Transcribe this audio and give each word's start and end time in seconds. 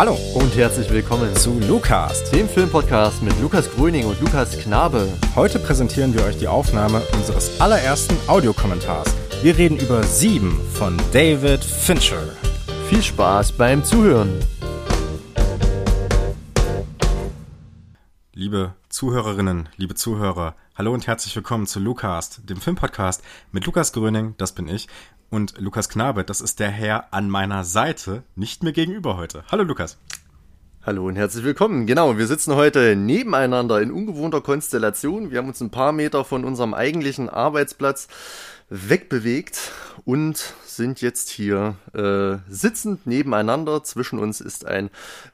Hallo 0.00 0.16
und 0.32 0.56
herzlich 0.56 0.90
willkommen 0.90 1.36
zu 1.36 1.60
Lukas, 1.68 2.30
dem 2.30 2.48
Filmpodcast 2.48 3.22
mit 3.22 3.38
Lukas 3.38 3.70
Gröning 3.70 4.06
und 4.06 4.18
Lukas 4.18 4.58
Knabe. 4.58 5.06
Heute 5.36 5.58
präsentieren 5.58 6.14
wir 6.14 6.24
euch 6.24 6.38
die 6.38 6.48
Aufnahme 6.48 7.02
unseres 7.12 7.60
allerersten 7.60 8.16
Audiokommentars. 8.26 9.14
Wir 9.42 9.58
reden 9.58 9.76
über 9.76 10.02
Sieben 10.02 10.58
von 10.72 10.96
David 11.12 11.62
Fincher. 11.62 12.22
Viel 12.88 13.02
Spaß 13.02 13.52
beim 13.52 13.84
Zuhören. 13.84 14.40
Liebe 18.32 18.72
Zuhörerinnen, 18.90 19.68
liebe 19.76 19.94
Zuhörer, 19.94 20.56
hallo 20.74 20.92
und 20.92 21.06
herzlich 21.06 21.36
willkommen 21.36 21.68
zu 21.68 21.78
Lukas, 21.78 22.40
dem 22.42 22.56
Filmpodcast 22.56 23.22
mit 23.52 23.64
Lukas 23.64 23.92
Gröning, 23.92 24.34
das 24.36 24.50
bin 24.50 24.66
ich, 24.66 24.88
und 25.30 25.56
Lukas 25.58 25.88
Knabe, 25.88 26.24
das 26.24 26.40
ist 26.40 26.58
der 26.58 26.70
Herr 26.70 27.14
an 27.14 27.30
meiner 27.30 27.62
Seite, 27.62 28.24
nicht 28.34 28.64
mir 28.64 28.72
gegenüber 28.72 29.16
heute. 29.16 29.44
Hallo 29.48 29.62
Lukas. 29.62 29.96
Hallo 30.82 31.06
und 31.06 31.14
herzlich 31.14 31.44
willkommen. 31.44 31.86
Genau, 31.86 32.18
wir 32.18 32.26
sitzen 32.26 32.56
heute 32.56 32.96
nebeneinander 32.96 33.80
in 33.80 33.92
ungewohnter 33.92 34.40
Konstellation. 34.40 35.30
Wir 35.30 35.38
haben 35.38 35.46
uns 35.46 35.60
ein 35.60 35.70
paar 35.70 35.92
Meter 35.92 36.24
von 36.24 36.44
unserem 36.44 36.74
eigentlichen 36.74 37.28
Arbeitsplatz 37.28 38.08
wegbewegt 38.70 39.70
und 40.04 40.54
sind 40.76 41.00
jetzt 41.00 41.28
hier 41.28 41.76
äh, 41.94 42.38
sitzend 42.50 43.06
nebeneinander. 43.06 43.82
Zwischen 43.82 44.18
uns 44.18 44.40
ist 44.40 44.66
ein 44.66 44.90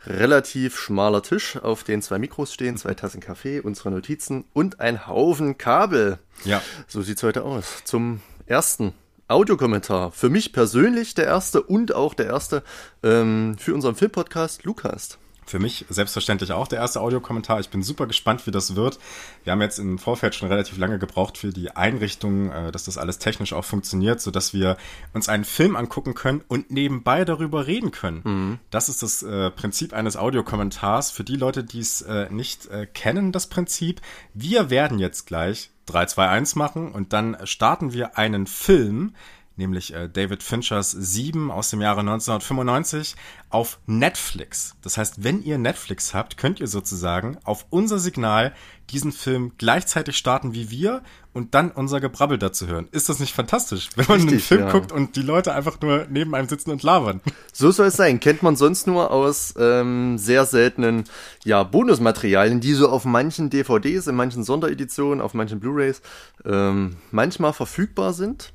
relativ 0.06 0.78
schmaler 0.78 1.22
Tisch, 1.22 1.56
auf 1.56 1.84
den 1.84 2.02
zwei 2.02 2.18
Mikros 2.18 2.52
stehen, 2.52 2.76
zwei 2.76 2.94
Tassen 2.94 3.20
Kaffee, 3.20 3.60
unsere 3.60 3.90
Notizen 3.90 4.44
und 4.52 4.80
ein 4.80 5.06
Haufen 5.06 5.58
Kabel. 5.58 6.18
Ja. 6.44 6.62
So 6.86 7.02
sieht's 7.02 7.22
heute 7.22 7.44
aus. 7.44 7.82
Zum 7.84 8.20
ersten 8.46 8.92
Audiokommentar. 9.28 10.12
Für 10.12 10.28
mich 10.28 10.52
persönlich 10.52 11.14
der 11.14 11.26
erste 11.26 11.62
und 11.62 11.94
auch 11.94 12.14
der 12.14 12.26
erste 12.26 12.62
ähm, 13.02 13.56
für 13.58 13.74
unseren 13.74 13.96
Filmpodcast 13.96 14.64
Lukas. 14.64 15.18
Für 15.46 15.58
mich 15.58 15.84
selbstverständlich 15.88 16.52
auch 16.52 16.68
der 16.68 16.80
erste 16.80 17.00
Audiokommentar. 17.00 17.60
Ich 17.60 17.70
bin 17.70 17.82
super 17.82 18.06
gespannt, 18.06 18.46
wie 18.46 18.50
das 18.50 18.76
wird. 18.76 18.98
Wir 19.44 19.52
haben 19.52 19.62
jetzt 19.62 19.78
im 19.78 19.98
Vorfeld 19.98 20.34
schon 20.34 20.48
relativ 20.48 20.76
lange 20.76 20.98
gebraucht 20.98 21.38
für 21.38 21.52
die 21.52 21.70
Einrichtung, 21.70 22.50
äh, 22.50 22.72
dass 22.72 22.84
das 22.84 22.98
alles 22.98 23.18
technisch 23.18 23.52
auch 23.52 23.64
funktioniert, 23.64 24.20
so 24.20 24.30
dass 24.30 24.52
wir 24.52 24.76
uns 25.12 25.28
einen 25.28 25.44
Film 25.44 25.76
angucken 25.76 26.14
können 26.14 26.42
und 26.48 26.70
nebenbei 26.70 27.24
darüber 27.24 27.66
reden 27.66 27.92
können. 27.92 28.20
Mhm. 28.24 28.58
Das 28.70 28.88
ist 28.88 29.02
das 29.02 29.22
äh, 29.22 29.50
Prinzip 29.50 29.92
eines 29.92 30.16
Audiokommentars. 30.16 31.10
Für 31.10 31.24
die 31.24 31.36
Leute, 31.36 31.64
die 31.64 31.80
es 31.80 32.02
äh, 32.02 32.28
nicht 32.30 32.66
äh, 32.66 32.86
kennen, 32.86 33.32
das 33.32 33.46
Prinzip. 33.46 34.00
Wir 34.34 34.70
werden 34.70 34.98
jetzt 34.98 35.26
gleich 35.26 35.70
3, 35.86 36.06
2, 36.06 36.28
1 36.28 36.54
machen 36.56 36.92
und 36.92 37.12
dann 37.12 37.36
starten 37.44 37.92
wir 37.92 38.18
einen 38.18 38.46
Film, 38.46 39.14
nämlich 39.56 39.94
äh, 39.94 40.08
David 40.08 40.42
Finchers 40.42 40.90
Sieben 40.90 41.50
aus 41.50 41.70
dem 41.70 41.80
Jahre 41.80 42.00
1995 42.00 43.16
auf 43.50 43.78
Netflix. 43.86 44.74
Das 44.82 44.98
heißt, 44.98 45.24
wenn 45.24 45.42
ihr 45.42 45.58
Netflix 45.58 46.14
habt, 46.14 46.36
könnt 46.36 46.60
ihr 46.60 46.66
sozusagen 46.66 47.38
auf 47.44 47.66
unser 47.70 47.98
Signal 47.98 48.52
diesen 48.90 49.12
Film 49.12 49.52
gleichzeitig 49.58 50.16
starten 50.16 50.54
wie 50.54 50.70
wir 50.70 51.02
und 51.32 51.54
dann 51.54 51.70
unser 51.70 52.00
Gebrabbel 52.00 52.38
dazu 52.38 52.66
hören. 52.66 52.88
Ist 52.92 53.08
das 53.08 53.18
nicht 53.18 53.34
fantastisch, 53.34 53.90
wenn 53.96 54.06
man 54.06 54.16
Richtig, 54.16 54.32
einen 54.32 54.40
Film 54.40 54.60
ja. 54.60 54.72
guckt 54.72 54.92
und 54.92 55.16
die 55.16 55.22
Leute 55.22 55.52
einfach 55.52 55.80
nur 55.80 56.06
neben 56.08 56.34
einem 56.34 56.48
sitzen 56.48 56.70
und 56.70 56.82
labern? 56.82 57.20
So 57.52 57.70
soll 57.70 57.86
es 57.86 57.96
sein. 57.96 58.20
Kennt 58.20 58.42
man 58.42 58.54
sonst 58.54 58.86
nur 58.86 59.10
aus 59.10 59.54
ähm, 59.58 60.18
sehr 60.18 60.44
seltenen 60.44 61.04
ja, 61.42 61.62
Bonusmaterialien, 61.62 62.60
die 62.60 62.74
so 62.74 62.90
auf 62.90 63.06
manchen 63.06 63.48
DVDs, 63.48 64.08
in 64.08 64.14
manchen 64.14 64.44
Sondereditionen, 64.44 65.22
auf 65.22 65.32
manchen 65.32 65.58
Blu-rays 65.58 66.02
ähm, 66.44 66.96
manchmal 67.12 67.54
verfügbar 67.54 68.12
sind. 68.12 68.52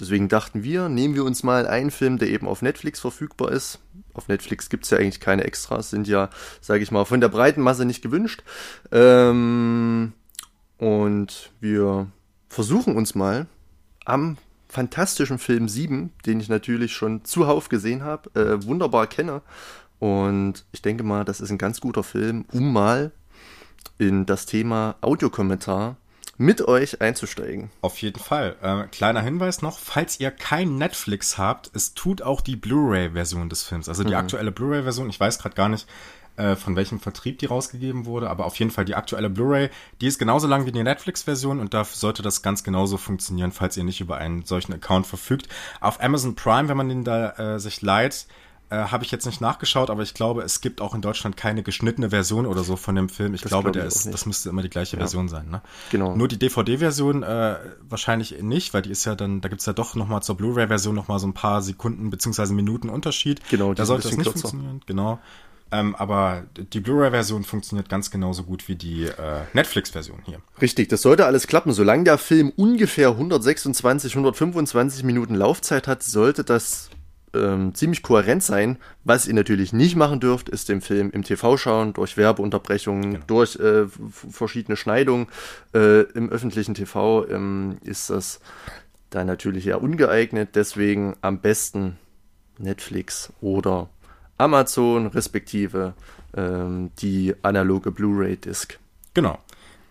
Deswegen 0.00 0.28
dachten 0.28 0.62
wir, 0.62 0.88
nehmen 0.88 1.14
wir 1.14 1.24
uns 1.24 1.42
mal 1.42 1.66
einen 1.66 1.90
Film, 1.90 2.18
der 2.18 2.28
eben 2.28 2.48
auf 2.48 2.62
Netflix 2.62 3.00
verfügbar 3.00 3.52
ist. 3.52 3.78
Auf 4.14 4.28
Netflix 4.28 4.70
gibt 4.70 4.84
es 4.84 4.90
ja 4.90 4.98
eigentlich 4.98 5.20
keine 5.20 5.44
Extras, 5.44 5.90
sind 5.90 6.08
ja, 6.08 6.30
sage 6.60 6.82
ich 6.82 6.90
mal, 6.90 7.04
von 7.04 7.20
der 7.20 7.28
breiten 7.28 7.60
Masse 7.60 7.84
nicht 7.84 8.02
gewünscht. 8.02 8.42
Ähm, 8.90 10.12
und 10.78 11.50
wir 11.60 12.06
versuchen 12.48 12.96
uns 12.96 13.14
mal 13.14 13.46
am 14.06 14.38
fantastischen 14.68 15.38
Film 15.38 15.68
7, 15.68 16.12
den 16.26 16.40
ich 16.40 16.48
natürlich 16.48 16.94
schon 16.94 17.24
zuhauf 17.24 17.68
gesehen 17.68 18.02
habe, 18.02 18.30
äh, 18.40 18.64
wunderbar 18.64 19.06
kenne. 19.06 19.42
Und 19.98 20.64
ich 20.72 20.80
denke 20.80 21.04
mal, 21.04 21.24
das 21.24 21.40
ist 21.40 21.50
ein 21.50 21.58
ganz 21.58 21.80
guter 21.80 22.02
Film, 22.02 22.46
um 22.52 22.72
mal 22.72 23.12
in 23.98 24.24
das 24.24 24.46
Thema 24.46 24.96
Audiokommentar 25.02 25.96
mit 26.40 26.66
euch 26.66 27.02
einzusteigen. 27.02 27.68
Auf 27.82 28.00
jeden 28.00 28.18
Fall. 28.18 28.56
Äh, 28.62 28.88
kleiner 28.88 29.20
Hinweis 29.20 29.60
noch, 29.60 29.78
falls 29.78 30.18
ihr 30.20 30.30
kein 30.30 30.76
Netflix 30.76 31.36
habt, 31.36 31.70
es 31.74 31.92
tut 31.92 32.22
auch 32.22 32.40
die 32.40 32.56
Blu-ray-Version 32.56 33.50
des 33.50 33.62
Films. 33.62 33.90
Also 33.90 34.04
die 34.04 34.12
mhm. 34.12 34.20
aktuelle 34.20 34.50
Blu-ray-Version, 34.50 35.10
ich 35.10 35.20
weiß 35.20 35.38
gerade 35.38 35.54
gar 35.54 35.68
nicht, 35.68 35.86
äh, 36.36 36.56
von 36.56 36.76
welchem 36.76 36.98
Vertrieb 36.98 37.40
die 37.40 37.46
rausgegeben 37.46 38.06
wurde, 38.06 38.30
aber 38.30 38.46
auf 38.46 38.58
jeden 38.58 38.70
Fall 38.70 38.86
die 38.86 38.94
aktuelle 38.94 39.28
Blu-ray, 39.28 39.68
die 40.00 40.06
ist 40.06 40.18
genauso 40.18 40.46
lang 40.46 40.64
wie 40.64 40.72
die 40.72 40.82
Netflix-Version 40.82 41.60
und 41.60 41.74
da 41.74 41.84
sollte 41.84 42.22
das 42.22 42.40
ganz 42.40 42.64
genauso 42.64 42.96
funktionieren, 42.96 43.52
falls 43.52 43.76
ihr 43.76 43.84
nicht 43.84 44.00
über 44.00 44.16
einen 44.16 44.46
solchen 44.46 44.72
Account 44.72 45.06
verfügt. 45.06 45.46
Auf 45.82 46.02
Amazon 46.02 46.36
Prime, 46.36 46.70
wenn 46.70 46.76
man 46.78 46.88
den 46.88 47.04
da 47.04 47.32
äh, 47.32 47.60
sich 47.60 47.82
leiht, 47.82 48.26
äh, 48.70 48.76
Habe 48.76 49.04
ich 49.04 49.10
jetzt 49.10 49.26
nicht 49.26 49.40
nachgeschaut, 49.40 49.90
aber 49.90 50.02
ich 50.02 50.14
glaube, 50.14 50.42
es 50.42 50.60
gibt 50.60 50.80
auch 50.80 50.94
in 50.94 51.02
Deutschland 51.02 51.36
keine 51.36 51.64
geschnittene 51.64 52.10
Version 52.10 52.46
oder 52.46 52.62
so 52.62 52.76
von 52.76 52.94
dem 52.94 53.08
Film. 53.08 53.34
Ich 53.34 53.42
das 53.42 53.50
glaube, 53.50 53.72
der 53.72 53.84
ist, 53.84 54.06
das 54.06 54.26
müsste 54.26 54.48
immer 54.48 54.62
die 54.62 54.70
gleiche 54.70 54.96
ja. 54.96 55.00
Version 55.00 55.28
sein. 55.28 55.50
Ne? 55.50 55.60
Genau. 55.90 56.14
Nur 56.14 56.28
die 56.28 56.38
DVD-Version 56.38 57.24
äh, 57.24 57.56
wahrscheinlich 57.88 58.40
nicht, 58.42 58.72
weil 58.72 58.82
die 58.82 58.90
ist 58.90 59.04
ja 59.04 59.16
dann, 59.16 59.40
da 59.40 59.48
gibt's 59.48 59.66
ja 59.66 59.72
doch 59.72 59.96
nochmal 59.96 60.22
zur 60.22 60.36
Blu-ray-Version 60.36 60.94
nochmal 60.94 61.18
so 61.18 61.26
ein 61.26 61.34
paar 61.34 61.62
Sekunden 61.62 62.10
beziehungsweise 62.10 62.54
Minuten 62.54 62.88
Unterschied. 62.88 63.40
Genau, 63.50 63.74
da 63.74 63.84
sollte 63.84 64.08
das 64.08 64.16
nicht 64.16 64.26
kürzer. 64.26 64.48
funktionieren. 64.48 64.82
Genau. 64.86 65.18
Ähm, 65.72 65.96
aber 65.96 66.44
die 66.56 66.80
Blu-ray-Version 66.80 67.42
funktioniert 67.42 67.88
ganz 67.88 68.12
genauso 68.12 68.44
gut 68.44 68.68
wie 68.68 68.76
die 68.76 69.04
äh, 69.04 69.42
Netflix-Version 69.52 70.20
hier. 70.24 70.40
Richtig, 70.60 70.88
das 70.88 71.02
sollte 71.02 71.26
alles 71.26 71.48
klappen. 71.48 71.72
Solange 71.72 72.04
der 72.04 72.18
Film 72.18 72.52
ungefähr 72.54 73.10
126, 73.10 74.12
125 74.12 75.02
Minuten 75.02 75.34
Laufzeit 75.34 75.88
hat, 75.88 76.02
sollte 76.02 76.44
das 76.44 76.90
ähm, 77.34 77.74
ziemlich 77.74 78.02
kohärent 78.02 78.42
sein. 78.42 78.78
Was 79.04 79.26
ihr 79.26 79.34
natürlich 79.34 79.72
nicht 79.72 79.96
machen 79.96 80.20
dürft, 80.20 80.48
ist 80.48 80.68
den 80.68 80.80
Film 80.80 81.10
im 81.10 81.22
TV 81.22 81.56
schauen, 81.56 81.92
durch 81.92 82.16
Werbeunterbrechungen, 82.16 83.12
genau. 83.14 83.24
durch 83.26 83.56
äh, 83.56 83.86
verschiedene 84.30 84.76
Schneidungen. 84.76 85.26
Äh, 85.74 86.02
Im 86.12 86.30
öffentlichen 86.30 86.74
TV 86.74 87.26
ähm, 87.28 87.78
ist 87.82 88.10
das 88.10 88.40
da 89.10 89.24
natürlich 89.24 89.66
eher 89.66 89.82
ungeeignet. 89.82 90.50
Deswegen 90.54 91.16
am 91.20 91.40
besten 91.40 91.98
Netflix 92.58 93.32
oder 93.40 93.88
Amazon, 94.38 95.06
respektive 95.06 95.94
ähm, 96.36 96.90
die 97.00 97.34
analoge 97.42 97.90
Blu-ray-Disc. 97.90 98.78
Genau. 99.14 99.38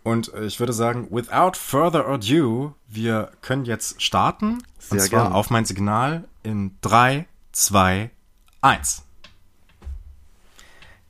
Und 0.10 0.34
äh, 0.34 0.46
ich 0.46 0.60
würde 0.60 0.74
sagen, 0.74 1.08
without 1.12 1.52
further 1.54 2.08
ado, 2.08 2.74
wir 2.88 3.32
können 3.42 3.66
jetzt 3.66 4.02
starten. 4.02 4.64
Sehr 4.80 4.94
und 4.94 5.00
zwar 5.08 5.24
gern. 5.26 5.34
auf 5.34 5.52
mein 5.52 5.66
Signal 5.66 6.28
in 6.42 6.72
3, 6.82 7.28
2, 7.52 8.10
1. 8.62 9.04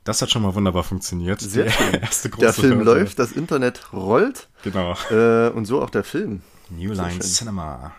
Das 0.04 0.20
hat 0.20 0.30
schon 0.30 0.42
mal 0.42 0.54
wunderbar 0.54 0.84
funktioniert. 0.84 1.40
Sehr 1.40 1.70
schön. 1.70 1.92
der 2.40 2.52
Film 2.52 2.78
Hörte. 2.78 2.84
läuft, 2.84 3.18
das 3.18 3.32
Internet 3.32 3.90
rollt. 3.94 4.48
Genau. 4.64 4.94
Äh, 5.10 5.48
und 5.48 5.64
so 5.64 5.80
auch 5.82 5.88
der 5.88 6.04
Film. 6.04 6.42
New 6.68 6.92
Line 6.92 7.20
Cinema. 7.20 7.92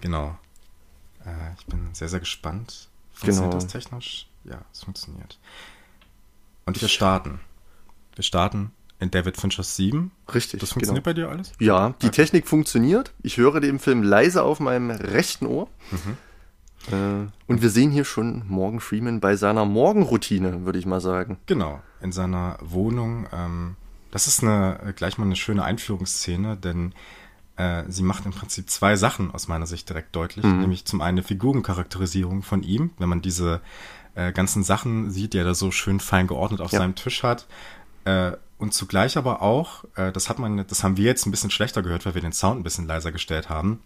Genau. 0.00 0.36
Äh, 1.24 1.54
ich 1.60 1.66
bin 1.66 1.90
sehr, 1.92 2.08
sehr 2.08 2.18
gespannt. 2.18 2.88
Funktioniert 3.12 3.52
genau. 3.52 3.62
das 3.62 3.70
technisch? 3.70 4.26
Ja, 4.42 4.62
es 4.72 4.82
funktioniert. 4.82 5.38
Und 6.66 6.80
wir 6.80 6.88
starten. 6.88 7.38
Wir 8.16 8.24
starten 8.24 8.72
in 9.02 9.10
David 9.10 9.36
Finchers 9.36 9.76
7. 9.76 10.10
Richtig. 10.32 10.60
Das 10.60 10.72
funktioniert 10.72 11.04
genau. 11.04 11.14
bei 11.14 11.20
dir 11.20 11.28
alles? 11.28 11.52
Ja, 11.58 11.90
die 12.00 12.06
okay. 12.06 12.16
Technik 12.16 12.46
funktioniert. 12.46 13.12
Ich 13.22 13.36
höre 13.36 13.60
den 13.60 13.78
Film 13.78 14.02
leise 14.02 14.42
auf 14.42 14.60
meinem 14.60 14.90
rechten 14.90 15.46
Ohr. 15.46 15.68
Mhm. 15.90 16.16
Äh, 16.92 17.26
und 17.46 17.62
wir 17.62 17.70
sehen 17.70 17.90
hier 17.90 18.04
schon 18.04 18.44
Morgan 18.48 18.80
Freeman 18.80 19.20
bei 19.20 19.36
seiner 19.36 19.64
Morgenroutine, 19.64 20.64
würde 20.64 20.78
ich 20.78 20.86
mal 20.86 21.00
sagen. 21.00 21.38
Genau, 21.46 21.80
in 22.00 22.12
seiner 22.12 22.58
Wohnung. 22.60 23.26
Ähm, 23.32 23.76
das 24.10 24.26
ist 24.26 24.42
eine, 24.42 24.92
gleich 24.94 25.18
mal 25.18 25.24
eine 25.24 25.36
schöne 25.36 25.64
Einführungsszene, 25.64 26.56
denn 26.56 26.94
äh, 27.56 27.84
sie 27.88 28.02
macht 28.02 28.24
im 28.26 28.32
Prinzip 28.32 28.70
zwei 28.70 28.96
Sachen 28.96 29.30
aus 29.32 29.48
meiner 29.48 29.66
Sicht 29.66 29.88
direkt 29.88 30.14
deutlich. 30.14 30.44
Mhm. 30.44 30.60
Nämlich 30.60 30.84
zum 30.84 31.00
einen 31.00 31.18
eine 31.18 31.22
Figurencharakterisierung 31.22 32.42
von 32.42 32.62
ihm, 32.62 32.90
wenn 32.98 33.08
man 33.08 33.22
diese 33.22 33.60
äh, 34.14 34.32
ganzen 34.32 34.62
Sachen 34.62 35.10
sieht, 35.10 35.34
die 35.34 35.38
er 35.38 35.44
da 35.44 35.54
so 35.54 35.70
schön 35.70 35.98
fein 36.00 36.26
geordnet 36.26 36.60
auf 36.60 36.72
ja. 36.72 36.78
seinem 36.78 36.94
Tisch 36.94 37.22
hat. 37.22 37.46
Äh, 38.04 38.32
und 38.62 38.72
zugleich 38.72 39.16
aber 39.18 39.42
auch, 39.42 39.84
äh, 39.96 40.12
das 40.12 40.28
hat 40.28 40.38
man, 40.38 40.64
das 40.66 40.82
haben 40.84 40.96
wir 40.96 41.04
jetzt 41.04 41.26
ein 41.26 41.30
bisschen 41.30 41.50
schlechter 41.50 41.82
gehört, 41.82 42.06
weil 42.06 42.14
wir 42.14 42.22
den 42.22 42.32
Sound 42.32 42.60
ein 42.60 42.62
bisschen 42.62 42.86
leiser 42.86 43.12
gestellt 43.12 43.48
haben 43.48 43.80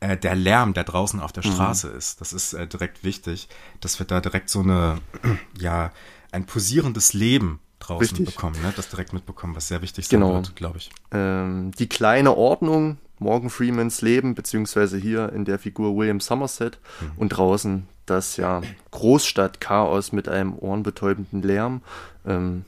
äh, 0.00 0.16
der 0.16 0.34
Lärm, 0.34 0.74
der 0.74 0.84
draußen 0.84 1.20
auf 1.20 1.32
der 1.32 1.46
mhm. 1.46 1.52
Straße 1.52 1.88
mhm. 1.88 1.96
ist. 1.96 2.20
Das 2.20 2.32
ist 2.32 2.52
äh, 2.52 2.66
direkt 2.66 3.04
wichtig, 3.04 3.48
dass 3.80 3.98
wir 3.98 4.06
da 4.06 4.20
direkt 4.20 4.50
so 4.50 4.60
eine, 4.60 4.98
ja, 5.58 5.92
ein 6.32 6.46
posierendes 6.46 7.12
Leben 7.14 7.60
draußen 7.78 8.16
Richtig. 8.16 8.34
bekommen, 8.34 8.60
ne? 8.62 8.72
das 8.74 8.88
direkt 8.88 9.12
mitbekommen, 9.12 9.54
was 9.54 9.68
sehr 9.68 9.82
wichtig 9.82 10.08
genau. 10.08 10.34
wird, 10.34 10.56
glaube 10.56 10.78
ich. 10.78 10.90
Ähm, 11.12 11.72
die 11.78 11.88
kleine 11.88 12.36
Ordnung 12.36 12.98
Morgan 13.18 13.48
Freemans 13.48 14.02
Leben, 14.02 14.34
beziehungsweise 14.34 14.98
hier 14.98 15.32
in 15.32 15.44
der 15.44 15.58
Figur 15.58 15.96
William 15.96 16.20
Somerset 16.20 16.78
mhm. 17.00 17.12
und 17.16 17.28
draußen 17.30 17.88
das 18.04 18.36
ja 18.36 18.60
Großstadtchaos 18.90 20.12
mit 20.12 20.28
einem 20.28 20.54
ohrenbetäubenden 20.58 21.42
Lärm. 21.42 21.80
Ähm, 22.26 22.64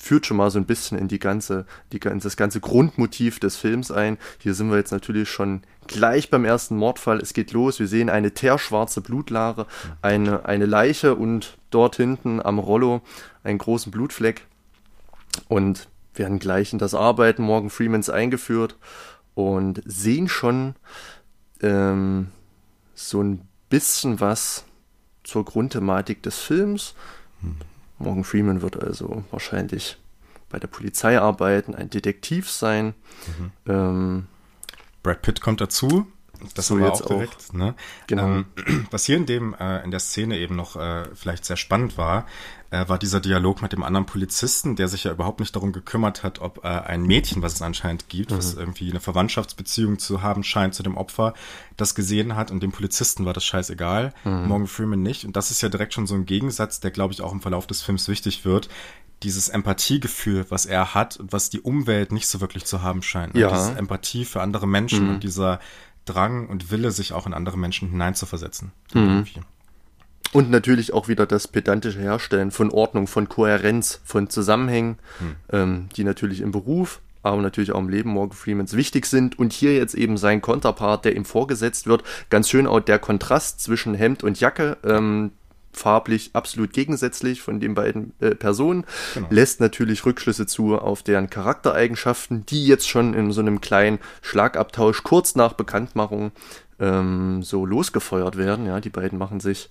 führt 0.00 0.24
schon 0.24 0.38
mal 0.38 0.50
so 0.50 0.58
ein 0.58 0.64
bisschen 0.64 0.98
in 0.98 1.08
die 1.08 1.18
ganze, 1.18 1.66
die, 1.92 2.00
das 2.00 2.36
ganze 2.36 2.60
Grundmotiv 2.60 3.38
des 3.38 3.56
Films 3.56 3.90
ein. 3.90 4.16
Hier 4.38 4.54
sind 4.54 4.70
wir 4.70 4.78
jetzt 4.78 4.92
natürlich 4.92 5.28
schon 5.28 5.62
gleich 5.86 6.30
beim 6.30 6.46
ersten 6.46 6.76
Mordfall. 6.76 7.20
Es 7.20 7.34
geht 7.34 7.52
los. 7.52 7.78
Wir 7.78 7.86
sehen 7.86 8.08
eine 8.08 8.32
teerschwarze 8.32 9.02
Blutlare, 9.02 9.66
eine, 10.00 10.46
eine 10.46 10.64
Leiche 10.64 11.14
und 11.14 11.58
dort 11.68 11.96
hinten 11.96 12.40
am 12.40 12.58
Rollo 12.58 13.02
einen 13.44 13.58
großen 13.58 13.92
Blutfleck. 13.92 14.46
Und 15.48 15.88
werden 16.14 16.38
gleich 16.38 16.72
in 16.72 16.78
das 16.78 16.94
Arbeiten 16.94 17.42
Morgan 17.42 17.70
Freemans 17.70 18.08
eingeführt 18.08 18.76
und 19.34 19.82
sehen 19.84 20.28
schon 20.28 20.74
ähm, 21.60 22.28
so 22.94 23.22
ein 23.22 23.42
bisschen 23.68 24.18
was 24.18 24.64
zur 25.24 25.44
Grundthematik 25.44 26.22
des 26.22 26.38
Films. 26.38 26.94
Morgan 28.00 28.24
Freeman 28.24 28.62
wird 28.62 28.82
also 28.82 29.24
wahrscheinlich 29.30 29.98
bei 30.48 30.58
der 30.58 30.68
Polizei 30.68 31.18
arbeiten, 31.18 31.74
ein 31.74 31.90
Detektiv 31.90 32.50
sein. 32.50 32.94
Mhm. 33.38 33.52
Ähm, 33.66 34.26
Brad 35.02 35.22
Pitt 35.22 35.40
kommt 35.40 35.60
dazu. 35.60 36.06
Das 36.54 36.66
so 36.66 36.80
war 36.80 36.92
auch 36.92 37.06
direkt. 37.06 37.50
Auch. 37.50 37.54
Ne? 37.54 37.74
Genau. 38.06 38.26
Ähm, 38.26 38.46
was 38.90 39.04
hier 39.04 39.16
in 39.16 39.26
dem 39.26 39.54
äh, 39.54 39.82
in 39.84 39.90
der 39.90 40.00
Szene 40.00 40.38
eben 40.38 40.56
noch 40.56 40.76
äh, 40.76 41.04
vielleicht 41.14 41.44
sehr 41.44 41.56
spannend 41.56 41.96
war, 41.96 42.26
äh, 42.70 42.88
war 42.88 42.98
dieser 42.98 43.20
Dialog 43.20 43.62
mit 43.62 43.72
dem 43.72 43.82
anderen 43.82 44.06
Polizisten, 44.06 44.76
der 44.76 44.88
sich 44.88 45.04
ja 45.04 45.12
überhaupt 45.12 45.40
nicht 45.40 45.54
darum 45.54 45.72
gekümmert 45.72 46.22
hat, 46.22 46.40
ob 46.40 46.64
äh, 46.64 46.68
ein 46.68 47.02
Mädchen, 47.02 47.42
was 47.42 47.54
es 47.54 47.62
anscheinend 47.62 48.08
gibt, 48.08 48.30
mhm. 48.30 48.36
was 48.36 48.54
irgendwie 48.54 48.90
eine 48.90 49.00
Verwandtschaftsbeziehung 49.00 49.98
zu 49.98 50.22
haben 50.22 50.44
scheint 50.44 50.74
zu 50.74 50.82
dem 50.82 50.96
Opfer, 50.96 51.34
das 51.76 51.94
gesehen 51.94 52.36
hat 52.36 52.50
und 52.50 52.62
dem 52.62 52.72
Polizisten 52.72 53.26
war 53.26 53.32
das 53.32 53.44
scheißegal, 53.44 54.14
mhm. 54.24 54.46
Morgan 54.46 54.66
Freeman 54.68 55.02
nicht. 55.02 55.24
Und 55.24 55.36
das 55.36 55.50
ist 55.50 55.62
ja 55.62 55.68
direkt 55.68 55.94
schon 55.94 56.06
so 56.06 56.14
ein 56.14 56.26
Gegensatz, 56.26 56.80
der 56.80 56.90
glaube 56.90 57.12
ich 57.12 57.22
auch 57.22 57.32
im 57.32 57.40
Verlauf 57.40 57.66
des 57.66 57.82
Films 57.82 58.08
wichtig 58.08 58.44
wird. 58.44 58.68
Dieses 59.22 59.50
Empathiegefühl, 59.50 60.46
was 60.48 60.64
er 60.64 60.94
hat 60.94 61.18
und 61.18 61.32
was 61.32 61.50
die 61.50 61.60
Umwelt 61.60 62.10
nicht 62.10 62.26
so 62.26 62.40
wirklich 62.40 62.64
zu 62.64 62.82
haben 62.82 63.02
scheint. 63.02 63.34
Ne? 63.34 63.40
Ja. 63.40 63.50
Diese 63.50 63.76
Empathie 63.76 64.24
für 64.24 64.40
andere 64.40 64.66
Menschen 64.66 65.08
mhm. 65.08 65.14
und 65.14 65.24
dieser 65.24 65.60
Drang 66.04 66.48
und 66.48 66.70
Wille, 66.70 66.90
sich 66.90 67.12
auch 67.12 67.26
in 67.26 67.34
andere 67.34 67.58
Menschen 67.58 67.90
hineinzuversetzen. 67.90 68.72
Mhm. 68.94 69.26
Und 70.32 70.50
natürlich 70.50 70.92
auch 70.92 71.08
wieder 71.08 71.26
das 71.26 71.48
pedantische 71.48 72.00
Herstellen 72.00 72.50
von 72.50 72.70
Ordnung, 72.70 73.06
von 73.06 73.28
Kohärenz, 73.28 74.00
von 74.04 74.30
Zusammenhängen, 74.30 74.98
mhm. 75.18 75.36
ähm, 75.50 75.88
die 75.96 76.04
natürlich 76.04 76.40
im 76.40 76.52
Beruf, 76.52 77.00
aber 77.22 77.42
natürlich 77.42 77.72
auch 77.72 77.80
im 77.80 77.88
Leben 77.88 78.10
Morgan 78.10 78.36
Freemans 78.36 78.74
wichtig 78.74 79.06
sind. 79.06 79.38
Und 79.38 79.52
hier 79.52 79.74
jetzt 79.74 79.94
eben 79.94 80.16
sein 80.16 80.40
Konterpart, 80.40 81.04
der 81.04 81.16
ihm 81.16 81.24
vorgesetzt 81.24 81.86
wird. 81.86 82.04
Ganz 82.30 82.48
schön 82.48 82.66
auch 82.66 82.80
der 82.80 82.98
Kontrast 82.98 83.60
zwischen 83.60 83.94
Hemd 83.94 84.22
und 84.22 84.38
Jacke. 84.38 84.78
Ähm, 84.84 85.32
farblich 85.72 86.30
absolut 86.32 86.72
gegensätzlich 86.72 87.42
von 87.42 87.60
den 87.60 87.74
beiden 87.74 88.12
äh, 88.20 88.34
Personen, 88.34 88.84
genau. 89.14 89.26
lässt 89.30 89.60
natürlich 89.60 90.04
Rückschlüsse 90.04 90.46
zu 90.46 90.78
auf 90.78 91.02
deren 91.02 91.30
Charaktereigenschaften, 91.30 92.44
die 92.46 92.66
jetzt 92.66 92.88
schon 92.88 93.14
in 93.14 93.32
so 93.32 93.40
einem 93.40 93.60
kleinen 93.60 93.98
Schlagabtausch 94.22 95.02
kurz 95.02 95.34
nach 95.34 95.52
Bekanntmachung 95.52 96.32
ähm, 96.80 97.42
so 97.42 97.64
losgefeuert 97.64 98.36
werden. 98.36 98.66
Ja, 98.66 98.80
die 98.80 98.90
beiden 98.90 99.18
machen 99.18 99.40
sich 99.40 99.70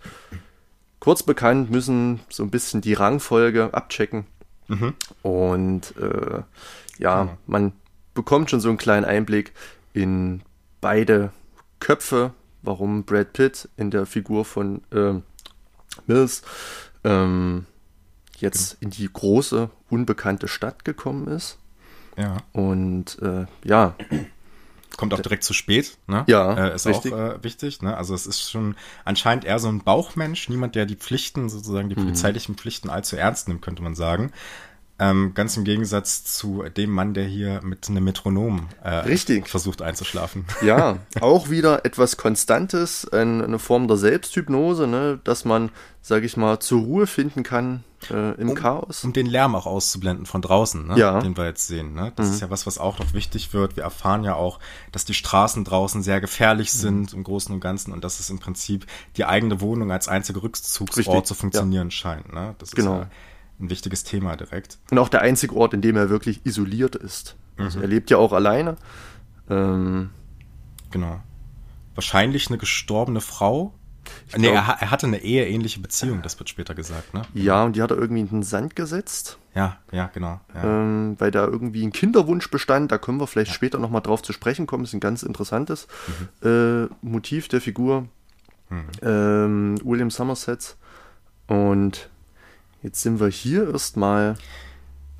kurz 0.99 1.23
bekannt, 1.23 1.71
müssen 1.71 2.19
so 2.29 2.43
ein 2.43 2.51
bisschen 2.51 2.81
die 2.81 2.93
Rangfolge 2.93 3.73
abchecken. 3.73 4.25
Mhm. 4.67 4.93
Und 5.21 5.95
äh, 5.97 6.43
ja, 6.97 7.23
mhm. 7.23 7.29
man 7.47 7.73
bekommt 8.13 8.49
schon 8.49 8.59
so 8.59 8.69
einen 8.69 8.77
kleinen 8.77 9.05
Einblick 9.05 9.53
in 9.93 10.41
beide 10.81 11.31
Köpfe, 11.79 12.33
warum 12.61 13.03
Brad 13.03 13.33
Pitt 13.33 13.69
in 13.77 13.91
der 13.91 14.05
Figur 14.05 14.45
von 14.45 14.81
äh, 14.91 15.13
Mills 16.07 16.41
ähm, 17.03 17.65
jetzt 18.37 18.77
in 18.79 18.89
die 18.89 19.09
große, 19.11 19.69
unbekannte 19.89 20.47
Stadt 20.47 20.85
gekommen 20.85 21.27
ist. 21.27 21.57
Ja. 22.17 22.37
Und 22.51 23.19
äh, 23.21 23.45
ja. 23.63 23.95
Kommt 24.97 25.13
auch 25.13 25.21
direkt 25.21 25.45
zu 25.45 25.53
spät, 25.53 25.97
ne? 26.07 26.25
Ja, 26.27 26.71
äh, 26.71 26.75
ist 26.75 26.85
richtig. 26.85 27.13
auch 27.13 27.17
äh, 27.17 27.43
wichtig, 27.43 27.81
ne? 27.81 27.95
Also 27.95 28.13
es 28.13 28.27
ist 28.27 28.49
schon 28.49 28.75
anscheinend 29.05 29.45
eher 29.45 29.59
so 29.59 29.69
ein 29.69 29.79
Bauchmensch, 29.79 30.49
niemand, 30.49 30.75
der 30.75 30.85
die 30.85 30.97
Pflichten, 30.97 31.47
sozusagen 31.47 31.87
die 31.87 31.95
mhm. 31.95 32.01
polizeilichen 32.01 32.55
Pflichten 32.55 32.89
allzu 32.89 33.15
ernst 33.15 33.47
nimmt, 33.47 33.61
könnte 33.61 33.81
man 33.81 33.95
sagen. 33.95 34.31
Ähm, 34.99 35.33
ganz 35.33 35.55
im 35.55 35.63
Gegensatz 35.63 36.25
zu 36.25 36.63
dem 36.75 36.91
Mann, 36.91 37.13
der 37.13 37.23
hier 37.23 37.61
mit 37.63 37.87
einem 37.87 38.03
Metronom 38.03 38.67
äh, 38.83 38.89
Richtig. 38.89 39.47
versucht 39.47 39.81
einzuschlafen. 39.81 40.45
Ja, 40.61 40.97
auch 41.21 41.49
wieder 41.49 41.85
etwas 41.85 42.17
Konstantes, 42.17 43.07
eine 43.07 43.59
Form 43.59 43.87
der 43.87 43.95
Selbsthypnose, 43.95 44.87
ne, 44.87 45.19
dass 45.23 45.45
man, 45.45 45.71
sage 46.01 46.25
ich 46.25 46.35
mal, 46.35 46.59
zur 46.59 46.81
Ruhe 46.81 47.07
finden 47.07 47.43
kann 47.43 47.83
äh, 48.09 48.33
im 48.39 48.49
um, 48.49 48.55
Chaos. 48.55 49.03
Um 49.03 49.13
den 49.13 49.25
Lärm 49.25 49.55
auch 49.55 49.65
auszublenden 49.65 50.25
von 50.25 50.41
draußen, 50.41 50.87
ne, 50.87 50.97
ja. 50.97 51.19
den 51.21 51.37
wir 51.37 51.45
jetzt 51.45 51.67
sehen. 51.67 51.93
Ne? 51.93 52.11
Das 52.15 52.27
mhm. 52.27 52.33
ist 52.33 52.41
ja 52.41 52.49
was, 52.49 52.67
was 52.67 52.77
auch 52.77 52.99
noch 52.99 53.13
wichtig 53.13 53.53
wird. 53.53 53.77
Wir 53.77 53.83
erfahren 53.83 54.23
ja 54.23 54.35
auch, 54.35 54.59
dass 54.91 55.05
die 55.05 55.13
Straßen 55.13 55.63
draußen 55.63 56.03
sehr 56.03 56.19
gefährlich 56.19 56.73
mhm. 56.73 56.77
sind 56.77 57.13
im 57.13 57.23
Großen 57.23 57.53
und 57.53 57.61
Ganzen 57.61 57.93
und 57.93 58.03
dass 58.03 58.19
es 58.19 58.29
im 58.29 58.39
Prinzip 58.39 58.85
die 59.15 59.25
eigene 59.25 59.61
Wohnung 59.61 59.91
als 59.91 60.07
einziger 60.07 60.43
Rückzugsort 60.43 60.97
Richtig. 60.97 61.23
zu 61.25 61.33
funktionieren 61.35 61.87
ja. 61.87 61.91
scheint. 61.91 62.33
Ne? 62.33 62.55
Das 62.57 62.71
genau. 62.71 62.95
ist 62.95 63.01
ja 63.03 63.09
ein 63.59 63.69
wichtiges 63.69 64.03
Thema 64.03 64.35
direkt. 64.35 64.77
Und 64.91 64.97
auch 64.97 65.09
der 65.09 65.21
einzige 65.21 65.55
Ort, 65.55 65.73
in 65.73 65.81
dem 65.81 65.95
er 65.95 66.09
wirklich 66.09 66.45
isoliert 66.45 66.95
ist. 66.95 67.35
Also 67.57 67.77
mhm. 67.77 67.83
er 67.83 67.87
lebt 67.89 68.09
ja 68.09 68.17
auch 68.17 68.33
alleine. 68.33 68.77
Ähm, 69.49 70.11
genau. 70.91 71.21
Wahrscheinlich 71.95 72.47
eine 72.47 72.57
gestorbene 72.57 73.21
Frau. 73.21 73.73
Ich 74.27 74.37
nee, 74.37 74.51
glaub, 74.51 74.67
er, 74.67 74.77
er, 74.79 74.91
hatte 74.91 75.07
eine 75.07 75.21
eheähnliche 75.21 75.79
Beziehung, 75.81 76.21
das 76.21 76.39
wird 76.39 76.49
später 76.49 76.73
gesagt, 76.73 77.13
ne? 77.13 77.23
Ja, 77.33 77.63
und 77.63 77.75
die 77.75 77.81
hat 77.81 77.91
er 77.91 77.97
irgendwie 77.97 78.21
in 78.21 78.27
den 78.27 78.43
Sand 78.43 78.75
gesetzt. 78.75 79.37
Ja, 79.53 79.77
ja, 79.91 80.09
genau. 80.13 80.39
Ja. 80.55 80.63
Ähm, 80.63 81.15
weil 81.19 81.31
da 81.31 81.45
irgendwie 81.45 81.85
ein 81.85 81.91
Kinderwunsch 81.91 82.49
bestand, 82.49 82.91
da 82.91 82.97
können 82.97 83.19
wir 83.19 83.27
vielleicht 83.27 83.51
ja. 83.51 83.55
später 83.55 83.77
nochmal 83.77 84.01
drauf 84.01 84.23
zu 84.23 84.33
sprechen 84.33 84.67
kommen. 84.67 84.83
Das 84.83 84.91
ist 84.91 84.95
ein 84.95 84.99
ganz 84.99 85.21
interessantes 85.21 85.87
mhm. 86.41 86.47
äh, 86.47 86.87
Motiv 87.01 87.49
der 87.49 87.61
Figur 87.61 88.07
mhm. 88.69 88.85
ähm, 89.01 89.75
William 89.83 90.09
Somerset. 90.09 90.77
Und 91.47 92.09
Jetzt 92.81 93.01
sind 93.01 93.19
wir 93.19 93.27
hier 93.27 93.71
erstmal. 93.71 94.35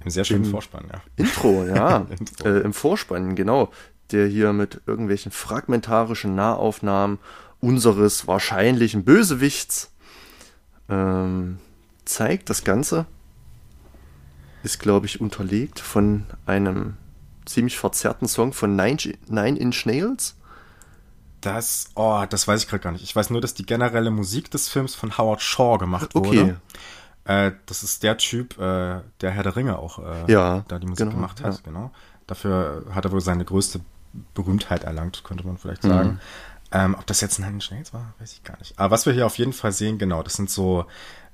Im 0.04 0.12
sehr 0.12 0.24
schönen 0.24 0.46
Vorspann, 0.46 0.86
ja. 0.92 1.02
Intro, 1.18 1.66
ja. 1.68 2.06
Intro. 2.18 2.48
Äh, 2.48 2.60
Im 2.62 2.74
Vorspann, 2.74 3.36
genau. 3.36 3.72
Der 4.12 4.28
hier 4.28 4.54
mit 4.54 4.82
irgendwelchen 4.88 5.32
fragmentarischen 5.32 6.36
Nahaufnahmen 6.36 7.20
unseres 7.60 8.28
wahrscheinlichen 8.28 9.04
Bösewichts 9.04 9.92
ähm, 10.90 11.60
zeigt. 12.06 12.50
Das 12.50 12.64
Ganze 12.64 13.06
ist, 14.64 14.80
glaube 14.80 15.06
ich, 15.06 15.22
unterlegt 15.22 15.80
von 15.80 16.26
einem 16.46 16.96
ziemlich 17.46 17.78
verzerrten 17.78 18.28
Song 18.28 18.54
von 18.54 18.76
Nine, 18.76 18.98
Nine 19.28 19.60
Inch 19.60 19.86
Nails. 19.86 20.36
Das, 21.42 21.90
oh, 21.96 22.26
das 22.30 22.48
weiß 22.48 22.64
ich 22.64 22.68
gerade 22.68 22.84
gar 22.84 22.92
nicht. 22.92 23.04
Ich 23.04 23.16
weiß 23.16 23.30
nur, 23.30 23.42
dass 23.42 23.54
die 23.54 23.66
generelle 23.66 24.12
Musik 24.12 24.52
des 24.52 24.68
Films 24.68 24.96
von 24.96 25.18
Howard 25.18 25.42
Shaw 25.42 25.78
gemacht 25.78 26.14
wurde. 26.16 26.28
Okay. 26.28 26.56
Äh, 27.26 27.52
das 27.66 27.84
ist 27.84 28.04
der 28.04 28.18
Typ, 28.18 28.58
äh, 28.58 29.02
der 29.22 29.32
Herr 29.32 29.44
der 29.44 29.56
Ringe 29.56 29.78
auch 29.78 30.00
äh, 30.00 30.32
ja, 30.32 30.64
da 30.68 30.80
die 30.80 30.88
Musik 30.88 31.06
genau, 31.06 31.16
gemacht 31.16 31.44
hat. 31.44 31.56
Ja. 31.56 31.60
Genau. 31.64 31.92
Dafür 32.28 32.86
hat 32.94 33.06
er 33.06 33.12
wohl 33.12 33.22
seine 33.22 33.46
größte 33.46 33.82
Berühmtheit 34.34 34.84
erlangt, 34.84 35.24
könnte 35.24 35.46
man 35.46 35.58
vielleicht 35.58 35.84
sagen. 35.84 36.10
Mhm. 36.10 36.20
Ähm, 36.72 36.96
ob 36.96 37.06
das 37.08 37.22
jetzt 37.22 37.40
ein 37.40 37.48
Nine 37.48 37.62
Schnells 37.62 37.94
war, 37.94 38.14
weiß 38.20 38.34
ich 38.34 38.44
gar 38.44 38.58
nicht. 38.60 38.78
Aber 38.78 38.92
was 38.92 39.06
wir 39.06 39.14
hier 39.14 39.26
auf 39.26 39.38
jeden 39.38 39.54
Fall 39.54 39.72
sehen, 39.72 39.98
genau, 39.98 40.22
das 40.22 40.36
sind 40.36 40.50
so, 40.50 40.86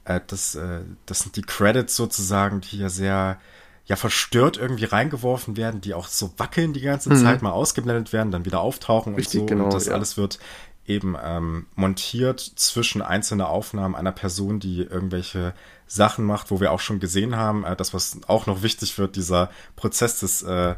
äh, 0.06 0.22
das, 0.28 0.56
äh, 0.56 0.82
das 1.06 1.20
sind 1.20 1.36
die 1.36 1.42
Credits 1.42 1.96
sozusagen, 1.96 2.62
die 2.62 2.78
hier 2.78 2.90
sehr 2.90 3.38
ja 3.86 3.96
verstört 3.96 4.58
irgendwie 4.58 4.86
reingeworfen 4.86 5.58
werden, 5.58 5.80
die 5.82 5.94
auch 5.94 6.08
so 6.08 6.34
wackeln 6.38 6.74
die 6.74 6.82
ganze 6.82 7.10
mhm. 7.12 7.18
Zeit, 7.18 7.42
mal 7.42 7.52
ausgeblendet 7.52 8.14
werden, 8.14 8.32
dann 8.32 8.46
wieder 8.46 8.62
auftauchen 8.62 9.16
Richtig, 9.16 9.42
und 9.42 9.50
so. 9.50 9.54
Genau, 9.54 9.66
und 9.66 9.74
das 9.74 9.86
ja. 9.86 9.94
alles 9.94 10.18
wird 10.18 10.40
eben 10.88 11.16
ähm, 11.22 11.68
montiert 11.76 12.40
zwischen 12.40 13.02
einzelne 13.02 13.48
Aufnahmen 13.48 13.96
einer 13.96 14.12
Person, 14.12 14.60
die 14.60 14.82
irgendwelche 14.82 15.54
Sachen 15.88 16.26
macht, 16.26 16.52
wo 16.52 16.60
wir 16.60 16.72
auch 16.72 16.80
schon 16.80 17.00
gesehen 17.00 17.36
haben, 17.36 17.64
äh, 17.64 17.76
das, 17.76 17.94
was 17.94 18.20
auch 18.28 18.48
noch 18.48 18.64
wichtig 18.64 18.98
wird, 18.98 19.16
dieser 19.16 19.50
Prozess 19.76 20.20
des, 20.20 20.44
äh, 20.44 20.76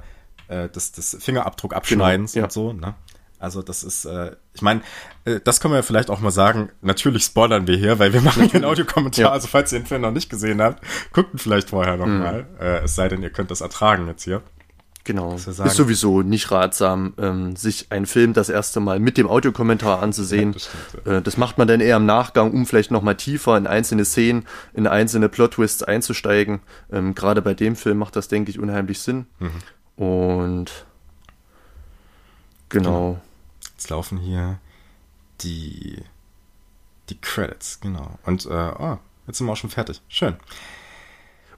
äh 0.47 0.69
des, 0.69 0.91
des 0.91 1.17
Fingerabdruckabschneidens 1.19 2.33
genau, 2.33 2.41
ja. 2.41 2.45
und 2.45 2.51
so. 2.51 2.73
Ne? 2.73 2.95
Also 3.39 3.61
das 3.61 3.83
ist, 3.83 4.05
äh, 4.05 4.35
ich 4.53 4.61
meine, 4.61 4.81
äh, 5.25 5.39
das 5.43 5.59
können 5.59 5.73
wir 5.73 5.77
ja 5.77 5.83
vielleicht 5.83 6.09
auch 6.09 6.19
mal 6.19 6.31
sagen. 6.31 6.69
Natürlich 6.81 7.23
spoilern 7.23 7.67
wir 7.67 7.77
hier, 7.77 7.99
weil 7.99 8.11
wir 8.11 8.21
machen 8.21 8.49
den 8.49 8.65
Audiokommentar. 8.65 9.25
Ja. 9.25 9.31
Also 9.31 9.47
falls 9.47 9.71
ihr 9.71 9.79
den 9.79 9.85
Film 9.85 10.01
noch 10.01 10.11
nicht 10.11 10.29
gesehen 10.29 10.61
habt, 10.61 10.83
guckt 11.13 11.33
ihn 11.33 11.37
vielleicht 11.37 11.69
vorher 11.69 11.97
noch 11.97 12.07
mhm. 12.07 12.19
mal. 12.19 12.47
Äh, 12.59 12.83
es 12.83 12.95
sei 12.95 13.07
denn, 13.07 13.21
ihr 13.21 13.29
könnt 13.29 13.51
das 13.51 13.61
ertragen 13.61 14.07
jetzt 14.07 14.23
hier. 14.23 14.41
Genau. 15.07 15.35
Ist 15.35 15.55
sowieso 15.55 16.21
nicht 16.21 16.51
ratsam, 16.51 17.13
ähm, 17.17 17.55
sich 17.55 17.93
einen 17.93 18.05
Film 18.05 18.33
das 18.33 18.49
erste 18.49 18.81
Mal 18.81 18.99
mit 18.99 19.17
dem 19.17 19.27
Audiokommentar 19.27 20.03
anzusehen. 20.03 20.37
Ja, 20.47 20.53
das, 20.53 20.63
stimmt, 20.65 21.05
ja. 21.05 21.17
äh, 21.17 21.21
das, 21.21 21.37
macht 21.37 21.57
man 21.57 21.67
dann 21.67 21.79
eher 21.79 21.95
im 21.95 22.05
Nachgang, 22.05 22.51
um 22.51 22.65
vielleicht 22.65 22.91
nochmal 22.91 23.15
tiefer 23.15 23.57
in 23.57 23.67
einzelne 23.67 24.03
Szenen, 24.03 24.45
in 24.73 24.85
einzelne 24.85 25.29
Plot-Twists 25.29 25.83
einzusteigen. 25.83 26.59
Ähm, 26.91 27.15
Gerade 27.15 27.41
bei 27.41 27.53
dem 27.53 27.75
Film 27.77 27.97
macht 27.97 28.17
das, 28.17 28.27
denke 28.27 28.51
ich, 28.51 28.59
unheimlich 28.59 28.99
Sinn. 28.99 29.27
Mhm. 29.39 30.03
Und 30.03 30.85
Genau. 32.69 33.21
Jetzt 33.73 33.89
laufen 33.89 34.17
hier 34.17 34.59
die, 35.41 36.03
die 37.09 37.17
Credits, 37.21 37.79
genau. 37.79 38.19
Und 38.25 38.45
äh, 38.45 38.49
oh, 38.49 38.97
jetzt 39.25 39.37
sind 39.37 39.47
wir 39.47 39.53
auch 39.53 39.57
schon 39.57 39.69
fertig. 39.69 40.01
Schön. 40.09 40.35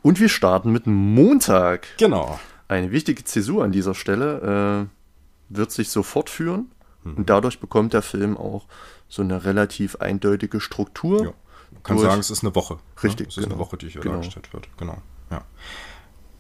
Und 0.02 0.20
wir 0.20 0.30
starten 0.30 0.72
mit 0.72 0.86
Montag. 0.86 1.88
Genau. 1.98 2.40
Eine 2.70 2.92
wichtige 2.92 3.24
Zäsur 3.24 3.64
an 3.64 3.72
dieser 3.72 3.96
Stelle 3.96 4.88
äh, 4.88 5.56
wird 5.56 5.72
sich 5.72 5.90
so 5.90 6.04
fortführen 6.04 6.72
mhm. 7.04 7.16
und 7.16 7.30
dadurch 7.30 7.60
bekommt 7.60 7.94
der 7.94 8.04
Film 8.04 8.38
auch 8.38 8.68
so 9.10 9.24
eine 9.24 9.44
relativ 9.44 9.98
eindeutige 9.98 10.62
Struktur. 10.62 11.24
Ja. 11.26 11.34
Man 11.72 11.84
kann 11.84 12.00
sagen, 12.00 12.20
es 12.20 12.30
ist 12.30 12.44
eine 12.44 12.54
Woche. 12.56 12.76
Ne? 12.76 13.04
Richtig. 13.04 13.28
Ne? 13.28 13.30
Es 13.30 13.38
ist 13.38 13.44
genau. 13.44 13.56
eine 13.56 13.60
Woche, 13.60 13.78
die 13.78 13.90
hier 13.90 14.02
genau. 14.02 14.16
dargestellt 14.16 14.54
wird. 14.54 14.70
Genau. 14.78 15.02
Ja. 15.32 15.44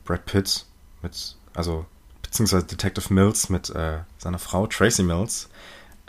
Brad 0.05 0.25
Pitt 0.25 0.65
mit, 1.01 1.35
also 1.55 1.85
beziehungsweise 2.21 2.65
Detective 2.65 3.11
Mills 3.13 3.49
mit 3.49 3.69
äh, 3.71 3.99
seiner 4.19 4.39
Frau 4.39 4.67
Tracy 4.67 5.03
Mills 5.03 5.49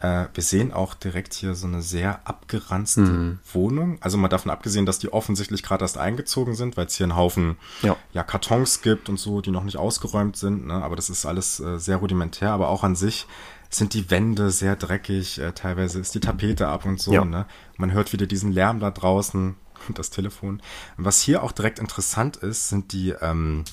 äh, 0.00 0.26
wir 0.33 0.42
sehen 0.42 0.73
auch 0.73 0.95
direkt 0.95 1.35
hier 1.35 1.54
so 1.54 1.66
eine 1.66 1.83
sehr 1.83 2.26
abgeranzte 2.26 3.00
mhm. 3.02 3.38
Wohnung. 3.52 3.99
Also 4.00 4.16
mal 4.16 4.28
davon 4.28 4.50
abgesehen, 4.50 4.87
dass 4.87 4.99
die 4.99 5.12
offensichtlich 5.12 5.62
gerade 5.62 5.85
erst 5.85 5.99
eingezogen 5.99 6.54
sind, 6.54 6.76
weil 6.76 6.87
es 6.87 6.97
hier 6.97 7.04
einen 7.04 7.16
Haufen 7.16 7.57
ja. 7.83 7.97
ja. 8.12 8.23
Kartons 8.23 8.80
gibt 8.80 9.09
und 9.09 9.19
so, 9.19 9.40
die 9.40 9.50
noch 9.50 9.64
nicht 9.64 9.76
ausgeräumt 9.76 10.37
sind. 10.37 10.66
Ne? 10.66 10.75
Aber 10.75 10.97
das 10.97 11.11
ist 11.11 11.26
alles 11.26 11.61
äh, 11.61 11.78
sehr 11.78 11.99
rudimentär. 11.99 12.52
Aber 12.52 12.69
auch 12.69 12.83
an 12.83 12.97
sich 12.97 13.26
sind 13.69 13.92
die 13.92 14.11
Wände 14.11 14.50
sehr 14.50 14.75
dreckig. 14.75 15.38
Äh, 15.38 15.52
teilweise 15.52 16.00
ist 16.00 16.14
die 16.14 16.21
Tapete 16.21 16.69
ab 16.69 16.87
und 16.87 17.00
so. 17.00 17.12
Ja. 17.12 17.25
Ne? 17.25 17.45
Man 17.76 17.92
hört 17.92 18.12
wieder 18.12 18.26
diesen 18.26 18.52
Lärm 18.52 18.80
da 18.80 18.90
draußen 18.90 19.54
und 19.88 19.99
das 19.99 20.11
Telefon. 20.11 20.62
Was 20.97 21.21
hier 21.21 21.42
auch 21.42 21.52
direkt 21.52 21.78
interessant 21.78 22.37
ist, 22.38 22.69
sind 22.69 22.92
die 22.92 23.11
ähm, 23.21 23.64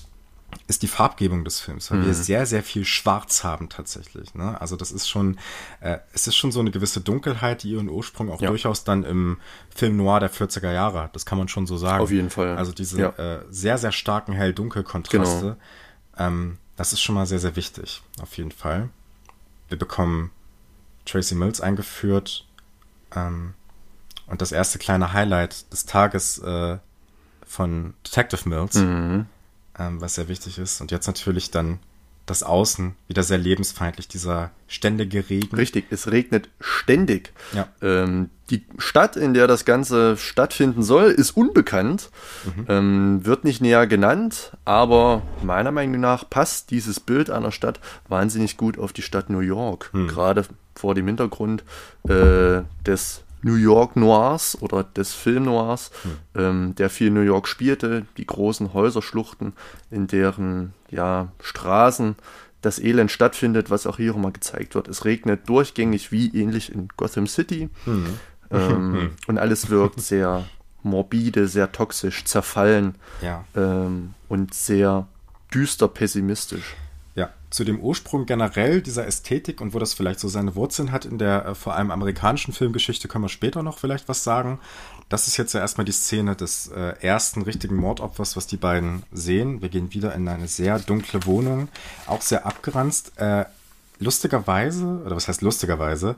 ist 0.68 0.84
die 0.84 0.88
Farbgebung 0.88 1.46
des 1.46 1.62
Films, 1.62 1.90
weil 1.90 2.00
mhm. 2.00 2.08
wir 2.08 2.14
sehr, 2.14 2.46
sehr 2.46 2.62
viel 2.62 2.84
Schwarz 2.84 3.44
haben 3.46 3.70
tatsächlich. 3.70 4.36
Ne? 4.36 4.60
Also 4.60 4.76
das 4.76 4.92
ist 4.92 5.08
schon, 5.08 5.40
äh, 5.80 6.00
es 6.14 6.28
ist 6.28 6.36
schon 6.36 6.52
so 6.52 6.60
eine 6.60 6.72
gewisse 6.72 7.00
Dunkelheit, 7.00 7.64
die 7.64 7.72
ihren 7.72 7.90
Ursprung 7.90 8.30
auch 8.30 8.42
ja. 8.42 8.50
durchaus 8.50 8.84
dann 8.84 9.04
im 9.06 9.38
Film 9.74 9.96
Noir 9.96 10.20
der 10.20 10.30
40er 10.32 10.72
Jahre, 10.74 11.10
das 11.14 11.26
kann 11.26 11.38
man 11.38 11.48
schon 11.48 11.68
so 11.68 11.78
sagen. 11.78 12.04
Auf 12.04 12.12
jeden 12.12 12.30
Fall. 12.30 12.58
Also 12.58 12.74
diese 12.74 13.00
ja. 13.00 13.10
äh, 13.12 13.46
sehr, 13.50 13.78
sehr 13.78 13.94
starken 13.94 14.34
Hell-Dunkel-Kontraste, 14.34 15.58
genau. 16.16 16.28
ähm, 16.28 16.58
das 16.76 16.92
ist 16.92 17.02
schon 17.02 17.16
mal 17.16 17.26
sehr, 17.26 17.40
sehr 17.40 17.56
wichtig, 17.56 18.04
auf 18.22 18.36
jeden 18.38 18.52
Fall. 18.52 18.90
Wir 19.70 19.80
bekommen 19.80 20.32
Tracy 21.06 21.36
Mills 21.36 21.62
eingeführt 21.62 22.46
ähm, 23.16 23.54
und 24.28 24.42
das 24.42 24.52
erste 24.52 24.80
kleine 24.80 25.14
Highlight 25.14 25.72
des 25.72 25.86
Tages 25.86 26.40
äh, 26.40 26.78
von 27.46 27.94
Detective 28.04 28.50
Mills. 28.50 28.76
Mhm 28.76 29.28
ähm, 29.80 30.02
was 30.02 30.16
sehr 30.16 30.28
wichtig 30.28 30.58
ist. 30.60 30.82
Und 30.82 30.92
jetzt 30.92 31.08
natürlich 31.08 31.52
dann 31.52 31.80
das 32.28 32.44
Außen 32.44 32.94
wieder 33.08 33.24
sehr 33.24 33.38
lebensfeindlich, 33.38 34.08
dieser 34.10 34.52
ständige 34.68 35.30
Regen. 35.30 35.56
Richtig, 35.56 35.86
es 35.92 36.12
regnet 36.12 36.50
ständig. 36.60 37.32
Ja. 37.54 37.70
Ähm, 37.82 38.30
die 38.50 38.66
Stadt, 38.78 39.16
in 39.16 39.34
der 39.34 39.48
das 39.48 39.64
Ganze 39.64 40.18
stattfinden 40.18 40.84
soll, 40.84 41.06
ist 41.06 41.32
unbekannt, 41.32 42.10
mhm. 42.44 42.66
ähm, 42.68 43.26
wird 43.26 43.46
nicht 43.46 43.62
näher 43.62 43.88
genannt, 43.88 44.52
aber 44.66 45.22
meiner 45.42 45.72
Meinung 45.72 46.02
nach 46.02 46.30
passt 46.30 46.70
dieses 46.72 47.00
Bild 47.00 47.30
einer 47.30 47.52
Stadt 47.54 47.80
wahnsinnig 48.10 48.58
gut 48.58 48.78
auf 48.78 48.92
die 48.92 49.02
Stadt 49.02 49.30
New 49.30 49.40
York, 49.40 49.90
mhm. 49.94 50.08
gerade 50.08 50.46
vor 50.76 50.96
dem 50.96 51.08
Hintergrund 51.08 51.64
äh, 52.08 52.62
des 52.86 53.24
New 53.42 53.56
York 53.56 53.96
Noirs 53.96 54.58
oder 54.62 54.84
des 54.84 55.14
Film 55.14 55.46
Noirs, 55.46 55.92
hm. 56.04 56.12
ähm, 56.36 56.76
der 56.76 56.90
viel 56.90 57.12
New 57.12 57.22
York 57.22 57.48
spielte, 57.48 58.06
die 58.18 58.26
großen 58.26 58.74
Häuserschluchten, 58.74 59.54
in 59.92 60.08
deren 60.08 60.74
ja, 60.90 61.30
Straßen 61.42 62.16
das 62.62 62.80
Elend 62.80 63.12
stattfindet, 63.12 63.70
was 63.70 63.86
auch 63.86 63.98
hier 63.98 64.16
immer 64.16 64.32
gezeigt 64.32 64.76
wird. 64.76 64.88
Es 64.88 65.06
regnet 65.06 65.48
durchgängig 65.48 66.12
wie 66.12 66.30
ähnlich 66.30 66.72
in 66.74 66.90
Gotham 66.98 67.28
City 67.28 67.70
hm. 67.86 68.06
ähm, 68.52 68.60
hm. 68.94 69.10
und 69.28 69.38
alles 69.38 69.70
wirkt 69.70 70.02
sehr 70.02 70.46
morbide, 70.84 71.48
sehr 71.48 71.72
toxisch, 71.72 72.26
zerfallen 72.26 72.96
ja. 73.22 73.44
ähm, 73.56 74.14
und 74.30 74.54
sehr 74.54 75.08
düster 75.54 75.88
pessimistisch 75.88 76.76
zu 77.50 77.64
dem 77.64 77.80
Ursprung 77.80 78.26
generell 78.26 78.82
dieser 78.82 79.08
Ästhetik 79.08 79.62
und 79.62 79.74
wo 79.74 79.80
das 79.80 79.94
vielleicht 79.94 80.20
so 80.20 80.28
seine 80.28 80.56
Wurzeln 80.56 80.92
hat 80.92 81.06
in 81.06 81.18
der 81.18 81.46
äh, 81.46 81.56
vor 81.56 81.76
allem 81.76 81.92
amerikanischen 81.92 82.54
Filmgeschichte, 82.54 83.08
können 83.08 83.24
wir 83.24 83.30
später 83.30 83.64
noch 83.64 83.78
vielleicht 83.78 84.10
was 84.10 84.24
sagen. 84.24 84.60
Das 85.10 85.28
ist 85.28 85.38
jetzt 85.38 85.54
ja 85.54 85.62
erstmal 85.62 85.86
die 85.86 85.94
Szene 85.94 86.36
des 86.36 86.68
äh, 86.68 86.94
ersten 87.00 87.44
richtigen 87.44 87.78
Mordopfers, 87.78 88.36
was 88.36 88.48
die 88.48 88.58
beiden 88.58 89.04
sehen. 89.14 89.62
Wir 89.62 89.70
gehen 89.70 89.94
wieder 89.94 90.14
in 90.14 90.28
eine 90.28 90.48
sehr 90.48 90.80
dunkle 90.80 91.26
Wohnung, 91.26 91.70
auch 92.06 92.22
sehr 92.22 92.46
abgeranzt. 92.46 93.14
Äh, 93.16 93.46
lustigerweise, 94.00 95.02
oder 95.06 95.16
was 95.16 95.30
heißt 95.30 95.42
lustigerweise, 95.42 96.18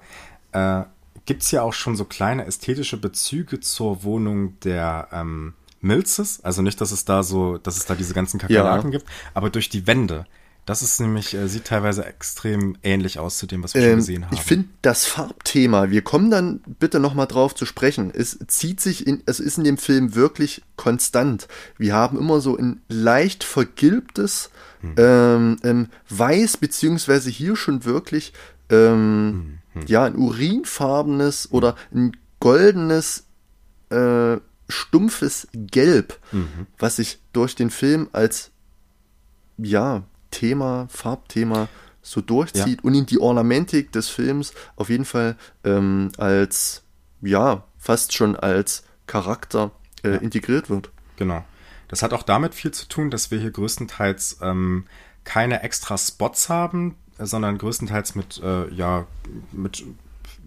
äh, 0.52 0.82
gibt 1.26 1.44
es 1.44 1.52
ja 1.52 1.62
auch 1.62 1.74
schon 1.74 1.96
so 1.96 2.06
kleine 2.06 2.46
ästhetische 2.46 2.98
Bezüge 2.98 3.60
zur 3.60 4.04
Wohnung 4.04 4.60
der 4.62 5.10
ähm, 5.12 5.54
Milzes. 5.80 6.44
Also 6.44 6.64
nicht, 6.64 6.82
dass 6.82 6.92
es 6.92 7.06
da 7.06 7.22
so, 7.22 7.60
dass 7.60 7.78
es 7.78 7.86
da 7.86 7.94
diese 7.94 8.16
ganzen 8.16 8.40
Kakerlaken 8.40 8.92
ja. 8.92 8.98
gibt, 8.98 9.12
aber 9.36 9.52
durch 9.52 9.70
die 9.70 9.86
Wände 9.86 10.26
das 10.66 10.82
ist 10.82 11.00
nämlich, 11.00 11.34
äh, 11.34 11.48
sieht 11.48 11.66
teilweise 11.66 12.06
extrem 12.06 12.78
ähnlich 12.84 13.18
aus 13.20 13.38
zu 13.38 13.48
dem, 13.48 13.64
was 13.64 13.74
wir 13.74 13.82
ähm, 13.82 13.90
schon 13.90 13.98
gesehen 13.98 14.26
haben. 14.26 14.34
Ich 14.34 14.42
finde 14.42 14.70
das 14.82 15.06
Farbthema, 15.06 15.90
wir 15.90 16.02
kommen 16.02 16.30
dann 16.30 16.62
bitte 16.80 17.00
nochmal 17.00 17.28
drauf 17.28 17.56
zu 17.56 17.66
sprechen. 17.66 18.12
Es 18.14 18.38
zieht 18.48 18.80
sich 18.80 19.08
in, 19.08 19.24
es 19.26 19.40
ist 19.40 19.58
in 19.58 19.64
dem 19.64 19.78
Film 19.78 20.16
wirklich 20.16 20.62
konstant. 20.76 21.48
Wir 21.78 21.96
haben 21.96 22.18
immer 22.18 22.40
so 22.40 22.58
ein 22.58 22.82
leicht 22.88 23.44
vergilbtes 23.44 24.52
hm. 24.82 24.96
ähm, 24.98 25.58
ähm, 25.64 25.88
Weiß, 26.10 26.58
beziehungsweise 26.58 27.30
hier 27.30 27.56
schon 27.56 27.86
wirklich 27.86 28.34
ähm, 28.70 29.60
hm. 29.74 29.82
Hm. 29.82 29.88
ja, 29.88 30.06
ein 30.06 30.16
urinfarbenes 30.16 31.46
hm. 31.46 31.52
oder 31.52 31.76
ein 31.94 32.16
goldenes 32.40 33.26
äh, 33.90 34.38
stumpfes 34.70 35.48
Gelb, 35.54 36.20
mhm. 36.32 36.68
was 36.78 36.98
sich 36.98 37.20
durch 37.34 37.56
den 37.56 37.72
Film 37.72 38.08
als 38.14 38.52
ja, 39.58 40.04
Thema, 40.32 40.88
Farbthema 40.90 41.68
so 42.02 42.22
durchzieht 42.22 42.80
ja. 42.80 42.84
und 42.84 42.96
in 42.96 43.06
die 43.06 43.20
Ornamentik 43.20 43.92
des 43.92 44.10
Films 44.10 44.54
auf 44.76 44.90
jeden 44.90 45.06
Fall 45.06 45.36
ähm, 45.64 46.12
als, 46.18 46.84
ja, 47.22 47.64
fast 47.78 48.14
schon 48.14 48.36
als 48.36 48.84
Charakter 49.08 49.72
äh, 50.04 50.12
ja. 50.12 50.16
integriert 50.18 50.70
wird. 50.70 50.92
Genau. 51.18 51.44
Das 51.88 52.04
hat 52.04 52.14
auch 52.14 52.24
damit 52.24 52.54
viel 52.54 52.72
zu 52.72 52.88
tun, 52.88 53.10
dass 53.10 53.32
wir 53.32 53.40
hier 53.40 53.52
größtenteils 53.52 54.40
ähm, 54.42 54.86
keine 55.24 55.64
extra 55.64 55.98
Spots 55.98 56.50
haben, 56.50 56.96
sondern 57.18 57.58
größtenteils 57.58 58.16
mit, 58.16 58.42
äh, 58.44 58.70
ja, 58.74 59.06
mit 59.52 59.84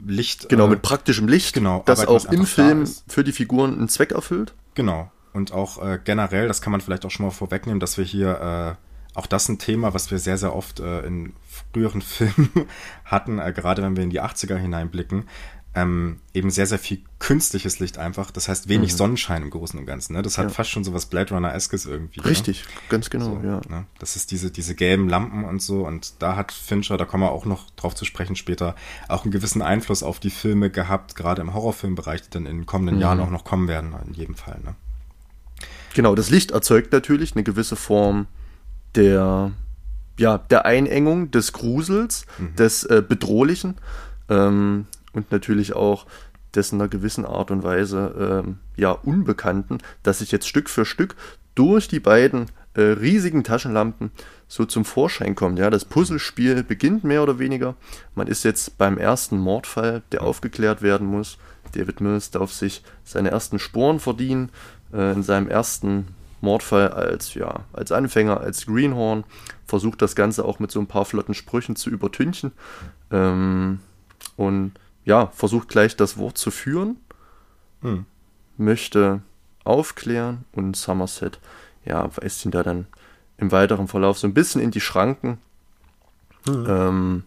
Licht. 0.07 0.49
Genau, 0.49 0.67
äh, 0.67 0.71
mit 0.71 0.83
praktischem 0.83 1.29
Licht, 1.29 1.55
genau, 1.55 1.83
das 1.85 2.07
auch 2.07 2.25
im 2.27 2.47
Film 2.47 2.87
für 3.07 3.25
die 3.25 3.33
Figuren 3.33 3.75
einen 3.75 3.89
Zweck 3.89 4.13
erfüllt. 4.13 4.55
Genau. 4.75 5.11
Und 5.33 5.53
auch 5.53 5.83
äh, 5.83 5.99
generell, 6.03 6.49
das 6.49 6.61
kann 6.61 6.73
man 6.73 6.81
vielleicht 6.81 7.05
auch 7.05 7.11
schon 7.11 7.27
mal 7.27 7.33
vorwegnehmen, 7.33 7.81
dass 7.81 7.97
wir 7.99 8.05
hier 8.05 8.77
äh, 8.79 8.92
auch 9.15 9.27
das 9.27 9.49
ein 9.49 9.59
Thema, 9.59 9.95
was 9.95 10.11
wir 10.11 10.19
sehr, 10.19 10.39
sehr 10.39 10.55
oft 10.55 10.81
äh, 10.81 11.01
in 11.07 11.35
früheren 11.73 12.03
Filmen 12.03 12.51
hatten, 13.05 13.39
äh, 13.39 13.53
gerade 13.53 13.83
wenn 13.83 13.97
wir 13.97 14.05
in 14.05 14.11
die 14.11 14.21
80er 14.21 14.57
hineinblicken. 14.57 15.25
Ähm, 15.75 16.19
eben 16.35 16.51
sehr, 16.51 16.67
sehr 16.67 16.79
viel 16.79 17.01
künstliches 17.19 17.79
Licht 17.79 17.97
einfach. 17.97 18.31
Das 18.31 18.47
heißt 18.47 18.69
wenig 18.69 18.93
mhm. 18.93 18.97
Sonnenschein 18.99 19.43
im 19.43 19.49
Großen 19.49 19.81
und 19.81 19.87
Ganzen. 19.87 20.13
Ne? 20.13 20.21
Das 20.21 20.37
hat 20.37 20.45
ja. 20.45 20.51
fast 20.51 20.69
schon 20.69 20.85
so 20.85 20.93
was 20.93 21.07
Blade 21.07 21.33
Runner-eskes 21.33 21.87
irgendwie. 21.87 22.21
Ne? 22.21 22.27
Richtig, 22.27 22.65
ne? 22.65 22.71
ganz 22.91 23.09
genau, 23.09 23.41
so, 23.41 23.47
ja. 23.47 23.61
Ne? 23.71 23.87
Das 23.99 24.15
ist 24.15 24.33
diese, 24.33 24.51
diese 24.51 24.75
gelben 24.75 25.09
Lampen 25.09 25.45
und 25.45 25.63
so. 25.63 25.87
Und 25.87 26.13
da 26.19 26.37
hat 26.37 26.53
Fincher, 26.53 26.99
da 26.99 27.07
kommen 27.07 27.23
wir 27.23 27.31
auch 27.31 27.47
noch 27.47 27.71
drauf 27.71 27.95
zu 27.95 28.05
sprechen 28.05 28.37
später, 28.37 28.77
auch 29.09 29.25
einen 29.25 29.33
gewissen 29.33 29.63
Einfluss 29.63 30.03
auf 30.03 30.21
die 30.21 30.29
Filme 30.29 30.69
gehabt, 30.69 31.17
gerade 31.17 31.41
im 31.41 31.55
Horrorfilmbereich, 31.55 32.21
die 32.21 32.31
dann 32.31 32.45
in 32.45 32.59
den 32.59 32.67
kommenden 32.67 32.97
mhm. 32.97 33.03
Jahren 33.03 33.21
auch 33.21 33.31
noch 33.31 33.45
kommen 33.45 33.67
werden, 33.67 33.95
in 34.07 34.13
jedem 34.13 34.35
Fall. 34.35 34.61
Ne? 34.63 34.75
Genau, 35.95 36.15
das 36.15 36.29
Licht 36.29 36.51
erzeugt 36.51 36.93
natürlich 36.93 37.35
eine 37.35 37.45
gewisse 37.45 37.77
Form 37.77 38.27
der, 38.95 39.53
ja, 40.19 40.39
der 40.39 40.65
Einengung, 40.65 41.31
des 41.31 41.53
Grusels, 41.53 42.27
mhm. 42.39 42.57
des 42.57 42.85
äh, 42.85 43.03
Bedrohlichen 43.07 43.77
ähm, 44.29 44.87
und 45.13 45.31
natürlich 45.33 45.75
auch 45.75 46.07
des 46.55 46.73
in 46.73 46.81
einer 46.81 46.89
gewissen 46.89 47.25
Art 47.25 47.51
und 47.51 47.63
Weise 47.63 48.43
ähm, 48.45 48.59
ja, 48.77 48.93
Unbekannten, 48.93 49.79
dass 50.03 50.19
sich 50.19 50.33
jetzt 50.33 50.49
Stück 50.49 50.69
für 50.69 50.85
Stück 50.85 51.17
durch 51.55 51.89
die 51.89 52.01
beiden 52.01 52.47
äh, 52.75 52.83
riesigen 52.83 53.45
Taschenlampen 53.45 54.11
so 54.49 54.65
zum 54.65 54.85
Vorschein 54.85 55.35
kommt. 55.35 55.59
Ja, 55.59 55.71
das 55.71 55.85
Puzzlespiel 55.85 56.63
beginnt 56.63 57.05
mehr 57.05 57.23
oder 57.23 57.39
weniger. 57.39 57.75
Man 58.15 58.27
ist 58.27 58.45
jetzt 58.45 58.79
beim 58.79 58.99
ersten 58.99 59.39
Mordfall, 59.39 60.03
der 60.13 60.23
aufgeklärt 60.23 60.83
werden 60.83 61.07
muss. 61.07 61.39
David 61.75 62.01
Mills 62.01 62.31
darf 62.31 62.53
sich 62.53 62.83
seine 63.05 63.31
ersten 63.31 63.59
Sporen 63.59 64.01
verdienen 64.01 64.51
äh, 64.93 65.13
in 65.13 65.23
seinem 65.23 65.49
ersten 65.49 66.09
Mordfall 66.43 66.89
als, 66.89 67.35
ja, 67.35 67.61
als 67.73 67.93
Anfänger, 67.93 68.41
als 68.41 68.67
Greenhorn, 68.67 69.25
versucht 69.65 70.03
das 70.03 70.15
Ganze 70.15 70.45
auch 70.45 70.59
mit 70.59 70.71
so 70.71 70.81
ein 70.81 70.87
paar 70.87 71.05
flotten 71.05 71.35
Sprüchen 71.35 71.77
zu 71.77 71.89
übertünchen. 71.89 72.53
Ähm, 73.11 73.81
und 74.37 74.73
ja, 75.05 75.29
versucht 75.29 75.69
gleich 75.69 75.97
das 75.97 76.19
Wort 76.19 76.37
zu 76.37 76.51
führen, 76.51 76.97
hm. 77.81 78.05
möchte 78.57 79.23
aufklären 79.65 80.45
und 80.53 80.77
Somerset, 80.77 81.39
ja, 81.85 82.09
weist 82.17 82.45
ihn 82.45 82.51
da 82.51 82.63
dann 82.63 82.87
im 83.39 83.53
weiteren 83.53 83.89
Verlauf 83.89 84.19
so 84.19 84.27
ein 84.27 84.35
bisschen 84.35 84.61
in 84.61 84.71
die 84.71 84.81
Schranken. 84.81 85.39
Hm. 86.47 86.67
Ähm, 86.69 87.25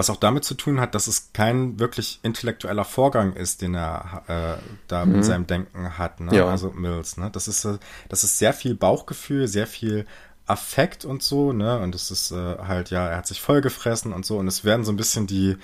Was 0.00 0.08
auch 0.08 0.16
damit 0.16 0.46
zu 0.46 0.54
tun 0.54 0.80
hat, 0.80 0.94
dass 0.94 1.08
es 1.08 1.34
kein 1.34 1.78
wirklich 1.78 2.20
intellektueller 2.22 2.86
Vorgang 2.86 3.34
ist, 3.34 3.60
den 3.60 3.74
er 3.74 4.22
äh, 4.28 4.62
da 4.88 5.04
mhm. 5.04 5.16
in 5.16 5.22
seinem 5.22 5.46
Denken 5.46 5.98
hat. 5.98 6.20
Ne? 6.20 6.34
Ja. 6.34 6.46
Also 6.46 6.70
Mills. 6.70 7.18
Ne? 7.18 7.28
Das 7.30 7.48
ist, 7.48 7.66
äh, 7.66 7.76
das 8.08 8.24
ist 8.24 8.38
sehr 8.38 8.54
viel 8.54 8.74
Bauchgefühl, 8.74 9.46
sehr 9.46 9.66
viel 9.66 10.06
Affekt 10.46 11.04
und 11.04 11.22
so. 11.22 11.52
Ne? 11.52 11.78
Und 11.80 11.94
es 11.94 12.10
ist 12.10 12.30
äh, 12.30 12.56
halt 12.66 12.88
ja, 12.88 13.08
er 13.08 13.18
hat 13.18 13.26
sich 13.26 13.42
vollgefressen 13.42 14.14
und 14.14 14.24
so. 14.24 14.38
Und 14.38 14.48
es 14.48 14.64
werden 14.64 14.86
so 14.86 14.90
ein 14.90 14.96
bisschen 14.96 15.26
die 15.26 15.58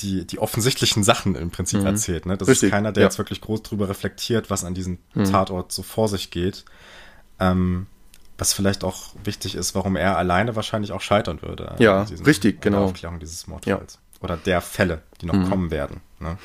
die, 0.00 0.26
die 0.26 0.38
offensichtlichen 0.38 1.04
Sachen 1.04 1.34
im 1.34 1.50
Prinzip 1.50 1.80
mhm. 1.80 1.86
erzählt. 1.88 2.24
Ne? 2.24 2.38
Das 2.38 2.48
Richtig. 2.48 2.68
ist 2.68 2.72
keiner, 2.72 2.90
der 2.90 3.02
ja. 3.02 3.08
jetzt 3.08 3.18
wirklich 3.18 3.42
groß 3.42 3.64
drüber 3.64 3.90
reflektiert, 3.90 4.48
was 4.48 4.64
an 4.64 4.72
diesem 4.72 4.96
mhm. 5.12 5.24
Tatort 5.24 5.72
so 5.72 5.82
vor 5.82 6.08
sich 6.08 6.30
geht. 6.30 6.64
Ähm, 7.38 7.86
was 8.38 8.52
vielleicht 8.52 8.84
auch 8.84 9.14
wichtig 9.22 9.54
ist, 9.54 9.74
warum 9.74 9.96
er 9.96 10.18
alleine 10.18 10.56
wahrscheinlich 10.56 10.92
auch 10.92 11.00
scheitern 11.00 11.40
würde. 11.42 11.74
Ja, 11.78 12.04
diesen, 12.04 12.24
richtig, 12.26 12.60
genau. 12.60 12.84
Aufklärung 12.84 13.20
dieses 13.20 13.46
Mordfalls. 13.46 13.94
Ja. 13.94 14.20
Oder 14.20 14.36
der 14.36 14.60
Fälle, 14.60 15.02
die 15.20 15.26
noch 15.26 15.34
mhm. 15.34 15.48
kommen 15.48 15.70
werden. 15.70 16.00
Ne? 16.18 16.38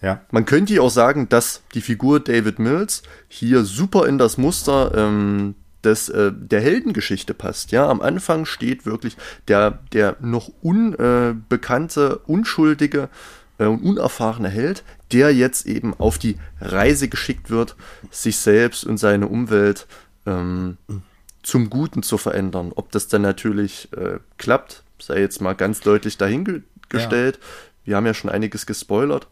Ja. 0.00 0.20
Man 0.30 0.44
könnte 0.44 0.80
auch 0.80 0.90
sagen, 0.90 1.28
dass 1.28 1.62
die 1.74 1.80
Figur 1.80 2.20
David 2.20 2.58
Mills 2.58 3.02
hier 3.26 3.64
super 3.64 4.06
in 4.06 4.18
das 4.18 4.38
Muster 4.38 4.92
ähm, 4.94 5.56
des, 5.84 6.08
äh, 6.08 6.32
der 6.32 6.60
Heldengeschichte 6.60 7.34
passt. 7.34 7.72
Ja, 7.72 7.88
am 7.88 8.00
Anfang 8.00 8.44
steht 8.44 8.86
wirklich 8.86 9.16
der, 9.48 9.80
der 9.92 10.16
noch 10.20 10.50
unbekannte, 10.62 12.20
äh, 12.22 12.30
unschuldige 12.30 13.08
und 13.58 13.82
unerfahrene 13.82 14.48
Held, 14.48 14.84
der 15.10 15.34
jetzt 15.34 15.66
eben 15.66 15.92
auf 15.98 16.18
die 16.18 16.38
Reise 16.60 17.08
geschickt 17.08 17.50
wird, 17.50 17.74
sich 18.10 18.36
selbst 18.38 18.84
und 18.84 18.98
seine 18.98 19.26
Umwelt 19.26 19.88
ähm, 20.28 20.76
zum 21.42 21.70
Guten 21.70 22.02
zu 22.02 22.18
verändern. 22.18 22.72
Ob 22.74 22.92
das 22.92 23.08
dann 23.08 23.22
natürlich 23.22 23.92
äh, 23.92 24.18
klappt, 24.36 24.84
sei 24.98 25.20
jetzt 25.20 25.40
mal 25.40 25.54
ganz 25.54 25.80
deutlich 25.80 26.18
dahingestellt. 26.18 27.36
Ja. 27.36 27.42
Wir 27.84 27.96
haben 27.96 28.06
ja 28.06 28.14
schon 28.14 28.30
einiges 28.30 28.66
gespoilert, 28.66 29.28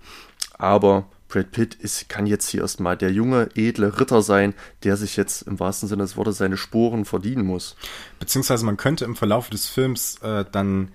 aber 0.57 1.09
Brad 1.29 1.51
Pitt 1.51 1.75
ist, 1.75 2.09
kann 2.09 2.27
jetzt 2.27 2.49
hier 2.49 2.63
erstmal 2.63 2.97
der 2.97 3.13
junge, 3.13 3.51
edle 3.55 3.99
Ritter 3.99 4.23
sein, 4.23 4.55
der 4.85 4.97
sich 4.97 5.17
jetzt 5.17 5.43
im 5.43 5.59
wahrsten 5.59 5.89
Sinne 5.89 6.05
des 6.05 6.17
Wortes 6.17 6.39
seine 6.39 6.57
Sporen 6.57 7.05
verdienen 7.05 7.45
muss. 7.45 7.77
Beziehungsweise 8.19 8.65
man 8.65 8.77
könnte 8.77 9.05
im 9.05 9.17
Verlauf 9.17 9.51
des 9.51 9.67
Films 9.67 10.19
äh, 10.23 10.45
dann 10.51 10.93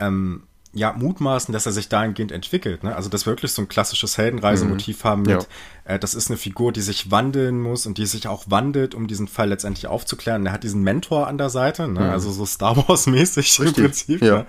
ähm, 0.00 0.44
ja 0.74 0.92
mutmaßen, 0.92 1.52
dass 1.52 1.66
er 1.66 1.72
sich 1.72 1.88
dahingehend 1.88 2.32
entwickelt. 2.32 2.84
Ne? 2.84 2.94
Also 2.94 3.08
dass 3.08 3.26
wir 3.26 3.32
wirklich 3.32 3.52
so 3.52 3.62
ein 3.62 3.68
klassisches 3.68 4.18
Heldenreisemotiv 4.18 5.04
mhm. 5.04 5.08
haben 5.08 5.22
mit, 5.22 5.48
ja. 5.86 5.94
äh, 5.94 5.98
das 5.98 6.14
ist 6.14 6.30
eine 6.30 6.36
Figur, 6.36 6.72
die 6.72 6.80
sich 6.80 7.10
wandeln 7.10 7.60
muss 7.60 7.86
und 7.86 7.96
die 7.98 8.06
sich 8.06 8.26
auch 8.28 8.44
wandelt, 8.48 8.94
um 8.94 9.06
diesen 9.06 9.28
Fall 9.28 9.48
letztendlich 9.48 9.86
aufzuklären. 9.86 10.44
Er 10.46 10.52
hat 10.52 10.64
diesen 10.64 10.82
Mentor 10.82 11.28
an 11.28 11.38
der 11.38 11.50
Seite, 11.50 11.88
ne? 11.88 12.00
Mhm. 12.00 12.10
also 12.10 12.30
so 12.30 12.44
Star 12.44 12.76
Wars-mäßig 12.76 13.60
im 13.60 13.72
Prinzip. 13.72 14.22
Ja. 14.22 14.38
Ne? 14.38 14.46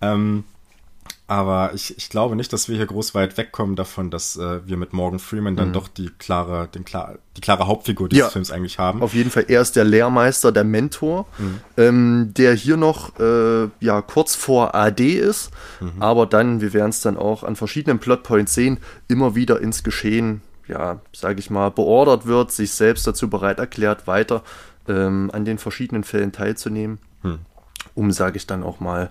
Ähm, 0.00 0.44
aber 1.32 1.72
ich, 1.72 1.96
ich 1.96 2.10
glaube 2.10 2.36
nicht, 2.36 2.52
dass 2.52 2.68
wir 2.68 2.76
hier 2.76 2.84
groß 2.84 3.14
weit 3.14 3.38
wegkommen 3.38 3.74
davon, 3.74 4.10
dass 4.10 4.36
äh, 4.36 4.66
wir 4.66 4.76
mit 4.76 4.92
Morgan 4.92 5.18
Freeman 5.18 5.56
dann 5.56 5.68
mhm. 5.68 5.72
doch 5.72 5.88
die 5.88 6.10
klare, 6.10 6.68
den 6.68 6.84
klar, 6.84 7.14
die 7.38 7.40
klare 7.40 7.66
Hauptfigur 7.66 8.10
dieses 8.10 8.26
ja, 8.26 8.28
Films 8.28 8.50
eigentlich 8.50 8.78
haben. 8.78 9.02
Auf 9.02 9.14
jeden 9.14 9.30
Fall, 9.30 9.46
er 9.48 9.62
ist 9.62 9.74
der 9.74 9.84
Lehrmeister, 9.84 10.52
der 10.52 10.64
Mentor, 10.64 11.26
mhm. 11.38 11.60
ähm, 11.78 12.34
der 12.36 12.52
hier 12.52 12.76
noch 12.76 13.18
äh, 13.18 13.68
ja 13.80 14.02
kurz 14.02 14.34
vor 14.34 14.74
AD 14.74 15.02
ist, 15.02 15.52
mhm. 15.80 16.02
aber 16.02 16.26
dann, 16.26 16.60
wir 16.60 16.74
werden 16.74 16.90
es 16.90 17.00
dann 17.00 17.16
auch 17.16 17.44
an 17.44 17.56
verschiedenen 17.56 17.98
Plotpoints 17.98 18.52
sehen, 18.52 18.76
immer 19.08 19.34
wieder 19.34 19.58
ins 19.62 19.82
Geschehen, 19.82 20.42
ja, 20.68 21.00
sage 21.14 21.38
ich 21.38 21.48
mal, 21.48 21.70
beordert 21.70 22.26
wird, 22.26 22.52
sich 22.52 22.72
selbst 22.72 23.06
dazu 23.06 23.30
bereit 23.30 23.58
erklärt, 23.58 24.06
weiter 24.06 24.42
ähm, 24.86 25.30
an 25.32 25.46
den 25.46 25.56
verschiedenen 25.56 26.04
Fällen 26.04 26.32
teilzunehmen, 26.32 26.98
hm. 27.22 27.38
um, 27.94 28.10
sage 28.10 28.36
ich 28.36 28.46
dann 28.46 28.62
auch 28.62 28.80
mal, 28.80 29.08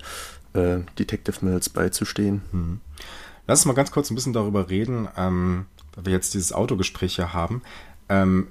äh, 0.54 0.80
Detective 0.98 1.46
Mills 1.46 1.70
beizustehen. 1.70 2.42
Hm. 2.52 2.80
Lass 3.48 3.60
uns 3.60 3.66
mal 3.66 3.74
ganz 3.74 3.92
kurz 3.92 4.10
ein 4.10 4.16
bisschen 4.16 4.34
darüber 4.34 4.70
reden, 4.70 5.08
ähm, 5.18 5.66
weil 5.96 6.06
wir 6.06 6.14
jetzt 6.14 6.34
dieses 6.34 6.54
Autogespräch 6.54 7.16
hier 7.16 7.34
haben, 7.34 7.62
ähm, 8.10 8.48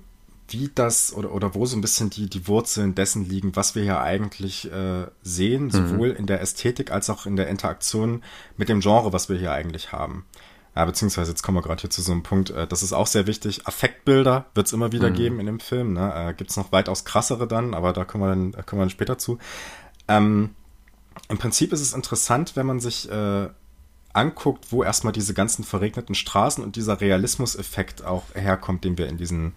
wie 0.48 0.70
das 0.74 1.14
oder, 1.14 1.32
oder 1.32 1.54
wo 1.54 1.64
so 1.64 1.76
ein 1.76 1.80
bisschen 1.80 2.10
die, 2.10 2.28
die 2.28 2.48
Wurzeln 2.48 2.94
dessen 2.94 3.28
liegen, 3.28 3.54
was 3.54 3.74
wir 3.74 3.82
hier 3.82 4.00
eigentlich 4.00 4.70
äh, 4.70 5.06
sehen, 5.22 5.64
mhm. 5.64 5.70
sowohl 5.70 6.10
in 6.10 6.26
der 6.26 6.40
Ästhetik 6.40 6.90
als 6.90 7.08
auch 7.08 7.24
in 7.26 7.36
der 7.36 7.48
Interaktion 7.48 8.22
mit 8.56 8.68
dem 8.68 8.80
Genre, 8.80 9.12
was 9.12 9.28
wir 9.28 9.38
hier 9.38 9.52
eigentlich 9.52 9.92
haben. 9.92 10.24
Ja, 10.76 10.84
beziehungsweise 10.84 11.30
jetzt 11.30 11.42
kommen 11.42 11.58
wir 11.58 11.62
gerade 11.62 11.80
hier 11.80 11.90
zu 11.90 12.00
so 12.02 12.12
einem 12.12 12.22
Punkt, 12.22 12.50
äh, 12.50 12.66
das 12.66 12.82
ist 12.82 12.92
auch 12.92 13.06
sehr 13.06 13.26
wichtig. 13.26 13.66
Affektbilder 13.66 14.46
wird 14.54 14.66
es 14.66 14.72
immer 14.72 14.92
wieder 14.92 15.10
mhm. 15.10 15.14
geben 15.14 15.40
in 15.40 15.46
dem 15.46 15.60
Film. 15.60 15.94
Ne? 15.94 16.12
Äh, 16.14 16.34
Gibt 16.34 16.50
es 16.50 16.56
noch 16.56 16.72
weitaus 16.72 17.04
krassere 17.04 17.46
dann, 17.46 17.74
aber 17.74 17.92
da 17.92 18.04
kommen 18.04 18.24
wir 18.24 18.28
dann, 18.28 18.52
da 18.52 18.62
kommen 18.62 18.80
wir 18.80 18.84
dann 18.84 18.90
später 18.90 19.18
zu. 19.18 19.38
Ähm, 20.08 20.50
im 21.28 21.38
Prinzip 21.38 21.72
ist 21.72 21.80
es 21.80 21.92
interessant, 21.92 22.56
wenn 22.56 22.66
man 22.66 22.80
sich 22.80 23.10
äh, 23.10 23.48
anguckt, 24.12 24.72
wo 24.72 24.82
erstmal 24.82 25.12
diese 25.12 25.34
ganzen 25.34 25.64
verregneten 25.64 26.14
Straßen 26.14 26.62
und 26.62 26.76
dieser 26.76 27.00
Realismuseffekt 27.00 28.04
auch 28.04 28.24
herkommt, 28.34 28.84
den 28.84 28.98
wir 28.98 29.08
in, 29.08 29.16
diesen, 29.16 29.52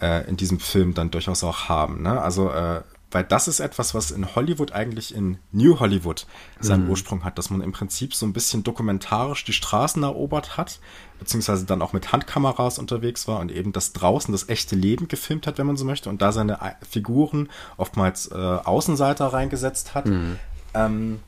äh, 0.00 0.26
in 0.28 0.36
diesem 0.36 0.60
Film 0.60 0.94
dann 0.94 1.10
durchaus 1.10 1.44
auch 1.44 1.68
haben. 1.68 2.02
Ne? 2.02 2.20
Also, 2.20 2.50
äh, 2.50 2.82
weil 3.10 3.24
das 3.24 3.46
ist 3.46 3.60
etwas, 3.60 3.94
was 3.94 4.10
in 4.10 4.34
Hollywood 4.34 4.72
eigentlich 4.72 5.14
in 5.14 5.36
New 5.50 5.78
Hollywood 5.80 6.26
seinen 6.60 6.84
mhm. 6.84 6.90
Ursprung 6.90 7.24
hat, 7.24 7.36
dass 7.36 7.50
man 7.50 7.60
im 7.60 7.72
Prinzip 7.72 8.14
so 8.14 8.24
ein 8.24 8.32
bisschen 8.32 8.62
dokumentarisch 8.62 9.44
die 9.44 9.52
Straßen 9.52 10.02
erobert 10.02 10.56
hat, 10.56 10.80
beziehungsweise 11.18 11.66
dann 11.66 11.82
auch 11.82 11.92
mit 11.92 12.12
Handkameras 12.12 12.78
unterwegs 12.78 13.28
war 13.28 13.40
und 13.40 13.52
eben 13.52 13.72
das 13.72 13.92
draußen, 13.92 14.32
das 14.32 14.48
echte 14.48 14.76
Leben 14.76 15.08
gefilmt 15.08 15.46
hat, 15.46 15.58
wenn 15.58 15.66
man 15.66 15.76
so 15.76 15.84
möchte, 15.84 16.08
und 16.08 16.22
da 16.22 16.32
seine 16.32 16.58
Figuren 16.88 17.50
oftmals 17.76 18.28
äh, 18.28 18.34
Außenseiter 18.34 19.26
reingesetzt 19.26 19.94
hat. 19.94 20.06
Mhm 20.06 20.38
ähm, 20.74 21.20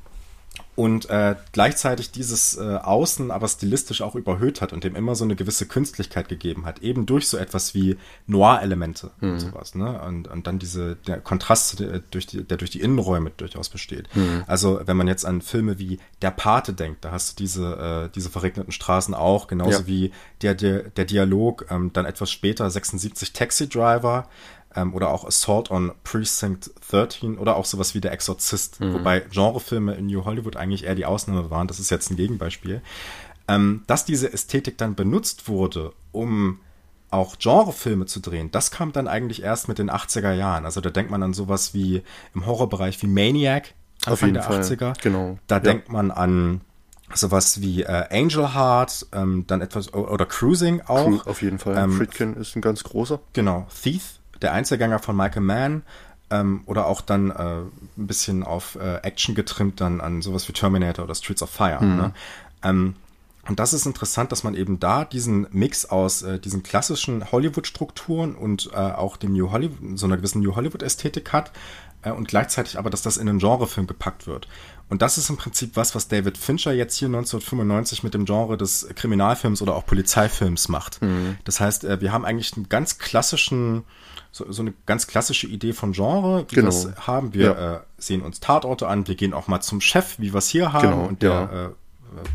und 0.76 1.08
äh, 1.08 1.36
gleichzeitig 1.52 2.10
dieses 2.10 2.56
äh, 2.56 2.78
Außen 2.82 3.30
aber 3.30 3.46
stilistisch 3.46 4.02
auch 4.02 4.16
überhöht 4.16 4.60
hat 4.60 4.72
und 4.72 4.82
dem 4.82 4.96
immer 4.96 5.14
so 5.14 5.24
eine 5.24 5.36
gewisse 5.36 5.66
Künstlichkeit 5.66 6.28
gegeben 6.28 6.66
hat, 6.66 6.80
eben 6.80 7.06
durch 7.06 7.28
so 7.28 7.36
etwas 7.36 7.74
wie 7.74 7.96
Noir-Elemente 8.26 9.12
mhm. 9.20 9.32
und 9.32 9.40
sowas, 9.40 9.76
ne? 9.76 10.00
Und, 10.02 10.26
und 10.26 10.48
dann 10.48 10.58
diese, 10.58 10.96
der 11.06 11.20
Kontrast, 11.20 11.78
der 11.78 12.00
durch 12.00 12.26
die, 12.26 12.42
der 12.42 12.56
durch 12.56 12.70
die 12.70 12.80
Innenräume 12.80 13.30
durchaus 13.36 13.68
besteht. 13.68 14.08
Mhm. 14.16 14.42
Also 14.48 14.80
wenn 14.84 14.96
man 14.96 15.06
jetzt 15.06 15.24
an 15.24 15.42
Filme 15.42 15.78
wie 15.78 16.00
Der 16.22 16.32
Pate 16.32 16.72
denkt, 16.72 17.04
da 17.04 17.12
hast 17.12 17.38
du 17.38 17.44
diese, 17.44 18.08
äh, 18.08 18.12
diese 18.12 18.30
verregneten 18.30 18.72
Straßen 18.72 19.14
auch, 19.14 19.46
genauso 19.46 19.80
ja. 19.80 19.86
wie 19.86 20.12
der, 20.42 20.54
der, 20.54 20.82
der 20.90 21.04
Dialog, 21.04 21.66
ähm, 21.70 21.92
dann 21.92 22.04
etwas 22.04 22.32
später 22.32 22.68
76 22.68 23.32
Taxi 23.32 23.68
Driver, 23.68 24.28
ähm, 24.74 24.94
oder 24.94 25.10
auch 25.10 25.24
Assault 25.24 25.70
on 25.70 25.92
Precinct 26.04 26.70
13 26.90 27.38
oder 27.38 27.56
auch 27.56 27.64
sowas 27.64 27.94
wie 27.94 28.00
Der 28.00 28.12
Exorzist, 28.12 28.80
mhm. 28.80 28.94
wobei 28.94 29.20
Genrefilme 29.20 29.94
in 29.94 30.06
New 30.06 30.24
Hollywood 30.24 30.56
eigentlich 30.56 30.84
eher 30.84 30.94
die 30.94 31.06
Ausnahme 31.06 31.50
waren. 31.50 31.68
Das 31.68 31.80
ist 31.80 31.90
jetzt 31.90 32.10
ein 32.10 32.16
Gegenbeispiel. 32.16 32.82
Ähm, 33.46 33.82
dass 33.86 34.04
diese 34.04 34.32
Ästhetik 34.32 34.78
dann 34.78 34.94
benutzt 34.94 35.48
wurde, 35.48 35.92
um 36.12 36.60
auch 37.10 37.38
Genrefilme 37.38 38.06
zu 38.06 38.20
drehen, 38.20 38.50
das 38.50 38.70
kam 38.70 38.92
dann 38.92 39.06
eigentlich 39.06 39.42
erst 39.42 39.68
mit 39.68 39.78
den 39.78 39.90
80er 39.90 40.32
Jahren. 40.32 40.64
Also 40.64 40.80
da 40.80 40.90
denkt 40.90 41.10
man 41.10 41.22
an 41.22 41.34
sowas 41.34 41.74
wie 41.74 42.02
im 42.34 42.46
Horrorbereich 42.46 43.00
wie 43.02 43.06
Maniac, 43.06 43.74
Anfang 44.04 44.32
der 44.34 44.42
Fall. 44.42 44.60
80er. 44.60 45.00
Genau. 45.02 45.38
Da 45.46 45.56
ja. 45.56 45.60
denkt 45.60 45.90
man 45.90 46.10
an 46.10 46.62
sowas 47.14 47.60
wie 47.60 47.82
äh, 47.82 48.06
Angel 48.10 48.54
Heart, 48.54 49.06
ähm, 49.12 49.44
dann 49.46 49.60
etwas 49.60 49.92
oder 49.92 50.26
Cruising 50.26 50.80
auch. 50.86 51.04
Cru 51.04 51.30
auf 51.30 51.42
jeden 51.42 51.58
Fall. 51.58 51.76
Ähm, 51.76 51.92
Friedkin 51.92 52.34
ist 52.34 52.56
ein 52.56 52.62
ganz 52.62 52.82
großer. 52.82 53.20
Genau. 53.32 53.66
Thief 53.82 54.20
der 54.42 54.52
Einzelgänger 54.52 54.98
von 54.98 55.16
Michael 55.16 55.42
Mann 55.42 55.82
ähm, 56.30 56.62
oder 56.66 56.86
auch 56.86 57.00
dann 57.00 57.30
äh, 57.30 57.34
ein 57.34 57.70
bisschen 58.06 58.42
auf 58.42 58.76
äh, 58.76 58.96
Action 59.02 59.34
getrimmt 59.34 59.80
dann 59.80 60.00
an 60.00 60.22
sowas 60.22 60.48
wie 60.48 60.52
Terminator 60.52 61.04
oder 61.04 61.14
Streets 61.14 61.42
of 61.42 61.50
Fire. 61.50 61.82
Mhm. 61.82 61.96
Ne? 61.96 62.12
Ähm, 62.62 62.94
und 63.46 63.60
das 63.60 63.74
ist 63.74 63.84
interessant, 63.84 64.32
dass 64.32 64.42
man 64.42 64.54
eben 64.54 64.80
da 64.80 65.04
diesen 65.04 65.46
Mix 65.50 65.84
aus 65.84 66.22
äh, 66.22 66.38
diesen 66.38 66.62
klassischen 66.62 67.30
Hollywood-Strukturen 67.30 68.34
und 68.34 68.70
äh, 68.72 68.76
auch 68.76 69.16
dem 69.16 69.34
New 69.34 69.50
Hollywood, 69.50 69.98
so 69.98 70.06
einer 70.06 70.16
gewissen 70.16 70.40
New 70.40 70.56
Hollywood-Ästhetik 70.56 71.32
hat 71.32 71.52
äh, 72.02 72.10
und 72.10 72.28
gleichzeitig 72.28 72.78
aber, 72.78 72.88
dass 72.88 73.02
das 73.02 73.18
in 73.18 73.28
einen 73.28 73.38
Genrefilm 73.38 73.86
gepackt 73.86 74.26
wird. 74.26 74.48
Und 74.88 75.02
das 75.02 75.18
ist 75.18 75.28
im 75.28 75.36
Prinzip 75.36 75.72
was, 75.74 75.94
was 75.94 76.08
David 76.08 76.38
Fincher 76.38 76.72
jetzt 76.72 76.96
hier 76.96 77.08
1995 77.08 78.02
mit 78.02 78.14
dem 78.14 78.24
Genre 78.24 78.56
des 78.56 78.88
Kriminalfilms 78.94 79.60
oder 79.60 79.74
auch 79.74 79.84
Polizeifilms 79.86 80.68
macht. 80.68 81.02
Mhm. 81.02 81.36
Das 81.44 81.60
heißt, 81.60 81.84
äh, 81.84 82.00
wir 82.00 82.12
haben 82.12 82.24
eigentlich 82.24 82.54
einen 82.56 82.68
ganz 82.70 82.98
klassischen 82.98 83.84
so, 84.34 84.50
so 84.50 84.62
eine 84.62 84.74
ganz 84.84 85.06
klassische 85.06 85.46
Idee 85.46 85.72
von 85.72 85.92
Genre, 85.92 86.44
wie 86.48 86.56
genau. 86.56 86.72
wir 86.72 86.90
es 86.90 87.06
haben. 87.06 87.34
Wir 87.34 87.46
ja. 87.46 87.76
äh, 87.76 87.80
sehen 87.98 88.20
uns 88.20 88.40
Tatorte 88.40 88.88
an, 88.88 89.06
wir 89.06 89.14
gehen 89.14 89.32
auch 89.32 89.46
mal 89.46 89.60
zum 89.60 89.80
Chef, 89.80 90.18
wie 90.18 90.34
wir 90.34 90.38
es 90.38 90.48
hier 90.48 90.72
haben. 90.72 90.90
Genau, 90.90 91.04
und 91.06 91.22
der 91.22 91.30
ja. 91.30 91.66
äh, 91.66 91.68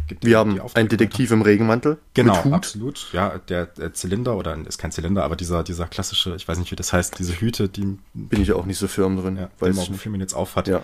gibt 0.08 0.24
Wir 0.24 0.38
haben 0.38 0.62
einen 0.76 0.88
Detektiv 0.88 1.32
im 1.32 1.42
Regenmantel. 1.42 1.98
Genau, 2.14 2.36
absolut. 2.54 3.10
Ja, 3.12 3.38
der, 3.50 3.66
der, 3.66 3.94
Zylinder 3.94 4.38
oder 4.38 4.58
ist 4.66 4.78
kein 4.78 4.94
Zylinder, 4.94 5.26
aber 5.26 5.36
dieser, 5.36 5.62
dieser 5.62 5.88
klassische, 5.88 6.36
ich 6.38 6.48
weiß 6.48 6.58
nicht, 6.60 6.72
wie 6.72 6.78
das 6.78 6.94
heißt, 6.94 7.20
diese 7.20 7.34
Hüte, 7.34 7.68
die 7.68 7.98
bin 8.14 8.42
ich 8.42 8.54
auch 8.54 8.66
nicht 8.66 8.78
so 8.78 8.88
firm 8.88 9.18
drin, 9.18 9.36
ja, 9.36 9.50
weil 9.60 9.74
Morgan 9.74 9.96
Freeman 9.96 10.22
jetzt 10.22 10.34
aufhat. 10.34 10.70
Ja. 10.70 10.82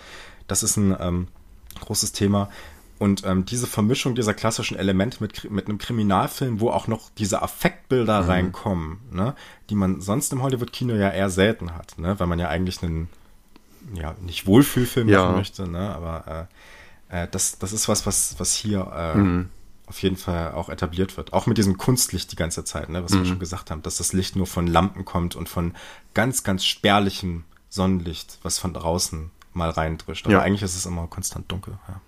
Das 0.47 0.63
ist 0.63 0.75
ein 0.75 0.97
ähm, 0.99 1.27
großes 1.79 2.11
Thema. 2.11 2.49
Und 2.97 3.25
ähm, 3.25 3.45
diese 3.45 3.67
Vermischung 3.67 4.15
dieser 4.15 4.33
klassischen 4.33 4.77
Elemente 4.77 5.17
mit, 5.21 5.51
mit 5.51 5.67
einem 5.67 5.77
Kriminalfilm, 5.77 6.61
wo 6.61 6.69
auch 6.69 6.87
noch 6.87 7.09
diese 7.17 7.41
Affektbilder 7.41 8.23
mhm. 8.23 8.29
reinkommen, 8.29 8.99
ne, 9.11 9.35
die 9.69 9.75
man 9.75 9.99
sonst 9.99 10.31
im 10.31 10.41
Hollywood-Kino 10.41 10.93
ja 10.95 11.09
eher 11.09 11.29
selten 11.29 11.75
hat, 11.75 11.97
ne, 11.97 12.17
weil 12.19 12.27
man 12.27 12.39
ja 12.39 12.47
eigentlich 12.47 12.81
einen, 12.83 13.09
ja, 13.93 14.15
nicht 14.21 14.47
Wohlfühlfilm 14.47 15.09
ja. 15.09 15.23
machen 15.25 15.35
möchte, 15.35 15.67
ne, 15.67 15.93
aber 15.93 16.47
äh, 17.09 17.27
das, 17.31 17.59
das 17.59 17.73
ist 17.73 17.89
was, 17.89 18.05
was, 18.05 18.35
was 18.37 18.53
hier 18.53 18.91
äh, 18.95 19.17
mhm. 19.17 19.49
auf 19.87 20.01
jeden 20.01 20.17
Fall 20.17 20.53
auch 20.53 20.69
etabliert 20.69 21.17
wird. 21.17 21.33
Auch 21.33 21.47
mit 21.47 21.57
diesem 21.57 21.77
Kunstlicht 21.77 22.31
die 22.31 22.37
ganze 22.37 22.63
Zeit, 22.63 22.89
ne, 22.89 23.03
was 23.03 23.11
mhm. 23.11 23.19
wir 23.19 23.25
schon 23.25 23.39
gesagt 23.39 23.71
haben, 23.71 23.81
dass 23.81 23.97
das 23.97 24.13
Licht 24.13 24.37
nur 24.37 24.47
von 24.47 24.67
Lampen 24.67 25.03
kommt 25.03 25.35
und 25.35 25.49
von 25.49 25.73
ganz, 26.13 26.43
ganz 26.43 26.63
spärlichem 26.63 27.43
Sonnenlicht, 27.69 28.39
was 28.41 28.57
von 28.57 28.73
draußen 28.73 29.31
mal 29.53 29.69
reindrischt. 29.69 30.25
Aber 30.25 30.35
ja. 30.35 30.41
eigentlich 30.41 30.61
ist 30.61 30.75
es 30.75 30.85
immer 30.85 31.07
konstant 31.07 31.51
dunkel. 31.51 31.77
Ja. 31.87 31.99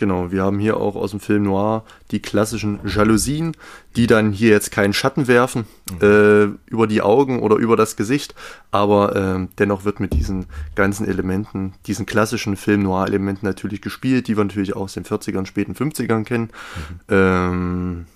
Genau, 0.00 0.32
wir 0.32 0.42
haben 0.42 0.58
hier 0.58 0.78
auch 0.78 0.96
aus 0.96 1.10
dem 1.10 1.20
Film 1.20 1.42
Noir 1.42 1.84
die 2.10 2.22
klassischen 2.22 2.80
Jalousien, 2.86 3.54
die 3.96 4.06
dann 4.06 4.32
hier 4.32 4.48
jetzt 4.48 4.70
keinen 4.70 4.94
Schatten 4.94 5.28
werfen 5.28 5.66
mhm. 5.92 5.98
äh, 6.00 6.44
über 6.70 6.86
die 6.86 7.02
Augen 7.02 7.40
oder 7.40 7.56
über 7.56 7.76
das 7.76 7.96
Gesicht, 7.96 8.34
aber 8.70 9.14
äh, 9.14 9.46
dennoch 9.58 9.84
wird 9.84 10.00
mit 10.00 10.14
diesen 10.14 10.46
ganzen 10.74 11.06
Elementen, 11.06 11.74
diesen 11.86 12.06
klassischen 12.06 12.56
Film 12.56 12.84
Noir-Elementen 12.84 13.44
natürlich 13.44 13.82
gespielt, 13.82 14.26
die 14.26 14.38
wir 14.38 14.44
natürlich 14.44 14.74
auch 14.74 14.84
aus 14.84 14.94
den 14.94 15.04
40ern, 15.04 15.44
späten 15.44 15.74
50ern 15.74 16.24
kennen. 16.24 16.48
Mhm. 16.48 17.00
Ähm, 17.10 18.06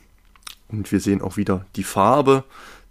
und 0.69 0.91
wir 0.91 1.01
sehen 1.01 1.21
auch 1.21 1.37
wieder 1.37 1.67
die 1.77 1.85
Farbe 1.85 2.45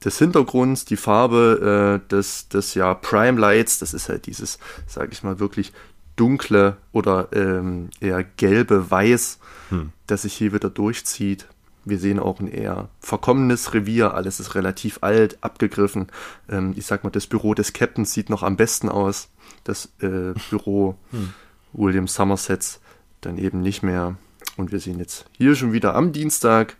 des 0.06 0.20
Hintergrunds, 0.20 0.86
die 0.86 0.98
Farbe 0.98 2.00
äh, 2.06 2.10
des, 2.10 2.48
des 2.48 2.76
ja 2.76 2.94
Prime 2.94 3.40
Lights, 3.40 3.80
das 3.80 3.96
ist 3.96 4.08
halt 4.08 4.28
dieses, 4.28 4.60
sage 4.86 5.10
ich 5.14 5.24
mal, 5.24 5.40
wirklich 5.40 5.74
dunkle 6.16 6.78
oder 6.92 7.30
ähm, 7.34 7.90
eher 8.00 8.24
gelbe 8.24 8.90
Weiß, 8.90 9.40
hm. 9.70 9.92
das 10.08 10.24
sich 10.24 10.34
hier 10.34 10.54
wieder 10.54 10.70
durchzieht. 10.70 11.48
Wir 11.86 12.00
sehen 12.00 12.20
auch 12.20 12.40
ein 12.40 12.48
eher 12.48 12.90
verkommenes 13.00 13.74
Revier, 13.74 14.14
alles 14.14 14.40
ist 14.40 14.56
relativ 14.56 15.00
alt, 15.02 15.38
abgegriffen. 15.42 16.08
Ähm, 16.50 16.74
ich 16.78 16.86
sag 16.86 17.04
mal, 17.04 17.10
das 17.10 17.28
Büro 17.28 17.54
des 17.54 17.74
Captains 17.74 18.14
sieht 18.14 18.30
noch 18.30 18.44
am 18.44 18.56
besten 18.56 18.90
aus. 18.90 19.30
Das 19.64 19.88
äh, 20.00 20.34
Büro 20.50 20.96
hm. 21.12 21.34
William 21.74 22.08
Somersets 22.08 22.80
dann 23.22 23.38
eben 23.38 23.62
nicht 23.62 23.84
mehr. 23.84 24.16
Und 24.56 24.72
wir 24.72 24.80
sehen 24.80 25.00
jetzt 25.00 25.26
hier 25.32 25.56
schon 25.56 25.74
wieder 25.74 25.96
am 25.96 26.12
Dienstag 26.12 26.78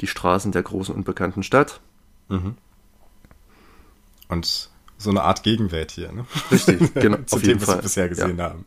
die 0.00 0.06
Straßen 0.06 0.52
der 0.52 0.62
großen 0.62 0.94
unbekannten 0.94 1.42
Stadt. 1.42 1.80
Mhm. 2.28 2.56
Und 4.28 4.70
so 5.00 5.10
eine 5.10 5.22
Art 5.22 5.42
Gegenwelt 5.42 5.90
hier. 5.90 6.12
Ne? 6.12 6.26
Richtig, 6.50 6.94
genau. 6.94 7.18
Zu 7.24 7.36
auf 7.36 7.42
dem, 7.42 7.48
jeden 7.48 7.60
was 7.60 7.68
Fall. 7.68 7.78
wir 7.78 7.82
bisher 7.82 8.08
gesehen 8.08 8.38
ja. 8.38 8.44
haben. 8.44 8.64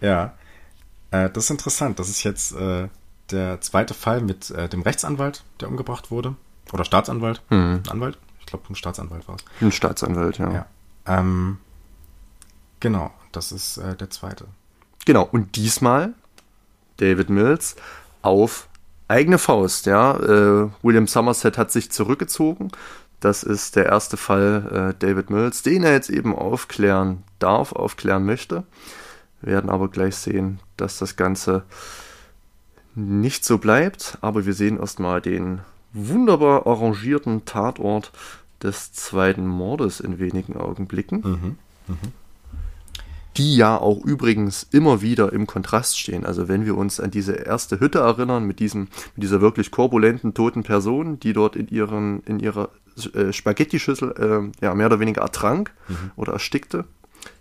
Ja, 0.00 0.34
äh, 1.10 1.30
das 1.30 1.44
ist 1.44 1.50
interessant. 1.50 1.98
Das 1.98 2.08
ist 2.08 2.22
jetzt 2.24 2.52
äh, 2.52 2.88
der 3.30 3.60
zweite 3.60 3.94
Fall 3.94 4.22
mit 4.22 4.50
äh, 4.50 4.68
dem 4.68 4.82
Rechtsanwalt, 4.82 5.44
der 5.60 5.68
umgebracht 5.68 6.10
wurde. 6.10 6.34
Oder 6.72 6.84
Staatsanwalt. 6.84 7.42
Mhm. 7.50 7.82
Anwalt? 7.88 8.18
Ich 8.40 8.46
glaube, 8.46 8.64
ein 8.70 8.74
Staatsanwalt 8.74 9.28
war 9.28 9.36
es. 9.36 9.44
Ein 9.60 9.72
Staatsanwalt, 9.72 10.38
ja. 10.38 10.52
ja. 10.52 10.66
Ähm, 11.06 11.58
genau, 12.80 13.12
das 13.30 13.52
ist 13.52 13.76
äh, 13.76 13.94
der 13.94 14.10
zweite. 14.10 14.46
Genau, 15.04 15.28
und 15.30 15.56
diesmal 15.56 16.14
David 16.96 17.28
Mills 17.28 17.76
auf 18.22 18.68
eigene 19.08 19.38
Faust, 19.38 19.86
ja. 19.86 20.16
Äh, 20.16 20.70
William 20.82 21.06
Somerset 21.06 21.58
hat 21.58 21.70
sich 21.70 21.90
zurückgezogen, 21.90 22.70
das 23.22 23.44
ist 23.44 23.76
der 23.76 23.86
erste 23.86 24.16
Fall 24.16 24.94
äh, 24.94 24.98
David 24.98 25.30
Mills, 25.30 25.62
den 25.62 25.84
er 25.84 25.92
jetzt 25.92 26.10
eben 26.10 26.34
aufklären 26.34 27.22
darf, 27.38 27.72
aufklären 27.72 28.26
möchte. 28.26 28.64
Wir 29.40 29.54
werden 29.54 29.70
aber 29.70 29.88
gleich 29.88 30.16
sehen, 30.16 30.58
dass 30.76 30.98
das 30.98 31.16
Ganze 31.16 31.62
nicht 32.94 33.44
so 33.44 33.58
bleibt. 33.58 34.18
Aber 34.20 34.44
wir 34.44 34.54
sehen 34.54 34.78
erstmal 34.78 35.20
den 35.20 35.60
wunderbar 35.92 36.66
arrangierten 36.66 37.44
Tatort 37.44 38.12
des 38.60 38.92
zweiten 38.92 39.46
Mordes 39.46 40.00
in 40.00 40.18
wenigen 40.18 40.56
Augenblicken. 40.56 41.20
Mhm. 41.24 41.56
Mhm. 41.94 42.12
Die 43.36 43.56
ja 43.56 43.78
auch 43.78 44.04
übrigens 44.04 44.66
immer 44.72 45.00
wieder 45.00 45.32
im 45.32 45.46
Kontrast 45.46 45.98
stehen. 45.98 46.26
Also 46.26 46.48
wenn 46.48 46.66
wir 46.66 46.76
uns 46.76 47.00
an 47.00 47.10
diese 47.10 47.32
erste 47.32 47.80
Hütte 47.80 48.00
erinnern, 48.00 48.44
mit, 48.44 48.58
diesem, 48.58 48.88
mit 49.14 49.22
dieser 49.22 49.40
wirklich 49.40 49.70
korpulenten 49.70 50.34
toten 50.34 50.64
Person, 50.64 51.18
die 51.18 51.32
dort 51.32 51.56
in, 51.56 51.68
ihren, 51.68 52.22
in 52.24 52.40
ihrer 52.40 52.68
äh, 53.14 53.32
Spaghetti-Schüssel 53.32 54.52
äh, 54.60 54.64
ja, 54.64 54.74
mehr 54.74 54.86
oder 54.86 55.00
weniger 55.00 55.22
ertrank 55.22 55.72
mhm. 55.88 56.12
oder 56.16 56.32
erstickte, 56.34 56.84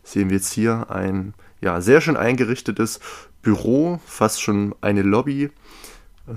sehen 0.04 0.30
wir 0.30 0.38
jetzt 0.38 0.54
hier 0.54 0.90
ein 0.90 1.34
ja, 1.62 1.82
sehr 1.82 2.02
schön 2.02 2.18
eingerichtetes 2.18 3.00
Büro, 3.42 4.00
fast 4.06 4.42
schon 4.42 4.76
eine 4.82 5.02
Lobby, 5.02 5.50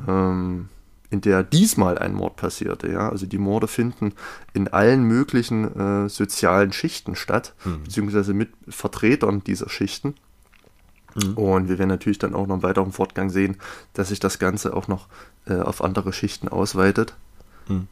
ähm, 0.07 0.69
in 1.11 1.21
der 1.21 1.43
diesmal 1.43 1.99
ein 1.99 2.15
Mord 2.15 2.37
passierte. 2.37 2.91
Ja? 2.91 3.09
Also 3.09 3.27
die 3.27 3.39
Morde 3.39 3.69
finden 3.69 4.13
in 4.53 4.69
allen 4.69 5.05
möglichen 5.05 6.05
äh, 6.05 6.09
sozialen 6.09 6.73
Schichten 6.73 7.15
statt, 7.15 7.55
mhm. 7.65 7.85
beziehungsweise 7.85 8.35
mit 8.35 8.51
Vertretern 8.69 9.45
dieser 9.45 9.69
Schichten. 9.69 10.15
Mhm. 11.15 11.35
Und 11.35 11.69
wir 11.69 11.79
werden 11.79 11.89
natürlich 11.89 12.19
dann 12.19 12.35
auch 12.35 12.47
noch 12.47 12.57
im 12.57 12.63
weiteren 12.63 12.93
Fortgang 12.93 13.31
sehen, 13.31 13.57
dass 13.93 14.09
sich 14.09 14.21
das 14.21 14.39
Ganze 14.39 14.75
auch 14.75 14.89
noch 14.89 15.07
äh, 15.47 15.55
auf 15.55 15.83
andere 15.85 16.13
Schichten 16.13 16.49
ausweitet. 16.49 17.15
Mhm. 17.69 17.89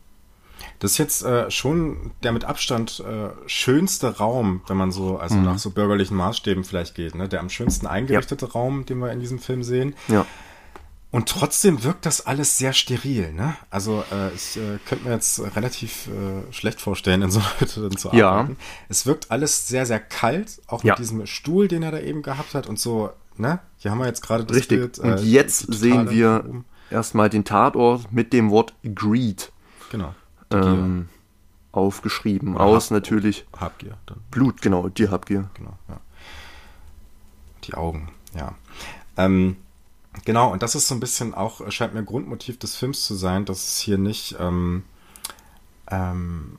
Das 0.82 0.90
ist 0.90 0.98
jetzt 0.98 1.22
äh, 1.22 1.48
schon 1.48 2.10
der 2.24 2.32
mit 2.32 2.44
Abstand 2.44 2.98
äh, 3.06 3.28
schönste 3.46 4.16
Raum, 4.16 4.62
wenn 4.66 4.76
man 4.76 4.90
so, 4.90 5.16
also 5.16 5.36
mhm. 5.36 5.44
nach 5.44 5.58
so 5.60 5.70
bürgerlichen 5.70 6.16
Maßstäben 6.16 6.64
vielleicht 6.64 6.96
geht, 6.96 7.14
ne? 7.14 7.28
Der 7.28 7.38
am 7.38 7.50
schönsten 7.50 7.86
eingerichtete 7.86 8.46
ja. 8.46 8.50
Raum, 8.50 8.84
den 8.84 8.98
wir 8.98 9.12
in 9.12 9.20
diesem 9.20 9.38
Film 9.38 9.62
sehen. 9.62 9.94
Ja. 10.08 10.26
Und 11.12 11.28
trotzdem 11.28 11.84
wirkt 11.84 12.04
das 12.04 12.26
alles 12.26 12.58
sehr 12.58 12.72
steril, 12.72 13.32
ne? 13.32 13.54
Also 13.70 14.02
äh, 14.10 14.34
ich 14.34 14.56
äh, 14.56 14.80
könnte 14.84 15.04
mir 15.06 15.14
jetzt 15.14 15.40
relativ 15.54 16.08
äh, 16.08 16.52
schlecht 16.52 16.80
vorstellen, 16.80 17.22
in 17.22 17.30
so 17.30 17.38
einer 17.60 17.60
Hütte 17.60 17.88
zu 17.90 18.08
arbeiten. 18.08 18.56
Ja. 18.58 18.66
Es 18.88 19.06
wirkt 19.06 19.30
alles 19.30 19.68
sehr, 19.68 19.86
sehr 19.86 20.00
kalt, 20.00 20.60
auch 20.66 20.82
ja. 20.82 20.94
mit 20.94 20.98
diesem 20.98 21.26
Stuhl, 21.26 21.68
den 21.68 21.84
er 21.84 21.92
da 21.92 22.00
eben 22.00 22.22
gehabt 22.22 22.54
hat 22.56 22.66
und 22.66 22.80
so, 22.80 23.10
ne? 23.36 23.60
Hier 23.76 23.92
haben 23.92 23.98
wir 23.98 24.06
jetzt 24.06 24.22
gerade 24.22 24.44
das 24.44 24.56
Richtig. 24.56 24.80
Bild. 24.80 24.98
Äh, 24.98 25.02
und 25.02 25.24
jetzt 25.24 25.72
sehen 25.72 26.10
wir 26.10 26.64
erstmal 26.90 27.30
den 27.30 27.44
Tatort 27.44 28.10
mit 28.10 28.32
dem 28.32 28.50
Wort 28.50 28.74
Greed. 28.82 29.52
Genau 29.92 30.12
ähm, 30.52 31.08
aufgeschrieben. 31.72 32.54
Oder 32.54 32.64
aus 32.64 32.86
Hab 32.86 32.92
natürlich 32.92 33.46
Habgier. 33.58 33.96
Dann. 34.06 34.18
Blut, 34.30 34.62
genau, 34.62 34.88
die 34.88 35.08
Habgier. 35.08 35.50
Genau, 35.54 35.76
ja. 35.88 36.00
Die 37.64 37.74
Augen, 37.74 38.10
ja. 38.34 38.54
Ähm, 39.16 39.56
genau, 40.24 40.52
und 40.52 40.62
das 40.62 40.74
ist 40.74 40.88
so 40.88 40.94
ein 40.94 41.00
bisschen 41.00 41.34
auch, 41.34 41.70
scheint 41.70 41.94
mir 41.94 42.04
Grundmotiv 42.04 42.58
des 42.58 42.76
Films 42.76 43.04
zu 43.04 43.14
sein, 43.14 43.44
dass 43.44 43.58
es 43.58 43.78
hier 43.78 43.98
nicht, 43.98 44.36
ähm, 44.38 44.84
ähm, 45.90 46.58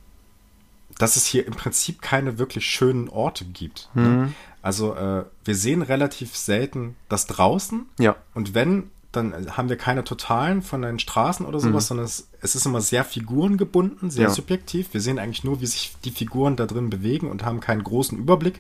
dass 0.98 1.16
es 1.16 1.26
hier 1.26 1.46
im 1.46 1.54
Prinzip 1.54 2.02
keine 2.02 2.38
wirklich 2.38 2.66
schönen 2.66 3.10
Orte 3.10 3.46
gibt. 3.46 3.90
Ne? 3.94 4.02
Mhm. 4.02 4.22
Ne? 4.22 4.34
Also 4.62 4.96
äh, 4.96 5.26
wir 5.44 5.56
sehen 5.56 5.82
relativ 5.82 6.38
selten 6.38 6.96
das 7.10 7.28
draußen. 7.28 7.86
Ja. 8.00 8.16
Und 8.34 8.56
wenn, 8.56 8.92
dann 9.14 9.56
haben 9.56 9.70
wir 9.70 9.78
keine 9.78 10.04
Totalen 10.04 10.64
von 10.64 10.82
den 10.82 10.98
Straßen 10.98 11.46
oder 11.46 11.60
sowas, 11.60 11.86
mhm. 11.86 11.88
sondern 11.88 12.06
es, 12.06 12.28
es, 12.42 12.56
ist 12.56 12.66
immer 12.66 12.82
sehr 12.82 13.06
figurengebunden, 13.06 14.10
sehr 14.10 14.24
ja. 14.24 14.30
subjektiv. 14.30 14.92
Wir 14.92 15.02
sehen 15.02 15.20
eigentlich 15.20 15.44
nur, 15.44 15.62
wie 15.62 15.68
sich 15.68 15.96
die 16.04 16.12
Figuren 16.12 16.56
da 16.56 16.66
drin 16.66 16.90
bewegen 16.90 17.30
und 17.30 17.46
haben 17.46 17.60
keinen 17.60 17.84
großen 17.84 18.18
Überblick 18.18 18.60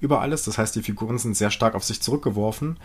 über 0.00 0.20
alles. 0.20 0.44
Das 0.44 0.58
heißt, 0.58 0.74
die 0.74 0.82
Figuren 0.82 1.18
sind 1.18 1.36
sehr 1.36 1.52
stark 1.52 1.76
auf 1.76 1.84
sich 1.84 2.02
zurückgeworfen. 2.02 2.78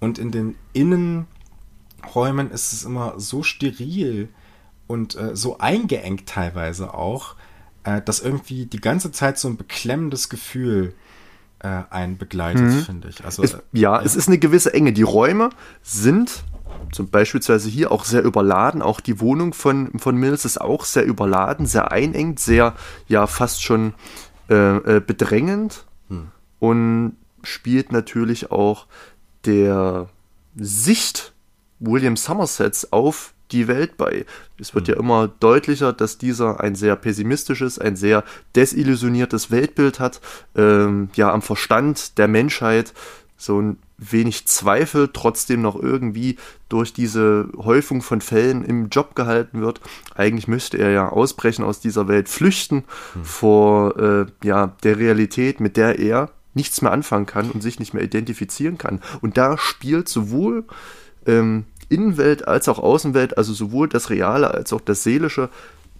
Und 0.00 0.18
in 0.18 0.30
den 0.30 0.54
Innenräumen 0.72 2.50
ist 2.50 2.72
es 2.72 2.84
immer 2.84 3.20
so 3.20 3.42
steril 3.42 4.30
und 4.86 5.14
äh, 5.14 5.36
so 5.36 5.58
eingeengt 5.58 6.26
teilweise 6.26 6.94
auch, 6.94 7.36
äh, 7.84 8.00
dass 8.00 8.20
irgendwie 8.20 8.64
die 8.64 8.80
ganze 8.80 9.12
Zeit 9.12 9.38
so 9.38 9.48
ein 9.48 9.58
beklemmendes 9.58 10.30
Gefühl 10.30 10.94
äh, 11.58 11.82
einen 11.90 12.16
begleitet, 12.16 12.62
mhm. 12.62 12.80
finde 12.80 13.08
ich. 13.08 13.22
Also, 13.24 13.42
es, 13.42 13.52
ja, 13.52 13.60
ja, 13.72 14.02
es 14.02 14.16
ist 14.16 14.28
eine 14.28 14.38
gewisse 14.38 14.72
Enge. 14.72 14.94
Die 14.94 15.02
Räume 15.02 15.50
sind 15.82 16.44
zum 16.90 17.08
beispielsweise 17.10 17.68
hier 17.68 17.92
auch 17.92 18.04
sehr 18.04 18.22
überladen. 18.22 18.82
Auch 18.82 19.00
die 19.00 19.20
Wohnung 19.20 19.54
von, 19.54 19.98
von 19.98 20.16
Mills 20.16 20.44
ist 20.44 20.60
auch 20.60 20.84
sehr 20.84 21.04
überladen, 21.04 21.66
sehr 21.66 21.92
einengt, 21.92 22.40
sehr, 22.40 22.74
ja, 23.08 23.26
fast 23.26 23.62
schon 23.62 23.94
äh, 24.48 24.96
äh, 24.96 25.00
bedrängend 25.00 25.84
hm. 26.08 26.28
und 26.58 27.16
spielt 27.42 27.92
natürlich 27.92 28.50
auch 28.50 28.86
der 29.44 30.08
Sicht 30.56 31.32
William 31.80 32.16
Somersets 32.16 32.92
auf 32.92 33.34
die 33.50 33.68
Welt 33.68 33.96
bei. 33.96 34.24
Es 34.58 34.74
wird 34.74 34.88
hm. 34.88 34.94
ja 34.94 35.00
immer 35.00 35.28
deutlicher, 35.28 35.92
dass 35.92 36.18
dieser 36.18 36.60
ein 36.60 36.74
sehr 36.74 36.96
pessimistisches, 36.96 37.78
ein 37.78 37.96
sehr 37.96 38.24
desillusioniertes 38.54 39.50
Weltbild 39.50 40.00
hat, 40.00 40.20
ähm, 40.56 41.10
ja, 41.14 41.32
am 41.32 41.42
Verstand 41.42 42.18
der 42.18 42.28
Menschheit 42.28 42.92
so 43.42 43.60
ein 43.60 43.78
wenig 43.98 44.46
Zweifel 44.46 45.10
trotzdem 45.12 45.62
noch 45.62 45.76
irgendwie 45.80 46.36
durch 46.68 46.92
diese 46.92 47.48
Häufung 47.56 48.02
von 48.02 48.20
Fällen 48.20 48.64
im 48.64 48.88
Job 48.88 49.14
gehalten 49.14 49.60
wird. 49.60 49.80
Eigentlich 50.14 50.48
müsste 50.48 50.78
er 50.78 50.90
ja 50.90 51.08
ausbrechen 51.08 51.64
aus 51.64 51.80
dieser 51.80 52.08
Welt, 52.08 52.28
flüchten 52.28 52.84
hm. 53.14 53.24
vor 53.24 53.98
äh, 53.98 54.26
ja, 54.42 54.74
der 54.82 54.98
Realität, 54.98 55.60
mit 55.60 55.76
der 55.76 55.98
er 55.98 56.30
nichts 56.54 56.82
mehr 56.82 56.92
anfangen 56.92 57.26
kann 57.26 57.50
und 57.50 57.62
sich 57.62 57.78
nicht 57.78 57.94
mehr 57.94 58.02
identifizieren 58.02 58.78
kann. 58.78 59.00
Und 59.20 59.36
da 59.36 59.56
spielt 59.56 60.08
sowohl 60.08 60.64
ähm, 61.26 61.64
Innenwelt 61.88 62.48
als 62.48 62.68
auch 62.68 62.78
Außenwelt, 62.78 63.36
also 63.38 63.52
sowohl 63.52 63.88
das 63.88 64.10
Reale 64.10 64.50
als 64.50 64.72
auch 64.72 64.80
das 64.80 65.02
Seelische 65.02 65.48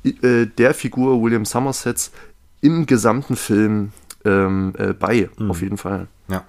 äh, 0.04 0.46
der 0.46 0.74
Figur 0.74 1.22
William 1.22 1.44
Somersets 1.44 2.12
im 2.60 2.86
gesamten 2.86 3.36
Film 3.36 3.92
ähm, 4.24 4.74
äh, 4.78 4.92
bei, 4.92 5.28
mhm. 5.38 5.50
auf 5.50 5.60
jeden 5.62 5.76
Fall. 5.76 6.08
Ja. 6.28 6.44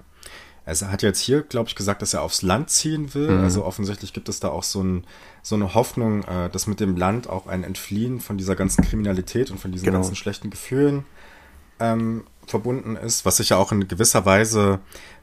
Er 0.66 0.90
hat 0.90 1.02
jetzt 1.02 1.20
hier, 1.20 1.42
glaube 1.42 1.68
ich, 1.68 1.74
gesagt, 1.74 2.00
dass 2.00 2.14
er 2.14 2.22
aufs 2.22 2.40
Land 2.42 2.70
ziehen 2.70 3.12
will. 3.14 3.30
Mhm. 3.30 3.44
Also 3.44 3.64
offensichtlich 3.64 4.12
gibt 4.12 4.28
es 4.28 4.40
da 4.40 4.48
auch 4.48 4.62
so, 4.62 4.82
ein, 4.82 5.04
so 5.42 5.54
eine 5.56 5.74
Hoffnung, 5.74 6.24
äh, 6.24 6.48
dass 6.48 6.66
mit 6.66 6.80
dem 6.80 6.96
Land 6.96 7.28
auch 7.28 7.46
ein 7.46 7.64
Entfliehen 7.64 8.20
von 8.20 8.38
dieser 8.38 8.56
ganzen 8.56 8.82
Kriminalität 8.84 9.50
und 9.50 9.58
von 9.58 9.72
diesen 9.72 9.84
genau. 9.84 9.98
ganzen 9.98 10.16
schlechten 10.16 10.50
Gefühlen 10.50 11.04
ähm, 11.80 12.24
verbunden 12.46 12.96
ist, 12.96 13.24
was 13.24 13.38
sich 13.38 13.50
ja 13.50 13.56
auch 13.56 13.72
in 13.72 13.88
gewisser 13.88 14.24
Weise 14.24 14.80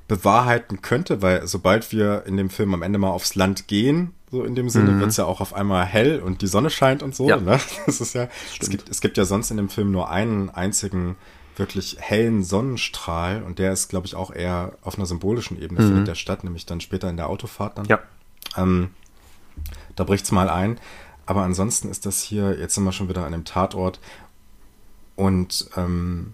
bewahrheiten 0.07 0.81
könnte, 0.81 1.21
weil 1.21 1.47
sobald 1.47 1.91
wir 1.91 2.23
in 2.25 2.37
dem 2.37 2.49
Film 2.49 2.73
am 2.73 2.81
Ende 2.81 2.99
mal 2.99 3.09
aufs 3.09 3.35
Land 3.35 3.67
gehen, 3.67 4.13
so 4.29 4.43
in 4.43 4.55
dem 4.55 4.69
Sinne, 4.69 4.91
mhm. 4.91 4.99
wird 4.99 5.09
es 5.11 5.17
ja 5.17 5.25
auch 5.25 5.41
auf 5.41 5.53
einmal 5.53 5.85
hell 5.85 6.19
und 6.19 6.41
die 6.41 6.47
Sonne 6.47 6.69
scheint 6.69 7.01
und 7.01 7.15
so. 7.15 7.27
Ja. 7.27 7.37
Ne? 7.37 7.59
Das 7.85 8.01
ist 8.01 8.13
ja, 8.13 8.27
es 8.59 8.69
gibt, 8.69 8.89
es 8.89 9.01
gibt 9.01 9.17
ja 9.17 9.25
sonst 9.25 9.51
in 9.51 9.57
dem 9.57 9.69
Film 9.69 9.91
nur 9.91 10.09
einen 10.09 10.49
einzigen 10.49 11.15
wirklich 11.57 11.97
hellen 11.99 12.43
Sonnenstrahl 12.43 13.43
und 13.43 13.59
der 13.59 13.71
ist, 13.71 13.89
glaube 13.89 14.07
ich, 14.07 14.15
auch 14.15 14.31
eher 14.31 14.73
auf 14.81 14.95
einer 14.95 15.05
symbolischen 15.05 15.61
Ebene 15.61 15.81
mhm. 15.81 15.87
findet 15.87 16.07
der 16.07 16.15
statt, 16.15 16.43
nämlich 16.43 16.65
dann 16.65 16.81
später 16.81 17.09
in 17.09 17.17
der 17.17 17.29
Autofahrt 17.29 17.77
dann. 17.77 17.85
Ja. 17.85 17.99
Ähm, 18.57 18.91
da 19.95 20.03
bricht's 20.03 20.31
mal 20.31 20.49
ein. 20.49 20.79
Aber 21.25 21.43
ansonsten 21.43 21.89
ist 21.89 22.05
das 22.05 22.21
hier, 22.21 22.59
jetzt 22.59 22.75
sind 22.75 22.83
wir 22.83 22.91
schon 22.91 23.09
wieder 23.09 23.25
an 23.25 23.31
dem 23.31 23.45
Tatort 23.45 23.99
und 25.15 25.69
ähm, 25.77 26.33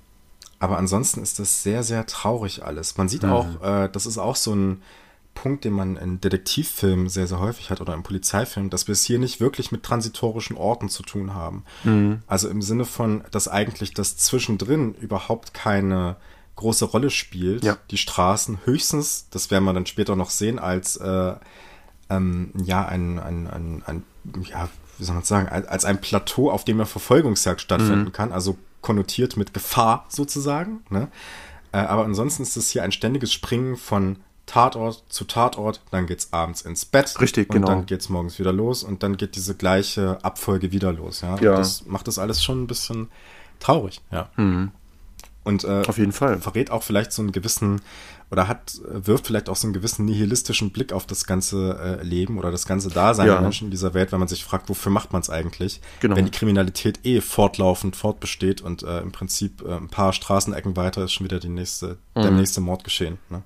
aber 0.59 0.77
ansonsten 0.77 1.21
ist 1.21 1.39
das 1.39 1.61
sehr, 1.61 1.83
sehr 1.83 2.05
traurig 2.07 2.63
alles. 2.63 2.97
Man 2.97 3.09
sieht 3.09 3.23
mhm. 3.23 3.31
auch, 3.31 3.61
äh, 3.61 3.89
das 3.89 4.05
ist 4.05 4.17
auch 4.17 4.35
so 4.35 4.55
ein 4.55 4.81
Punkt, 5.37 5.65
den 5.65 5.73
man 5.73 5.97
in 5.97 6.19
Detektivfilmen 6.19 7.09
sehr, 7.09 7.27
sehr 7.27 7.39
häufig 7.39 7.69
hat 7.69 7.79
oder 7.79 7.93
im 7.93 8.01
Polizeifilm, 8.01 8.71
dass 8.71 8.87
wir 8.87 8.93
es 8.93 9.03
hier 9.03 9.19
nicht 9.19 9.39
wirklich 9.39 9.71
mit 9.71 9.83
transitorischen 9.83 10.57
Orten 10.57 10.89
zu 10.89 11.03
tun 11.03 11.35
haben. 11.35 11.63
Mhm. 11.83 12.23
Also 12.25 12.49
im 12.49 12.63
Sinne 12.63 12.85
von, 12.85 13.23
dass 13.29 13.47
eigentlich 13.47 13.93
das 13.93 14.17
zwischendrin 14.17 14.95
überhaupt 14.95 15.53
keine 15.53 16.15
große 16.55 16.85
Rolle 16.85 17.11
spielt. 17.11 17.63
Ja. 17.63 17.77
Die 17.91 17.99
Straßen 17.99 18.59
höchstens, 18.65 19.27
das 19.29 19.51
werden 19.51 19.63
wir 19.65 19.73
dann 19.73 19.85
später 19.85 20.15
noch 20.15 20.31
sehen, 20.31 20.57
als 20.57 20.97
äh, 20.97 21.35
ähm, 22.09 22.51
ja 22.63 22.87
ein, 22.87 23.19
ein, 23.19 23.47
ein, 23.47 23.83
ein, 23.85 24.03
ja, 24.49 24.69
wie 24.97 25.03
soll 25.03 25.13
man 25.13 25.23
sagen, 25.23 25.49
als 25.49 25.85
ein 25.85 26.01
Plateau, 26.01 26.49
auf 26.49 26.65
dem 26.65 26.79
ja 26.79 26.85
Verfolgungsjagd 26.85 27.61
stattfinden 27.61 28.05
mhm. 28.05 28.11
kann. 28.11 28.31
Also 28.31 28.57
konnotiert 28.81 29.37
mit 29.37 29.53
Gefahr 29.53 30.05
sozusagen. 30.09 30.79
Ne? 30.89 31.09
Äh, 31.73 31.77
aber 31.77 32.05
ansonsten 32.05 32.41
ist 32.41 32.57
es 32.57 32.71
hier 32.71 32.81
ein 32.81 32.91
ständiges 32.91 33.31
Springen 33.31 33.77
von 33.77 34.17
Tatort 34.47 35.03
zu 35.09 35.25
Tatort, 35.25 35.81
dann 35.91 36.07
geht's 36.07 36.29
abends 36.31 36.61
ins 36.61 36.85
Bett. 36.85 37.19
Richtig, 37.21 37.49
und 37.49 37.55
genau. 37.55 37.67
dann 37.67 37.85
geht's 37.85 38.09
morgens 38.09 38.39
wieder 38.39 38.53
los 38.53 38.83
und 38.83 39.03
dann 39.03 39.17
geht 39.17 39.35
diese 39.35 39.53
gleiche 39.55 40.17
Abfolge 40.23 40.71
wieder 40.71 40.91
los. 40.91 41.21
Ja, 41.21 41.37
ja. 41.39 41.57
das 41.57 41.85
macht 41.85 42.07
das 42.07 42.17
alles 42.17 42.43
schon 42.43 42.63
ein 42.63 42.67
bisschen 42.67 43.09
traurig. 43.59 44.01
Ja. 44.09 44.29
Mhm. 44.37 44.71
Und 45.43 45.63
äh, 45.63 45.83
auf 45.87 45.97
jeden 45.97 46.11
Fall 46.11 46.39
verrät 46.39 46.71
auch 46.71 46.83
vielleicht 46.83 47.11
so 47.13 47.21
einen 47.21 47.31
gewissen 47.31 47.81
oder 48.29 48.49
hat, 48.49 48.81
wirft 48.83 49.27
vielleicht 49.27 49.47
auch 49.47 49.55
so 49.55 49.67
einen 49.67 49.73
gewissen 49.73 50.05
nihilistischen 50.05 50.71
Blick 50.71 50.91
auf 50.91 51.05
das 51.05 51.25
ganze 51.25 51.99
äh, 52.01 52.03
Leben 52.03 52.37
oder 52.37 52.51
das 52.51 52.65
ganze 52.65 52.89
Dasein 52.89 53.27
ja. 53.27 53.33
der 53.33 53.41
Menschen 53.41 53.67
in 53.67 53.71
dieser 53.71 53.93
Welt, 53.93 54.11
wenn 54.11 54.19
man 54.19 54.27
sich 54.27 54.43
fragt, 54.43 54.67
wofür 54.67 54.91
macht 54.91 55.13
man 55.13 55.21
es 55.21 55.29
eigentlich, 55.29 55.79
genau. 56.01 56.17
wenn 56.17 56.25
die 56.25 56.31
Kriminalität 56.31 57.05
eh 57.05 57.21
fortlaufend 57.21 57.95
fortbesteht 57.95 58.61
und 58.61 58.83
äh, 58.83 58.99
im 58.99 59.13
Prinzip 59.13 59.61
äh, 59.65 59.75
ein 59.75 59.87
paar 59.87 60.11
Straßenecken 60.11 60.75
weiter 60.75 61.05
ist 61.05 61.13
schon 61.13 61.23
wieder 61.23 61.39
die 61.39 61.47
nächste, 61.47 61.97
mhm. 62.15 62.21
der 62.21 62.31
nächste 62.31 62.59
Mord 62.59 62.83
geschehen. 62.83 63.17
Ne? 63.29 63.43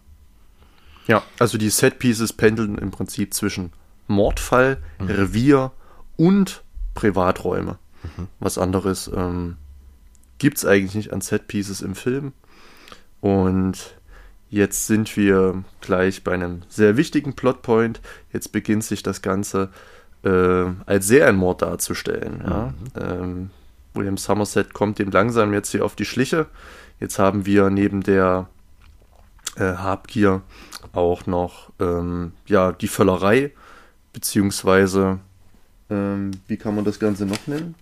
Ja, 1.08 1.24
also 1.40 1.58
die 1.58 1.70
Set-Pieces 1.70 2.34
pendeln 2.34 2.78
im 2.78 2.92
Prinzip 2.92 3.34
zwischen 3.34 3.72
Mordfall, 4.08 4.78
mhm. 5.00 5.08
Revier 5.08 5.72
und 6.18 6.64
Privaträume. 6.94 7.78
Mhm. 8.04 8.28
Was 8.40 8.58
anderes 8.58 9.10
ähm, 9.14 9.58
gibt 10.38 10.58
es 10.58 10.66
eigentlich 10.66 10.96
nicht 10.96 11.14
an 11.14 11.22
Set-Pieces 11.22 11.82
im 11.82 11.96
Film. 11.96 12.34
Und 13.20 13.96
Jetzt 14.52 14.88
sind 14.88 15.16
wir 15.16 15.64
gleich 15.80 16.26
bei 16.26 16.34
einem 16.34 16.64
sehr 16.68 16.98
wichtigen 16.98 17.36
Plotpoint. 17.36 18.02
Jetzt 18.34 18.52
beginnt 18.52 18.84
sich 18.84 19.02
das 19.02 19.22
Ganze 19.22 19.70
äh, 20.26 20.66
als 20.86 21.08
Serienmord 21.08 21.62
darzustellen. 21.62 22.44
Ja? 22.46 22.74
Mhm. 22.96 23.02
Ähm, 23.02 23.50
William 23.94 24.18
Somerset 24.18 24.74
kommt 24.74 25.00
dem 25.00 25.10
langsam 25.10 25.54
jetzt 25.54 25.72
hier 25.72 25.86
auf 25.86 25.96
die 25.96 26.04
Schliche. 26.04 26.48
Jetzt 27.00 27.18
haben 27.18 27.46
wir 27.46 27.70
neben 27.70 28.04
der 28.04 28.50
äh, 29.56 29.76
Habgier 29.76 30.42
auch 30.94 31.26
noch 31.26 31.72
ähm, 31.80 32.34
ja, 32.46 32.72
die 32.72 32.88
Völlerei, 32.88 33.52
beziehungsweise 34.14 35.20
ähm, 35.90 36.32
wie 36.48 36.58
kann 36.58 36.76
man 36.76 36.86
das 36.86 37.00
Ganze 37.00 37.26
noch 37.26 37.48
nennen? 37.48 37.76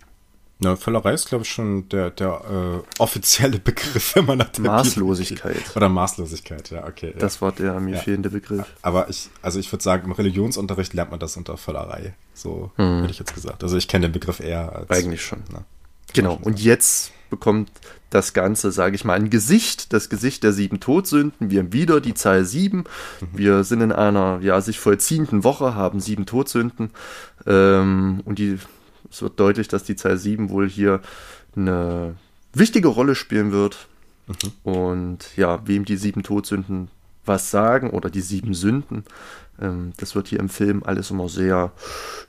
Na, 0.62 0.76
Völlerei 0.76 1.14
ist, 1.14 1.30
glaube 1.30 1.46
ich, 1.46 1.50
schon 1.50 1.88
der, 1.88 2.10
der 2.10 2.42
äh, 2.52 3.02
offizielle 3.02 3.60
Begriff, 3.64 4.16
wenn 4.16 4.26
man 4.26 4.40
nach 4.40 4.50
der 4.50 4.66
Maßlosigkeit. 4.66 5.54
Bibel 5.54 5.72
Oder 5.76 5.88
Maßlosigkeit, 5.88 6.70
ja, 6.72 6.86
okay. 6.86 7.12
Ja. 7.14 7.20
Das 7.20 7.42
war 7.42 7.54
der 7.54 7.80
mir 7.80 7.96
ja. 7.96 8.02
fehlende 8.02 8.30
Begriff. 8.30 8.66
Aber 8.82 9.10
ich, 9.10 9.30
also 9.42 9.58
ich 9.58 9.72
würde 9.72 9.84
sagen, 9.84 10.06
im 10.06 10.12
Religionsunterricht 10.12 10.94
lernt 10.94 11.12
man 11.12 11.20
das 11.20 11.38
unter 11.38 11.56
Völlerei. 11.56 12.14
So 12.34 12.72
hm. 12.76 13.02
hätte 13.02 13.12
ich 13.12 13.20
jetzt 13.20 13.34
gesagt. 13.34 13.64
Also 13.64 13.78
ich 13.78 13.88
kenne 13.88 14.08
den 14.08 14.12
Begriff 14.12 14.42
eher 14.42 14.76
als. 14.76 14.90
Eigentlich 14.90 15.24
schon. 15.24 15.44
Na, 15.50 15.64
genau. 16.14 16.40
Und 16.42 16.60
jetzt 16.62 17.12
bekommt 17.30 17.72
das 18.10 18.34
Ganze, 18.34 18.72
sage 18.72 18.96
ich 18.96 19.06
mal, 19.06 19.14
ein 19.14 19.30
Gesicht, 19.30 19.94
das 19.94 20.10
Gesicht 20.10 20.44
der 20.44 20.52
sieben 20.52 20.80
Todsünden. 20.80 21.52
Wir 21.52 21.60
haben 21.60 21.74
wieder 21.74 22.02
die 22.02 22.16
Zahl 22.16 22.44
sieben. 22.44 22.86
Mhm. 23.22 23.28
Wir 23.34 23.64
sind 23.64 23.82
in 23.82 23.92
einer 23.92 24.40
ja 24.42 24.62
sich 24.62 24.80
vollziehenden 24.80 25.44
Woche, 25.44 25.76
haben 25.76 26.00
sieben 26.00 26.26
Todsünden 26.26 26.90
ähm, 27.46 28.22
und 28.26 28.40
die 28.40 28.58
es 29.12 29.22
wird 29.22 29.40
deutlich, 29.40 29.68
dass 29.68 29.84
die 29.84 29.96
Zahl 29.96 30.18
7 30.18 30.50
wohl 30.50 30.70
hier 30.70 31.02
eine 31.56 32.16
wichtige 32.54 32.90
Rolle 32.90 33.16
spielen 33.16 33.52
wird. 33.52 33.88
Mhm. 34.28 34.72
Und 34.72 35.38
ja, 35.38 35.62
wem 35.66 35.86
die 35.86 35.98
sieben 35.98 36.24
Todsünden 36.24 36.90
was 37.26 37.52
sagen 37.52 37.92
oder 37.92 38.10
die 38.10 38.22
sieben 38.22 38.54
Sünden, 38.54 39.04
ähm, 39.62 39.94
das 39.98 40.16
wird 40.16 40.28
hier 40.28 40.40
im 40.40 40.50
Film 40.50 40.84
alles 40.84 41.12
immer 41.12 41.30
sehr 41.30 41.72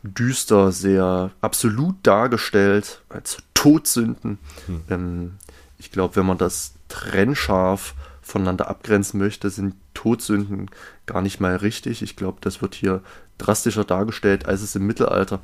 düster, 0.03 0.73
sehr 0.73 1.31
absolut 1.41 1.97
dargestellt 2.03 3.03
als 3.09 3.39
Todsünden. 3.61 4.39
Mhm. 4.69 4.81
Ähm, 4.89 5.33
ich 5.79 5.93
glaube, 5.93 6.17
wenn 6.17 6.25
man 6.25 6.39
das 6.39 6.73
trennscharf 6.89 7.95
voneinander 8.23 8.69
abgrenzen 8.69 9.21
möchte, 9.21 9.51
sind 9.51 9.75
Todsünden 9.93 10.71
gar 11.05 11.21
nicht 11.21 11.41
mal 11.41 11.57
richtig. 11.57 12.01
Ich 12.01 12.17
glaube, 12.17 12.39
das 12.41 12.63
wird 12.63 12.75
hier 12.75 13.03
drastischer 13.37 13.85
dargestellt, 13.85 14.47
als 14.47 14.63
es 14.63 14.77
im 14.77 14.87
Mittelalter 14.87 15.41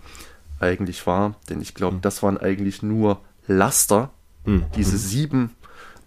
eigentlich 0.61 1.07
war. 1.07 1.35
Denn 1.50 1.61
ich 1.61 1.74
glaube, 1.74 1.96
mhm. 1.96 2.00
das 2.00 2.22
waren 2.22 2.38
eigentlich 2.38 2.83
nur 2.83 3.20
Laster, 3.46 4.11
mhm. 4.46 4.64
diese 4.76 4.96
sieben 4.96 5.50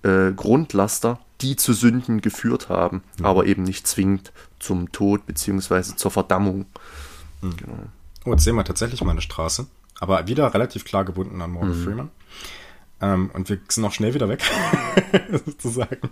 äh, 0.02 0.32
Grundlaster, 0.32 1.19
die 1.41 1.58
zu 1.58 1.74
Sünden 1.74 2.22
geführt 2.22 2.69
haben, 2.69 3.04
mhm. 3.19 3.26
aber 3.26 3.45
eben 3.45 3.62
nicht 3.62 3.86
zwingend 3.86 4.32
zum 4.58 4.91
Tod 4.91 5.28
bzw. 5.28 5.95
zur 5.95 6.10
Verdammung. 6.10 6.65
Mhm. 7.41 7.58
Genau. 7.58 7.78
Oh, 8.26 8.32
jetzt 8.32 8.45
sehen 8.45 8.56
wir 8.56 8.63
tatsächlich 8.63 9.04
mal 9.04 9.12
eine 9.12 9.22
Straße, 9.22 9.67
aber 10.00 10.28
wieder 10.28 10.54
relativ 10.54 10.86
klar 10.86 11.06
gebunden 11.06 11.42
an 11.42 11.52
Morgan 11.52 11.80
mhm. 11.80 11.84
Freeman. 11.84 12.12
Ähm, 13.02 13.32
und 13.34 13.50
wir 13.50 13.60
sind 13.70 13.86
auch 13.86 13.94
schnell 13.94 14.14
wieder 14.14 14.28
weg, 14.28 14.44
sozusagen. 15.46 16.10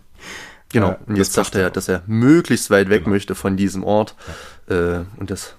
Genau, 0.69 0.91
äh, 0.91 0.97
und 1.06 1.15
jetzt 1.17 1.34
sagt 1.34 1.56
er, 1.56 1.69
dass 1.69 1.88
er 1.88 2.04
möglichst 2.08 2.69
weit 2.69 2.89
weg 2.89 3.04
genau. 3.04 3.15
möchte 3.15 3.36
von 3.36 3.58
diesem 3.58 3.84
Ort. 3.84 4.15
Ja. 4.69 5.00
Äh, 5.00 5.06
und 5.17 5.30
das 5.30 5.56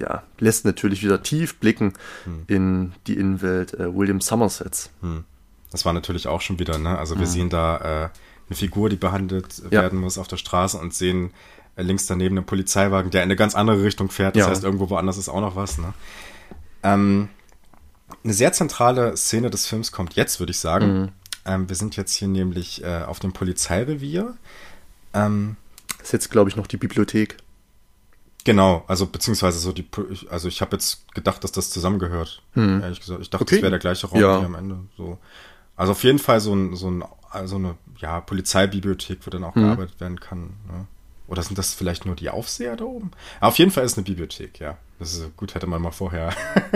ja, 0.00 0.22
lässt 0.38 0.64
natürlich 0.64 1.02
wieder 1.02 1.22
tief 1.22 1.56
blicken 1.56 1.92
hm. 2.24 2.44
in 2.46 2.92
die 3.06 3.14
Innenwelt 3.14 3.74
äh, 3.74 3.94
William 3.94 4.20
Somersets. 4.20 4.90
Hm. 5.02 5.24
Das 5.70 5.84
war 5.84 5.92
natürlich 5.92 6.26
auch 6.26 6.40
schon 6.40 6.58
wieder, 6.58 6.78
ne? 6.78 6.98
Also 6.98 7.16
wir 7.16 7.26
hm. 7.26 7.32
sehen 7.32 7.50
da 7.50 7.76
äh, 7.76 8.08
eine 8.48 8.56
Figur, 8.56 8.88
die 8.88 8.96
behandelt 8.96 9.62
ja. 9.70 9.82
werden 9.82 9.98
muss 9.98 10.18
auf 10.18 10.26
der 10.26 10.38
Straße 10.38 10.78
und 10.78 10.94
sehen 10.94 11.32
äh, 11.76 11.82
links 11.82 12.06
daneben 12.06 12.36
einen 12.36 12.46
Polizeiwagen, 12.46 13.10
der 13.10 13.22
in 13.22 13.26
eine 13.26 13.36
ganz 13.36 13.54
andere 13.54 13.82
Richtung 13.82 14.10
fährt. 14.10 14.36
Das 14.36 14.44
ja. 14.44 14.50
heißt, 14.50 14.64
irgendwo 14.64 14.90
woanders 14.90 15.18
ist 15.18 15.28
auch 15.28 15.40
noch 15.40 15.54
was, 15.54 15.78
ne? 15.78 15.92
Ähm, 16.82 17.28
eine 18.24 18.32
sehr 18.32 18.52
zentrale 18.52 19.16
Szene 19.16 19.50
des 19.50 19.66
Films 19.66 19.92
kommt 19.92 20.14
jetzt, 20.14 20.40
würde 20.40 20.50
ich 20.50 20.58
sagen. 20.58 21.00
Mhm. 21.00 21.08
Ähm, 21.44 21.68
wir 21.68 21.76
sind 21.76 21.96
jetzt 21.96 22.14
hier 22.14 22.28
nämlich 22.28 22.84
äh, 22.84 23.02
auf 23.06 23.18
dem 23.18 23.32
Polizeirevier. 23.32 24.34
Ähm, 25.14 25.56
das 25.98 26.08
ist 26.08 26.12
jetzt, 26.12 26.30
glaube 26.30 26.50
ich, 26.50 26.56
noch 26.56 26.66
die 26.66 26.76
Bibliothek. 26.76 27.36
Genau, 28.44 28.84
also 28.86 29.06
beziehungsweise 29.06 29.58
so 29.58 29.72
die, 29.72 29.86
also 30.30 30.48
ich 30.48 30.60
habe 30.60 30.76
jetzt 30.76 31.12
gedacht, 31.14 31.44
dass 31.44 31.52
das 31.52 31.70
zusammengehört. 31.70 32.42
Hm. 32.54 32.80
Ehrlich 32.82 33.00
gesagt, 33.00 33.20
ich 33.20 33.30
dachte, 33.30 33.42
okay. 33.42 33.56
das 33.56 33.62
wäre 33.62 33.70
der 33.70 33.78
gleiche 33.78 34.06
Raum 34.06 34.20
ja. 34.20 34.38
hier 34.38 34.46
am 34.46 34.54
Ende. 34.54 34.78
So, 34.96 35.18
also 35.76 35.92
auf 35.92 36.02
jeden 36.04 36.18
Fall 36.18 36.40
so 36.40 36.54
ein, 36.54 36.74
so 36.74 36.90
ein, 36.90 37.04
also 37.30 37.56
eine, 37.56 37.76
ja, 37.98 38.20
Polizeibibliothek, 38.20 39.26
wo 39.26 39.30
dann 39.30 39.44
auch 39.44 39.54
hm. 39.54 39.62
gearbeitet 39.62 40.00
werden 40.00 40.20
kann. 40.20 40.40
Ne? 40.40 40.86
Oder 41.30 41.42
sind 41.42 41.56
das 41.56 41.74
vielleicht 41.74 42.06
nur 42.06 42.16
die 42.16 42.28
Aufseher 42.28 42.76
da 42.76 42.84
oben? 42.84 43.12
Aber 43.38 43.48
auf 43.48 43.58
jeden 43.58 43.70
Fall 43.70 43.84
ist 43.84 43.96
eine 43.96 44.04
Bibliothek, 44.04 44.58
ja. 44.58 44.76
Das 44.98 45.14
ist 45.14 45.36
gut, 45.36 45.54
hätte 45.54 45.68
man 45.68 45.80
mal 45.80 45.92
vorher. 45.92 46.34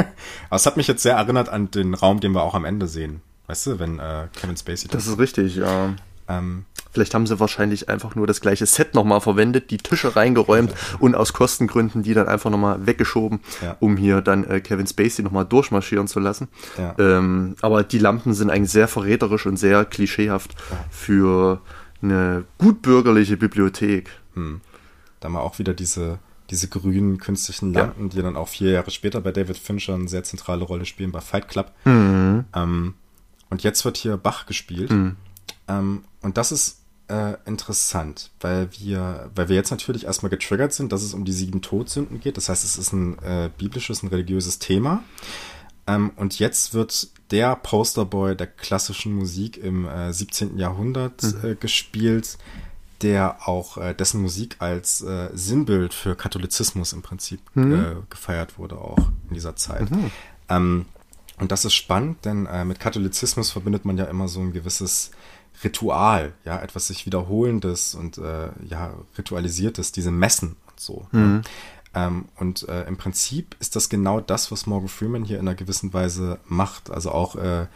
Aber 0.48 0.56
es 0.56 0.64
hat 0.64 0.76
mich 0.76 0.86
jetzt 0.86 1.02
sehr 1.02 1.16
erinnert 1.16 1.48
an 1.48 1.70
den 1.72 1.92
Raum, 1.92 2.20
den 2.20 2.32
wir 2.32 2.42
auch 2.42 2.54
am 2.54 2.64
Ende 2.64 2.86
sehen. 2.86 3.20
Weißt 3.48 3.66
du, 3.66 3.78
wenn 3.80 3.98
äh, 3.98 4.28
Kevin 4.40 4.56
Spacey 4.56 4.88
das. 4.88 5.04
Das 5.04 5.12
ist 5.12 5.18
richtig, 5.18 5.56
ja. 5.56 5.94
Ähm, 6.28 6.64
Vielleicht 6.92 7.12
haben 7.12 7.26
sie 7.26 7.40
wahrscheinlich 7.40 7.88
einfach 7.88 8.14
nur 8.14 8.28
das 8.28 8.40
gleiche 8.40 8.64
Set 8.66 8.94
nochmal 8.94 9.20
verwendet, 9.20 9.72
die 9.72 9.78
Tische 9.78 10.14
reingeräumt 10.14 10.72
und 11.00 11.16
aus 11.16 11.32
Kostengründen 11.32 12.04
die 12.04 12.14
dann 12.14 12.28
einfach 12.28 12.50
nochmal 12.50 12.86
weggeschoben, 12.86 13.40
ja. 13.60 13.76
um 13.80 13.96
hier 13.96 14.20
dann 14.20 14.44
äh, 14.44 14.60
Kevin 14.60 14.86
Spacey 14.86 15.24
nochmal 15.24 15.44
durchmarschieren 15.44 16.06
zu 16.06 16.20
lassen. 16.20 16.46
Ja. 16.78 16.94
Ähm, 16.98 17.56
aber 17.60 17.82
die 17.82 17.98
Lampen 17.98 18.32
sind 18.32 18.48
eigentlich 18.48 18.70
sehr 18.70 18.86
verräterisch 18.86 19.44
und 19.46 19.56
sehr 19.56 19.84
klischeehaft 19.84 20.52
ja. 20.52 20.76
für 20.88 21.60
eine 22.00 22.44
gutbürgerliche 22.58 23.36
Bibliothek. 23.36 24.10
Hm. 24.34 24.60
Da 25.20 25.26
haben 25.26 25.34
wir 25.34 25.42
auch 25.42 25.58
wieder 25.58 25.74
diese, 25.74 26.18
diese 26.50 26.68
grünen 26.68 27.18
künstlichen 27.18 27.72
Lampen, 27.72 28.04
ja. 28.04 28.08
die 28.08 28.22
dann 28.22 28.36
auch 28.36 28.48
vier 28.48 28.72
Jahre 28.72 28.90
später 28.90 29.20
bei 29.20 29.32
David 29.32 29.56
Fincher 29.56 29.94
eine 29.94 30.08
sehr 30.08 30.24
zentrale 30.24 30.64
Rolle 30.64 30.84
spielen, 30.84 31.12
bei 31.12 31.20
Fight 31.20 31.48
Club. 31.48 31.72
Mhm. 31.84 32.44
Ähm, 32.54 32.94
und 33.50 33.62
jetzt 33.62 33.84
wird 33.84 33.96
hier 33.96 34.16
Bach 34.16 34.46
gespielt. 34.46 34.90
Mhm. 34.90 35.16
Ähm, 35.68 36.04
und 36.20 36.36
das 36.36 36.52
ist 36.52 36.80
äh, 37.08 37.36
interessant, 37.46 38.30
weil 38.40 38.68
wir, 38.78 39.30
weil 39.34 39.48
wir 39.48 39.56
jetzt 39.56 39.70
natürlich 39.70 40.04
erstmal 40.04 40.30
getriggert 40.30 40.72
sind, 40.72 40.92
dass 40.92 41.02
es 41.02 41.14
um 41.14 41.24
die 41.24 41.32
sieben 41.32 41.62
Todsünden 41.62 42.20
geht. 42.20 42.36
Das 42.36 42.48
heißt, 42.48 42.64
es 42.64 42.78
ist 42.78 42.92
ein 42.92 43.18
äh, 43.20 43.50
biblisches, 43.56 44.02
ein 44.02 44.08
religiöses 44.08 44.58
Thema. 44.58 45.02
Ähm, 45.86 46.12
und 46.16 46.38
jetzt 46.38 46.72
wird 46.72 47.08
der 47.30 47.56
Posterboy 47.56 48.36
der 48.36 48.46
klassischen 48.46 49.14
Musik 49.14 49.58
im 49.58 49.86
äh, 49.86 50.12
17. 50.12 50.56
Jahrhundert 50.56 51.22
mhm. 51.22 51.50
äh, 51.50 51.54
gespielt, 51.54 52.38
der 53.02 53.48
auch 53.48 53.76
äh, 53.76 53.94
dessen 53.94 54.22
Musik 54.22 54.57
als 54.61 55.02
äh, 55.02 55.28
Sinnbild 55.35 55.94
für 55.94 56.16
Katholizismus 56.16 56.92
im 56.92 57.02
Prinzip 57.02 57.40
mhm. 57.54 57.74
Äh, 57.74 57.94
gefeiert 58.11 58.59
wurde, 58.59 58.78
auch 58.78 59.11
in 59.28 59.35
dieser 59.35 59.57
Zeit. 59.57 59.90
Mhm. 59.90 60.11
Ähm, 60.48 60.87
und 61.38 61.50
das 61.50 61.64
ist 61.64 61.74
spannend, 61.74 62.24
denn 62.24 62.46
äh, 62.46 62.64
mit 62.64 62.78
Katholizismus 62.78 63.50
verbindet 63.50 63.85
man 63.85 63.98
ja 63.98 64.04
immer 64.04 64.28
so 64.28 64.40
ein 64.40 64.52
gewisses 64.52 65.11
Ritual, 65.62 66.33
ja, 66.44 66.61
etwas 66.61 66.88
sich 66.88 67.07
wiederholendes 67.07 67.94
und 67.94 68.16
ja, 68.16 68.92
ritualisiertes, 69.16 69.92
diese 69.92 70.11
Messen 70.11 70.57
und 70.68 70.80
so. 70.80 71.07
Ne? 71.12 71.20
Mhm. 71.20 71.42
Ähm, 71.94 72.24
und 72.37 72.68
äh, 72.68 72.87
im 72.87 72.96
Prinzip 72.96 73.57
ist 73.61 73.76
das 73.76 73.88
genau 73.88 74.20
das, 74.20 74.50
was 74.50 74.66
Morgan 74.66 74.88
Freeman 74.88 75.24
hier 75.24 75.38
in 75.38 75.46
einer 75.46 75.54
gewissen 75.54 75.92
Weise 75.92 76.40
macht. 76.46 76.90
Also 76.90 77.12
auch, 77.12 77.37
äh, 77.37 77.66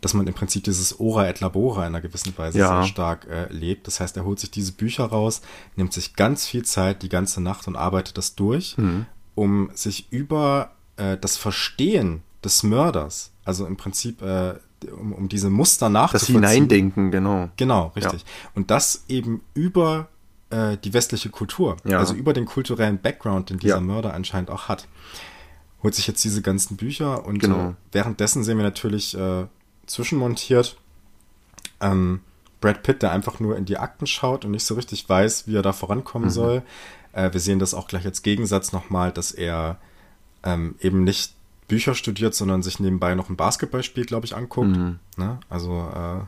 dass 0.00 0.14
man 0.14 0.26
im 0.26 0.34
Prinzip 0.34 0.64
dieses 0.64 1.00
Ora 1.00 1.28
et 1.28 1.40
Labora 1.40 1.82
in 1.82 1.88
einer 1.88 2.00
gewissen 2.00 2.36
Weise 2.36 2.58
ja. 2.58 2.82
sehr 2.82 2.88
stark 2.88 3.26
äh, 3.28 3.52
lebt. 3.52 3.86
Das 3.86 4.00
heißt, 4.00 4.16
er 4.16 4.24
holt 4.24 4.38
sich 4.38 4.50
diese 4.50 4.72
Bücher 4.72 5.06
raus, 5.06 5.40
nimmt 5.76 5.92
sich 5.92 6.14
ganz 6.14 6.46
viel 6.46 6.64
Zeit, 6.64 7.02
die 7.02 7.08
ganze 7.08 7.40
Nacht 7.40 7.66
und 7.66 7.76
arbeitet 7.76 8.18
das 8.18 8.34
durch, 8.34 8.76
mhm. 8.78 9.06
um 9.34 9.70
sich 9.74 10.12
über 10.12 10.72
äh, 10.96 11.16
das 11.16 11.36
Verstehen 11.36 12.22
des 12.44 12.62
Mörders, 12.62 13.32
also 13.44 13.66
im 13.66 13.76
Prinzip 13.76 14.22
äh, 14.22 14.54
um, 14.92 15.12
um 15.12 15.28
diese 15.28 15.50
Muster 15.50 15.88
nachzuvollziehen. 15.88 16.42
Das 16.42 16.52
Hineindenken, 16.52 17.10
genau. 17.10 17.50
Genau, 17.56 17.92
richtig. 17.96 18.20
Ja. 18.20 18.28
Und 18.54 18.70
das 18.70 19.04
eben 19.08 19.42
über 19.54 20.08
äh, 20.50 20.76
die 20.76 20.94
westliche 20.94 21.30
Kultur, 21.30 21.76
ja. 21.84 21.98
also 21.98 22.14
über 22.14 22.32
den 22.32 22.46
kulturellen 22.46 22.98
Background, 22.98 23.50
den 23.50 23.58
dieser 23.58 23.76
ja. 23.76 23.80
Mörder 23.80 24.14
anscheinend 24.14 24.50
auch 24.50 24.68
hat. 24.68 24.86
Holt 25.82 25.94
sich 25.94 26.06
jetzt 26.06 26.24
diese 26.24 26.42
ganzen 26.42 26.76
Bücher 26.76 27.24
und 27.24 27.38
genau. 27.38 27.70
äh, 27.70 27.74
währenddessen 27.92 28.42
sehen 28.42 28.56
wir 28.56 28.64
natürlich 28.64 29.16
äh, 29.16 29.46
zwischenmontiert 29.88 30.76
ähm, 31.80 32.20
Brad 32.60 32.82
Pitt, 32.82 33.02
der 33.02 33.12
einfach 33.12 33.40
nur 33.40 33.56
in 33.56 33.64
die 33.64 33.78
Akten 33.78 34.06
schaut 34.06 34.44
und 34.44 34.50
nicht 34.52 34.64
so 34.64 34.74
richtig 34.74 35.08
weiß, 35.08 35.46
wie 35.46 35.56
er 35.56 35.62
da 35.62 35.72
vorankommen 35.72 36.28
mhm. 36.28 36.32
soll. 36.32 36.62
Äh, 37.12 37.32
wir 37.32 37.40
sehen 37.40 37.58
das 37.58 37.74
auch 37.74 37.88
gleich 37.88 38.04
als 38.04 38.22
Gegensatz 38.22 38.72
nochmal, 38.72 39.12
dass 39.12 39.32
er 39.32 39.78
ähm, 40.42 40.74
eben 40.80 41.04
nicht 41.04 41.34
Bücher 41.68 41.94
studiert, 41.94 42.34
sondern 42.34 42.62
sich 42.62 42.80
nebenbei 42.80 43.14
noch 43.14 43.28
ein 43.28 43.36
Basketballspiel, 43.36 44.06
glaube 44.06 44.26
ich, 44.26 44.34
anguckt. 44.34 44.68
Mhm. 44.68 44.98
Ne? 45.16 45.38
Also 45.48 46.26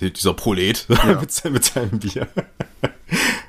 äh, 0.00 0.10
dieser 0.10 0.34
Prolet 0.34 0.86
ja. 0.88 1.20
mit, 1.20 1.44
mit 1.44 1.64
seinem 1.64 1.98
Bier. 1.98 2.28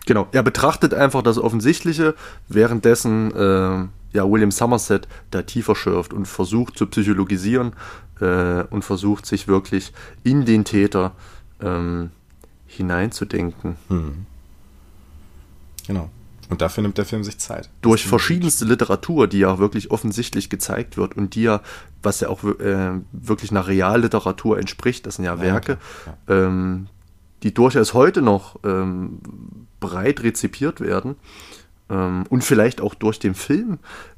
Genau, 0.07 0.27
er 0.31 0.41
betrachtet 0.41 0.95
einfach 0.95 1.21
das 1.21 1.37
Offensichtliche, 1.37 2.15
währenddessen 2.47 3.31
äh, 3.33 3.87
ja, 4.13 4.29
William 4.29 4.51
Somerset 4.51 5.07
da 5.31 5.41
tiefer 5.41 5.75
schürft 5.75 6.13
und 6.13 6.27
versucht 6.27 6.77
zu 6.77 6.87
psychologisieren 6.87 7.73
äh, 8.19 8.63
und 8.69 8.83
versucht 8.83 9.25
sich 9.25 9.47
wirklich 9.47 9.93
in 10.23 10.45
den 10.45 10.65
Täter 10.65 11.13
ähm, 11.61 12.11
hineinzudenken. 12.67 13.75
Hm. 13.89 14.25
Genau. 15.87 16.09
Und 16.49 16.61
dafür 16.61 16.83
nimmt 16.83 16.97
der 16.97 17.05
Film 17.05 17.23
sich 17.23 17.37
Zeit. 17.37 17.69
Durch 17.81 18.05
verschiedenste 18.05 18.65
Literatur, 18.65 19.27
die 19.27 19.39
ja 19.39 19.57
wirklich 19.57 19.89
offensichtlich 19.89 20.49
gezeigt 20.49 20.97
wird 20.97 21.15
und 21.15 21.35
die 21.35 21.43
ja, 21.43 21.61
was 22.03 22.19
ja 22.19 22.27
auch 22.27 22.43
äh, 22.43 22.91
wirklich 23.13 23.51
einer 23.51 23.67
Realliteratur 23.67 24.59
entspricht, 24.59 25.05
das 25.05 25.15
sind 25.15 25.23
ja, 25.23 25.35
ja 25.35 25.41
Werke, 25.41 25.77
ja. 26.05 26.45
Ähm, 26.45 26.87
die 27.43 27.53
durchaus 27.53 27.93
heute 27.93 28.21
noch 28.21 28.59
ähm, 28.65 29.19
breit 29.79 30.23
rezipiert 30.23 30.81
werden 30.81 31.15
ähm, 31.91 32.25
und 32.29 32.43
vielleicht 32.43 32.81
auch 32.81 32.95
durch 32.95 33.19
den 33.19 33.35
Film 33.35 33.77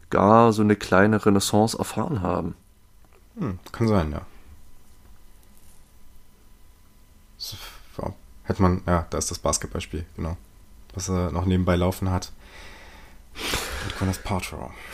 gar 0.09 0.53
so 0.53 0.61
eine 0.61 0.75
kleine 0.75 1.25
Renaissance 1.25 1.77
erfahren 1.77 2.21
haben. 2.21 2.55
Hm, 3.37 3.59
kann 3.71 3.87
sein, 3.87 4.11
ja. 4.11 4.21
Hätte 8.45 8.61
man, 8.61 8.81
ja, 8.85 9.05
da 9.09 9.17
ist 9.17 9.31
das 9.31 9.39
Basketballspiel, 9.39 10.05
genau. 10.15 10.37
Was 10.93 11.09
er 11.09 11.31
noch 11.31 11.45
nebenbei 11.45 11.75
laufen 11.75 12.11
hat. 12.11 12.31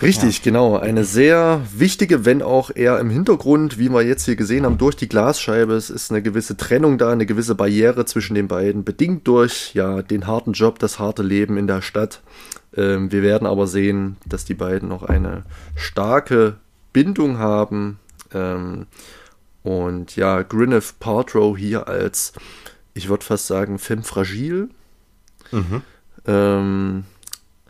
Richtig, 0.02 0.38
ja. 0.38 0.44
genau. 0.44 0.78
Eine 0.78 1.04
sehr 1.04 1.62
wichtige, 1.74 2.26
wenn 2.26 2.42
auch 2.42 2.72
eher 2.74 3.00
im 3.00 3.10
Hintergrund, 3.10 3.78
wie 3.78 3.90
wir 3.90 4.04
jetzt 4.04 4.26
hier 4.26 4.36
gesehen 4.36 4.66
haben, 4.66 4.78
durch 4.78 4.96
die 4.96 5.10
Glasscheibe. 5.10 5.74
Es 5.74 5.90
ist 5.90 6.12
eine 6.12 6.22
gewisse 6.22 6.58
Trennung 6.58 6.98
da, 6.98 7.12
eine 7.12 7.26
gewisse 7.26 7.56
Barriere 7.56 8.06
zwischen 8.06 8.36
den 8.36 8.48
beiden, 8.48 8.84
bedingt 8.84 9.28
durch 9.28 9.74
ja 9.74 10.02
den 10.02 10.28
harten 10.28 10.54
Job, 10.54 10.80
das 10.80 11.00
harte 11.00 11.24
Leben 11.24 11.58
in 11.58 11.68
der 11.68 11.82
Stadt. 11.82 12.22
Ähm, 12.80 13.12
wir 13.12 13.22
werden 13.22 13.48
aber 13.48 13.68
sehen, 13.68 14.18
dass 14.26 14.46
die 14.46 14.54
beiden 14.54 14.90
noch 14.90 15.04
eine 15.04 15.44
starke 15.76 16.56
Bindung 16.94 17.38
haben. 17.38 18.00
Ähm, 18.34 18.88
und 19.64 20.16
ja, 20.16 20.42
Gwyneth 20.42 21.00
Paltrow 21.00 21.58
hier 21.58 21.88
als, 21.88 22.34
ich 22.94 23.10
würde 23.10 23.26
fast 23.26 23.48
sagen, 23.48 23.78
femme 23.78 24.04
fragile. 24.04 24.70
Mhm. 25.52 25.82
Ähm, 26.26 27.04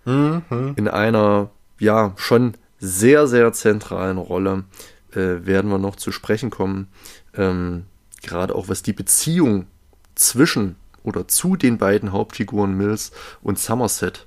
Mhm. 0.09 0.73
In 0.75 0.87
einer, 0.87 1.49
ja, 1.79 2.13
schon 2.15 2.53
sehr, 2.79 3.27
sehr 3.27 3.53
zentralen 3.53 4.17
Rolle 4.17 4.63
äh, 5.11 5.45
werden 5.45 5.69
wir 5.69 5.77
noch 5.77 5.95
zu 5.95 6.11
sprechen 6.11 6.49
kommen. 6.49 6.87
Ähm, 7.35 7.85
gerade 8.23 8.55
auch 8.55 8.69
was 8.69 8.81
die 8.81 8.93
Beziehung 8.93 9.67
zwischen 10.15 10.75
oder 11.03 11.27
zu 11.27 11.55
den 11.55 11.77
beiden 11.77 12.11
Hauptfiguren 12.11 12.75
Mills 12.75 13.11
und 13.41 13.59
Somerset 13.59 14.25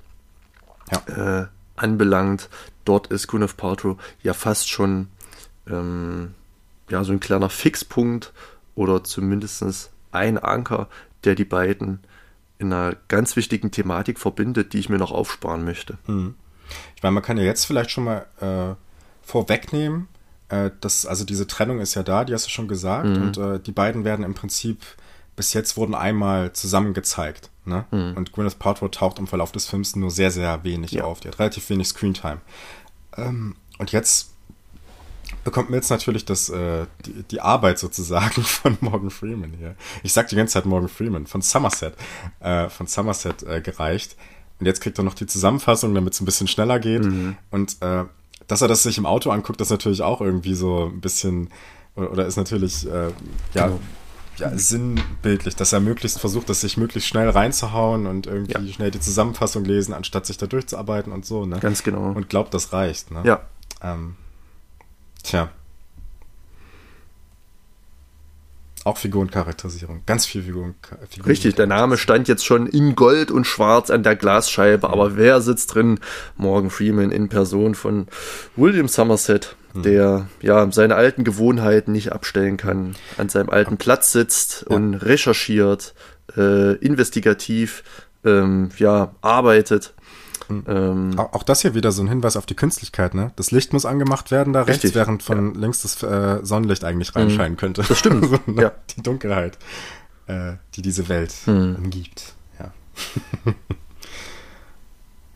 ja. 0.91 1.41
äh, 1.41 1.47
anbelangt. 1.75 2.49
Dort 2.85 3.07
ist 3.07 3.27
Gwyneth 3.27 3.57
Paltrow 3.57 3.97
ja 4.21 4.33
fast 4.33 4.69
schon 4.69 5.07
ähm, 5.69 6.33
ja, 6.89 7.03
so 7.03 7.13
ein 7.13 7.19
kleiner 7.19 7.49
Fixpunkt 7.49 8.33
oder 8.75 9.03
zumindest 9.03 9.91
ein 10.11 10.37
Anker, 10.37 10.87
der 11.23 11.35
die 11.35 11.45
beiden 11.45 11.99
in 12.59 12.71
einer 12.71 12.95
ganz 13.07 13.35
wichtigen 13.35 13.71
Thematik 13.71 14.19
verbindet, 14.19 14.73
die 14.73 14.79
ich 14.79 14.89
mir 14.89 14.97
noch 14.97 15.11
aufsparen 15.11 15.63
möchte. 15.65 15.97
Hm. 16.05 16.35
Ich 16.95 17.03
meine, 17.03 17.13
man 17.13 17.23
kann 17.23 17.37
ja 17.37 17.43
jetzt 17.43 17.65
vielleicht 17.65 17.91
schon 17.91 18.05
mal 18.05 18.25
äh, 18.39 18.75
vorwegnehmen, 19.25 20.07
äh, 20.49 20.71
dass, 20.81 21.05
also 21.05 21.25
diese 21.25 21.47
Trennung 21.47 21.79
ist 21.79 21.95
ja 21.95 22.03
da, 22.03 22.23
die 22.25 22.33
hast 22.33 22.45
du 22.45 22.49
schon 22.49 22.67
gesagt, 22.67 23.07
mhm. 23.07 23.21
und 23.21 23.37
äh, 23.37 23.59
die 23.59 23.71
beiden 23.71 24.05
werden 24.05 24.23
im 24.23 24.33
Prinzip 24.33 24.81
bis 25.35 25.53
jetzt 25.53 25.77
wurden 25.77 25.95
einmal 25.95 26.53
zusammen 26.53 26.93
gezeigt. 26.93 27.49
Ne? 27.65 27.85
Mhm. 27.91 28.17
Und 28.17 28.31
Gwyneth 28.33 28.59
Paltrow 28.59 28.89
taucht 28.91 29.19
im 29.19 29.27
Verlauf 29.27 29.51
des 29.51 29.67
Films 29.67 29.95
nur 29.95 30.11
sehr, 30.11 30.31
sehr 30.31 30.63
wenig 30.63 30.91
ja. 30.91 31.03
auf. 31.03 31.19
Die 31.21 31.29
hat 31.29 31.39
relativ 31.39 31.69
wenig 31.69 31.87
Screentime. 31.87 32.41
Ähm, 33.15 33.55
und 33.77 33.91
jetzt 33.91 34.31
bekommt 35.43 35.69
Mills 35.69 35.89
natürlich 35.89 36.25
das, 36.25 36.49
äh, 36.49 36.85
die, 37.05 37.23
die 37.23 37.41
Arbeit 37.41 37.79
sozusagen 37.79 38.41
von 38.43 38.77
Morgan 38.81 39.09
Freeman 39.09 39.53
hier. 39.57 39.75
Ich 40.03 40.13
sag 40.13 40.27
die 40.27 40.35
ganze 40.35 40.53
Zeit 40.53 40.65
Morgan 40.65 40.89
Freeman, 40.89 41.25
von 41.25 41.41
Somerset, 41.41 41.95
äh, 42.39 42.69
von 42.69 42.87
Somerset 42.87 43.43
äh, 43.43 43.61
gereicht. 43.61 44.15
Und 44.59 44.65
jetzt 44.65 44.81
kriegt 44.81 44.97
er 44.97 45.03
noch 45.03 45.15
die 45.15 45.25
Zusammenfassung, 45.25 45.93
damit 45.93 46.13
es 46.13 46.21
ein 46.21 46.25
bisschen 46.25 46.47
schneller 46.47 46.79
geht. 46.79 47.03
Mhm. 47.03 47.37
Und 47.49 47.81
äh, 47.81 48.03
dass 48.47 48.61
er 48.61 48.67
das 48.67 48.83
sich 48.83 48.97
im 48.97 49.05
Auto 49.05 49.31
anguckt, 49.31 49.61
das 49.61 49.69
natürlich 49.69 50.01
auch 50.01 50.21
irgendwie 50.21 50.53
so 50.53 50.85
ein 50.85 51.01
bisschen, 51.01 51.49
oder, 51.95 52.11
oder 52.11 52.25
ist 52.25 52.35
natürlich, 52.35 52.85
äh, 52.87 53.07
ja, 53.53 53.67
genau. 53.67 53.79
Ja, 54.37 54.57
sinnbildlich, 54.57 55.55
dass 55.55 55.73
er 55.73 55.79
möglichst 55.79 56.19
versucht, 56.19 56.49
das 56.49 56.61
sich 56.61 56.77
möglichst 56.77 57.09
schnell 57.09 57.29
reinzuhauen 57.29 58.07
und 58.07 58.27
irgendwie 58.27 58.67
ja. 58.67 58.73
schnell 58.73 58.91
die 58.91 58.99
Zusammenfassung 58.99 59.65
lesen, 59.65 59.93
anstatt 59.93 60.25
sich 60.25 60.37
da 60.37 60.47
durchzuarbeiten 60.47 61.11
und 61.11 61.25
so, 61.25 61.45
ne? 61.45 61.59
Ganz 61.59 61.83
genau. 61.83 62.11
Und 62.11 62.29
glaubt, 62.29 62.53
das 62.53 62.73
reicht, 62.73 63.11
ne? 63.11 63.21
Ja. 63.25 63.41
Ähm, 63.81 64.15
Tja. 65.23 65.49
Auch 68.83 68.97
Figurencharakterisierung. 68.97 70.01
Ganz 70.05 70.25
viel 70.25 70.43
Figuren. 70.43 70.75
Figuren 71.09 71.29
Richtig, 71.29 71.55
der 71.55 71.67
Name 71.67 71.97
stand 71.97 72.27
jetzt 72.27 72.45
schon 72.45 72.67
in 72.67 72.95
Gold 72.95 73.31
und 73.31 73.47
Schwarz 73.47 73.89
an 73.89 74.03
der 74.03 74.17
Glasscheibe, 74.17 74.89
aber 74.89 75.15
wer 75.15 75.39
sitzt 75.39 75.73
drin? 75.73 76.01
Morgan 76.35 76.69
Freeman 76.69 77.09
in 77.09 77.29
Person 77.29 77.75
von 77.75 78.07
William 78.57 78.89
Somerset. 78.89 79.55
Der 79.73 80.27
ja 80.41 80.71
seine 80.71 80.95
alten 80.95 81.23
Gewohnheiten 81.23 81.91
nicht 81.91 82.11
abstellen 82.11 82.57
kann, 82.57 82.95
an 83.17 83.29
seinem 83.29 83.49
alten 83.49 83.77
Platz 83.77 84.11
sitzt 84.11 84.65
ja. 84.69 84.75
und 84.75 84.95
recherchiert, 84.95 85.93
äh, 86.37 86.75
investigativ 86.75 87.83
ähm, 88.23 88.69
ja, 88.77 89.15
arbeitet 89.21 89.93
hm. 90.47 90.63
Ähm, 90.67 91.19
auch, 91.19 91.33
auch, 91.33 91.43
das 91.43 91.61
hier 91.61 91.73
wieder 91.73 91.91
so 91.91 92.01
ein 92.01 92.07
Hinweis 92.07 92.35
auf 92.35 92.45
die 92.45 92.55
Künstlichkeit, 92.55 93.13
ne? 93.13 93.31
Das 93.35 93.51
Licht 93.51 93.73
muss 93.73 93.85
angemacht 93.85 94.31
werden 94.31 94.53
da 94.53 94.63
richtig, 94.63 94.83
rechts, 94.83 94.95
während 94.95 95.23
von 95.23 95.53
ja. 95.53 95.59
links 95.59 95.81
das 95.81 96.01
äh, 96.03 96.39
Sonnenlicht 96.43 96.83
eigentlich 96.83 97.13
hm. 97.13 97.21
reinscheinen 97.21 97.57
könnte. 97.57 97.83
Das 97.87 97.97
stimmt. 97.97 98.25
so, 98.29 98.39
ne? 98.51 98.63
ja. 98.63 98.71
Die 98.95 99.03
Dunkelheit, 99.03 99.57
äh, 100.27 100.53
die 100.75 100.81
diese 100.81 101.07
Welt 101.09 101.33
mhm. 101.45 101.75
umgibt. 101.77 102.33
Ja. 102.59 102.73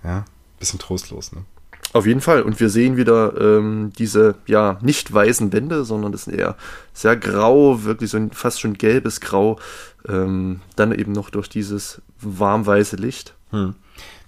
ja, 0.03 0.25
bisschen 0.59 0.79
trostlos, 0.79 1.31
ne? 1.31 1.45
Auf 1.93 2.05
jeden 2.05 2.21
Fall. 2.21 2.41
Und 2.41 2.59
wir 2.59 2.69
sehen 2.69 2.97
wieder 2.97 3.39
ähm, 3.39 3.91
diese, 3.97 4.35
ja, 4.45 4.77
nicht 4.81 5.13
weißen 5.13 5.53
Wände, 5.53 5.85
sondern 5.85 6.11
das 6.11 6.25
sind 6.25 6.35
eher 6.35 6.55
sehr 6.93 7.15
grau, 7.15 7.83
wirklich 7.83 8.11
so 8.11 8.17
ein 8.17 8.31
fast 8.31 8.59
schon 8.59 8.73
gelbes 8.73 9.21
Grau. 9.21 9.59
Ähm, 10.07 10.61
dann 10.75 10.91
eben 10.91 11.11
noch 11.11 11.29
durch 11.29 11.49
dieses 11.49 12.01
warmweiße 12.19 12.97
Licht. 12.97 13.35
Hm. 13.51 13.75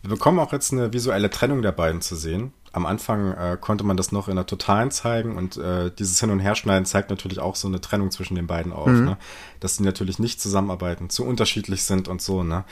Wir 0.01 0.09
bekommen 0.09 0.39
auch 0.39 0.53
jetzt 0.53 0.71
eine 0.71 0.93
visuelle 0.93 1.29
Trennung 1.29 1.61
der 1.61 1.71
beiden 1.71 2.01
zu 2.01 2.15
sehen. 2.15 2.53
Am 2.71 2.85
Anfang 2.85 3.33
äh, 3.33 3.57
konnte 3.59 3.83
man 3.83 3.97
das 3.97 4.11
noch 4.11 4.27
in 4.27 4.35
der 4.35 4.45
Totalen 4.45 4.91
zeigen 4.91 5.35
und 5.35 5.57
äh, 5.57 5.91
dieses 5.97 6.19
Hin- 6.19 6.29
und 6.29 6.39
Herschneiden 6.39 6.85
zeigt 6.85 7.09
natürlich 7.09 7.39
auch 7.39 7.55
so 7.55 7.67
eine 7.67 7.81
Trennung 7.81 8.11
zwischen 8.11 8.35
den 8.35 8.45
beiden 8.45 8.71
auf, 8.71 8.87
mhm. 8.87 9.05
ne? 9.05 9.17
dass 9.59 9.77
die 9.77 9.83
natürlich 9.83 10.19
nicht 10.19 10.39
zusammenarbeiten, 10.39 11.09
zu 11.09 11.25
unterschiedlich 11.25 11.83
sind 11.83 12.07
und 12.07 12.21
so. 12.21 12.43
Ne? 12.43 12.63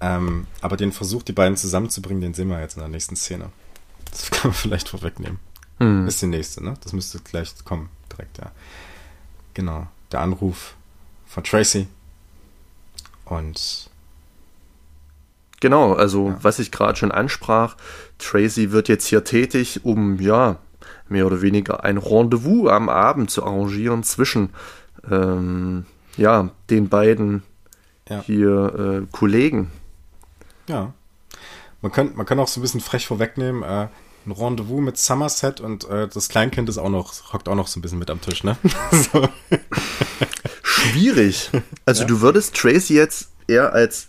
Ähm, 0.00 0.46
aber 0.62 0.76
den 0.76 0.90
Versuch, 0.90 1.22
die 1.22 1.32
beiden 1.32 1.56
zusammenzubringen, 1.56 2.22
den 2.22 2.34
sehen 2.34 2.48
wir 2.48 2.60
jetzt 2.60 2.76
in 2.76 2.80
der 2.80 2.88
nächsten 2.88 3.14
Szene. 3.14 3.50
Das 4.12 4.30
kann 4.30 4.50
man 4.50 4.54
vielleicht 4.54 4.88
vorwegnehmen. 4.88 5.40
Mhm. 5.80 6.06
Ist 6.06 6.22
die 6.22 6.26
nächste, 6.26 6.62
ne? 6.62 6.74
Das 6.82 6.92
müsste 6.92 7.18
gleich 7.18 7.52
kommen, 7.64 7.88
direkt, 8.12 8.38
ja. 8.38 8.52
Genau. 9.54 9.88
Der 10.12 10.20
Anruf 10.20 10.76
von 11.26 11.42
Tracy. 11.42 11.88
Und 13.24 13.90
Genau, 15.62 15.92
also 15.92 16.30
ja. 16.30 16.38
was 16.42 16.58
ich 16.58 16.72
gerade 16.72 16.96
schon 16.96 17.12
ansprach, 17.12 17.76
Tracy 18.18 18.72
wird 18.72 18.88
jetzt 18.88 19.06
hier 19.06 19.22
tätig, 19.22 19.84
um 19.84 20.18
ja 20.18 20.56
mehr 21.08 21.24
oder 21.24 21.40
weniger 21.40 21.84
ein 21.84 21.98
Rendezvous 21.98 22.68
am 22.68 22.88
Abend 22.88 23.30
zu 23.30 23.44
arrangieren 23.44 24.02
zwischen 24.02 24.50
ähm, 25.08 25.86
ja 26.16 26.50
den 26.68 26.88
beiden 26.88 27.44
ja. 28.08 28.22
hier 28.22 29.04
äh, 29.04 29.06
Kollegen. 29.12 29.70
Ja, 30.66 30.94
man 31.82 31.92
kann 31.92 32.14
man 32.14 32.26
kann 32.26 32.38
auch 32.38 32.48
so 32.48 32.60
ein 32.60 32.62
bisschen 32.62 32.80
frech 32.80 33.06
vorwegnehmen. 33.06 33.62
Äh, 33.62 33.88
ein 34.24 34.30
Rendezvous 34.30 34.80
mit 34.80 34.96
Somerset 34.96 35.60
und 35.60 35.88
äh, 35.88 36.06
das 36.06 36.28
Kleinkind 36.28 36.68
ist 36.68 36.78
auch 36.78 36.88
noch 36.88 37.32
hockt 37.32 37.48
auch 37.48 37.56
noch 37.56 37.66
so 37.66 37.80
ein 37.80 37.82
bisschen 37.82 37.98
mit 37.98 38.08
am 38.08 38.20
Tisch, 38.20 38.44
ne? 38.44 38.56
so. 38.92 39.28
Schwierig. 40.62 41.50
Also 41.84 42.02
ja. 42.02 42.06
du 42.06 42.20
würdest 42.20 42.54
Tracy 42.54 42.94
jetzt 42.94 43.30
eher 43.48 43.72
als 43.72 44.08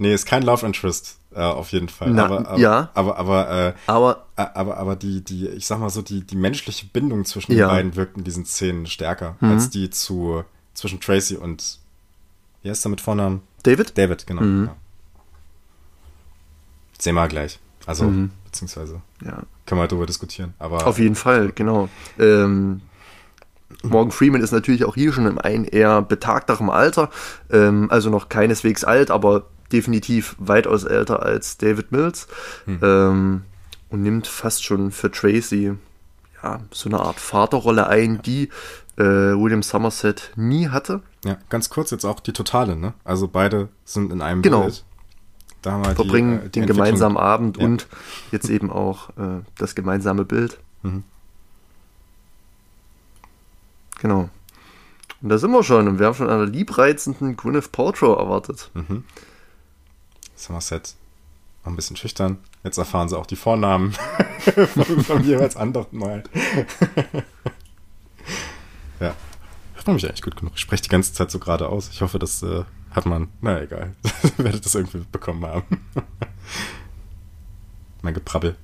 Nee, 0.00 0.14
ist 0.14 0.24
kein 0.24 0.42
Love 0.42 0.64
Interest, 0.64 1.18
äh, 1.34 1.40
auf 1.40 1.72
jeden 1.72 1.90
Fall. 1.90 2.08
Na, 2.10 2.24
aber, 2.24 2.48
aber, 2.48 2.58
ja. 2.58 2.88
Aber, 2.94 3.18
aber, 3.18 3.50
äh, 3.50 3.74
aber, 3.86 4.26
aber, 4.34 4.78
aber 4.78 4.96
die, 4.96 5.22
die, 5.22 5.46
ich 5.48 5.66
sag 5.66 5.78
mal 5.78 5.90
so, 5.90 6.00
die, 6.00 6.22
die 6.22 6.36
menschliche 6.36 6.86
Bindung 6.86 7.26
zwischen 7.26 7.52
ja. 7.52 7.66
den 7.66 7.70
beiden 7.70 7.96
wirkt 7.96 8.16
in 8.16 8.24
diesen 8.24 8.46
Szenen 8.46 8.86
stärker 8.86 9.36
mhm. 9.40 9.50
als 9.50 9.68
die 9.68 9.90
zu, 9.90 10.42
zwischen 10.72 11.00
Tracy 11.00 11.36
und, 11.36 11.80
wie 12.62 12.70
heißt 12.70 12.86
er 12.86 12.88
mit 12.88 13.02
Vornamen? 13.02 13.42
David? 13.62 13.98
David, 13.98 14.26
genau. 14.26 14.40
Mhm. 14.40 14.66
Ja. 14.68 14.76
Sehen 17.00 17.14
wir 17.14 17.28
gleich. 17.28 17.58
Also, 17.86 18.04
mhm. 18.04 18.30
beziehungsweise, 18.44 19.00
ja. 19.24 19.42
können 19.66 19.80
wir 19.80 19.88
darüber 19.88 20.06
diskutieren. 20.06 20.54
Aber, 20.58 20.86
auf 20.86 20.98
jeden 20.98 21.14
Fall, 21.14 21.52
genau. 21.52 21.88
Ähm, 22.18 22.82
Morgan 23.82 24.10
Freeman 24.10 24.42
ist 24.42 24.52
natürlich 24.52 24.84
auch 24.84 24.94
hier 24.94 25.12
schon 25.12 25.26
im 25.26 25.38
einen 25.38 25.64
eher 25.64 26.02
betagterem 26.02 26.70
Alter, 26.70 27.10
ähm, 27.50 27.90
also 27.90 28.10
noch 28.10 28.28
keineswegs 28.28 28.84
alt, 28.84 29.10
aber 29.10 29.44
definitiv 29.72 30.36
weitaus 30.38 30.84
älter 30.84 31.22
als 31.22 31.56
David 31.56 31.92
Mills 31.92 32.26
hm. 32.64 32.78
ähm, 32.82 33.42
und 33.88 34.02
nimmt 34.02 34.26
fast 34.26 34.64
schon 34.64 34.90
für 34.90 35.10
Tracy 35.10 35.74
ja, 36.42 36.60
so 36.70 36.88
eine 36.88 37.00
Art 37.00 37.20
Vaterrolle 37.20 37.86
ein, 37.86 38.22
die 38.22 38.48
äh, 38.96 39.02
William 39.02 39.62
Somerset 39.62 40.32
nie 40.36 40.68
hatte. 40.68 41.02
Ja, 41.24 41.36
ganz 41.48 41.68
kurz 41.70 41.90
jetzt 41.90 42.04
auch 42.04 42.20
die 42.20 42.32
Totale, 42.32 42.76
ne? 42.76 42.94
Also 43.04 43.28
beide 43.28 43.68
sind 43.84 44.12
in 44.12 44.22
einem 44.22 44.42
genau. 44.42 44.62
Bild. 44.62 44.84
Da 45.62 45.72
haben 45.72 45.84
wir 45.84 45.94
Verbringen 45.94 46.40
die, 46.40 46.46
äh, 46.46 46.48
die 46.50 46.60
den 46.60 46.66
gemeinsamen 46.66 47.16
Abend 47.16 47.58
ja. 47.58 47.64
und 47.64 47.86
jetzt 48.32 48.48
eben 48.48 48.70
auch 48.70 49.10
äh, 49.10 49.42
das 49.58 49.74
gemeinsame 49.74 50.24
Bild. 50.24 50.58
Mhm. 50.82 51.04
Genau. 54.00 54.30
Und 55.22 55.28
da 55.28 55.36
sind 55.36 55.50
wir 55.50 55.62
schon 55.62 55.86
und 55.86 55.98
wir 55.98 56.06
haben 56.06 56.14
schon 56.14 56.30
einer 56.30 56.46
liebreizenden 56.46 57.36
Gwyneth 57.36 57.72
Paltrow 57.72 58.18
erwartet. 58.18 58.70
Mhm. 58.72 59.04
Somerset 60.34 60.94
war 61.62 61.72
ein 61.72 61.76
bisschen 61.76 61.96
schüchtern. 61.96 62.38
Jetzt 62.64 62.78
erfahren 62.78 63.10
sie 63.10 63.18
auch 63.18 63.26
die 63.26 63.36
Vornamen 63.36 63.92
von, 64.54 65.04
von 65.04 65.24
jeweils 65.24 65.56
anderen 65.56 65.98
Mal. 65.98 66.22
ja. 69.00 69.14
Hört 69.74 69.86
man 69.86 69.94
mich 69.96 70.06
eigentlich 70.06 70.22
gut 70.22 70.36
genug? 70.36 70.52
Ich 70.54 70.60
spreche 70.60 70.82
die 70.84 70.88
ganze 70.88 71.12
Zeit 71.12 71.30
so 71.30 71.38
gerade 71.38 71.68
aus. 71.68 71.90
Ich 71.90 72.00
hoffe, 72.00 72.18
das 72.18 72.42
äh, 72.42 72.64
hat 72.90 73.06
man. 73.06 73.28
Na 73.40 73.60
egal. 73.60 73.94
Werdet 74.36 74.64
das 74.64 74.74
irgendwie 74.74 75.04
bekommen 75.10 75.46
haben. 75.46 75.64
mein 78.02 78.14
Geprabbel. 78.14 78.56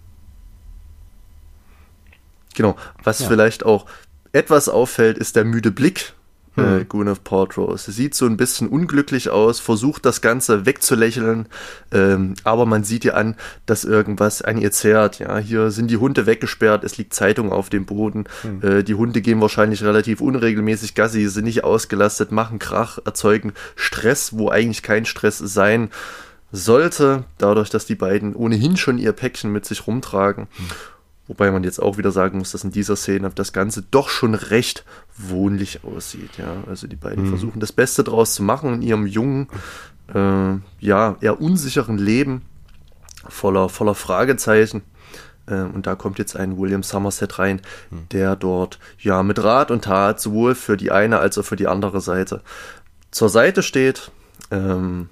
Genau. 2.54 2.76
Was 3.02 3.20
ja. 3.20 3.28
vielleicht 3.28 3.64
auch 3.64 3.86
etwas 4.32 4.68
auffällt, 4.68 5.18
ist 5.18 5.36
der 5.36 5.44
müde 5.44 5.70
Blick 5.70 6.14
äh, 6.56 6.60
hm. 6.60 6.88
Gwyneth 6.88 7.24
Paltrow. 7.24 7.78
Sie 7.78 7.92
sieht 7.92 8.14
so 8.14 8.26
ein 8.26 8.36
bisschen 8.36 8.68
unglücklich 8.68 9.30
aus, 9.30 9.60
versucht 9.60 10.04
das 10.04 10.20
Ganze 10.20 10.66
wegzulächeln, 10.66 11.48
ähm, 11.92 12.34
aber 12.44 12.66
man 12.66 12.84
sieht 12.84 13.04
ihr 13.04 13.16
an, 13.16 13.36
dass 13.66 13.84
irgendwas 13.84 14.42
an 14.42 14.58
ihr 14.58 14.72
zerrt. 14.72 15.18
Ja, 15.18 15.38
hier 15.38 15.70
sind 15.70 15.90
die 15.90 15.96
Hunde 15.96 16.26
weggesperrt, 16.26 16.84
es 16.84 16.98
liegt 16.98 17.14
Zeitung 17.14 17.52
auf 17.52 17.68
dem 17.68 17.86
Boden. 17.86 18.24
Hm. 18.42 18.62
Äh, 18.62 18.82
die 18.82 18.94
Hunde 18.94 19.20
gehen 19.20 19.40
wahrscheinlich 19.40 19.82
relativ 19.82 20.20
unregelmäßig 20.20 20.94
Gassi, 20.94 21.26
sind 21.28 21.44
nicht 21.44 21.64
ausgelastet, 21.64 22.32
machen 22.32 22.58
Krach, 22.58 22.98
erzeugen 23.04 23.52
Stress, 23.74 24.36
wo 24.36 24.48
eigentlich 24.48 24.82
kein 24.82 25.04
Stress 25.04 25.38
sein 25.38 25.90
sollte, 26.52 27.24
dadurch, 27.38 27.70
dass 27.70 27.86
die 27.86 27.94
beiden 27.94 28.34
ohnehin 28.34 28.76
schon 28.76 28.98
ihr 28.98 29.12
Päckchen 29.12 29.52
mit 29.52 29.66
sich 29.66 29.86
rumtragen. 29.86 30.46
Hm. 30.56 30.66
Wobei 31.28 31.50
man 31.50 31.64
jetzt 31.64 31.80
auch 31.80 31.98
wieder 31.98 32.12
sagen 32.12 32.38
muss, 32.38 32.52
dass 32.52 32.62
in 32.62 32.70
dieser 32.70 32.94
Szene 32.94 33.30
das 33.34 33.52
Ganze 33.52 33.82
doch 33.82 34.08
schon 34.08 34.34
recht 34.34 34.84
wohnlich 35.16 35.82
aussieht. 35.82 36.38
Ja, 36.38 36.62
also 36.68 36.86
die 36.86 36.96
beiden 36.96 37.24
mhm. 37.24 37.28
versuchen 37.30 37.60
das 37.60 37.72
Beste 37.72 38.04
draus 38.04 38.34
zu 38.34 38.42
machen 38.42 38.74
in 38.74 38.82
ihrem 38.82 39.06
jungen, 39.06 39.48
äh, 40.14 40.54
ja, 40.78 41.16
eher 41.20 41.40
unsicheren 41.40 41.98
Leben 41.98 42.42
voller, 43.28 43.68
voller 43.68 43.94
Fragezeichen. 43.94 44.82
Äh, 45.46 45.62
und 45.62 45.86
da 45.86 45.96
kommt 45.96 46.18
jetzt 46.18 46.36
ein 46.36 46.58
William 46.58 46.84
Somerset 46.84 47.38
rein, 47.38 47.60
mhm. 47.90 48.08
der 48.12 48.36
dort 48.36 48.78
ja 48.98 49.22
mit 49.22 49.42
Rat 49.42 49.70
und 49.70 49.84
Tat 49.84 50.20
sowohl 50.20 50.54
für 50.54 50.76
die 50.76 50.92
eine 50.92 51.18
als 51.18 51.38
auch 51.38 51.44
für 51.44 51.56
die 51.56 51.66
andere 51.66 52.00
Seite 52.00 52.42
zur 53.10 53.28
Seite 53.28 53.62
steht. 53.62 54.10
Ähm, 54.50 55.08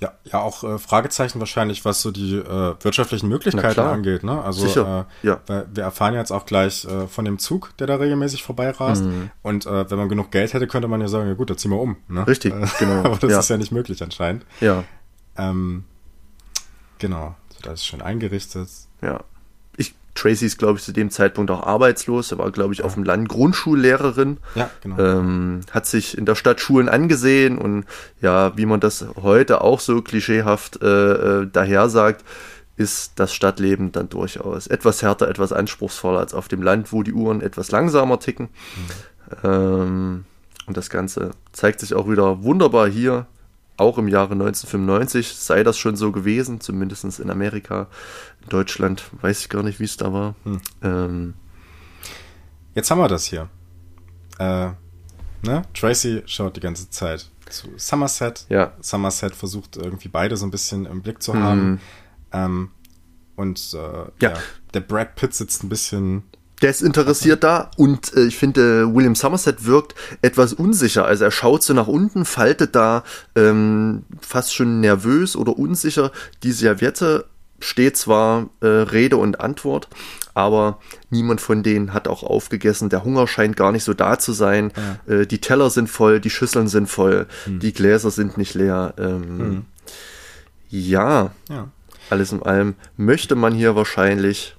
ja, 0.00 0.12
ja, 0.24 0.40
auch 0.40 0.62
äh, 0.62 0.78
Fragezeichen 0.78 1.38
wahrscheinlich, 1.38 1.84
was 1.84 2.02
so 2.02 2.10
die 2.10 2.36
äh, 2.36 2.74
wirtschaftlichen 2.80 3.28
Möglichkeiten 3.28 3.80
angeht. 3.80 4.24
Ne? 4.24 4.42
Also 4.42 4.66
Sicher. 4.66 5.06
Äh, 5.22 5.26
ja. 5.26 5.40
wir 5.46 5.82
erfahren 5.82 6.14
jetzt 6.14 6.32
auch 6.32 6.44
gleich 6.44 6.84
äh, 6.84 7.06
von 7.06 7.24
dem 7.24 7.38
Zug, 7.38 7.74
der 7.78 7.86
da 7.86 7.96
regelmäßig 7.96 8.42
vorbeirast. 8.42 9.04
Mhm. 9.04 9.30
Und 9.42 9.64
äh, 9.64 9.90
wenn 9.90 9.98
man 9.98 10.08
genug 10.08 10.30
Geld 10.30 10.52
hätte, 10.52 10.66
könnte 10.66 10.88
man 10.88 11.00
ja 11.00 11.08
sagen, 11.08 11.28
ja 11.28 11.34
gut, 11.34 11.48
da 11.48 11.56
ziehen 11.56 11.70
wir 11.70 11.80
um. 11.80 11.96
Ne? 12.08 12.26
Richtig, 12.26 12.52
äh, 12.52 12.66
genau. 12.78 12.98
Aber 13.04 13.16
das 13.16 13.30
ja. 13.30 13.38
ist 13.38 13.48
ja 13.48 13.56
nicht 13.56 13.72
möglich 13.72 14.02
anscheinend. 14.02 14.44
Ja. 14.60 14.84
Ähm, 15.38 15.84
genau, 16.98 17.34
so, 17.48 17.60
das 17.62 17.80
ist 17.80 17.86
schön 17.86 18.02
eingerichtet. 18.02 18.68
Ja. 19.00 19.24
Tracy 20.16 20.46
ist, 20.46 20.58
glaube 20.58 20.78
ich, 20.78 20.84
zu 20.84 20.92
dem 20.92 21.10
Zeitpunkt 21.10 21.50
auch 21.50 21.62
arbeitslos. 21.62 22.32
Er 22.32 22.38
war, 22.38 22.50
glaube 22.50 22.74
ich, 22.74 22.82
auf 22.82 22.94
dem 22.94 23.04
Land 23.04 23.28
Grundschullehrerin. 23.28 24.38
Ja, 24.54 24.70
genau. 24.82 24.98
Ähm, 24.98 25.60
hat 25.70 25.86
sich 25.86 26.18
in 26.18 26.26
der 26.26 26.34
Stadt 26.34 26.60
Schulen 26.60 26.88
angesehen 26.88 27.58
und 27.58 27.84
ja, 28.20 28.56
wie 28.56 28.66
man 28.66 28.80
das 28.80 29.06
heute 29.22 29.60
auch 29.60 29.80
so 29.80 30.02
klischeehaft 30.02 30.82
äh, 30.82 31.42
äh, 31.42 31.48
daher 31.50 31.88
sagt, 31.88 32.24
ist 32.76 33.12
das 33.16 33.32
Stadtleben 33.32 33.92
dann 33.92 34.08
durchaus 34.08 34.66
etwas 34.66 35.02
härter, 35.02 35.28
etwas 35.28 35.52
anspruchsvoller 35.52 36.18
als 36.18 36.34
auf 36.34 36.48
dem 36.48 36.62
Land, 36.62 36.92
wo 36.92 37.02
die 37.02 37.12
Uhren 37.12 37.40
etwas 37.40 37.70
langsamer 37.70 38.18
ticken. 38.18 38.48
Mhm. 38.48 39.48
Ähm, 39.48 40.24
und 40.66 40.76
das 40.76 40.90
Ganze 40.90 41.30
zeigt 41.52 41.80
sich 41.80 41.94
auch 41.94 42.10
wieder 42.10 42.42
wunderbar 42.42 42.88
hier 42.88 43.26
auch 43.76 43.98
im 43.98 44.08
Jahre 44.08 44.32
1995 44.32 45.34
sei 45.34 45.62
das 45.62 45.76
schon 45.76 45.96
so 45.96 46.12
gewesen, 46.12 46.60
zumindest 46.60 47.20
in 47.20 47.30
Amerika. 47.30 47.88
In 48.46 48.50
Deutschland 48.50 49.02
weiß 49.22 49.40
ich 49.40 49.48
gar 49.48 49.64
nicht, 49.64 49.80
wie 49.80 49.84
es 49.84 49.96
da 49.96 50.12
war. 50.12 50.36
Hm. 50.44 50.60
Ähm, 50.82 51.34
Jetzt 52.76 52.90
haben 52.90 52.98
wir 52.98 53.08
das 53.08 53.24
hier. 53.24 53.48
Äh, 54.38 54.68
ne? 55.42 55.62
Tracy 55.74 56.22
schaut 56.26 56.56
die 56.56 56.60
ganze 56.60 56.88
Zeit 56.90 57.28
zu 57.50 57.68
Somerset. 57.76 58.46
Ja. 58.48 58.72
Somerset 58.80 59.34
versucht 59.34 59.76
irgendwie 59.76 60.08
beide 60.08 60.36
so 60.36 60.46
ein 60.46 60.52
bisschen 60.52 60.86
im 60.86 61.02
Blick 61.02 61.22
zu 61.22 61.34
haben. 61.34 61.60
Hm. 61.60 61.80
Ähm, 62.32 62.70
und 63.34 63.74
äh, 63.74 63.76
ja. 63.76 64.30
ja. 64.30 64.34
der 64.74 64.80
Brad 64.80 65.16
Pitt 65.16 65.34
sitzt 65.34 65.64
ein 65.64 65.68
bisschen 65.68 66.22
der 66.62 66.70
ist 66.70 66.80
interessiert 66.80 67.44
da 67.44 67.70
und 67.76 68.14
äh, 68.14 68.24
ich 68.24 68.38
finde, 68.38 68.94
William 68.94 69.14
Somerset 69.14 69.66
wirkt 69.66 69.94
etwas 70.22 70.54
unsicher. 70.54 71.04
Also 71.04 71.24
er 71.24 71.30
schaut 71.30 71.62
so 71.62 71.74
nach 71.74 71.86
unten, 71.86 72.24
faltet 72.24 72.74
da 72.74 73.04
ähm, 73.34 74.04
fast 74.20 74.54
schon 74.54 74.80
nervös 74.80 75.36
oder 75.36 75.58
unsicher. 75.58 76.12
Die 76.42 76.52
Serviette 76.52 77.26
steht 77.58 77.96
zwar 77.96 78.48
äh, 78.60 78.66
Rede 78.66 79.16
und 79.16 79.40
Antwort, 79.40 79.88
aber 80.34 80.78
niemand 81.10 81.40
von 81.40 81.62
denen 81.62 81.94
hat 81.94 82.08
auch 82.08 82.22
aufgegessen. 82.22 82.88
Der 82.88 83.04
Hunger 83.04 83.26
scheint 83.26 83.56
gar 83.56 83.72
nicht 83.72 83.84
so 83.84 83.94
da 83.94 84.18
zu 84.18 84.32
sein. 84.32 84.72
Ja. 85.08 85.14
Äh, 85.14 85.26
die 85.26 85.40
Teller 85.40 85.70
sind 85.70 85.88
voll, 85.88 86.20
die 86.20 86.30
Schüsseln 86.30 86.68
sind 86.68 86.88
voll, 86.88 87.26
hm. 87.44 87.60
die 87.60 87.72
Gläser 87.72 88.10
sind 88.10 88.36
nicht 88.36 88.54
leer. 88.54 88.94
Ähm, 88.98 89.38
hm. 89.38 89.64
Ja. 90.68 91.30
Ja. 91.48 91.68
alles 92.10 92.32
in 92.32 92.42
allem 92.42 92.74
möchte 92.96 93.34
man 93.34 93.54
hier 93.54 93.76
wahrscheinlich 93.76 94.56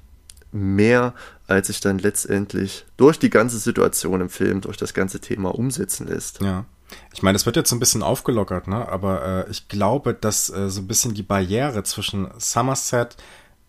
mehr, 0.51 1.13
als 1.47 1.67
sich 1.67 1.79
dann 1.79 1.99
letztendlich 1.99 2.85
durch 2.97 3.19
die 3.19 3.29
ganze 3.29 3.59
Situation 3.59 4.21
im 4.21 4.29
Film, 4.29 4.61
durch 4.61 4.77
das 4.77 4.93
ganze 4.93 5.19
Thema 5.19 5.53
umsetzen 5.53 6.07
lässt. 6.07 6.41
Ja. 6.41 6.65
Ich 7.13 7.21
meine, 7.21 7.35
es 7.35 7.45
wird 7.45 7.55
jetzt 7.55 7.69
so 7.69 7.75
ein 7.75 7.79
bisschen 7.79 8.03
aufgelockert, 8.03 8.67
ne? 8.67 8.87
aber 8.87 9.45
äh, 9.47 9.51
ich 9.51 9.67
glaube, 9.67 10.13
dass 10.13 10.49
äh, 10.49 10.69
so 10.69 10.81
ein 10.81 10.87
bisschen 10.87 11.13
die 11.13 11.23
Barriere 11.23 11.83
zwischen 11.83 12.29
Somerset 12.37 13.17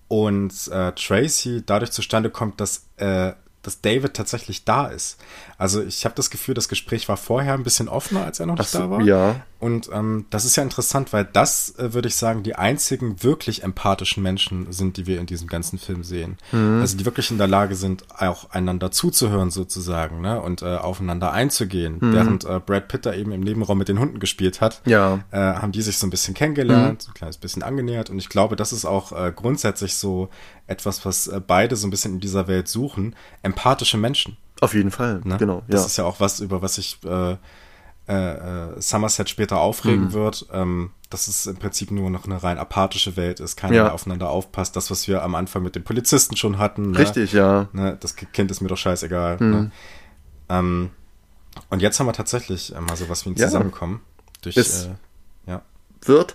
und 0.09 0.69
äh, 0.69 0.93
Tracy 0.93 1.63
dadurch 1.65 1.91
zustande 1.91 2.31
kommt, 2.31 2.61
dass 2.61 2.87
äh, 2.97 3.33
dass 3.63 3.81
David 3.81 4.15
tatsächlich 4.15 4.65
da 4.65 4.87
ist. 4.87 5.19
Also 5.59 5.83
ich 5.83 6.05
habe 6.05 6.15
das 6.15 6.31
Gefühl, 6.31 6.55
das 6.55 6.69
Gespräch 6.69 7.09
war 7.09 7.17
vorher 7.17 7.55
ein 7.55 7.65
bisschen 7.65 7.89
offener, 7.89 8.25
als 8.25 8.41
er 8.41 8.47
noch 8.47 8.57
nicht 8.57 8.71
so, 8.71 8.79
da 8.79 8.91
war. 8.91 9.03
Ja. 9.03 9.43
Und 9.61 9.91
ähm, 9.93 10.27
das 10.31 10.45
ist 10.45 10.55
ja 10.55 10.63
interessant, 10.63 11.13
weil 11.13 11.25
das, 11.25 11.75
äh, 11.79 11.93
würde 11.93 12.07
ich 12.07 12.15
sagen, 12.15 12.45
die 12.45 12.55
einzigen 12.55 13.23
wirklich 13.25 13.65
empathischen 13.65 14.23
Menschen 14.23 14.73
sind, 14.73 14.97
die 14.97 15.07
wir 15.07 15.19
in 15.19 15.27
diesem 15.27 15.49
ganzen 15.49 15.79
Film 15.79 16.05
sehen. 16.05 16.37
Mhm. 16.53 16.81
Also 16.81 16.97
die 16.97 17.05
wirklich 17.05 17.33
in 17.33 17.39
der 17.39 17.49
Lage 17.49 17.75
sind, 17.75 18.05
auch 18.17 18.51
einander 18.51 18.93
zuzuhören 18.93 19.51
sozusagen 19.51 20.21
ne? 20.21 20.41
und 20.41 20.63
äh, 20.63 20.77
aufeinander 20.77 21.33
einzugehen. 21.33 21.99
Mhm. 22.01 22.13
Während 22.13 22.45
äh, 22.45 22.61
Brad 22.65 22.87
Pitt 22.87 23.05
da 23.05 23.15
eben 23.15 23.33
im 23.33 23.41
Nebenraum 23.41 23.79
mit 23.79 23.89
den 23.89 23.99
Hunden 23.99 24.21
gespielt 24.21 24.61
hat, 24.61 24.81
ja. 24.87 25.25
äh, 25.33 25.39
haben 25.39 25.73
die 25.73 25.83
sich 25.83 25.99
so 25.99 26.07
ein 26.07 26.11
bisschen 26.11 26.35
kennengelernt, 26.35 27.01
mhm. 27.01 27.05
so 27.05 27.11
ein 27.11 27.15
kleines 27.15 27.39
bisschen 27.39 27.65
angenähert. 27.65 28.11
Und 28.11 28.19
ich 28.19 28.29
glaube, 28.29 28.55
das 28.55 28.73
ist 28.73 28.85
auch 28.85 29.11
äh, 29.11 29.33
grundsätzlich 29.35 29.97
so 29.97 30.29
etwas, 30.69 31.05
was 31.05 31.27
äh, 31.27 31.41
beide 31.45 31.75
so 31.75 31.89
ein 31.89 31.91
bisschen 31.91 32.15
in 32.15 32.21
dieser 32.21 32.47
Welt 32.47 32.69
suchen. 32.69 33.17
Empathische 33.43 33.97
Menschen. 33.97 34.37
Auf 34.61 34.75
jeden 34.75 34.91
Fall, 34.91 35.21
ne? 35.25 35.37
genau. 35.37 35.63
Das 35.69 35.81
ja. 35.81 35.87
ist 35.87 35.97
ja 35.99 36.05
auch 36.05 36.21
was, 36.21 36.41
über 36.41 36.63
was 36.63 36.79
ich 36.79 36.99
äh, 37.05 37.37
äh, 38.09 38.15
äh, 38.15 38.81
Somerset 38.81 39.29
später 39.29 39.59
aufregen 39.59 40.07
mhm. 40.07 40.13
wird, 40.13 40.47
ähm, 40.53 40.91
dass 41.11 41.29
es 41.29 41.47
im 41.47 41.57
Prinzip 41.57 41.91
nur 41.91 42.09
noch 42.11 42.25
eine 42.25 42.43
rein 42.43 42.59
apathische 42.59 43.17
Welt 43.17 43.39
ist, 43.41 43.57
keiner 43.57 43.75
ja. 43.75 43.93
aufeinander 43.93 44.31
aufpasst. 44.31 44.77
Das, 44.77 44.91
was 44.91 45.09
wir 45.09 45.23
am 45.23 45.35
Anfang 45.35 45.63
mit 45.63 45.75
den 45.75 45.85
Polizisten 45.85 46.37
schon 46.37 46.59
hatten. 46.59 46.93
Ne? 46.93 46.99
Richtig, 46.99 47.35
ne? 47.35 47.39
ja. 47.39 47.69
Ne? 47.73 47.97
Das 48.01 48.17
Kind 48.17 48.51
ist 48.51 48.61
mir 48.61 48.69
doch 48.69 48.79
scheißegal. 48.79 49.37
Mhm. 49.41 49.51
Ne? 49.51 49.71
Ähm, 50.49 50.91
und 51.71 51.83
jetzt 51.83 52.01
haben 52.01 52.07
wir 52.07 52.13
tatsächlich 52.13 52.73
mal 52.81 52.97
sowas 52.97 53.27
wie 53.27 53.31
ein 53.31 53.37
Zusammenkommen. 53.37 54.01
Durch, 54.43 54.57
es 54.57 54.87
äh, 54.87 55.51
ja. 55.51 55.63
wird 56.03 56.35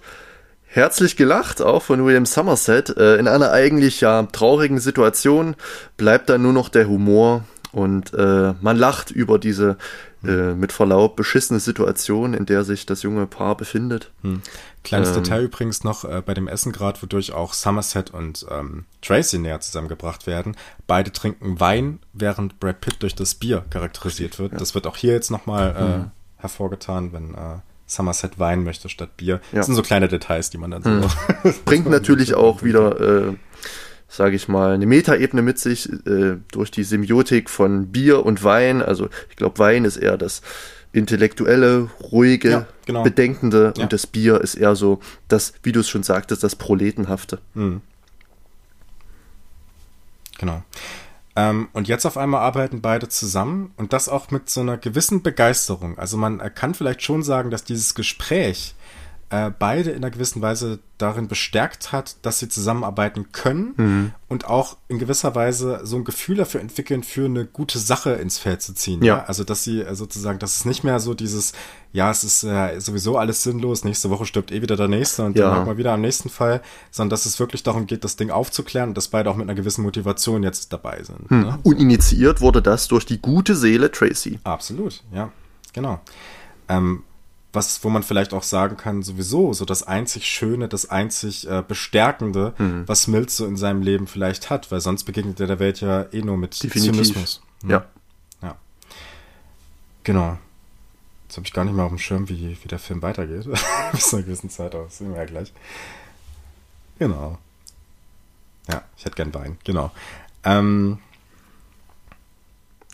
herzlich 0.66 1.16
gelacht, 1.16 1.62
auch 1.62 1.82
von 1.82 2.06
William 2.06 2.26
Somerset. 2.26 2.96
Äh, 2.98 3.18
in 3.18 3.28
einer 3.28 3.52
eigentlich 3.52 4.02
ja 4.02 4.24
traurigen 4.24 4.80
Situation 4.80 5.56
bleibt 5.98 6.30
dann 6.30 6.42
nur 6.42 6.54
noch 6.54 6.70
der 6.70 6.88
Humor 6.88 7.44
und 7.72 8.14
äh, 8.14 8.54
man 8.62 8.78
lacht 8.78 9.10
über 9.12 9.40
diese 9.40 9.78
äh, 10.26 10.54
mit 10.54 10.72
Verlaub 10.72 11.16
beschissene 11.16 11.60
Situation, 11.60 12.34
in 12.34 12.46
der 12.46 12.64
sich 12.64 12.86
das 12.86 13.04
junge 13.04 13.28
Paar 13.28 13.58
befindet. 13.58 14.12
Hm. 14.22 14.42
Kleines 14.84 15.10
ähm, 15.10 15.16
Detail 15.16 15.44
übrigens 15.44 15.84
noch 15.84 16.06
äh, 16.06 16.22
bei 16.26 16.34
dem 16.34 16.48
Essen 16.48 16.72
gerade, 16.72 17.02
wodurch 17.02 17.34
auch 17.34 17.54
Somerset 17.54 18.12
und 18.12 18.46
ähm, 18.50 18.86
Tracy 19.02 19.38
näher 19.38 19.60
zusammengebracht 19.60 20.28
werden. 20.28 20.56
Beide 20.88 21.12
trinken 21.12 21.60
Wein, 21.60 22.00
während 22.14 22.60
Brad 22.60 22.82
Pitt 22.82 23.02
durch 23.02 23.16
das 23.16 23.36
Bier 23.36 23.66
charakterisiert 23.70 24.40
wird. 24.40 24.54
Ja. 24.54 24.58
Das 24.58 24.76
wird 24.76 24.88
auch 24.88 24.98
hier 24.98 25.14
jetzt 25.14 25.32
nochmal 25.32 25.76
äh, 25.76 25.80
hm. 25.80 26.12
hervorgetan, 26.38 27.14
wenn 27.14 27.34
äh, 27.34 27.60
Somerset 27.86 28.40
Wein 28.40 28.64
möchte 28.64 28.90
statt 28.90 29.18
Bier. 29.18 29.42
Ja. 29.52 29.58
Das 29.58 29.68
sind 29.68 29.76
so 29.76 29.84
kleine 29.84 30.08
Details, 30.08 30.50
die 30.50 30.58
man 30.58 30.72
dann 30.72 30.84
so. 30.84 30.90
Hm. 30.90 31.54
Bringt 31.66 31.90
natürlich 31.90 32.34
auch 32.34 32.64
wieder 32.64 33.36
sage 34.14 34.36
ich 34.36 34.48
mal, 34.48 34.74
eine 34.74 34.86
Metaebene 34.86 35.42
mit 35.42 35.58
sich 35.58 35.92
äh, 36.06 36.38
durch 36.52 36.70
die 36.70 36.84
Semiotik 36.84 37.50
von 37.50 37.88
Bier 37.88 38.24
und 38.26 38.44
Wein. 38.44 38.84
Also 38.84 39.10
ich 39.32 39.36
glaube, 39.36 39.58
Wein 39.58 39.86
ist 39.86 39.98
eher 39.98 40.18
das 40.18 40.42
intellektuelle, 40.92 41.90
ruhige, 42.12 42.50
ja, 42.50 42.68
genau. 42.86 43.02
bedenkende 43.02 43.74
ja. 43.76 43.84
und 43.84 43.92
das 43.92 44.06
Bier 44.06 44.40
ist 44.40 44.54
eher 44.54 44.76
so 44.76 45.00
das, 45.28 45.54
wie 45.64 45.72
du 45.72 45.80
es 45.80 45.90
schon 45.90 46.04
sagtest, 46.04 46.44
das 46.44 46.56
proletenhafte. 46.56 47.40
Mhm. 47.56 47.82
Genau. 50.38 50.62
Ähm, 51.36 51.70
und 51.74 51.88
jetzt 51.88 52.06
auf 52.06 52.16
einmal 52.16 52.42
arbeiten 52.42 52.82
beide 52.82 53.10
zusammen 53.10 53.74
und 53.78 53.94
das 53.94 54.08
auch 54.10 54.30
mit 54.30 54.48
so 54.48 54.62
einer 54.62 54.78
gewissen 54.78 55.24
Begeisterung. 55.24 55.98
Also 55.98 56.18
man 56.18 56.38
kann 56.54 56.76
vielleicht 56.76 57.02
schon 57.02 57.24
sagen, 57.24 57.50
dass 57.50 57.64
dieses 57.64 57.96
Gespräch 57.96 58.76
äh, 59.34 59.52
beide 59.58 59.90
in 59.90 59.98
einer 59.98 60.12
gewissen 60.12 60.44
Weise 60.44 60.78
darin 61.00 61.28
bestärkt 61.28 61.92
hat, 61.92 62.18
dass 62.22 62.38
sie 62.38 62.50
zusammenarbeiten 62.50 63.32
können 63.32 63.74
mhm. 63.78 64.12
und 64.28 64.46
auch 64.46 64.78
in 64.90 65.00
gewisser 65.00 65.34
Weise 65.34 65.82
so 65.84 65.96
ein 65.96 66.04
Gefühl 66.04 66.36
dafür 66.36 66.62
entwickeln, 66.62 67.02
für 67.02 67.26
eine 67.26 67.46
gute 67.46 67.80
Sache 67.80 68.12
ins 68.12 68.38
Feld 68.38 68.62
zu 68.62 68.76
ziehen. 68.76 69.04
Ja. 69.04 69.18
ja? 69.18 69.24
Also, 69.24 69.44
dass 69.44 69.64
sie 69.64 69.82
äh, 69.82 69.96
sozusagen, 69.96 70.38
dass 70.38 70.58
es 70.58 70.66
nicht 70.66 70.84
mehr 70.84 71.00
so 71.00 71.16
dieses, 71.16 71.54
ja, 71.94 72.12
es 72.12 72.24
ist 72.24 72.44
äh, 72.44 72.80
sowieso 72.80 73.18
alles 73.18 73.42
sinnlos, 73.42 73.84
nächste 73.84 74.12
Woche 74.12 74.28
stirbt 74.28 74.52
eh 74.52 74.62
wieder 74.62 74.76
der 74.76 74.88
Nächste 74.88 75.24
und 75.24 75.36
ja. 75.36 75.50
dann 75.50 75.66
mal 75.66 75.78
wieder 75.78 75.94
am 75.94 76.02
nächsten 76.02 76.30
Fall, 76.30 76.62
sondern 76.92 77.10
dass 77.10 77.26
es 77.26 77.40
wirklich 77.40 77.64
darum 77.64 77.88
geht, 77.88 78.04
das 78.04 78.18
Ding 78.18 78.30
aufzuklären 78.30 78.90
und 78.90 78.98
dass 78.98 79.08
beide 79.08 79.32
auch 79.32 79.36
mit 79.36 79.50
einer 79.50 79.56
gewissen 79.56 79.82
Motivation 79.82 80.44
jetzt 80.44 80.72
dabei 80.72 81.02
sind. 81.02 81.28
Hm. 81.32 81.42
Ne? 81.42 81.60
Und 81.64 81.80
initiiert 81.80 82.40
wurde 82.40 82.62
das 82.62 82.88
durch 82.88 83.08
die 83.08 83.20
gute 83.20 83.56
Seele 83.56 83.92
Tracy. 83.92 84.40
Absolut, 84.44 85.04
ja, 85.12 85.32
genau. 85.74 86.00
Ähm, 86.70 87.02
was, 87.54 87.84
wo 87.84 87.90
man 87.90 88.02
vielleicht 88.04 88.34
auch 88.34 88.44
sagen 88.44 88.78
kann, 88.78 89.04
sowieso 89.04 89.54
so 89.54 89.64
das 89.64 89.84
einzig 89.84 90.26
Schöne, 90.26 90.68
das 90.68 90.90
einzig 90.90 91.48
äh, 91.48 91.64
Bestärkende, 91.66 92.54
mhm. 92.58 92.84
was 92.88 93.08
Mills 93.08 93.38
so 93.38 93.46
in 93.46 93.58
seinem 93.58 93.84
Leben 93.84 94.08
vielleicht 94.08 94.50
hat, 94.50 94.72
weil 94.72 94.82
sonst 94.82 95.04
begegnet 95.04 95.40
er 95.40 95.48
der 95.48 95.60
Welt 95.60 95.80
ja 95.80 96.08
eh 96.12 96.22
nur 96.22 96.38
mit 96.38 96.62
Definitiv. 96.62 96.94
Zynismus. 96.94 97.42
Mhm. 97.62 97.70
Ja. 97.70 97.86
Ja. 98.42 98.56
Genau. 100.04 100.38
Jetzt 101.28 101.38
habe 101.38 101.48
ich 101.48 101.54
gar 101.54 101.64
nicht 101.64 101.76
mehr 101.76 101.86
auf 101.86 101.92
dem 101.92 102.00
Schirm, 102.00 102.28
wie, 102.28 102.58
wie 102.62 102.68
der 102.68 102.80
Film 102.80 103.02
weitergeht. 103.02 103.48
Bis 103.92 104.10
zu 104.10 104.16
einer 104.16 104.26
gewissen 104.26 104.50
Zeit 104.50 104.74
aus. 104.74 104.98
Sehen 104.98 105.12
wir 105.12 105.18
ja 105.18 105.26
gleich. 105.26 105.54
Genau. 106.98 107.38
Ja, 108.70 108.84
ich 108.98 109.06
hätte 109.06 109.16
gern 109.16 109.34
Wein. 109.34 109.58
Genau. 109.64 109.92
Ähm, 110.44 111.00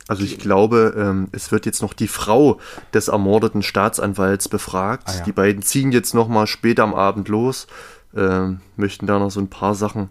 also 0.10 0.24
ich 0.24 0.40
glaube, 0.40 0.96
ähm, 0.98 1.28
es 1.34 1.52
wird 1.52 1.68
jetzt 1.68 1.84
noch 1.84 1.94
die 1.94 2.08
Frau 2.08 2.60
des 2.96 3.10
ermordeten 3.10 3.62
Staatsanwalts 3.62 4.50
befragt. 4.50 5.04
Ah, 5.06 5.18
ja. 5.18 5.24
Die 5.24 5.32
beiden 5.32 5.62
ziehen 5.62 5.92
jetzt 5.92 6.16
noch 6.16 6.28
mal 6.28 6.48
später 6.48 6.82
am 6.82 6.96
Abend 6.96 7.28
los, 7.28 7.68
ähm, 8.16 8.60
möchten 8.76 9.06
da 9.06 9.20
noch 9.20 9.30
so 9.30 9.40
ein 9.40 9.52
paar 9.52 9.76
Sachen 9.76 10.10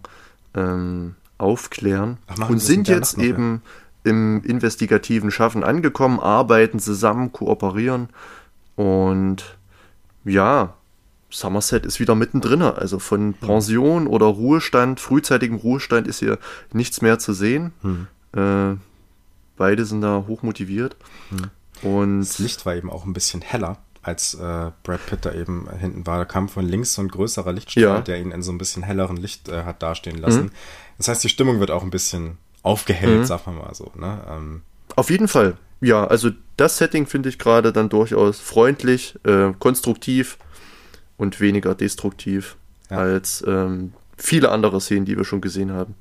ähm, 0.55 1.15
aufklären 1.37 2.17
Ach, 2.27 2.49
und 2.49 2.59
sind 2.59 2.87
jetzt 2.87 3.17
noch, 3.17 3.25
eben 3.25 3.61
ja. 4.05 4.11
im 4.11 4.41
investigativen 4.45 5.31
Schaffen 5.31 5.65
angekommen, 5.65 6.21
arbeiten 6.21 6.79
zusammen, 6.79 7.33
kooperieren 7.33 8.07
und 8.77 9.57
ja, 10.23 10.75
Somerset 11.29 11.85
ist 11.85 11.99
wieder 11.99 12.15
mittendrin. 12.15 12.61
Also 12.61 12.99
von 12.99 13.33
Pension 13.33 14.07
oder 14.07 14.27
Ruhestand, 14.27 15.01
frühzeitigem 15.01 15.57
Ruhestand 15.57 16.07
ist 16.07 16.19
hier 16.19 16.39
nichts 16.71 17.01
mehr 17.01 17.19
zu 17.19 17.33
sehen. 17.33 17.73
Hm. 17.81 18.07
Äh, 18.33 18.77
Beide 19.59 19.85
sind 19.85 19.99
da 19.99 20.23
hoch 20.25 20.41
motiviert. 20.41 20.95
Hm. 21.31 21.49
Und 21.81 22.21
das 22.21 22.39
Licht 22.39 22.65
war 22.65 22.75
eben 22.75 22.89
auch 22.89 23.05
ein 23.05 23.11
bisschen 23.11 23.41
heller, 23.41 23.77
als 24.01 24.33
äh, 24.33 24.71
Brad 24.83 25.05
Pitt 25.05 25.25
da 25.25 25.33
eben 25.33 25.69
hinten 25.77 26.07
war. 26.07 26.17
Da 26.17 26.23
kam 26.23 26.47
von 26.47 26.65
links 26.65 26.93
so 26.93 27.01
ein 27.01 27.09
größerer 27.09 27.51
Lichtstrahl, 27.51 27.83
ja. 27.83 27.99
der 28.01 28.21
ihn 28.21 28.31
in 28.31 28.41
so 28.41 28.53
ein 28.53 28.57
bisschen 28.57 28.83
helleren 28.83 29.17
Licht 29.17 29.49
äh, 29.49 29.65
hat 29.65 29.83
dastehen 29.83 30.17
lassen. 30.17 30.45
Mhm. 30.45 30.51
Das 30.97 31.09
heißt, 31.09 31.23
die 31.25 31.29
Stimmung 31.29 31.59
wird 31.59 31.71
auch 31.71 31.83
ein 31.83 31.89
bisschen 31.89 32.37
aufgehellt, 32.63 33.19
mhm. 33.19 33.25
sagen 33.25 33.41
wir 33.47 33.65
mal 33.65 33.75
so. 33.75 33.91
Ne? 33.97 34.21
Ähm, 34.29 34.61
Auf 34.95 35.09
jeden 35.09 35.27
Fall. 35.27 35.57
Ja, 35.81 36.07
also 36.07 36.29
das 36.55 36.77
Setting 36.77 37.05
finde 37.05 37.27
ich 37.27 37.37
gerade 37.37 37.73
dann 37.73 37.89
durchaus 37.89 38.39
freundlich, 38.39 39.19
äh, 39.25 39.51
konstruktiv 39.59 40.37
und 41.17 41.41
weniger 41.41 41.75
destruktiv 41.75 42.55
ja. 42.89 42.97
als 42.97 43.43
ähm, 43.45 43.91
viele 44.17 44.51
andere 44.51 44.79
Szenen, 44.79 45.03
die 45.03 45.17
wir 45.17 45.25
schon 45.25 45.41
gesehen 45.41 45.73
haben. 45.73 45.95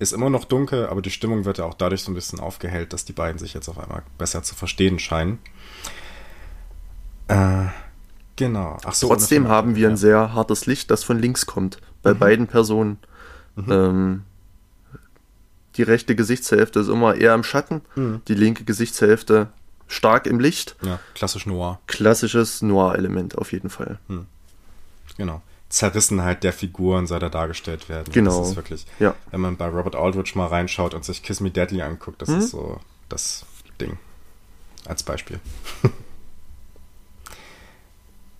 Ist 0.00 0.12
immer 0.12 0.30
noch 0.30 0.46
dunkel, 0.46 0.86
aber 0.86 1.02
die 1.02 1.10
Stimmung 1.10 1.44
wird 1.44 1.58
ja 1.58 1.64
auch 1.66 1.74
dadurch 1.74 2.02
so 2.02 2.10
ein 2.10 2.14
bisschen 2.14 2.40
aufgehellt, 2.40 2.94
dass 2.94 3.04
die 3.04 3.12
beiden 3.12 3.38
sich 3.38 3.52
jetzt 3.52 3.68
auf 3.68 3.78
einmal 3.78 4.02
besser 4.16 4.42
zu 4.42 4.54
verstehen 4.54 4.98
scheinen. 4.98 5.38
Äh, 7.28 7.66
genau. 8.34 8.78
Ach 8.82 8.94
so, 8.94 9.08
Trotzdem 9.08 9.48
haben 9.48 9.76
wir 9.76 9.82
ja. 9.82 9.88
ein 9.90 9.98
sehr 9.98 10.32
hartes 10.32 10.64
Licht, 10.64 10.90
das 10.90 11.04
von 11.04 11.18
links 11.18 11.44
kommt. 11.44 11.82
Bei 12.02 12.14
mhm. 12.14 12.18
beiden 12.18 12.46
Personen. 12.46 12.96
Mhm. 13.56 13.70
Ähm, 13.70 14.22
die 15.76 15.82
rechte 15.82 16.16
Gesichtshälfte 16.16 16.80
ist 16.80 16.88
immer 16.88 17.14
eher 17.14 17.34
im 17.34 17.44
Schatten, 17.44 17.82
mhm. 17.94 18.22
die 18.26 18.34
linke 18.34 18.64
Gesichtshälfte 18.64 19.48
stark 19.86 20.26
im 20.26 20.40
Licht. 20.40 20.76
Ja, 20.80 20.98
klassisch 21.14 21.44
Noir. 21.44 21.78
Klassisches 21.86 22.62
Noir-Element 22.62 23.36
auf 23.36 23.52
jeden 23.52 23.68
Fall. 23.68 23.98
Mhm. 24.08 24.24
Genau. 25.18 25.42
Zerrissenheit 25.70 26.44
der 26.44 26.52
Figuren 26.52 27.06
soll 27.06 27.20
da 27.20 27.28
dargestellt 27.28 27.88
werden. 27.88 28.12
Genau. 28.12 28.40
Das 28.40 28.50
ist 28.50 28.56
wirklich, 28.56 28.86
ja. 28.98 29.14
wenn 29.30 29.40
man 29.40 29.56
bei 29.56 29.68
Robert 29.68 29.94
Aldrich 29.96 30.34
mal 30.34 30.46
reinschaut 30.46 30.94
und 30.94 31.04
sich 31.04 31.22
Kiss 31.22 31.40
Me 31.40 31.50
Deadly 31.50 31.80
anguckt, 31.80 32.20
das 32.20 32.28
mhm. 32.28 32.38
ist 32.38 32.50
so 32.50 32.78
das 33.08 33.46
Ding. 33.80 33.96
Als 34.84 35.02
Beispiel. 35.02 35.38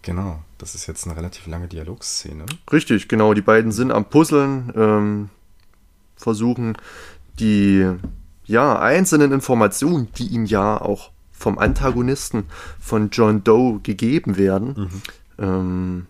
genau, 0.02 0.42
das 0.58 0.74
ist 0.74 0.86
jetzt 0.86 1.06
eine 1.06 1.16
relativ 1.16 1.46
lange 1.46 1.68
Dialogszene. 1.68 2.46
Richtig, 2.72 3.08
genau. 3.08 3.32
Die 3.34 3.42
beiden 3.42 3.72
sind 3.72 3.92
am 3.92 4.06
Puzzeln, 4.06 4.72
ähm, 4.74 5.30
versuchen 6.16 6.76
die 7.38 7.88
ja, 8.44 8.78
einzelnen 8.78 9.30
Informationen, 9.30 10.08
die 10.16 10.26
ihnen 10.26 10.46
ja 10.46 10.80
auch 10.80 11.10
vom 11.30 11.58
Antagonisten 11.58 12.46
von 12.80 13.10
John 13.10 13.44
Doe 13.44 13.78
gegeben 13.82 14.36
werden, 14.36 14.74
mhm. 14.76 15.02
ähm, 15.38 16.06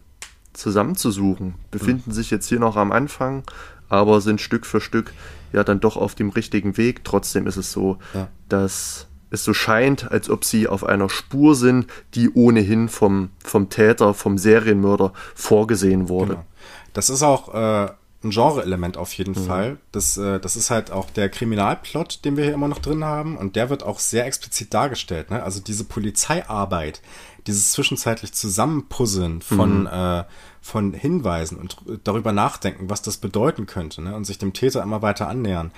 zusammenzusuchen. 0.53 1.55
Befinden 1.71 2.11
mhm. 2.11 2.15
sich 2.15 2.31
jetzt 2.31 2.49
hier 2.49 2.61
noch 2.61 2.77
am 2.77 2.93
Anfang, 2.93 3.43
aber 3.89 4.21
sind 4.21 4.41
Stück 4.41 4.67
für 4.67 4.81
Stück 4.81 5.13
ja 5.53 5.65
dann 5.65 5.81
doch 5.81 5.97
auf 5.97 6.15
dem 6.15 6.31
richtigen 6.31 6.77
Weg. 6.77 7.05
Trotzdem 7.05 7.47
ist 7.47 7.57
es 7.57 7.73
so, 7.73 7.99
ja. 8.15 8.29
dass 8.49 9.07
es 9.31 9.45
so 9.45 9.55
scheint, 9.55 10.11
als 10.11 10.29
ob 10.29 10.45
sie 10.45 10.67
auf 10.67 10.85
einer 10.85 11.09
Spur 11.09 11.55
sind, 11.55 11.87
die 12.15 12.31
ohnehin 12.31 12.89
vom, 12.89 13.31
vom 13.45 13.69
Täter, 13.69 14.15
vom 14.15 14.39
Serienmörder 14.39 15.13
vorgesehen 15.35 16.09
wurde. 16.09 16.33
Genau. 16.33 16.47
Das 16.93 17.11
ist 17.11 17.23
auch 17.23 17.55
äh, 17.55 17.93
ein 18.23 18.31
Genre-Element 18.31 18.97
auf 18.97 19.13
jeden 19.15 19.35
mhm. 19.35 19.47
Fall. 19.47 19.77
Das, 19.93 20.17
äh, 20.19 20.39
das 20.41 20.57
ist 20.57 20.71
halt 20.71 20.91
auch 20.91 21.11
der 21.11 21.29
Kriminalplot, 21.31 22.25
den 22.25 22.37
wir 22.37 22.45
hier 22.45 22.55
immer 22.55 22.69
noch 22.69 22.79
drin 22.79 23.05
haben. 23.05 23.37
Und 23.37 23.57
der 23.57 23.71
wird 23.71 23.83
auch 23.83 23.99
sehr 23.99 24.27
explizit 24.27 24.75
dargestellt. 24.75 25.31
Ne? 25.31 25.43
Also 25.43 25.61
diese 25.61 25.85
Polizeiarbeit, 25.85 27.01
dieses 27.47 27.73
zwischenzeitlich 27.73 28.33
Zusammenpuzzeln 28.33 29.41
von, 29.41 29.83
mhm. 29.83 29.87
äh, 29.87 30.25
von 30.61 30.93
Hinweisen 30.93 31.57
und 31.57 31.79
darüber 32.05 32.33
nachdenken, 32.33 32.91
was 32.91 33.01
das 33.01 33.17
bedeuten 33.17 33.67
könnte. 33.67 34.03
Ne? 34.03 34.15
Und 34.15 34.25
sich 34.25 34.39
dem 34.39 34.53
Täter 34.53 34.83
immer 34.83 35.01
weiter 35.01 35.29
annähern. 35.29 35.71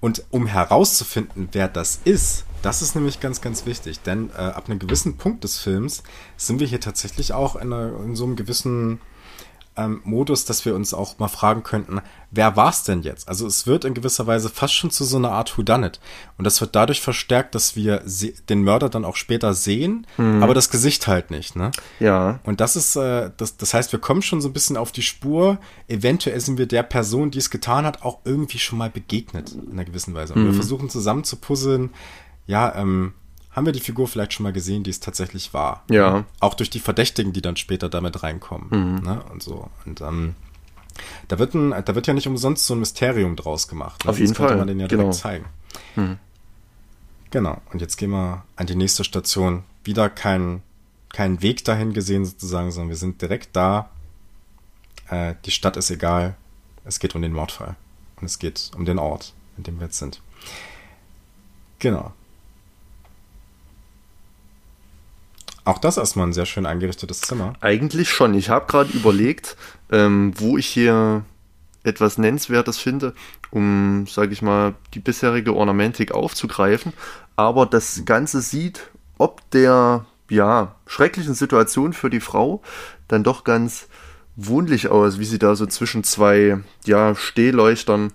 Und 0.00 0.24
um 0.30 0.46
herauszufinden, 0.46 1.48
wer 1.52 1.68
das 1.68 2.00
ist, 2.04 2.44
das 2.60 2.82
ist 2.82 2.94
nämlich 2.94 3.20
ganz, 3.20 3.40
ganz 3.40 3.66
wichtig. 3.66 4.00
Denn 4.00 4.30
äh, 4.30 4.40
ab 4.40 4.68
einem 4.68 4.80
gewissen 4.80 5.16
Punkt 5.16 5.44
des 5.44 5.58
Films 5.58 6.02
sind 6.36 6.58
wir 6.58 6.66
hier 6.66 6.80
tatsächlich 6.80 7.32
auch 7.32 7.54
in, 7.54 7.72
einer, 7.72 8.00
in 8.00 8.16
so 8.16 8.24
einem 8.24 8.36
gewissen 8.36 9.00
ähm, 9.76 10.00
Modus, 10.04 10.44
dass 10.44 10.64
wir 10.64 10.74
uns 10.74 10.94
auch 10.94 11.18
mal 11.18 11.28
fragen 11.28 11.62
könnten, 11.62 12.00
wer 12.30 12.56
war 12.56 12.70
es 12.70 12.84
denn 12.84 13.02
jetzt? 13.02 13.28
Also 13.28 13.46
es 13.46 13.66
wird 13.66 13.84
in 13.84 13.94
gewisser 13.94 14.26
Weise 14.26 14.48
fast 14.48 14.74
schon 14.74 14.90
zu 14.90 15.04
so 15.04 15.16
einer 15.16 15.32
Art 15.32 15.56
Whodunit. 15.58 16.00
Und 16.38 16.44
das 16.44 16.60
wird 16.60 16.74
dadurch 16.74 17.00
verstärkt, 17.00 17.54
dass 17.54 17.74
wir 17.74 18.02
den 18.48 18.62
Mörder 18.62 18.88
dann 18.88 19.04
auch 19.04 19.16
später 19.16 19.54
sehen, 19.54 20.06
mhm. 20.16 20.42
aber 20.42 20.54
das 20.54 20.70
Gesicht 20.70 21.06
halt 21.06 21.30
nicht, 21.30 21.56
ne? 21.56 21.72
Ja. 21.98 22.40
Und 22.44 22.60
das 22.60 22.76
ist, 22.76 22.96
äh, 22.96 23.30
das, 23.36 23.56
das 23.56 23.74
heißt, 23.74 23.92
wir 23.92 23.98
kommen 23.98 24.22
schon 24.22 24.40
so 24.40 24.48
ein 24.48 24.52
bisschen 24.52 24.76
auf 24.76 24.92
die 24.92 25.02
Spur. 25.02 25.58
Eventuell 25.88 26.40
sind 26.40 26.58
wir 26.58 26.66
der 26.66 26.82
Person, 26.82 27.30
die 27.30 27.38
es 27.38 27.50
getan 27.50 27.84
hat, 27.84 28.02
auch 28.02 28.20
irgendwie 28.24 28.58
schon 28.58 28.78
mal 28.78 28.90
begegnet, 28.90 29.52
in 29.52 29.72
einer 29.72 29.84
gewissen 29.84 30.14
Weise. 30.14 30.34
Und 30.34 30.42
mhm. 30.42 30.46
wir 30.46 30.54
versuchen 30.54 30.88
zusammen 30.88 31.24
zu 31.24 31.36
puzzeln, 31.36 31.90
ja, 32.46 32.74
ähm, 32.76 33.14
haben 33.54 33.66
wir 33.66 33.72
die 33.72 33.80
Figur 33.80 34.08
vielleicht 34.08 34.32
schon 34.32 34.42
mal 34.42 34.52
gesehen, 34.52 34.82
die 34.82 34.90
es 34.90 35.00
tatsächlich 35.00 35.54
war. 35.54 35.84
Ja. 35.88 36.24
Auch 36.40 36.54
durch 36.54 36.70
die 36.70 36.80
Verdächtigen, 36.80 37.32
die 37.32 37.40
dann 37.40 37.56
später 37.56 37.88
damit 37.88 38.22
reinkommen. 38.22 38.68
Mhm. 38.70 39.02
Ne? 39.02 39.22
Und 39.32 39.42
so. 39.42 39.70
Und 39.86 40.00
ähm, 40.00 40.34
da 41.28 41.38
wird, 41.38 41.54
ein, 41.54 41.70
da 41.70 41.94
wird 41.94 42.06
ja 42.06 42.14
nicht 42.14 42.26
umsonst 42.26 42.66
so 42.66 42.74
ein 42.74 42.80
Mysterium 42.80 43.36
draus 43.36 43.68
gemacht. 43.68 44.04
Ne? 44.04 44.10
Auf 44.10 44.18
jeden 44.18 44.30
das 44.30 44.38
Fall. 44.38 44.48
könnte 44.48 44.58
man 44.58 44.68
den 44.68 44.80
ja 44.80 44.88
genau. 44.88 45.04
direkt 45.04 45.18
zeigen. 45.18 45.44
Mhm. 45.94 46.18
Genau. 47.30 47.60
Und 47.72 47.80
jetzt 47.80 47.96
gehen 47.96 48.10
wir 48.10 48.44
an 48.56 48.66
die 48.66 48.76
nächste 48.76 49.04
Station. 49.04 49.62
Wieder 49.84 50.10
kein, 50.10 50.62
kein 51.12 51.40
Weg 51.40 51.64
dahin 51.64 51.92
gesehen 51.92 52.24
sozusagen, 52.24 52.72
sondern 52.72 52.90
wir 52.90 52.96
sind 52.96 53.22
direkt 53.22 53.54
da. 53.54 53.90
Äh, 55.08 55.34
die 55.44 55.52
Stadt 55.52 55.76
ist 55.76 55.90
egal. 55.90 56.36
Es 56.84 56.98
geht 56.98 57.14
um 57.14 57.22
den 57.22 57.32
Mordfall. 57.32 57.76
Und 58.20 58.26
es 58.26 58.38
geht 58.40 58.72
um 58.76 58.84
den 58.84 58.98
Ort, 58.98 59.32
in 59.56 59.62
dem 59.62 59.78
wir 59.78 59.86
jetzt 59.86 59.98
sind. 59.98 60.20
Genau. 61.78 62.12
Auch 65.64 65.78
das 65.78 65.96
erstmal 65.96 66.26
ein 66.26 66.32
sehr 66.32 66.46
schön 66.46 66.66
eingerichtetes 66.66 67.22
Zimmer. 67.22 67.54
Eigentlich 67.60 68.10
schon. 68.10 68.34
Ich 68.34 68.50
habe 68.50 68.66
gerade 68.66 68.92
überlegt, 68.92 69.56
ähm, 69.90 70.32
wo 70.36 70.58
ich 70.58 70.66
hier 70.66 71.24
etwas 71.84 72.18
Nennenswertes 72.18 72.78
finde, 72.78 73.14
um, 73.50 74.06
sage 74.06 74.32
ich 74.32 74.42
mal, 74.42 74.74
die 74.94 75.00
bisherige 75.00 75.54
Ornamentik 75.54 76.12
aufzugreifen. 76.12 76.92
Aber 77.36 77.66
das 77.66 78.04
Ganze 78.04 78.40
sieht 78.40 78.90
ob 79.18 79.48
der 79.50 80.06
ja, 80.28 80.74
schrecklichen 80.86 81.34
Situation 81.34 81.92
für 81.92 82.10
die 82.10 82.20
Frau 82.20 82.62
dann 83.08 83.22
doch 83.22 83.44
ganz 83.44 83.88
wohnlich 84.36 84.88
aus, 84.88 85.18
wie 85.18 85.24
sie 85.24 85.38
da 85.38 85.54
so 85.54 85.66
zwischen 85.66 86.02
zwei 86.02 86.58
ja, 86.84 87.14
Stehleuchtern 87.14 88.12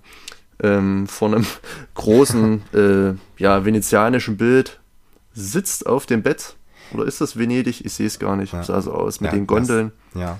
ähm, 0.61 1.07
vor 1.07 1.29
einem 1.29 1.45
großen 1.93 2.61
äh, 2.73 3.41
ja, 3.41 3.63
venezianischen 3.63 4.37
Bild 4.37 4.79
sitzt 5.33 5.85
auf 5.85 6.05
dem 6.05 6.21
Bett 6.21 6.55
oder 6.93 7.05
ist 7.05 7.21
das 7.21 7.37
Venedig? 7.37 7.85
Ich 7.85 7.93
sehe 7.93 8.07
es 8.07 8.19
gar 8.19 8.35
nicht. 8.35 8.53
Ja. 8.53 8.63
Sah 8.63 8.81
so 8.81 8.93
aus 8.93 9.21
mit 9.21 9.31
ja, 9.31 9.37
den 9.37 9.47
Gondeln. 9.47 9.91
Das, 10.13 10.21
ja. 10.21 10.39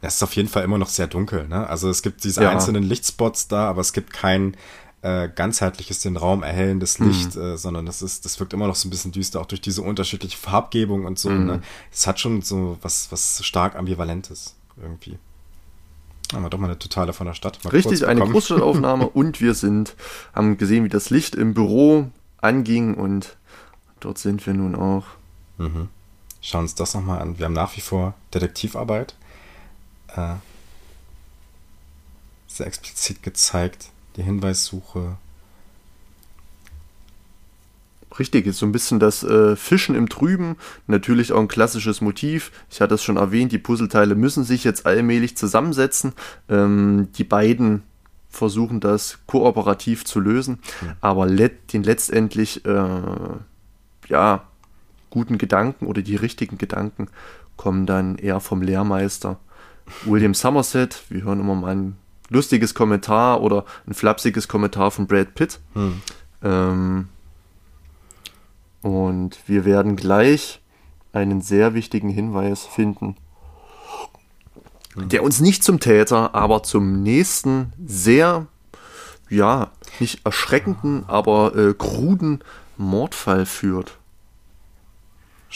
Es 0.00 0.16
ist 0.16 0.22
auf 0.22 0.36
jeden 0.36 0.48
Fall 0.48 0.64
immer 0.64 0.78
noch 0.78 0.88
sehr 0.88 1.06
dunkel. 1.06 1.48
Ne? 1.48 1.66
Also 1.66 1.88
es 1.88 2.02
gibt 2.02 2.24
diese 2.24 2.42
ja. 2.42 2.50
einzelnen 2.50 2.82
Lichtspots 2.82 3.48
da, 3.48 3.68
aber 3.68 3.80
es 3.80 3.92
gibt 3.92 4.12
kein 4.12 4.56
äh, 5.00 5.28
ganzheitliches 5.28 6.00
den 6.00 6.16
Raum 6.16 6.42
erhellendes 6.42 6.98
mhm. 6.98 7.08
Licht, 7.08 7.36
mhm. 7.36 7.42
äh, 7.42 7.56
sondern 7.58 7.86
das 7.86 8.02
ist, 8.02 8.24
das 8.24 8.40
wirkt 8.40 8.52
immer 8.52 8.66
noch 8.66 8.74
so 8.74 8.88
ein 8.88 8.90
bisschen 8.90 9.12
düster, 9.12 9.40
auch 9.40 9.46
durch 9.46 9.60
diese 9.60 9.82
unterschiedliche 9.82 10.36
Farbgebung 10.36 11.04
und 11.04 11.18
so. 11.18 11.30
Mhm. 11.30 11.46
Ne? 11.46 11.62
Es 11.92 12.06
hat 12.06 12.20
schon 12.20 12.42
so 12.42 12.78
was, 12.82 13.12
was 13.12 13.44
stark 13.44 13.76
ambivalentes 13.76 14.56
irgendwie. 14.80 15.18
Haben 16.32 16.42
wir 16.42 16.50
doch 16.50 16.58
mal 16.58 16.66
eine 16.66 16.78
totale 16.78 17.12
von 17.12 17.26
der 17.26 17.34
Stadt. 17.34 17.62
Mal 17.64 17.70
Richtig, 17.70 18.06
eine 18.06 18.20
Großstadtaufnahme 18.20 19.08
und 19.12 19.40
wir 19.40 19.54
sind, 19.54 19.94
haben 20.34 20.56
gesehen, 20.56 20.84
wie 20.84 20.88
das 20.88 21.10
Licht 21.10 21.34
im 21.34 21.54
Büro 21.54 22.10
anging 22.38 22.94
und 22.94 23.36
dort 24.00 24.18
sind 24.18 24.46
wir 24.46 24.54
nun 24.54 24.74
auch. 24.74 25.04
Mhm. 25.58 25.88
Schauen 26.40 26.62
uns 26.62 26.74
das 26.74 26.94
nochmal 26.94 27.20
an. 27.22 27.38
Wir 27.38 27.46
haben 27.46 27.52
nach 27.54 27.76
wie 27.76 27.80
vor 27.80 28.14
Detektivarbeit. 28.32 29.14
Äh, 30.08 30.34
sehr 32.46 32.66
explizit 32.66 33.22
gezeigt. 33.22 33.90
Die 34.16 34.22
Hinweissuche. 34.22 35.16
Richtig, 38.18 38.46
ist 38.46 38.58
so 38.58 38.66
ein 38.66 38.72
bisschen 38.72 39.00
das 39.00 39.24
äh, 39.24 39.56
Fischen 39.56 39.94
im 39.96 40.08
Trüben. 40.08 40.56
Natürlich 40.86 41.32
auch 41.32 41.40
ein 41.40 41.48
klassisches 41.48 42.00
Motiv. 42.00 42.52
Ich 42.70 42.80
hatte 42.80 42.94
es 42.94 43.02
schon 43.02 43.16
erwähnt, 43.16 43.50
die 43.50 43.58
Puzzleteile 43.58 44.14
müssen 44.14 44.44
sich 44.44 44.62
jetzt 44.62 44.86
allmählich 44.86 45.36
zusammensetzen. 45.36 46.12
Ähm, 46.48 47.08
die 47.16 47.24
beiden 47.24 47.82
versuchen 48.28 48.80
das 48.80 49.18
kooperativ 49.26 50.04
zu 50.04 50.20
lösen, 50.20 50.60
mhm. 50.80 50.92
aber 51.00 51.26
let 51.26 51.72
den 51.72 51.82
letztendlich 51.82 52.64
äh, 52.64 52.98
ja 54.08 54.44
guten 55.14 55.38
Gedanken 55.38 55.86
oder 55.86 56.02
die 56.02 56.16
richtigen 56.16 56.58
Gedanken 56.58 57.06
kommen 57.56 57.86
dann 57.86 58.16
eher 58.16 58.40
vom 58.40 58.62
Lehrmeister 58.62 59.38
William 60.04 60.34
Somerset. 60.34 61.04
Wir 61.08 61.22
hören 61.22 61.38
immer 61.38 61.54
mal 61.54 61.76
ein 61.76 61.96
lustiges 62.30 62.74
Kommentar 62.74 63.40
oder 63.40 63.64
ein 63.86 63.94
flapsiges 63.94 64.48
Kommentar 64.48 64.90
von 64.90 65.06
Brad 65.06 65.36
Pitt. 65.36 65.60
Hm. 65.74 66.02
Ähm, 66.42 67.08
und 68.82 69.38
wir 69.46 69.64
werden 69.64 69.94
gleich 69.94 70.60
einen 71.12 71.40
sehr 71.40 71.74
wichtigen 71.74 72.08
Hinweis 72.08 72.66
finden, 72.66 73.16
hm. 74.94 75.08
der 75.10 75.22
uns 75.22 75.40
nicht 75.40 75.62
zum 75.62 75.78
Täter, 75.78 76.34
aber 76.34 76.64
zum 76.64 77.04
nächsten 77.04 77.72
sehr, 77.86 78.46
ja, 79.30 79.70
nicht 80.00 80.26
erschreckenden, 80.26 81.04
aber 81.06 81.54
äh, 81.54 81.72
kruden 81.72 82.40
Mordfall 82.76 83.46
führt. 83.46 83.96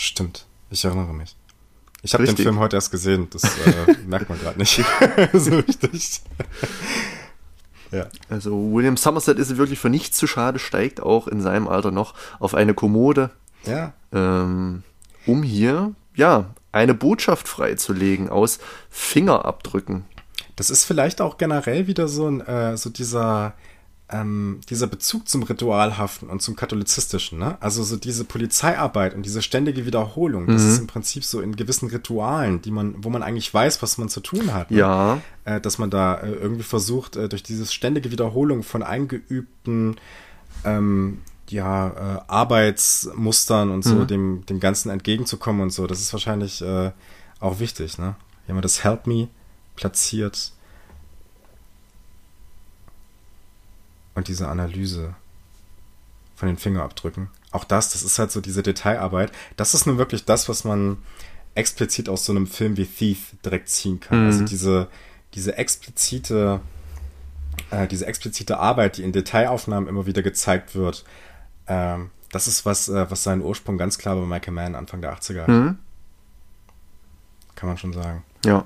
Stimmt, 0.01 0.47
ich 0.71 0.85
erinnere 0.85 1.13
mich. 1.13 1.35
Ich 2.03 2.15
habe 2.15 2.25
den 2.25 2.37
Film 2.37 2.61
heute 2.61 2.77
erst 2.77 2.93
gesehen, 2.93 3.27
das 3.31 3.43
äh, 3.43 3.97
merkt 4.07 4.29
man 4.29 4.39
gerade 4.39 4.57
nicht 4.57 4.77
so 5.33 5.57
richtig. 5.57 6.21
ja. 7.91 8.07
Also 8.31 8.73
William 8.73 8.97
Somerset 8.97 9.41
ist 9.41 9.57
wirklich 9.57 9.81
für 9.81 9.91
nichts 9.91 10.17
zu 10.17 10.29
schade, 10.29 10.61
steigt 10.61 11.01
auch 11.01 11.27
in 11.27 11.41
seinem 11.41 11.67
Alter 11.67 11.91
noch 11.91 12.15
auf 12.39 12.55
eine 12.55 12.75
Kommode, 12.75 13.31
ja. 13.65 13.93
ähm, 14.13 14.85
um 15.27 15.43
hier 15.43 15.97
ja 16.15 16.55
eine 16.71 16.95
Botschaft 16.95 17.49
freizulegen 17.49 18.29
aus 18.29 18.61
Fingerabdrücken. 18.91 20.05
Das 20.55 20.71
ist 20.71 20.85
vielleicht 20.85 21.21
auch 21.21 21.39
generell 21.39 21.89
wieder 21.89 22.07
so 22.07 22.29
ein 22.29 22.41
äh, 22.43 22.77
so 22.77 22.89
dieser 22.89 23.55
ähm, 24.11 24.61
dieser 24.71 24.87
Bezug 24.87 25.29
zum 25.29 25.43
Ritualhaften 25.43 26.31
und 26.31 26.41
zum 26.41 26.57
Katholizistischen, 26.57 27.39
ne? 27.39 27.59
Also 27.61 27.83
so 27.83 27.97
diese 27.97 28.25
Polizeiarbeit 28.25 29.15
und 29.15 29.25
diese 29.25 29.43
ständige 29.43 29.85
Wiederholung, 29.85 30.47
das 30.47 30.63
mhm. 30.63 30.69
ist 30.71 30.79
im 30.79 30.87
Prinzip 30.87 31.25
so 31.25 31.41
in 31.41 31.57
gewissen 31.57 31.89
Ritualen, 31.91 32.63
die 32.63 32.71
man, 32.71 33.05
wo 33.05 33.11
man 33.11 33.23
eigentlich 33.23 33.53
weiß, 33.53 33.83
was 33.83 33.99
man 33.99 34.09
zu 34.09 34.21
tun 34.21 34.55
hat. 34.55 34.71
Ne? 34.71 34.79
Ja. 34.79 35.21
Äh, 35.45 35.61
dass 35.61 35.79
man 35.79 35.91
da 35.91 36.15
äh, 36.15 36.31
irgendwie 36.31 36.63
versucht, 36.63 37.17
äh, 37.17 37.29
durch 37.29 37.43
dieses 37.43 37.73
ständige 37.73 38.11
Wiederholung 38.11 38.63
von 38.63 38.83
eingeübten 38.83 39.97
ähm, 40.65 41.19
ja, 41.51 41.89
äh, 41.89 42.21
Arbeitsmustern 42.29 43.71
und 43.71 43.83
so 43.83 43.95
mhm. 43.95 44.07
dem, 44.07 44.47
dem 44.47 44.61
Ganzen 44.61 44.91
entgegenzukommen 44.91 45.63
und 45.63 45.71
so. 45.71 45.87
Das 45.87 46.01
ist 46.01 46.13
wahrscheinlich 46.13 46.63
äh, 46.63 46.93
auch 47.41 47.61
wichtig, 47.61 47.99
ne? 47.99 48.17
Wenn 48.47 48.57
man 48.57 48.63
das 48.63 48.83
Help 48.85 49.07
Me 49.07 49.29
platziert, 49.77 50.53
und 54.19 54.29
diese 54.29 54.49
Analyse 54.49 55.15
von 56.37 56.49
den 56.49 56.59
Fingerabdrücken. 56.59 57.29
Auch 57.51 57.65
das, 57.65 57.93
das 57.93 58.03
ist 58.03 58.19
halt 58.19 58.31
so 58.31 58.41
diese 58.41 58.63
Detailarbeit. 58.63 59.33
Das 59.57 59.75
ist 59.75 59.87
nun 59.87 59.97
wirklich 59.97 60.25
das, 60.25 60.49
was 60.49 60.65
man 60.65 60.99
explizit 61.55 62.09
aus 62.09 62.25
so 62.25 62.33
einem 62.33 62.47
Film 62.47 62.77
wie 62.77 62.85
Thief 62.85 63.35
direkt 63.45 63.69
ziehen 63.69 63.99
kann. 64.01 64.27
Also 64.27 64.39
mhm. 64.39 64.43
Also 64.43 64.51
diese, 64.51 64.89
diese 65.35 65.57
explizite, 65.57 66.61
äh, 67.71 67.89
diese 67.89 68.07
explizite 68.07 68.59
Arbeit, 68.59 68.99
die 68.99 69.03
in 69.03 69.13
Detailaufnahmen 69.13 69.89
immer 69.89 70.07
wieder 70.07 70.23
gezeigt 70.23 70.75
wird. 70.75 71.05
Ähm, 71.67 72.11
das 72.31 72.47
ist 72.47 72.67
was, 72.67 72.89
äh, 72.89 73.11
was 73.11 73.23
seinen 73.23 73.43
Ursprung 73.43 73.79
ganz 73.79 73.99
klar 73.99 74.15
bei 74.15 74.27
Michael 74.27 74.53
Mann 74.53 74.75
Anfang 74.75 75.01
der 75.01 75.17
80er 75.17 75.43
hat. 75.43 75.49
Mhm. 75.49 75.79
Kann 77.55 77.69
man 77.69 77.79
schon 77.79 77.93
sagen. 77.93 78.23
Ja. 78.45 78.65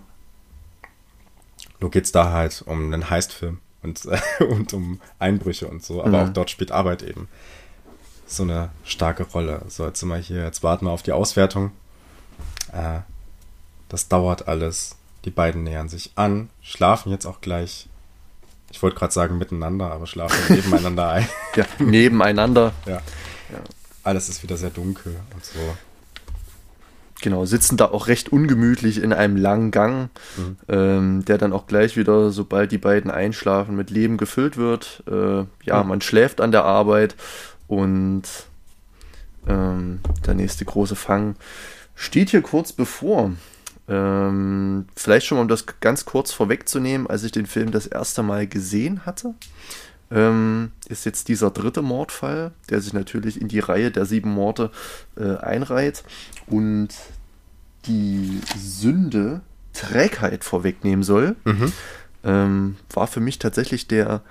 Nur 1.80 1.90
geht's 1.90 2.12
da 2.12 2.32
halt 2.32 2.62
um 2.66 2.92
einen 2.92 3.08
Heistfilm 3.08 3.60
und, 3.82 4.04
äh, 4.06 4.44
und 4.44 4.72
um 4.72 5.00
Einbrüche 5.18 5.68
und 5.68 5.84
so. 5.84 6.02
Aber 6.02 6.22
mhm. 6.22 6.28
auch 6.28 6.32
dort 6.32 6.50
spielt 6.50 6.72
Arbeit 6.72 7.02
eben 7.02 7.28
so 8.26 8.42
eine 8.42 8.70
starke 8.84 9.24
Rolle. 9.24 9.62
So, 9.68 9.86
jetzt 9.86 10.00
sind 10.00 10.08
wir 10.08 10.16
hier, 10.16 10.44
jetzt 10.44 10.62
warten 10.62 10.86
wir 10.86 10.90
auf 10.90 11.02
die 11.02 11.12
Auswertung. 11.12 11.72
Äh, 12.72 13.00
das 13.88 14.08
dauert 14.08 14.48
alles. 14.48 14.96
Die 15.24 15.30
beiden 15.30 15.62
nähern 15.62 15.88
sich 15.88 16.12
an, 16.16 16.50
schlafen 16.62 17.12
jetzt 17.12 17.26
auch 17.26 17.40
gleich. 17.40 17.88
Ich 18.70 18.82
wollte 18.82 18.96
gerade 18.96 19.12
sagen 19.12 19.38
miteinander, 19.38 19.92
aber 19.92 20.06
schlafen 20.06 20.38
nebeneinander 20.56 21.10
ein. 21.10 21.28
Ja, 21.54 21.66
nebeneinander. 21.78 22.72
Ja. 22.86 22.92
ja. 22.92 23.58
Alles 24.02 24.28
ist 24.28 24.42
wieder 24.42 24.56
sehr 24.56 24.70
dunkel 24.70 25.20
und 25.34 25.44
so. 25.44 25.60
Genau, 27.22 27.44
sitzen 27.44 27.76
da 27.76 27.86
auch 27.86 28.08
recht 28.08 28.32
ungemütlich 28.32 29.00
in 29.00 29.12
einem 29.12 29.36
langen 29.36 29.70
Gang, 29.70 30.10
mhm. 30.36 30.56
ähm, 30.68 31.24
der 31.24 31.38
dann 31.38 31.52
auch 31.52 31.68
gleich 31.68 31.96
wieder, 31.96 32.30
sobald 32.30 32.72
die 32.72 32.78
beiden 32.78 33.12
einschlafen, 33.12 33.76
mit 33.76 33.90
Leben 33.90 34.16
gefüllt 34.16 34.56
wird. 34.56 35.04
Äh, 35.08 35.44
ja, 35.62 35.82
mhm. 35.82 35.88
man 35.88 36.00
schläft 36.00 36.40
an 36.40 36.50
der 36.50 36.64
Arbeit 36.64 37.14
und 37.68 38.24
ähm, 39.46 40.00
der 40.26 40.34
nächste 40.34 40.64
große 40.64 40.96
Fang 40.96 41.36
steht 41.94 42.30
hier 42.30 42.42
kurz 42.42 42.72
bevor. 42.72 43.30
Ähm, 43.86 44.86
vielleicht 44.96 45.26
schon 45.26 45.38
mal, 45.38 45.42
um 45.42 45.48
das 45.48 45.66
ganz 45.80 46.04
kurz 46.04 46.32
vorwegzunehmen, 46.32 47.06
als 47.06 47.22
ich 47.22 47.30
den 47.30 47.46
Film 47.46 47.70
das 47.70 47.86
erste 47.86 48.24
Mal 48.24 48.48
gesehen 48.48 49.06
hatte, 49.06 49.34
ähm, 50.12 50.72
ist 50.88 51.06
jetzt 51.06 51.28
dieser 51.28 51.50
dritte 51.50 51.82
Mordfall, 51.82 52.52
der 52.70 52.80
sich 52.80 52.92
natürlich 52.92 53.40
in 53.40 53.48
die 53.48 53.60
Reihe 53.60 53.90
der 53.90 54.04
sieben 54.04 54.30
Morde 54.30 54.70
äh, 55.16 55.36
einreiht 55.36 56.04
und 56.46 56.88
die 57.86 58.40
Sünde 58.56 59.40
Trägheit 59.72 60.44
vorwegnehmen 60.44 61.02
soll, 61.02 61.36
mhm. 61.44 61.72
ähm, 62.24 62.76
war 62.92 63.06
für 63.06 63.20
mich 63.20 63.38
tatsächlich 63.38 63.88
der 63.88 64.22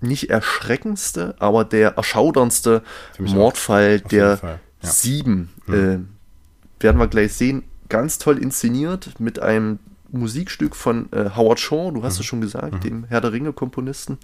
nicht 0.00 0.28
erschreckendste, 0.28 1.34
aber 1.38 1.64
der 1.64 1.96
erschauderndste 1.96 2.82
Mordfall 3.18 4.00
der 4.00 4.40
ja. 4.42 4.58
sieben. 4.80 5.50
Mhm. 5.66 5.74
Äh, 5.74 6.82
werden 6.82 6.98
wir 6.98 7.08
gleich 7.08 7.32
sehen. 7.32 7.62
Ganz 7.88 8.18
toll 8.18 8.38
inszeniert 8.38 9.18
mit 9.18 9.38
einem 9.38 9.78
Musikstück 10.18 10.76
von 10.76 11.12
äh, 11.12 11.30
Howard 11.36 11.60
Shaw, 11.60 11.90
du 11.92 12.02
hast 12.02 12.14
mhm. 12.16 12.20
es 12.20 12.26
schon 12.26 12.40
gesagt, 12.40 12.74
mhm. 12.74 12.80
dem 12.80 13.04
Herr 13.04 13.20
der 13.20 13.32
Ringe-Komponisten. 13.32 14.18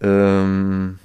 Ähm, 0.00 0.98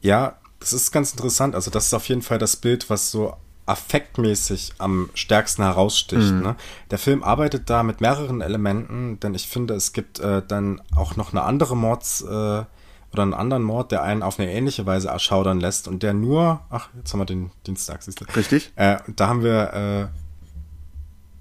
ja, 0.00 0.36
das 0.60 0.72
ist 0.72 0.92
ganz 0.92 1.12
interessant. 1.12 1.54
Also, 1.54 1.70
das 1.70 1.86
ist 1.86 1.94
auf 1.94 2.08
jeden 2.08 2.22
Fall 2.22 2.38
das 2.38 2.56
Bild, 2.56 2.90
was 2.90 3.10
so 3.10 3.36
affektmäßig 3.66 4.74
am 4.78 5.08
stärksten 5.14 5.62
heraussticht. 5.62 6.32
Mhm. 6.32 6.42
Ne? 6.42 6.56
Der 6.90 6.98
Film 6.98 7.22
arbeitet 7.22 7.70
da 7.70 7.82
mit 7.82 8.00
mehreren 8.00 8.40
Elementen, 8.40 9.18
denn 9.20 9.34
ich 9.34 9.48
finde, 9.48 9.74
es 9.74 9.92
gibt 9.92 10.20
äh, 10.20 10.42
dann 10.46 10.82
auch 10.94 11.16
noch 11.16 11.32
eine 11.32 11.42
andere 11.42 11.76
Mords 11.76 12.20
äh, 12.20 12.24
oder 12.26 13.22
einen 13.22 13.32
anderen 13.32 13.62
Mord, 13.62 13.92
der 13.92 14.02
einen 14.02 14.22
auf 14.22 14.38
eine 14.38 14.52
ähnliche 14.52 14.84
Weise 14.86 15.08
erschaudern 15.08 15.60
lässt 15.60 15.88
und 15.88 16.02
der 16.02 16.12
nur, 16.12 16.60
ach, 16.68 16.88
jetzt 16.96 17.12
haben 17.12 17.20
wir 17.20 17.26
den 17.26 17.50
Dienstag, 17.66 18.02
siehst 18.02 18.20
du. 18.20 18.24
Richtig. 18.36 18.72
Äh, 18.76 18.96
da 19.16 19.28
haben 19.28 19.42
wir 19.42 20.10
äh, 20.12 20.23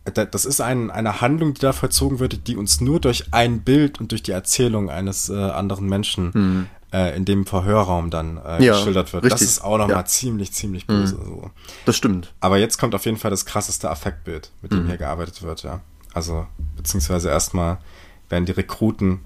das 0.05 0.45
ist 0.45 0.59
ein, 0.59 0.91
eine 0.91 1.21
Handlung, 1.21 1.53
die 1.53 1.61
da 1.61 1.71
vollzogen 1.71 2.19
wird, 2.19 2.47
die 2.47 2.57
uns 2.57 2.81
nur 2.81 2.99
durch 2.99 3.33
ein 3.33 3.61
Bild 3.61 3.99
und 3.99 4.11
durch 4.11 4.21
die 4.21 4.31
Erzählung 4.31 4.89
eines 4.89 5.29
äh, 5.29 5.33
anderen 5.33 5.87
Menschen 5.87 6.31
mhm 6.33 6.67
äh, 6.93 7.15
in 7.17 7.25
dem 7.25 7.45
Verhörraum 7.45 8.09
dann 8.09 8.37
äh, 8.37 8.63
ja, 8.63 8.73
geschildert 8.73 9.11
wird. 9.11 9.25
Richtig. 9.25 9.39
Das 9.39 9.49
ist 9.49 9.63
auch 9.63 9.77
nochmal 9.77 9.97
ja. 9.97 10.05
ziemlich, 10.05 10.53
ziemlich 10.53 10.85
böse. 10.85 11.15
Mhm. 11.15 11.25
So. 11.25 11.51
Das 11.85 11.97
stimmt. 11.97 12.33
Aber 12.39 12.57
jetzt 12.57 12.77
kommt 12.77 12.93
auf 12.95 13.05
jeden 13.05 13.17
Fall 13.17 13.31
das 13.31 13.45
krasseste 13.45 13.89
Affektbild, 13.89 14.51
mit 14.61 14.71
dem 14.71 14.83
mhm. 14.83 14.87
hier 14.87 14.97
gearbeitet 14.97 15.41
wird, 15.41 15.63
ja. 15.63 15.81
Also, 16.13 16.45
beziehungsweise 16.77 17.29
erstmal 17.29 17.79
werden 18.29 18.45
die 18.45 18.51
Rekruten 18.51 19.21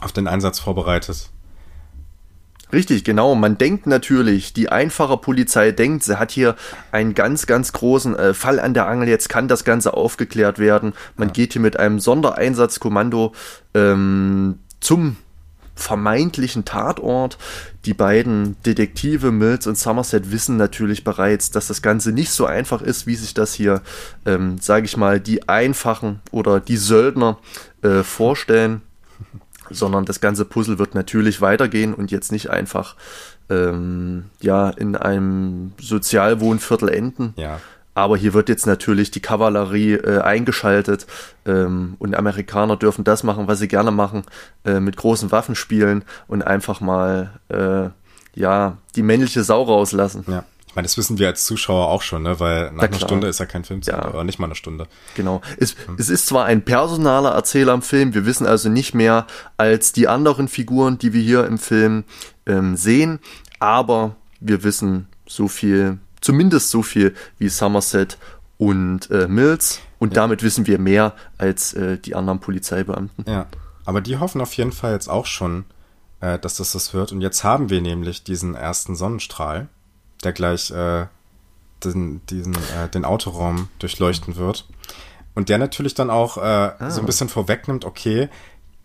auf 0.00 0.12
den 0.12 0.28
Einsatz 0.28 0.60
vorbereitet. 0.60 1.30
Richtig, 2.74 3.04
genau. 3.04 3.36
Man 3.36 3.56
denkt 3.56 3.86
natürlich, 3.86 4.52
die 4.52 4.68
einfache 4.68 5.16
Polizei 5.16 5.70
denkt, 5.70 6.02
sie 6.02 6.18
hat 6.18 6.32
hier 6.32 6.56
einen 6.90 7.14
ganz, 7.14 7.46
ganz 7.46 7.72
großen 7.72 8.16
äh, 8.16 8.34
Fall 8.34 8.58
an 8.58 8.74
der 8.74 8.88
Angel. 8.88 9.08
Jetzt 9.08 9.28
kann 9.28 9.46
das 9.46 9.62
Ganze 9.62 9.94
aufgeklärt 9.94 10.58
werden. 10.58 10.92
Man 11.16 11.28
ja. 11.28 11.34
geht 11.34 11.52
hier 11.52 11.62
mit 11.62 11.78
einem 11.78 12.00
Sondereinsatzkommando 12.00 13.32
ähm, 13.74 14.58
zum 14.80 15.16
vermeintlichen 15.76 16.64
Tatort. 16.64 17.38
Die 17.84 17.94
beiden 17.94 18.56
Detektive 18.66 19.30
Mills 19.30 19.68
und 19.68 19.78
Somerset 19.78 20.32
wissen 20.32 20.56
natürlich 20.56 21.04
bereits, 21.04 21.52
dass 21.52 21.68
das 21.68 21.80
Ganze 21.80 22.10
nicht 22.10 22.32
so 22.32 22.44
einfach 22.44 22.82
ist, 22.82 23.06
wie 23.06 23.14
sich 23.14 23.34
das 23.34 23.54
hier, 23.54 23.82
ähm, 24.26 24.58
sage 24.58 24.86
ich 24.86 24.96
mal, 24.96 25.20
die 25.20 25.48
Einfachen 25.48 26.20
oder 26.32 26.58
die 26.58 26.76
Söldner 26.76 27.38
äh, 27.82 28.02
vorstellen, 28.02 28.82
sondern 29.70 30.04
das 30.04 30.20
ganze 30.20 30.44
Puzzle 30.44 30.78
wird 30.78 30.94
natürlich 30.94 31.40
weitergehen 31.40 31.94
und 31.94 32.10
jetzt 32.10 32.32
nicht 32.32 32.50
einfach 32.50 32.96
ähm, 33.50 34.24
ja 34.40 34.70
in 34.70 34.96
einem 34.96 35.72
Sozialwohnviertel 35.80 36.88
enden. 36.88 37.34
Ja. 37.36 37.60
Aber 37.96 38.16
hier 38.16 38.34
wird 38.34 38.48
jetzt 38.48 38.66
natürlich 38.66 39.12
die 39.12 39.20
Kavallerie 39.20 39.94
äh, 39.94 40.20
eingeschaltet 40.20 41.06
ähm, 41.46 41.94
und 42.00 42.16
Amerikaner 42.16 42.76
dürfen 42.76 43.04
das 43.04 43.22
machen, 43.22 43.46
was 43.46 43.60
sie 43.60 43.68
gerne 43.68 43.92
machen, 43.92 44.24
äh, 44.64 44.80
mit 44.80 44.96
großen 44.96 45.30
Waffen 45.30 45.54
spielen 45.54 46.04
und 46.26 46.42
einfach 46.42 46.80
mal 46.80 47.30
äh, 47.48 47.90
ja 48.38 48.78
die 48.96 49.02
männliche 49.02 49.44
Sau 49.44 49.62
rauslassen. 49.62 50.24
Ja. 50.26 50.44
Ich 50.74 50.76
meine, 50.76 50.86
das 50.86 50.98
wissen 50.98 51.18
wir 51.18 51.28
als 51.28 51.44
Zuschauer 51.44 51.88
auch 51.88 52.02
schon, 52.02 52.24
ne? 52.24 52.40
weil 52.40 52.72
nach 52.72 52.82
einer 52.82 52.98
Stunde 52.98 53.28
ist 53.28 53.38
ja 53.38 53.46
kein 53.46 53.62
Film, 53.62 53.80
ja. 53.84 54.02
aber 54.02 54.24
nicht 54.24 54.40
mal 54.40 54.46
eine 54.46 54.56
Stunde. 54.56 54.88
Genau. 55.14 55.40
Es, 55.56 55.76
hm. 55.86 55.96
es 55.98 56.08
ist 56.08 56.26
zwar 56.26 56.46
ein 56.46 56.64
personaler 56.64 57.30
Erzähler 57.30 57.74
im 57.74 57.82
Film, 57.82 58.12
wir 58.12 58.26
wissen 58.26 58.46
also 58.46 58.68
nicht 58.68 58.92
mehr 58.92 59.26
als 59.56 59.92
die 59.92 60.08
anderen 60.08 60.48
Figuren, 60.48 60.98
die 60.98 61.12
wir 61.12 61.22
hier 61.22 61.46
im 61.46 61.58
Film 61.58 62.04
ähm, 62.46 62.76
sehen, 62.76 63.20
aber 63.60 64.16
wir 64.40 64.64
wissen 64.64 65.06
so 65.26 65.46
viel 65.46 65.98
Zumindest 66.24 66.70
so 66.70 66.82
viel 66.82 67.14
wie 67.36 67.50
Somerset 67.50 68.16
und 68.56 69.10
äh, 69.10 69.28
Mills. 69.28 69.80
Und 69.98 70.14
ja. 70.14 70.22
damit 70.22 70.42
wissen 70.42 70.66
wir 70.66 70.78
mehr 70.78 71.12
als 71.36 71.74
äh, 71.74 71.98
die 71.98 72.14
anderen 72.14 72.40
Polizeibeamten. 72.40 73.26
Ja, 73.30 73.46
aber 73.84 74.00
die 74.00 74.16
hoffen 74.16 74.40
auf 74.40 74.54
jeden 74.54 74.72
Fall 74.72 74.92
jetzt 74.92 75.08
auch 75.08 75.26
schon, 75.26 75.66
äh, 76.20 76.38
dass 76.38 76.54
das 76.54 76.72
das 76.72 76.94
wird. 76.94 77.12
Und 77.12 77.20
jetzt 77.20 77.44
haben 77.44 77.68
wir 77.68 77.82
nämlich 77.82 78.24
diesen 78.24 78.54
ersten 78.54 78.96
Sonnenstrahl, 78.96 79.68
der 80.24 80.32
gleich 80.32 80.70
äh, 80.70 81.06
den, 81.84 82.24
diesen, 82.26 82.54
äh, 82.54 82.88
den 82.92 83.04
Autoraum 83.04 83.68
durchleuchten 83.78 84.36
wird. 84.36 84.66
Und 85.34 85.48
der 85.48 85.58
natürlich 85.58 85.94
dann 85.94 86.10
auch 86.10 86.36
äh, 86.36 86.40
ah. 86.40 86.90
so 86.90 87.00
ein 87.00 87.06
bisschen 87.06 87.28
vorwegnimmt, 87.28 87.84
okay, 87.84 88.28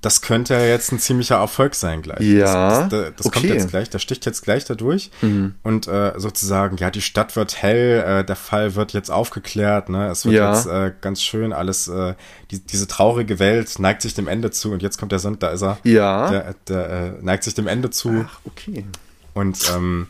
das 0.01 0.21
könnte 0.21 0.53
ja 0.53 0.61
jetzt 0.61 0.93
ein 0.93 0.99
ziemlicher 0.99 1.35
Erfolg 1.35 1.75
sein 1.75 2.01
gleich. 2.01 2.21
Ja. 2.21 2.81
Das, 2.81 2.89
das, 2.89 3.13
das 3.17 3.25
okay. 3.25 3.39
kommt 3.39 3.53
jetzt 3.53 3.69
gleich, 3.69 3.89
das 3.89 4.01
sticht 4.01 4.25
jetzt 4.25 4.43
gleich 4.43 4.63
dadurch. 4.63 5.11
Mhm. 5.21 5.55
Und 5.61 5.87
äh, 5.89 6.13
sozusagen, 6.15 6.77
ja, 6.77 6.89
die 6.89 7.01
Stadt 7.01 7.35
wird 7.35 7.61
hell, 7.61 8.03
äh, 8.07 8.23
der 8.23 8.37
Fall 8.37 8.75
wird 8.75 8.93
jetzt 8.93 9.11
aufgeklärt, 9.11 9.89
ne? 9.89 10.07
Es 10.07 10.23
wird 10.23 10.35
ja. 10.35 10.53
jetzt 10.53 10.67
äh, 10.67 10.93
ganz 11.01 11.21
schön 11.21 11.51
alles, 11.51 11.89
äh, 11.89 12.13
die, 12.49 12.61
diese 12.65 12.87
traurige 12.87 13.39
Welt 13.39 13.77
neigt 13.79 14.01
sich 14.01 14.13
dem 14.13 14.29
Ende 14.29 14.51
zu 14.51 14.71
und 14.71 14.81
jetzt 14.81 14.97
kommt 14.97 15.11
der 15.11 15.19
Sonntag, 15.19 15.39
da 15.41 15.49
ist 15.49 15.63
er. 15.63 15.77
Ja. 15.83 16.29
Der, 16.29 16.55
der 16.69 16.89
äh, 16.89 17.11
neigt 17.21 17.43
sich 17.43 17.53
dem 17.53 17.67
Ende 17.67 17.89
zu. 17.89 18.25
Ach, 18.25 18.39
okay. 18.45 18.85
Und 19.33 19.69
ähm, 19.75 20.07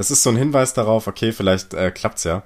das 0.00 0.10
ist 0.10 0.22
so 0.22 0.30
ein 0.30 0.36
Hinweis 0.36 0.72
darauf, 0.72 1.08
okay, 1.08 1.30
vielleicht 1.30 1.74
äh, 1.74 1.90
klappt's 1.90 2.24
ja. 2.24 2.42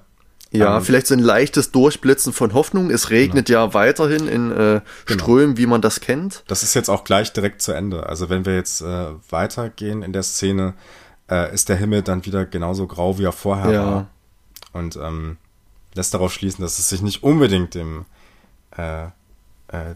Ja, 0.50 0.76
ähm, 0.76 0.82
vielleicht 0.82 1.06
so 1.06 1.14
ein 1.14 1.20
leichtes 1.20 1.70
Durchblitzen 1.70 2.32
von 2.32 2.52
Hoffnung. 2.52 2.90
Es 2.90 3.10
regnet 3.10 3.46
genau. 3.46 3.66
ja 3.66 3.74
weiterhin 3.74 4.26
in 4.26 4.50
äh, 4.50 4.54
genau. 4.54 4.82
Strömen, 5.06 5.56
wie 5.56 5.66
man 5.66 5.80
das 5.80 6.00
kennt. 6.00 6.42
Das 6.48 6.64
ist 6.64 6.74
jetzt 6.74 6.88
auch 6.90 7.04
gleich 7.04 7.32
direkt 7.32 7.62
zu 7.62 7.70
Ende. 7.70 8.06
Also 8.08 8.28
wenn 8.28 8.44
wir 8.44 8.56
jetzt 8.56 8.80
äh, 8.80 9.06
weitergehen 9.30 10.02
in 10.02 10.12
der 10.12 10.24
Szene, 10.24 10.74
äh, 11.30 11.54
ist 11.54 11.68
der 11.68 11.76
Himmel 11.76 12.02
dann 12.02 12.24
wieder 12.24 12.44
genauso 12.44 12.88
grau, 12.88 13.18
wie 13.20 13.24
er 13.24 13.30
vorher 13.30 13.70
ja. 13.70 13.86
war. 13.86 14.06
Und 14.72 14.96
ähm, 14.96 15.36
lässt 15.94 16.12
darauf 16.12 16.32
schließen, 16.32 16.60
dass 16.60 16.80
es 16.80 16.88
sich 16.88 17.02
nicht 17.02 17.22
unbedingt 17.22 17.76
dem, 17.76 18.04
äh, 18.76 19.04
äh, 19.68 19.94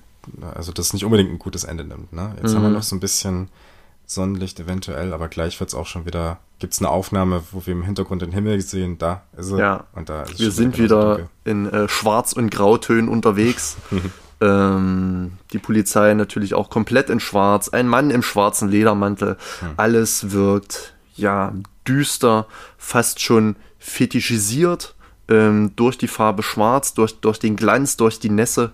also 0.55 0.71
das 0.71 0.93
nicht 0.93 1.05
unbedingt 1.05 1.33
ein 1.33 1.41
gutes 1.41 1.65
Ende 1.65 1.83
nimmt. 1.83 2.13
Ne? 2.13 2.37
Jetzt 2.37 2.53
mhm. 2.53 2.57
haben 2.57 2.63
wir 2.63 2.69
mhm. 2.69 2.75
noch 2.77 2.85
so 2.85 2.95
ein 2.95 3.01
bisschen 3.01 3.49
Sonnenlicht 4.11 4.59
eventuell, 4.59 5.13
aber 5.13 5.29
gleich 5.29 5.61
wird 5.61 5.69
es 5.69 5.75
auch 5.75 5.87
schon 5.87 6.07
wieder, 6.07 6.39
gibt 6.59 6.73
es 6.73 6.81
eine 6.81 6.89
Aufnahme, 6.89 7.43
wo 7.53 7.67
wir 7.67 7.75
im 7.75 7.83
Hintergrund 7.83 8.23
den 8.23 8.33
Himmel 8.33 8.59
sehen, 8.63 8.97
da 8.97 9.23
ist 9.37 9.53
er. 9.53 9.59
Ja, 9.59 9.85
und 9.93 10.09
da 10.09 10.23
ist 10.23 10.41
wir 10.41 10.51
sind 10.51 10.79
wieder 10.79 11.29
in 11.45 11.67
äh, 11.67 11.89
Schwarz- 11.89 12.33
und 12.33 12.51
Grautönen 12.51 13.11
unterwegs. 13.11 13.77
ähm, 14.41 15.33
die 15.53 15.59
Polizei 15.59 16.15
natürlich 16.15 16.55
auch 16.55 16.71
komplett 16.71 17.11
in 17.11 17.21
Schwarz, 17.21 17.69
ein 17.69 17.87
Mann 17.87 18.11
im 18.11 18.23
schwarzen 18.23 18.71
Ledermantel, 18.71 19.37
hm. 19.61 19.69
alles 19.77 20.33
wirkt, 20.33 20.95
ja, 21.15 21.53
düster, 21.87 22.47
fast 22.79 23.21
schon 23.21 23.57
fetischisiert 23.79 24.95
ähm, 25.29 25.73
durch 25.77 25.99
die 25.99 26.09
Farbe 26.09 26.43
Schwarz, 26.43 26.95
durch, 26.95 27.21
durch 27.21 27.39
den 27.39 27.57
Glanz, 27.57 27.99
durch 27.99 28.21
die 28.21 28.31
Nässe. 28.31 28.73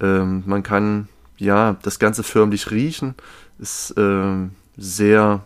Ähm, 0.00 0.42
man 0.44 0.64
kann 0.64 1.08
ja 1.38 1.76
das 1.82 2.00
Ganze 2.00 2.24
förmlich 2.24 2.72
riechen. 2.72 3.14
Ist 3.60 3.94
ähm, 3.96 4.56
sehr, 4.76 5.44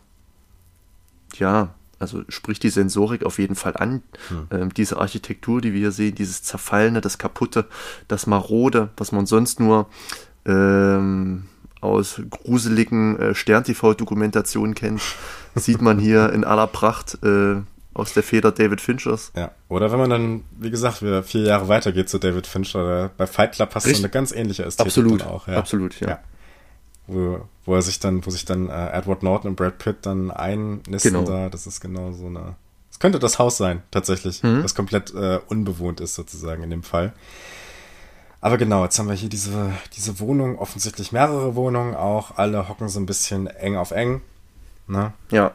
ja, 1.35 1.74
Also 1.99 2.22
spricht 2.29 2.62
die 2.62 2.70
Sensorik 2.70 3.24
auf 3.24 3.39
jeden 3.39 3.55
Fall 3.55 3.77
an. 3.77 4.03
Hm. 4.29 4.47
Ähm, 4.51 4.74
diese 4.74 4.99
Architektur, 4.99 5.61
die 5.61 5.72
wir 5.72 5.81
hier 5.81 5.93
sehen, 5.93 6.14
dieses 6.14 6.43
Zerfallene, 6.43 7.01
das 7.01 7.18
Kaputte, 7.18 7.66
das 8.09 8.27
Marode, 8.27 8.91
was 8.97 9.12
man 9.12 9.27
sonst 9.27 9.61
nur 9.61 9.87
ähm, 10.45 11.45
aus 11.81 12.20
gruseligen 12.31 13.18
äh, 13.18 13.35
Stern-TV-Dokumentationen 13.35 14.74
kennt, 14.74 15.01
sieht 15.55 15.81
man 15.81 15.99
hier 15.99 16.33
in 16.33 16.45
aller 16.45 16.66
Pracht 16.66 17.18
äh, 17.22 17.62
aus 17.97 18.12
der 18.12 18.22
Feder 18.22 18.53
David 18.53 18.81
Finchers. 18.81 19.33
Ja, 19.35 19.53
oder 19.68 19.91
wenn 19.91 19.99
man 19.99 20.11
dann, 20.11 20.45
wie 20.59 20.70
gesagt, 20.70 21.03
wieder 21.03 21.22
vier 21.22 21.43
Jahre 21.43 21.68
weiter 21.68 21.93
geht 21.93 22.09
zu 22.09 22.18
David 22.18 22.47
Fincher, 22.47 23.11
bei 23.16 23.27
Fight 23.27 23.53
Club 23.53 23.74
hast 23.74 23.87
du 23.87 23.97
eine 23.97 24.11
ganz 24.11 24.33
ähnliche 24.33 24.64
Ästhetik 24.64 24.89
absolut, 24.89 25.22
auch. 25.24 25.49
Ja. 25.49 25.57
Absolut, 25.57 25.99
ja. 26.01 26.09
ja. 26.09 26.20
Wo, 27.09 27.41
wo 27.65 27.75
er 27.75 27.83
sich 27.83 28.01
dann, 28.01 28.25
wo 28.27 28.31
sich 28.31 28.45
dann 28.45 28.69
äh, 28.69 28.91
Edward 28.91 29.23
Norton 29.23 29.51
und 29.51 29.57
Brad 29.57 29.79
Pitt 29.79 29.99
dann 30.03 30.31
einnisten 30.31 31.13
Genau. 31.13 31.25
da, 31.25 31.49
das 31.49 31.67
ist 31.67 31.81
genau 31.81 32.13
so 32.13 32.27
eine. 32.27 32.57
Es 32.91 32.99
könnte 32.99 33.19
das 33.19 33.39
Haus 33.39 33.57
sein, 33.59 33.83
tatsächlich, 33.91 34.43
Mhm. 34.43 34.63
das 34.63 34.75
komplett 34.75 35.15
äh, 35.15 35.39
unbewohnt 35.49 36.01
ist, 36.01 36.15
sozusagen 36.15 36.63
in 36.63 36.71
dem 36.71 36.83
Fall. 36.83 37.13
Aber 38.41 38.59
genau, 38.59 38.85
jetzt 38.85 38.99
haben 38.99 39.09
wir 39.09 39.15
hier 39.15 39.29
diese, 39.29 39.73
diese 39.95 40.19
Wohnung, 40.21 40.59
offensichtlich 40.59 41.13
mehrere 41.13 41.55
Wohnungen 41.57 41.95
auch, 41.95 42.37
alle 42.39 42.69
hocken 42.69 42.89
so 42.89 42.99
ein 43.01 43.07
bisschen 43.07 43.47
eng 43.49 43.77
auf 43.77 43.91
eng. 43.91 44.21
Ne? 44.89 45.13
Ja, 45.31 45.53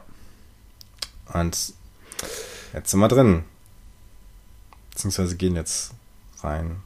Und 1.33 1.73
jetzt 2.73 2.91
sind 2.91 2.99
wir 2.99 3.07
drin. 3.07 3.43
Beziehungsweise 4.91 5.35
gehen 5.37 5.55
jetzt 5.55 5.93
rein. 6.43 6.81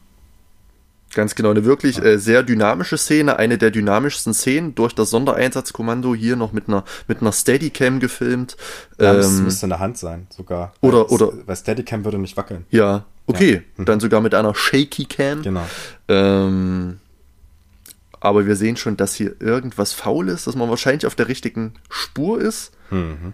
Ganz 1.15 1.33
genau, 1.33 1.49
eine 1.49 1.65
wirklich 1.65 1.97
äh, 2.03 2.19
sehr 2.19 2.43
dynamische 2.43 2.97
Szene, 2.97 3.37
eine 3.39 3.57
der 3.57 3.71
dynamischsten 3.71 4.33
Szenen 4.33 4.75
durch 4.75 4.93
das 4.93 5.09
Sondereinsatzkommando 5.09 6.13
hier 6.13 6.35
noch 6.35 6.51
mit 6.51 6.67
einer 6.67 6.83
mit 7.07 7.21
einer 7.21 7.31
Steadicam 7.31 7.99
gefilmt. 7.99 8.55
Ja, 8.99 9.13
das 9.15 9.27
Ähm, 9.37 9.45
müsste 9.45 9.65
eine 9.65 9.79
Hand 9.79 9.97
sein, 9.97 10.27
sogar. 10.29 10.73
oder- 10.81 10.99
weil, 11.09 11.21
oder- 11.21 11.31
Weil 11.47 11.55
Steadicam 11.55 12.03
würde 12.05 12.17
nicht 12.19 12.37
wackeln. 12.37 12.65
ja, 12.69 13.05
okay, 13.25 13.63
dann 13.77 13.99
sogar 13.99 14.21
mit 14.21 14.35
einer 14.35 14.53
Shaky 14.53 15.05
Cam. 15.05 15.41
Genau. 15.41 15.65
Ähm, 16.09 16.99
aber 18.19 18.45
wir 18.45 18.55
sehen 18.55 18.75
schon, 18.75 18.97
dass 18.97 19.13
hier 19.15 19.39
irgendwas 19.39 19.93
faul 19.93 20.29
ist, 20.29 20.47
dass 20.47 20.55
man 20.55 20.69
wahrscheinlich 20.69 21.05
auf 21.07 21.15
der 21.15 21.27
richtigen 21.27 21.73
Spur 21.89 22.41
ist. 22.41 22.71
Mhm. 22.91 23.33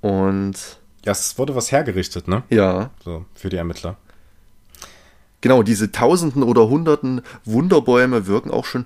Und 0.00 0.54
Ja, 1.04 1.12
es 1.12 1.38
wurde 1.38 1.54
was 1.54 1.70
hergerichtet, 1.72 2.26
ne? 2.26 2.42
ja, 2.50 2.90
So, 3.04 3.24
für 3.34 3.48
die 3.48 3.56
Ermittler. 3.56 3.96
Genau, 5.40 5.62
diese 5.62 5.92
Tausenden 5.92 6.42
oder 6.42 6.68
Hunderten 6.68 7.22
Wunderbäume 7.44 8.26
wirken 8.26 8.50
auch 8.50 8.64
schon 8.64 8.82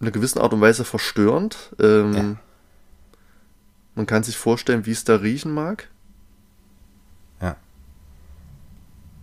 in 0.00 0.06
einer 0.06 0.10
gewissen 0.10 0.38
Art 0.40 0.52
und 0.52 0.60
Weise 0.60 0.84
verstörend. 0.84 1.74
Ähm, 1.80 2.12
Ja. 2.14 2.36
Man 3.94 4.06
kann 4.06 4.22
sich 4.22 4.36
vorstellen, 4.36 4.86
wie 4.86 4.92
es 4.92 5.02
da 5.02 5.16
riechen 5.16 5.52
mag. 5.52 5.88
Ja. 7.42 7.56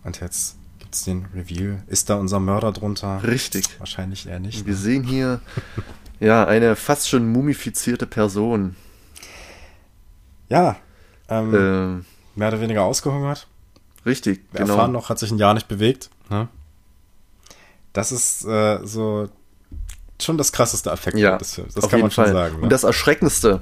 Und 0.04 0.20
jetzt 0.20 0.58
gibt's 0.78 1.04
den 1.04 1.26
Reveal. 1.34 1.82
Ist 1.86 2.10
da 2.10 2.16
unser 2.16 2.40
Mörder 2.40 2.72
drunter? 2.72 3.22
Richtig. 3.22 3.78
Wahrscheinlich 3.78 4.26
eher 4.28 4.38
nicht. 4.38 4.66
Wir 4.66 4.76
sehen 4.76 5.02
hier 5.02 5.40
ja 6.20 6.44
eine 6.46 6.76
fast 6.76 7.08
schon 7.08 7.26
mumifizierte 7.32 8.06
Person. 8.06 8.76
Ja. 10.50 10.76
Ähm, 11.30 11.54
Ähm, 11.54 12.04
mehr 12.34 12.48
oder 12.48 12.60
weniger 12.60 12.82
ausgehungert. 12.84 13.46
richtig, 14.04 14.40
Wir 14.52 14.60
genau. 14.60 14.74
erfahren 14.74 14.92
noch, 14.92 15.08
hat 15.08 15.18
sich 15.18 15.30
ein 15.30 15.38
Jahr 15.38 15.54
nicht 15.54 15.68
bewegt. 15.68 16.10
Ne? 16.28 16.48
Das 17.96 18.12
ist 18.12 18.44
äh, 18.44 18.78
so 18.84 19.28
schon 20.20 20.38
das 20.38 20.50
krasseste 20.52 20.90
Affekt. 20.90 21.18
Ja, 21.18 21.36
das, 21.36 21.56
das 21.56 21.76
auf 21.76 21.90
kann 21.90 21.98
jeden 21.98 22.02
man 22.02 22.10
schon 22.10 22.24
Fall. 22.24 22.32
sagen. 22.32 22.56
Ne? 22.56 22.62
Und 22.62 22.70
das 22.72 22.84
Erschreckendste, 22.84 23.60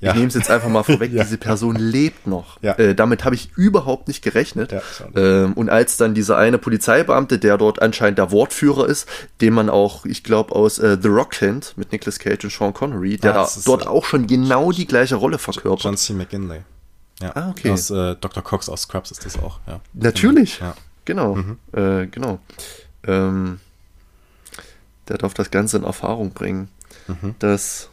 Ja. 0.00 0.10
ich 0.10 0.16
nehme 0.16 0.26
es 0.28 0.34
jetzt 0.34 0.50
einfach 0.50 0.68
mal 0.68 0.82
vorweg, 0.82 1.12
Ja. 1.12 1.22
diese 1.22 1.38
Person 1.38 1.76
lebt 1.76 2.26
noch. 2.26 2.60
Ja. 2.60 2.72
Äh, 2.76 2.96
damit 2.96 3.24
habe 3.24 3.36
ich 3.36 3.50
überhaupt 3.56 4.08
nicht 4.08 4.20
gerechnet. 4.22 4.74
Ähm, 5.14 5.52
und 5.52 5.70
als 5.70 5.96
dann 5.98 6.12
dieser 6.14 6.36
eine 6.36 6.58
Polizeibeamte, 6.58 7.38
der 7.38 7.56
dort 7.56 7.80
anscheinend 7.80 8.18
der 8.18 8.32
Wortführer 8.32 8.88
ist, 8.88 9.08
den 9.40 9.52
man 9.54 9.70
auch, 9.70 10.04
ich 10.04 10.24
glaube, 10.24 10.56
aus 10.56 10.80
äh, 10.80 10.98
The 11.00 11.06
Rock 11.08 11.30
kennt, 11.30 11.78
mit 11.78 11.92
Nicolas 11.92 12.18
Cage 12.18 12.42
und 12.44 12.50
Sean 12.52 12.74
Connery, 12.74 13.16
der 13.18 13.36
Ah, 13.36 13.44
da 13.44 13.60
dort 13.64 13.84
äh, 13.84 13.86
auch 13.86 14.04
schon 14.04 14.26
genau 14.26 14.72
die 14.72 14.86
gleiche 14.88 15.14
Rolle 15.14 15.38
verkörpert. 15.38 15.84
John 15.84 15.96
C. 15.96 16.14
McGinley. 16.14 16.62
Ja. 17.20 17.30
Ah, 17.36 17.50
okay. 17.50 17.70
Aus 17.70 17.90
äh, 17.90 18.16
Dr. 18.20 18.42
Cox 18.42 18.68
aus 18.68 18.82
Scrubs 18.82 19.12
ist 19.12 19.24
das 19.24 19.38
auch. 19.38 19.60
Ja. 19.68 19.78
Natürlich. 19.92 20.58
Ja. 20.58 20.74
Genau. 21.04 21.38
Äh, 21.72 22.06
genau. 22.08 22.40
Ähm, 23.06 23.60
der 25.08 25.18
darf 25.18 25.34
das 25.34 25.50
Ganze 25.50 25.76
in 25.78 25.84
Erfahrung 25.84 26.30
bringen, 26.32 26.68
dass 27.38 27.88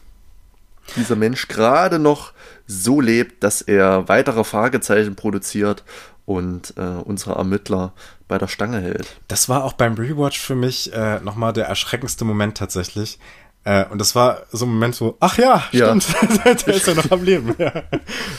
dieser 0.96 1.16
Mensch 1.16 1.48
gerade 1.48 1.98
noch 1.98 2.32
so 2.66 3.00
lebt, 3.00 3.42
dass 3.44 3.62
er 3.62 4.08
weitere 4.08 4.44
Fragezeichen 4.44 5.14
produziert 5.16 5.84
und 6.26 6.74
äh, 6.76 6.80
unsere 6.82 7.34
Ermittler 7.36 7.92
bei 8.28 8.38
der 8.38 8.46
Stange 8.48 8.80
hält. 8.80 9.20
Das 9.28 9.48
war 9.48 9.64
auch 9.64 9.72
beim 9.72 9.94
Rewatch 9.94 10.38
für 10.40 10.54
mich 10.54 10.92
äh, 10.92 11.20
nochmal 11.20 11.52
der 11.52 11.66
erschreckendste 11.66 12.24
Moment 12.24 12.56
tatsächlich. 12.56 13.18
Äh, 13.64 13.84
und 13.86 13.98
das 13.98 14.14
war 14.14 14.42
so 14.52 14.64
ein 14.64 14.70
Moment, 14.72 15.00
wo, 15.00 15.16
ach 15.20 15.36
ja, 15.38 15.64
Ja. 15.72 15.86
stimmt, 16.00 16.08
der 16.66 16.74
ist 16.74 16.86
ja 16.86 16.94
noch 16.94 17.10
am 17.10 17.22
Leben. 17.24 17.54
Ja. 17.58 17.72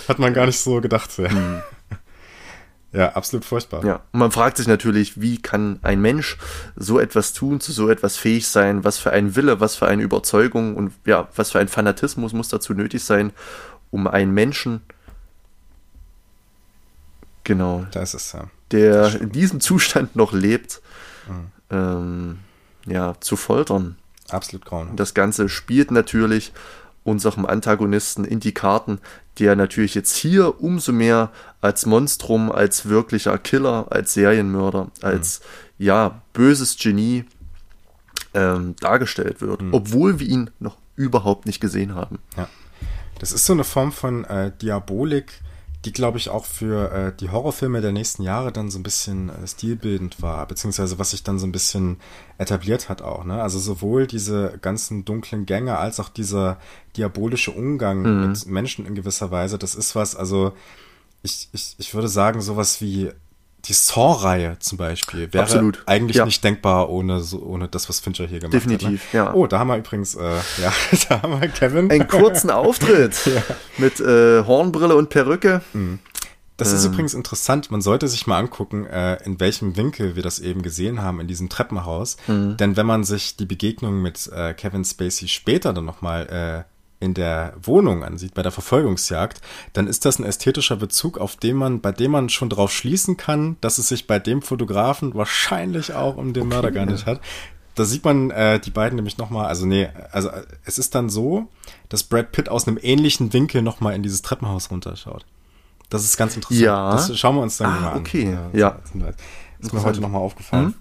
Hat 0.08 0.20
man 0.20 0.34
gar 0.34 0.46
nicht 0.46 0.60
so 0.60 0.80
gedacht. 0.82 1.12
Ja, 1.18 1.64
ja 2.94 3.14
absolut 3.14 3.46
furchtbar. 3.46 3.86
Ja, 3.86 4.02
und 4.12 4.20
man 4.20 4.32
fragt 4.32 4.58
sich 4.58 4.68
natürlich, 4.68 5.22
wie 5.22 5.38
kann 5.38 5.80
ein 5.82 6.02
Mensch 6.02 6.38
so 6.76 7.00
etwas 7.00 7.34
tun, 7.34 7.60
zu 7.60 7.72
so 7.72 7.90
etwas 7.90 8.18
fähig 8.18 8.48
sein, 8.48 8.84
was 8.84 8.98
für 8.98 9.12
ein 9.12 9.36
Wille, 9.36 9.60
was 9.60 9.76
für 9.76 9.88
eine 9.88 10.04
Überzeugung 10.04 10.76
und 10.76 10.94
ja, 11.06 11.30
was 11.36 11.52
für 11.52 11.60
ein 11.60 11.68
Fanatismus 11.68 12.34
muss 12.34 12.50
dazu 12.50 12.74
nötig 12.74 13.04
sein, 13.04 13.32
um 13.92 14.08
einen 14.08 14.34
Menschen, 14.34 14.82
genau, 17.44 17.86
Da 17.92 18.02
ist 18.02 18.34
ja. 18.34 18.50
der 18.72 19.22
in 19.22 19.32
diesem 19.32 19.60
Zustand 19.60 20.16
noch 20.16 20.34
lebt, 20.34 20.82
ähm, 21.70 22.40
ja, 22.86 23.16
zu 23.20 23.36
foltern. 23.36 23.98
Absolut 24.30 24.66
grauenhaft. 24.66 24.92
Und 24.92 25.00
das 25.00 25.14
Ganze 25.14 25.50
spielt 25.50 25.92
natürlich 25.92 26.54
unserem 27.04 27.46
Antagonisten 27.46 28.26
in 28.26 28.40
die 28.40 28.54
Karten, 28.54 29.00
der 29.40 29.56
natürlich 29.56 29.96
jetzt 29.96 30.16
hier 30.16 30.62
umso 30.62 30.92
mehr 30.92 31.32
als 31.62 31.86
Monstrum, 31.86 32.52
als 32.52 32.88
wirklicher 32.88 33.38
Killer, 33.38 33.88
als 33.90 34.14
Serienmörder, 34.14 34.92
als 35.02 35.42
ja, 35.78 36.22
böses 36.34 36.78
Genie 36.78 37.26
ähm, 38.34 38.76
dargestellt 38.80 39.42
wird, 39.42 39.62
obwohl 39.72 40.20
wir 40.20 40.28
ihn 40.28 40.50
noch 40.60 40.78
überhaupt 40.96 41.46
nicht 41.46 41.60
gesehen 41.60 41.96
haben. 41.96 42.20
Ja. 42.38 42.48
Das 43.20 43.32
ist 43.32 43.46
so 43.46 43.54
eine 43.54 43.64
Form 43.64 43.92
von 43.92 44.26
äh, 44.26 44.52
Diabolik, 44.62 45.32
die, 45.86 45.92
glaube 45.92 46.20
ich, 46.20 46.30
auch 46.30 46.46
für 46.46 46.92
äh, 46.92 47.14
die 47.20 47.30
Horrorfilme 47.30 47.82
der 47.82 47.92
nächsten 47.92 48.22
Jahre 48.22 48.52
dann 48.52 48.70
so 48.70 48.78
ein 48.78 48.84
bisschen 48.84 49.30
äh, 49.30 49.48
stilbildend 49.48 50.22
war, 50.22 50.46
beziehungsweise 50.48 51.00
was 51.00 51.12
sich 51.12 51.24
dann 51.24 51.40
so 51.40 51.48
ein 51.48 51.52
bisschen 51.52 51.98
etabliert 52.38 52.88
hat 52.88 53.02
auch. 53.02 53.24
Ne? 53.24 53.42
Also 53.42 53.58
sowohl 53.58 54.06
diese 54.06 54.60
ganzen 54.62 55.06
dunklen 55.06 55.46
Gänge 55.46 55.78
als 55.78 56.00
auch 56.00 56.10
dieser 56.10 56.60
diabolische 56.98 57.52
Umgang 57.52 58.28
mit 58.28 58.46
Menschen 58.46 58.86
in 58.86 58.96
gewisser 58.96 59.32
Weise, 59.32 59.58
das 59.58 59.74
ist 59.74 59.96
was, 59.96 60.16
also 60.16 60.54
ich, 61.24 61.50
ich, 61.52 61.76
ich 61.78 61.94
würde 61.94 62.08
sagen, 62.08 62.42
sowas 62.42 62.82
wie 62.82 63.12
die 63.66 63.74
Saw-Reihe 63.74 64.58
zum 64.60 64.78
Beispiel 64.78 65.32
wäre 65.34 65.44
Absolut. 65.44 65.84
eigentlich 65.86 66.18
Ja. 66.18 66.26
nicht 66.26 66.44
denkbar 66.44 66.90
ohne 66.90 67.20
so, 67.22 67.42
ohne 67.44 67.68
das, 67.68 67.90
was 67.90 68.00
Fincher 68.00 68.26
hier 68.26 68.40
gemacht 68.40 68.54
Definitiv, 68.54 69.06
hat. 69.08 69.14
Ne? 69.14 69.20
ja. 69.20 69.34
Oh, 69.34 69.46
da 69.48 69.60
haben 69.60 69.68
wir 69.68 69.78
übrigens, 69.78 70.16
äh, 70.16 70.36
ja, 70.62 70.74
da 71.10 71.22
haben 71.22 71.40
wir 71.40 71.48
Kevin. 71.48 71.92
Einen 71.92 72.08
kurzen 72.08 72.50
Auftritt 72.50 73.16
mit 73.78 74.00
äh, 74.00 74.44
Hornbrille 74.46 74.96
und 74.96 75.10
Perücke. 75.10 75.62
Das 76.58 76.72
ist 76.74 76.86
Ähm. 76.86 76.92
übrigens 76.94 77.14
interessant. 77.14 77.72
Man 77.72 77.82
sollte 77.82 78.08
sich 78.08 78.28
mal 78.28 78.38
angucken, 78.38 78.86
äh, 78.86 79.16
in 79.24 79.40
welchem 79.40 79.78
Winkel 79.78 80.16
wir 80.16 80.24
das 80.24 80.40
eben 80.40 80.62
gesehen 80.62 81.02
haben 81.02 81.20
in 81.20 81.28
diesem 81.28 81.50
Treppenhaus. 81.50 82.18
Mhm. 82.28 82.58
Denn 82.58 82.78
wenn 82.78 82.86
man 82.86 83.04
sich 83.04 83.36
die 83.38 83.46
Begegnung 83.46 84.02
mit 84.02 84.28
äh, 84.34 84.54
Kevin 84.54 84.84
Spacey 84.86 85.28
später 85.28 85.74
dann 85.74 85.86
nochmal 85.86 86.66
äh, 86.68 86.71
in 87.02 87.14
der 87.14 87.54
Wohnung 87.62 88.04
ansieht, 88.06 88.34
bei 88.34 88.42
der 88.44 88.52
Verfolgungsjagd, 88.52 89.42
dann 89.74 89.88
ist 89.88 90.06
das 90.06 90.20
ein 90.20 90.24
ästhetischer 90.24 90.78
Bezug, 90.78 91.18
auf 91.18 91.36
den 91.36 91.58
man, 91.58 91.82
bei 91.82 91.92
dem 91.92 92.12
man 92.12 92.30
schon 92.30 92.50
drauf 92.50 92.72
schließen 92.72 93.18
kann, 93.18 93.58
dass 93.60 93.78
es 93.80 93.90
sich 93.90 94.08
bei 94.08 94.20
dem 94.20 94.42
Fotografen 94.42 95.14
wahrscheinlich 95.16 95.94
auch 95.94 96.16
um 96.16 96.32
den 96.34 96.48
Mörder 96.48 96.72
gehandelt 96.72 97.06
hat. 97.06 97.20
Da 97.76 97.86
sieht 97.86 98.06
man 98.06 98.32
äh, 98.32 98.60
die 98.60 98.70
beiden 98.70 98.96
nämlich 98.98 99.18
nochmal, 99.18 99.48
also 99.48 99.66
nee, 99.66 99.90
also 100.12 100.30
es 100.66 100.78
ist 100.78 100.94
dann 100.94 101.10
so, 101.10 101.48
dass 101.90 102.04
Brad 102.04 102.32
Pitt 102.34 102.50
aus 102.50 102.68
einem 102.68 102.78
ähnlichen 102.82 103.34
Winkel 103.34 103.62
nochmal 103.62 103.96
in 103.96 104.04
dieses 104.04 104.22
Treppenhaus 104.22 104.70
runterschaut. 104.72 105.26
Das 105.90 106.04
ist 106.04 106.16
ganz 106.18 106.36
interessant. 106.36 106.62
Ja. 106.62 106.92
Das 106.92 107.18
schauen 107.18 107.36
wir 107.36 107.42
uns 107.42 107.58
dann 107.58 107.68
Ah, 107.72 107.80
mal 107.80 107.92
an. 107.94 107.98
okay. 108.00 108.38
Äh, 108.54 108.58
Ja. 108.60 108.80
Ist 109.60 109.74
mir 109.74 109.84
heute 109.84 110.02
nochmal 110.02 110.22
aufgefallen. 110.22 110.74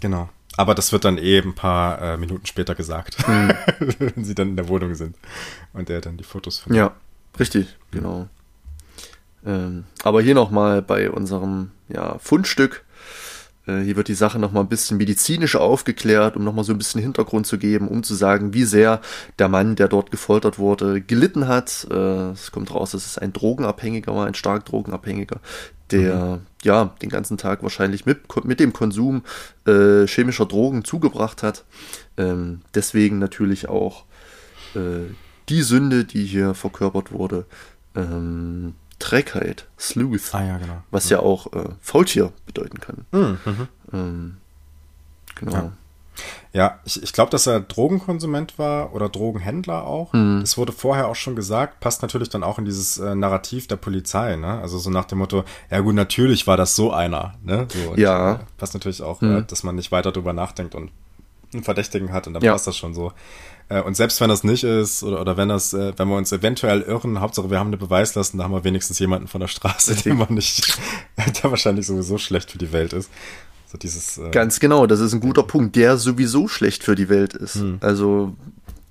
Genau. 0.00 0.28
Aber 0.56 0.74
das 0.74 0.92
wird 0.92 1.04
dann 1.04 1.16
eh 1.18 1.38
ein 1.38 1.54
paar 1.54 2.00
äh, 2.02 2.16
Minuten 2.16 2.46
später 2.46 2.74
gesagt, 2.74 3.16
wenn 3.28 4.24
sie 4.24 4.34
dann 4.34 4.50
in 4.50 4.56
der 4.56 4.68
Wohnung 4.68 4.94
sind 4.94 5.16
und 5.72 5.88
er 5.88 6.00
dann 6.00 6.16
die 6.16 6.24
Fotos 6.24 6.58
von 6.58 6.74
Ja, 6.74 6.94
richtig, 7.38 7.76
genau. 7.90 8.28
Ähm, 9.46 9.84
aber 10.02 10.20
hier 10.20 10.34
nochmal 10.34 10.82
bei 10.82 11.10
unserem 11.10 11.70
ja, 11.88 12.18
Fundstück 12.18 12.84
Äh, 13.66 13.82
hier 13.82 13.96
wird 13.96 14.08
die 14.08 14.14
Sache 14.14 14.38
nochmal 14.38 14.62
ein 14.64 14.68
bisschen 14.68 14.96
medizinisch 14.96 15.54
aufgeklärt, 15.56 16.36
um 16.36 16.44
nochmal 16.44 16.64
so 16.64 16.72
ein 16.72 16.78
bisschen 16.78 17.00
Hintergrund 17.00 17.46
zu 17.46 17.58
geben, 17.58 17.88
um 17.88 18.02
zu 18.02 18.14
sagen, 18.14 18.54
wie 18.54 18.64
sehr 18.64 19.00
der 19.38 19.48
Mann, 19.48 19.76
der 19.76 19.88
dort 19.88 20.10
gefoltert 20.10 20.58
wurde, 20.58 21.00
gelitten 21.00 21.46
hat. 21.46 21.86
Äh, 21.90 22.30
es 22.30 22.52
kommt 22.52 22.74
raus, 22.74 22.92
dass 22.92 23.06
es 23.06 23.18
ein 23.18 23.32
Drogenabhängiger 23.32 24.14
war, 24.14 24.26
ein 24.26 24.34
stark 24.34 24.64
Drogenabhängiger, 24.64 25.40
der 25.90 26.24
mhm. 26.24 26.46
Ja 26.64 26.94
den 27.02 27.08
ganzen 27.08 27.38
Tag 27.38 27.62
wahrscheinlich 27.62 28.06
mit, 28.06 28.20
mit 28.44 28.60
dem 28.60 28.72
Konsum 28.72 29.22
äh, 29.66 30.06
chemischer 30.06 30.46
Drogen 30.46 30.84
zugebracht 30.84 31.42
hat. 31.42 31.64
Ähm, 32.16 32.60
deswegen 32.74 33.18
natürlich 33.18 33.68
auch 33.68 34.04
äh, 34.74 35.12
die 35.48 35.62
Sünde, 35.62 36.04
die 36.04 36.24
hier 36.24 36.54
verkörpert 36.54 37.12
wurde, 37.12 37.46
ähm, 37.94 38.74
Trägheit, 38.98 39.66
Sleuth, 39.78 40.34
ah, 40.34 40.44
ja, 40.44 40.58
genau. 40.58 40.82
was 40.90 41.08
ja, 41.08 41.16
ja 41.16 41.22
auch 41.22 41.52
äh, 41.52 41.70
Faultier 41.80 42.32
bedeuten 42.46 42.80
kann. 42.80 43.06
Mhm. 43.12 43.68
Ähm, 43.92 44.36
genau. 45.34 45.52
Ja. 45.52 45.72
Ja, 46.52 46.80
ich, 46.84 47.02
ich 47.02 47.12
glaube, 47.12 47.30
dass 47.30 47.46
er 47.46 47.60
Drogenkonsument 47.60 48.58
war 48.58 48.92
oder 48.94 49.08
Drogenhändler 49.08 49.86
auch. 49.86 50.12
Mhm. 50.12 50.40
Das 50.40 50.58
wurde 50.58 50.72
vorher 50.72 51.08
auch 51.08 51.14
schon 51.14 51.36
gesagt, 51.36 51.80
passt 51.80 52.02
natürlich 52.02 52.28
dann 52.28 52.42
auch 52.42 52.58
in 52.58 52.64
dieses 52.64 52.98
äh, 52.98 53.14
Narrativ 53.14 53.68
der 53.68 53.76
Polizei, 53.76 54.36
ne? 54.36 54.60
Also 54.60 54.78
so 54.78 54.90
nach 54.90 55.04
dem 55.04 55.18
Motto, 55.18 55.44
ja 55.70 55.80
gut, 55.80 55.94
natürlich 55.94 56.46
war 56.46 56.56
das 56.56 56.74
so 56.74 56.92
einer, 56.92 57.34
ne? 57.44 57.68
So, 57.68 57.94
ja. 57.96 58.32
Und, 58.32 58.40
äh, 58.40 58.44
passt 58.58 58.74
natürlich 58.74 59.02
auch, 59.02 59.20
mhm. 59.20 59.38
äh, 59.38 59.42
dass 59.42 59.62
man 59.62 59.76
nicht 59.76 59.92
weiter 59.92 60.10
drüber 60.10 60.32
nachdenkt 60.32 60.74
und 60.74 60.90
einen 61.52 61.64
Verdächtigen 61.64 62.12
hat 62.12 62.26
und 62.26 62.34
dann 62.34 62.42
ja. 62.42 62.52
passt 62.52 62.66
das 62.66 62.76
schon 62.76 62.94
so. 62.94 63.12
Äh, 63.68 63.80
und 63.80 63.96
selbst 63.96 64.20
wenn 64.20 64.28
das 64.28 64.44
nicht 64.44 64.64
ist, 64.64 65.02
oder, 65.02 65.20
oder 65.20 65.36
wenn 65.36 65.48
das, 65.48 65.72
äh, 65.72 65.92
wenn 65.96 66.08
wir 66.08 66.16
uns 66.16 66.32
eventuell 66.32 66.82
irren, 66.82 67.20
Hauptsache 67.20 67.50
wir 67.50 67.58
haben 67.58 67.68
eine 67.68 67.76
Beweislast, 67.76 68.34
da 68.36 68.44
haben 68.44 68.52
wir 68.52 68.64
wenigstens 68.64 68.98
jemanden 68.98 69.28
von 69.28 69.40
der 69.40 69.48
Straße, 69.48 69.94
den 69.96 70.18
man 70.18 70.34
nicht, 70.34 70.78
der 71.42 71.50
wahrscheinlich 71.50 71.86
sowieso 71.86 72.18
schlecht 72.18 72.50
für 72.50 72.58
die 72.58 72.72
Welt 72.72 72.92
ist. 72.92 73.10
So 73.70 73.78
dieses, 73.78 74.18
äh 74.18 74.30
Ganz 74.30 74.58
genau, 74.58 74.86
das 74.86 75.00
ist 75.00 75.12
ein 75.12 75.20
guter 75.20 75.44
Punkt, 75.44 75.76
der 75.76 75.96
sowieso 75.96 76.48
schlecht 76.48 76.82
für 76.82 76.96
die 76.96 77.08
Welt 77.08 77.34
ist. 77.34 77.56
Hm. 77.56 77.78
Also 77.80 78.34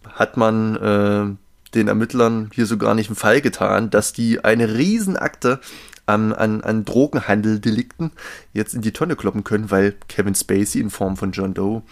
hat 0.07 0.37
man 0.37 0.75
äh, 0.77 1.75
den 1.75 1.87
Ermittlern 1.87 2.49
hier 2.53 2.65
so 2.65 2.77
gar 2.77 2.95
nicht 2.95 3.09
einen 3.09 3.17
Fall 3.17 3.41
getan, 3.41 3.89
dass 3.89 4.13
die 4.13 4.43
eine 4.43 4.77
Riesenakte 4.77 5.59
an, 6.05 6.33
an, 6.33 6.61
an 6.61 6.85
Drogenhandeldelikten 6.85 8.11
jetzt 8.53 8.73
in 8.73 8.81
die 8.81 8.93
Tonne 8.93 9.15
kloppen 9.15 9.43
können, 9.43 9.69
weil 9.69 9.95
Kevin 10.07 10.33
Spacey 10.33 10.79
in 10.79 10.89
Form 10.89 11.17
von 11.17 11.33
John 11.33 11.53
Doe 11.53 11.83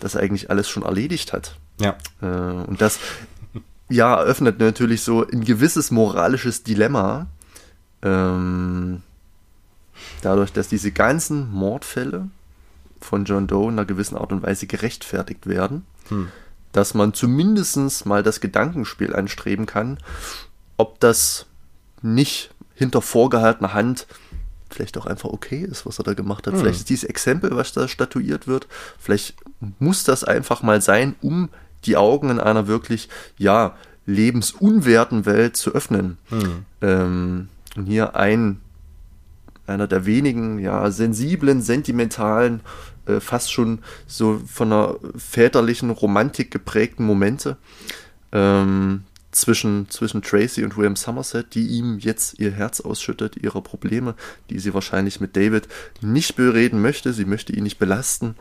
das 0.00 0.16
eigentlich 0.16 0.48
alles 0.48 0.68
schon 0.68 0.84
erledigt 0.84 1.32
hat. 1.32 1.56
Ja. 1.80 1.96
Äh, 2.22 2.26
und 2.26 2.80
das 2.80 2.98
ja 3.88 4.14
eröffnet 4.16 4.58
natürlich 4.60 5.02
so 5.02 5.26
ein 5.26 5.44
gewisses 5.44 5.90
moralisches 5.90 6.62
Dilemma. 6.62 7.26
Ähm, 8.02 9.02
dadurch, 10.22 10.52
dass 10.52 10.68
diese 10.68 10.92
ganzen 10.92 11.50
Mordfälle 11.52 12.28
von 13.00 13.24
John 13.24 13.46
Doe 13.46 13.64
in 13.64 13.70
einer 13.70 13.84
gewissen 13.84 14.16
Art 14.16 14.32
und 14.32 14.42
Weise 14.42 14.66
gerechtfertigt 14.66 15.46
werden, 15.46 15.84
hm. 16.08 16.28
dass 16.72 16.94
man 16.94 17.14
zumindest 17.14 18.06
mal 18.06 18.22
das 18.22 18.40
Gedankenspiel 18.40 19.14
anstreben 19.14 19.66
kann, 19.66 19.98
ob 20.76 21.00
das 21.00 21.46
nicht 22.02 22.50
hinter 22.74 23.02
vorgehaltener 23.02 23.72
Hand 23.72 24.06
vielleicht 24.70 24.98
auch 24.98 25.06
einfach 25.06 25.30
okay 25.30 25.60
ist, 25.60 25.86
was 25.86 25.98
er 25.98 26.04
da 26.04 26.14
gemacht 26.14 26.46
hat. 26.46 26.54
Hm. 26.54 26.60
Vielleicht 26.60 26.80
ist 26.80 26.90
dieses 26.90 27.04
Exempel, 27.04 27.56
was 27.56 27.72
da 27.72 27.88
statuiert 27.88 28.46
wird, 28.46 28.66
vielleicht 28.98 29.34
muss 29.78 30.04
das 30.04 30.24
einfach 30.24 30.62
mal 30.62 30.82
sein, 30.82 31.14
um 31.22 31.48
die 31.84 31.96
Augen 31.96 32.30
in 32.30 32.40
einer 32.40 32.66
wirklich, 32.66 33.08
ja, 33.38 33.76
lebensunwerten 34.06 35.26
Welt 35.26 35.56
zu 35.56 35.72
öffnen. 35.72 36.18
Hm. 36.28 36.64
Ähm, 36.80 37.48
und 37.76 37.86
hier 37.86 38.16
ein, 38.16 38.60
einer 39.66 39.86
der 39.86 40.06
wenigen, 40.06 40.58
ja, 40.58 40.90
sensiblen, 40.90 41.62
sentimentalen, 41.62 42.60
äh, 43.06 43.20
fast 43.20 43.52
schon 43.52 43.80
so 44.06 44.40
von 44.46 44.72
einer 44.72 44.96
väterlichen 45.16 45.90
Romantik 45.90 46.50
geprägten 46.50 47.04
Momente, 47.04 47.56
ähm, 48.32 49.04
zwischen, 49.36 49.88
zwischen 49.90 50.22
Tracy 50.22 50.64
und 50.64 50.76
William 50.76 50.96
Somerset, 50.96 51.54
die 51.54 51.66
ihm 51.66 51.98
jetzt 51.98 52.38
ihr 52.38 52.50
Herz 52.50 52.80
ausschüttet, 52.80 53.36
ihre 53.36 53.60
Probleme, 53.60 54.14
die 54.48 54.58
sie 54.58 54.72
wahrscheinlich 54.72 55.20
mit 55.20 55.36
David 55.36 55.68
nicht 56.00 56.36
bereden 56.36 56.80
möchte. 56.80 57.12
Sie 57.12 57.26
möchte 57.26 57.52
ihn 57.52 57.64
nicht 57.64 57.78
belasten. 57.78 58.34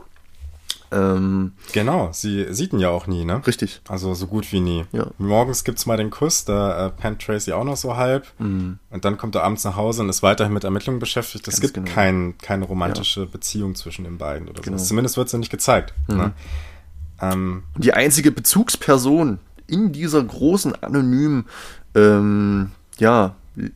Ähm, 0.91 1.53
genau, 1.73 2.09
sie 2.11 2.53
sieht 2.53 2.73
ihn 2.73 2.79
ja 2.79 2.89
auch 2.89 3.07
nie, 3.07 3.25
ne? 3.25 3.45
Richtig. 3.45 3.81
Also 3.87 4.13
so 4.13 4.27
gut 4.27 4.51
wie 4.51 4.59
nie. 4.59 4.85
Ja. 4.91 5.07
Morgens 5.17 5.63
gibt's 5.63 5.85
mal 5.85 5.97
den 5.97 6.09
Kuss, 6.09 6.45
da 6.45 6.87
äh, 6.87 6.89
pennt 6.91 7.21
Tracy 7.21 7.51
auch 7.53 7.63
noch 7.63 7.77
so 7.77 7.97
halb. 7.97 8.27
Mhm. 8.39 8.79
Und 8.89 9.05
dann 9.05 9.17
kommt 9.17 9.35
er 9.35 9.43
abends 9.43 9.63
nach 9.63 9.75
Hause 9.75 10.03
und 10.03 10.09
ist 10.09 10.23
weiterhin 10.23 10.53
mit 10.53 10.63
Ermittlungen 10.63 10.99
beschäftigt. 10.99 11.47
Es 11.47 11.59
gibt 11.59 11.73
genau. 11.73 11.91
kein, 11.91 12.37
keine 12.37 12.65
romantische 12.65 13.21
ja. 13.21 13.25
Beziehung 13.25 13.75
zwischen 13.75 14.03
den 14.03 14.17
beiden 14.17 14.47
oder 14.47 14.61
genau. 14.61 14.77
so. 14.77 14.85
Zumindest 14.85 15.17
wird 15.17 15.29
sie 15.29 15.37
nicht 15.37 15.51
gezeigt. 15.51 15.93
Mhm. 16.07 16.17
Ne? 16.17 16.33
Ähm, 17.21 17.63
die 17.77 17.93
einzige 17.93 18.31
Bezugsperson, 18.31 19.39
in 19.67 19.91
dieser 19.91 20.23
großen, 20.23 20.75
anonymen, 20.83 21.45
ähm, 21.95 22.71
ja, 22.97 23.35
äh, 23.57 23.69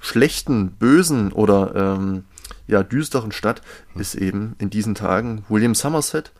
schlechten, 0.00 0.70
bösen 0.72 1.32
oder 1.32 1.96
ähm, 1.96 2.24
ja, 2.68 2.82
düsteren 2.82 3.32
Stadt 3.32 3.62
mhm. 3.94 4.00
ist 4.00 4.14
eben 4.14 4.54
in 4.58 4.70
diesen 4.70 4.94
Tagen 4.94 5.44
William 5.48 5.74
Somerset, 5.74 6.32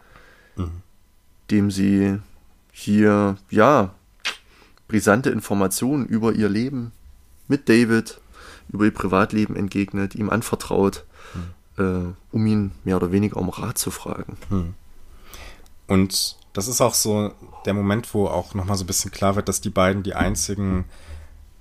mhm. 0.57 0.83
dem 1.51 1.71
sie 1.71 2.19
hier, 2.71 3.37
ja, 3.51 3.95
brisante 4.87 5.31
Informationen 5.31 6.07
über 6.07 6.33
ihr 6.33 6.49
Leben 6.49 6.93
mit 7.49 7.69
David, 7.69 8.21
über 8.69 8.85
ihr 8.85 8.95
Privatleben 8.95 9.57
entgegnet, 9.57 10.15
ihm 10.15 10.31
anvertraut, 10.31 11.05
mhm. 11.35 11.85
äh, 11.85 12.15
um 12.31 12.47
ihn 12.47 12.73
mehr 12.85 12.97
oder 12.97 13.11
weniger 13.11 13.39
um 13.39 13.49
Rat 13.49 13.79
zu 13.79 13.91
fragen. 13.91 14.37
Mhm. 14.51 14.75
Und 15.89 16.37
das 16.53 16.69
ist 16.69 16.81
auch 16.81 16.95
so 16.95 17.33
der 17.65 17.75
Moment, 17.75 18.13
wo 18.15 18.27
auch 18.27 18.55
nochmal 18.55 18.77
so 18.77 18.85
ein 18.85 18.87
bisschen 18.87 19.11
klar 19.11 19.37
wird, 19.37 19.49
dass 19.49 19.61
die 19.61 19.71
beiden 19.71 20.03
die 20.03 20.15
einzigen 20.15 20.85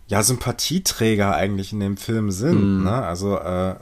ja, 0.07 0.23
Sympathieträger 0.23 1.35
eigentlich 1.35 1.73
in 1.73 1.79
dem 1.79 1.97
Film 1.97 2.31
sind. 2.31 2.79
Mm. 2.79 2.83
Ne? 2.83 2.93
Also, 2.93 3.37
äh, 3.37 3.75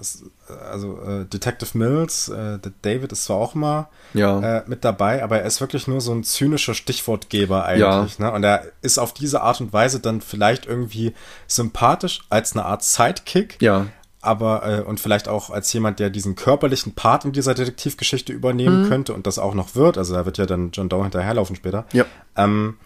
also 0.71 0.99
äh, 1.01 1.25
Detective 1.25 1.77
Mills, 1.77 2.29
äh, 2.29 2.59
David 2.81 3.11
ist 3.11 3.25
zwar 3.25 3.37
auch 3.37 3.55
mal 3.55 3.89
ja. 4.13 4.59
äh, 4.59 4.63
mit 4.67 4.83
dabei, 4.85 5.23
aber 5.23 5.39
er 5.39 5.45
ist 5.45 5.61
wirklich 5.61 5.87
nur 5.87 6.01
so 6.01 6.13
ein 6.13 6.23
zynischer 6.23 6.73
Stichwortgeber 6.73 7.65
eigentlich. 7.65 8.17
Ja. 8.19 8.25
Ne? 8.25 8.31
Und 8.31 8.43
er 8.43 8.63
ist 8.81 8.97
auf 8.97 9.13
diese 9.13 9.41
Art 9.41 9.61
und 9.61 9.73
Weise 9.73 9.99
dann 9.99 10.21
vielleicht 10.21 10.65
irgendwie 10.65 11.13
sympathisch 11.47 12.21
als 12.29 12.53
eine 12.53 12.65
Art 12.65 12.83
Sidekick. 12.83 13.61
Ja 13.61 13.87
aber 14.25 14.67
äh, 14.67 14.81
und 14.81 14.99
vielleicht 14.99 15.27
auch 15.27 15.51
als 15.51 15.71
jemand, 15.71 15.99
der 15.99 16.09
diesen 16.09 16.35
körperlichen 16.35 16.95
Part 16.95 17.25
in 17.25 17.31
dieser 17.31 17.53
Detektivgeschichte 17.53 18.33
übernehmen 18.33 18.83
mhm. 18.83 18.89
könnte 18.89 19.13
und 19.13 19.27
das 19.27 19.37
auch 19.37 19.53
noch 19.53 19.75
wird. 19.75 19.99
Also 19.99 20.15
da 20.15 20.25
wird 20.25 20.39
ja 20.39 20.47
dann 20.47 20.71
John 20.71 20.89
Doe 20.89 21.03
hinterherlaufen 21.03 21.55
später. 21.55 21.85
Ja. 21.93 22.05
Ähm, 22.35 22.77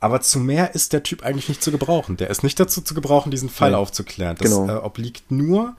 aber 0.00 0.20
zu 0.20 0.38
mehr 0.38 0.74
ist 0.74 0.92
der 0.92 1.02
Typ 1.02 1.24
eigentlich 1.24 1.48
nicht 1.48 1.62
zu 1.62 1.70
gebrauchen. 1.70 2.16
Der 2.16 2.30
ist 2.30 2.42
nicht 2.42 2.58
dazu 2.58 2.82
zu 2.82 2.94
gebrauchen, 2.94 3.30
diesen 3.30 3.48
Fall 3.48 3.70
Nein. 3.70 3.80
aufzuklären. 3.80 4.36
Das 4.38 4.50
genau. 4.50 4.68
äh, 4.68 4.78
obliegt 4.78 5.30
nur 5.30 5.76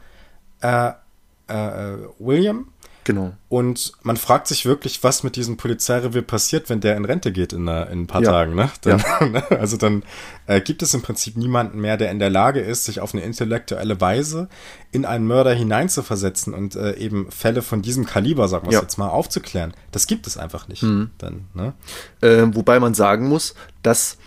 äh, 1.50 1.93
äh, 1.93 1.97
William 2.20 2.68
Genau. 3.10 3.34
Und 3.47 3.93
man 4.04 4.18
fragt 4.18 4.45
sich 4.45 4.68
wirklich, 4.68 5.04
was 5.04 5.24
mit 5.24 5.36
diesem 5.36 5.58
Polizeirevier 5.58 6.22
passiert, 6.22 6.70
wenn 6.70 6.80
der 6.80 6.95
in 6.95 7.06
Rente 7.06 7.32
geht 7.32 7.54
in, 7.54 7.62
in 7.62 8.02
ein 8.02 8.06
paar 8.06 8.22
ja. 8.22 8.30
Tagen. 8.30 8.54
Ne? 8.54 8.70
Dann, 8.82 9.00
ja. 9.00 9.26
Ne? 9.30 9.43
also 9.50 9.78
dann 9.78 10.04
äh, 10.45 10.62
gibt 10.62 10.84
es 10.84 10.93
im 10.93 11.02
Prinzip 11.02 11.36
niemanden 11.36 11.80
mehr, 11.80 11.97
der 11.97 12.12
in 12.12 12.20
der 12.20 12.30
Lage 12.30 12.60
ist, 12.60 12.86
sich 12.86 13.00
auf 13.00 13.16
eine 13.16 13.24
intellektuelle 13.24 14.00
Weise 14.00 14.47
in 14.91 15.06
einen 15.06 15.26
Mörder 15.26 15.54
hineinzuversetzen 15.54 16.54
und 16.54 16.76
äh, 16.76 16.97
eben 16.97 17.32
Fälle 17.32 17.64
von 17.64 17.82
diesem 17.82 18.06
Kaliber, 18.06 18.47
sagen 18.47 18.68
wir 18.68 18.74
ja. 18.74 18.82
jetzt 18.82 19.00
mal, 19.00 19.10
aufzuklären. 19.10 19.74
Das 19.91 20.06
gibt 20.06 20.28
es 20.28 20.38
einfach 20.38 20.68
nicht. 20.68 20.84
Mhm. 20.84 21.10
Dann, 21.18 21.47
ne? 21.56 21.74
äh, 22.22 22.45
wobei 22.54 22.80
man 22.80 22.93
sagen 22.93 23.28
muss, 23.28 23.56
dass 23.82 24.18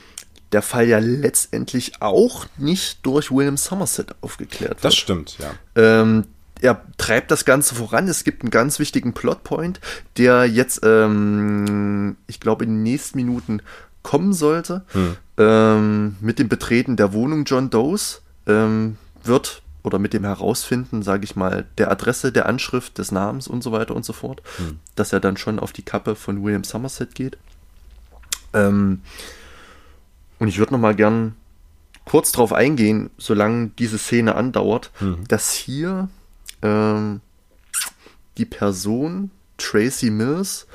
der 0.50 0.62
Fall 0.62 0.88
ja 0.88 0.98
letztendlich 0.98 2.02
auch 2.02 2.46
nicht 2.58 3.06
durch 3.06 3.30
William 3.30 3.56
Somerset 3.56 4.16
aufgeklärt 4.22 4.72
wird. 4.72 4.84
Das 4.84 4.96
stimmt, 4.96 5.38
ja. 5.38 5.52
Ähm, 5.76 6.24
er 6.62 6.80
treibt 6.96 7.30
das 7.30 7.44
Ganze 7.44 7.74
voran. 7.74 8.08
Es 8.08 8.24
gibt 8.24 8.42
einen 8.42 8.50
ganz 8.50 8.78
wichtigen 8.78 9.12
Plotpoint, 9.12 9.80
der 10.16 10.46
jetzt, 10.46 10.80
ähm, 10.84 12.16
ich 12.28 12.38
glaube, 12.40 12.64
in 12.64 12.70
den 12.70 12.82
nächsten 12.84 13.18
Minuten 13.18 13.62
kommen 14.02 14.32
sollte. 14.32 14.84
Hm. 14.92 15.16
Ähm, 15.38 16.16
mit 16.20 16.38
dem 16.38 16.48
Betreten 16.48 16.96
der 16.96 17.12
Wohnung 17.12 17.44
John 17.44 17.68
Does 17.68 18.22
ähm, 18.46 18.96
wird 19.24 19.62
oder 19.82 19.98
mit 19.98 20.12
dem 20.12 20.24
Herausfinden, 20.24 21.02
sage 21.02 21.24
ich 21.24 21.34
mal, 21.34 21.66
der 21.78 21.90
Adresse, 21.90 22.30
der 22.30 22.46
Anschrift, 22.46 22.98
des 22.98 23.10
Namens 23.10 23.48
und 23.48 23.64
so 23.64 23.72
weiter 23.72 23.96
und 23.96 24.04
so 24.04 24.12
fort, 24.12 24.40
hm. 24.58 24.78
dass 24.94 25.12
er 25.12 25.18
dann 25.18 25.36
schon 25.36 25.58
auf 25.58 25.72
die 25.72 25.82
Kappe 25.82 26.14
von 26.14 26.44
William 26.44 26.62
Somerset 26.62 27.16
geht. 27.16 27.38
Ähm, 28.52 29.02
und 30.38 30.46
ich 30.46 30.58
würde 30.58 30.74
noch 30.74 30.80
mal 30.80 30.94
gern 30.94 31.34
kurz 32.04 32.30
darauf 32.30 32.52
eingehen, 32.52 33.10
solange 33.18 33.70
diese 33.78 33.98
Szene 33.98 34.36
andauert, 34.36 34.92
hm. 34.98 35.26
dass 35.26 35.52
hier 35.52 36.08
ähm, 36.62 37.20
die 38.38 38.44
Person 38.44 39.30
Tracy 39.58 40.10
Mills 40.10 40.66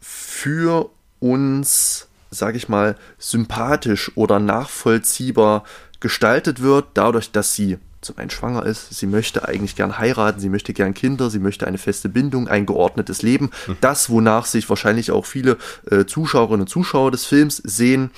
für 0.00 0.90
uns, 1.18 2.08
sage 2.30 2.56
ich 2.56 2.68
mal, 2.68 2.96
sympathisch 3.18 4.12
oder 4.16 4.38
nachvollziehbar 4.38 5.64
gestaltet 6.00 6.62
wird, 6.62 6.86
dadurch, 6.94 7.30
dass 7.30 7.54
sie 7.54 7.78
zum 8.00 8.16
einen 8.16 8.30
schwanger 8.30 8.64
ist, 8.64 8.94
sie 8.94 9.06
möchte 9.06 9.46
eigentlich 9.46 9.76
gern 9.76 9.98
heiraten, 9.98 10.40
sie 10.40 10.48
möchte 10.48 10.72
gern 10.72 10.94
Kinder, 10.94 11.28
sie 11.28 11.38
möchte 11.38 11.66
eine 11.66 11.76
feste 11.76 12.08
Bindung, 12.08 12.48
ein 12.48 12.64
geordnetes 12.64 13.20
Leben. 13.20 13.50
Mhm. 13.66 13.76
Das, 13.82 14.08
wonach 14.08 14.46
sich 14.46 14.68
wahrscheinlich 14.70 15.10
auch 15.10 15.26
viele 15.26 15.58
äh, 15.90 16.06
Zuschauerinnen 16.06 16.62
und 16.62 16.68
Zuschauer 16.68 17.10
des 17.10 17.26
Films 17.26 17.58
sehen. 17.58 18.10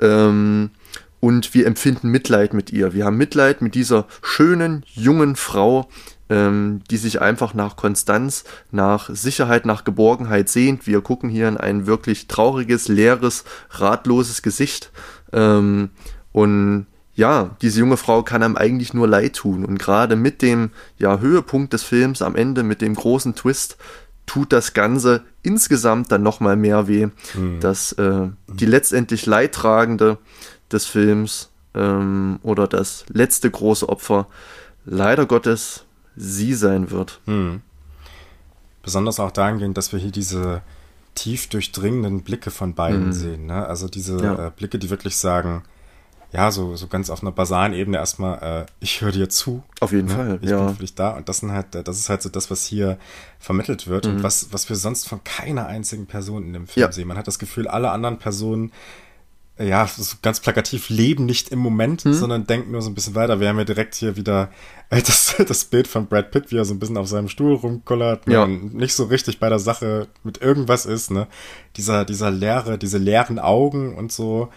Ähm, 0.00 0.70
und 1.20 1.54
wir 1.54 1.66
empfinden 1.66 2.08
Mitleid 2.08 2.54
mit 2.54 2.72
ihr. 2.72 2.94
Wir 2.94 3.04
haben 3.04 3.16
Mitleid 3.16 3.60
mit 3.62 3.74
dieser 3.74 4.06
schönen, 4.22 4.84
jungen 4.94 5.36
Frau, 5.36 5.88
ähm, 6.30 6.80
die 6.90 6.96
sich 6.96 7.20
einfach 7.20 7.52
nach 7.54 7.76
Konstanz, 7.76 8.44
nach 8.70 9.10
Sicherheit, 9.12 9.66
nach 9.66 9.84
Geborgenheit 9.84 10.48
sehnt. 10.48 10.86
Wir 10.86 11.02
gucken 11.02 11.28
hier 11.28 11.48
in 11.48 11.58
ein 11.58 11.86
wirklich 11.86 12.26
trauriges, 12.26 12.88
leeres, 12.88 13.44
ratloses 13.70 14.40
Gesicht. 14.40 14.90
Ähm, 15.32 15.90
und 16.32 16.86
ja, 17.14 17.56
diese 17.60 17.80
junge 17.80 17.98
Frau 17.98 18.22
kann 18.22 18.42
einem 18.42 18.56
eigentlich 18.56 18.94
nur 18.94 19.06
leid 19.06 19.34
tun. 19.34 19.64
Und 19.64 19.78
gerade 19.78 20.16
mit 20.16 20.40
dem 20.40 20.70
ja, 20.96 21.18
Höhepunkt 21.18 21.72
des 21.74 21.82
Films 21.82 22.22
am 22.22 22.34
Ende, 22.34 22.62
mit 22.62 22.80
dem 22.80 22.94
großen 22.94 23.34
Twist, 23.34 23.76
tut 24.24 24.52
das 24.52 24.74
Ganze 24.74 25.24
insgesamt 25.42 26.12
dann 26.12 26.22
nochmal 26.22 26.56
mehr 26.56 26.86
weh, 26.86 27.08
mhm. 27.34 27.58
dass 27.60 27.92
äh, 27.92 28.28
die 28.46 28.66
letztendlich 28.66 29.26
Leidtragende 29.26 30.18
des 30.72 30.86
Films 30.86 31.50
ähm, 31.74 32.38
oder 32.42 32.66
das 32.66 33.04
letzte 33.08 33.50
große 33.50 33.88
Opfer 33.88 34.26
leider 34.84 35.26
Gottes 35.26 35.84
sie 36.16 36.54
sein 36.54 36.90
wird. 36.90 37.20
Mhm. 37.26 37.62
Besonders 38.82 39.20
auch 39.20 39.30
dahingehend, 39.30 39.76
dass 39.76 39.92
wir 39.92 39.98
hier 39.98 40.10
diese 40.10 40.62
tief 41.14 41.48
durchdringenden 41.48 42.22
Blicke 42.22 42.50
von 42.50 42.74
beiden 42.74 43.06
mhm. 43.06 43.12
sehen. 43.12 43.46
Ne? 43.46 43.66
Also 43.66 43.88
diese 43.88 44.22
ja. 44.22 44.46
äh, 44.46 44.50
Blicke, 44.54 44.78
die 44.78 44.90
wirklich 44.90 45.16
sagen, 45.16 45.62
ja, 46.32 46.50
so, 46.52 46.76
so 46.76 46.86
ganz 46.86 47.10
auf 47.10 47.22
einer 47.22 47.32
basalen 47.32 47.72
Ebene 47.72 47.96
erstmal, 47.96 48.62
äh, 48.62 48.66
ich 48.78 49.00
höre 49.00 49.10
dir 49.10 49.28
zu. 49.28 49.64
Auf 49.80 49.90
jeden 49.90 50.08
ne? 50.08 50.14
Fall, 50.14 50.38
ich 50.42 50.50
ja. 50.50 50.64
bin 50.64 50.74
für 50.76 50.80
dich 50.80 50.94
da. 50.94 51.10
Und 51.10 51.28
das 51.28 51.38
sind 51.38 51.50
halt, 51.50 51.74
das 51.74 51.98
ist 51.98 52.08
halt 52.08 52.22
so 52.22 52.28
das, 52.28 52.50
was 52.50 52.64
hier 52.64 52.98
vermittelt 53.40 53.88
wird 53.88 54.06
mhm. 54.06 54.16
und 54.16 54.22
was, 54.22 54.52
was 54.52 54.68
wir 54.68 54.76
sonst 54.76 55.08
von 55.08 55.24
keiner 55.24 55.66
einzigen 55.66 56.06
Person 56.06 56.44
in 56.44 56.52
dem 56.52 56.66
Film 56.68 56.86
ja. 56.86 56.92
sehen. 56.92 57.08
Man 57.08 57.18
hat 57.18 57.26
das 57.26 57.40
Gefühl, 57.40 57.66
alle 57.66 57.90
anderen 57.90 58.18
Personen, 58.18 58.70
ja, 59.62 59.86
so 59.86 60.16
ganz 60.22 60.40
plakativ, 60.40 60.88
leben 60.88 61.26
nicht 61.26 61.50
im 61.50 61.58
Moment, 61.58 62.04
mhm. 62.04 62.14
sondern 62.14 62.46
denken 62.46 62.72
nur 62.72 62.82
so 62.82 62.90
ein 62.90 62.94
bisschen 62.94 63.14
weiter. 63.14 63.40
Wir 63.40 63.48
haben 63.48 63.58
ja 63.58 63.64
direkt 63.64 63.94
hier 63.94 64.16
wieder 64.16 64.50
äh, 64.88 65.02
das, 65.06 65.36
das 65.46 65.64
Bild 65.64 65.86
von 65.86 66.06
Brad 66.06 66.30
Pitt, 66.30 66.50
wie 66.50 66.56
er 66.56 66.64
so 66.64 66.74
ein 66.74 66.78
bisschen 66.78 66.96
auf 66.96 67.08
seinem 67.08 67.28
Stuhl 67.28 67.54
rumkullert 67.54 68.26
ne? 68.26 68.34
ja. 68.34 68.44
und 68.44 68.74
nicht 68.74 68.94
so 68.94 69.04
richtig 69.04 69.38
bei 69.38 69.48
der 69.48 69.58
Sache 69.58 70.08
mit 70.24 70.40
irgendwas 70.40 70.86
ist, 70.86 71.10
ne? 71.10 71.26
Dieser, 71.76 72.04
dieser 72.04 72.30
leere, 72.30 72.78
diese 72.78 72.98
leeren 72.98 73.38
Augen 73.38 73.94
und 73.94 74.12
so. 74.12 74.48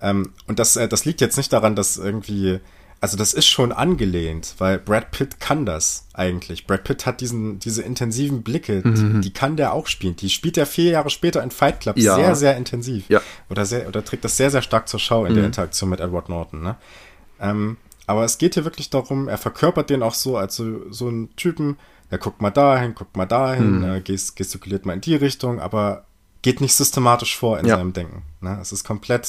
Ähm, 0.00 0.32
und 0.46 0.58
das, 0.58 0.76
äh, 0.76 0.88
das 0.88 1.04
liegt 1.04 1.20
jetzt 1.20 1.36
nicht 1.36 1.52
daran, 1.52 1.76
dass 1.76 1.96
irgendwie, 1.96 2.60
also 3.00 3.16
das 3.16 3.32
ist 3.32 3.46
schon 3.46 3.72
angelehnt, 3.72 4.54
weil 4.58 4.78
Brad 4.78 5.12
Pitt 5.12 5.38
kann 5.38 5.64
das 5.64 6.06
eigentlich. 6.14 6.66
Brad 6.66 6.84
Pitt 6.84 7.06
hat 7.06 7.20
diesen, 7.20 7.58
diese 7.60 7.82
intensiven 7.82 8.42
Blicke, 8.42 8.82
mhm. 8.84 8.94
die, 8.94 9.28
die, 9.28 9.32
kann 9.32 9.56
der 9.56 9.72
auch 9.72 9.86
spielen. 9.86 10.16
Die 10.16 10.30
spielt 10.30 10.56
er 10.56 10.66
vier 10.66 10.90
Jahre 10.90 11.10
später 11.10 11.42
in 11.42 11.50
Fight 11.50 11.80
Club 11.80 11.96
ja. 11.96 12.16
sehr, 12.16 12.34
sehr 12.34 12.56
intensiv. 12.56 13.08
Ja. 13.08 13.20
Oder 13.50 13.66
sehr, 13.66 13.86
oder 13.86 14.04
trägt 14.04 14.24
das 14.24 14.36
sehr, 14.36 14.50
sehr 14.50 14.62
stark 14.62 14.88
zur 14.88 14.98
Schau 14.98 15.24
in 15.24 15.32
mhm. 15.32 15.36
der 15.36 15.46
Interaktion 15.46 15.90
mit 15.90 16.00
Edward 16.00 16.28
Norton, 16.28 16.62
ne? 16.62 16.76
Ähm, 17.40 17.76
aber 18.08 18.24
es 18.24 18.38
geht 18.38 18.54
hier 18.54 18.64
wirklich 18.64 18.90
darum, 18.90 19.28
er 19.28 19.38
verkörpert 19.38 19.90
den 19.90 20.02
auch 20.02 20.14
so 20.14 20.36
als 20.36 20.56
so, 20.56 20.90
so 20.90 21.08
einen 21.08 21.36
Typen, 21.36 21.76
er 22.10 22.18
guckt 22.18 22.40
mal 22.40 22.50
dahin, 22.50 22.94
guckt 22.94 23.16
mal 23.16 23.26
dahin, 23.26 23.80
mhm. 23.80 23.84
äh, 23.84 24.00
gestikuliert 24.00 24.86
mal 24.86 24.94
in 24.94 25.02
die 25.02 25.14
Richtung, 25.14 25.60
aber 25.60 26.06
geht 26.42 26.60
nicht 26.60 26.74
systematisch 26.74 27.36
vor 27.36 27.58
in 27.58 27.66
ja. 27.66 27.76
seinem 27.76 27.92
Denken. 27.92 28.22
Ne? 28.40 28.58
Es 28.60 28.72
ist 28.72 28.84
komplett 28.84 29.28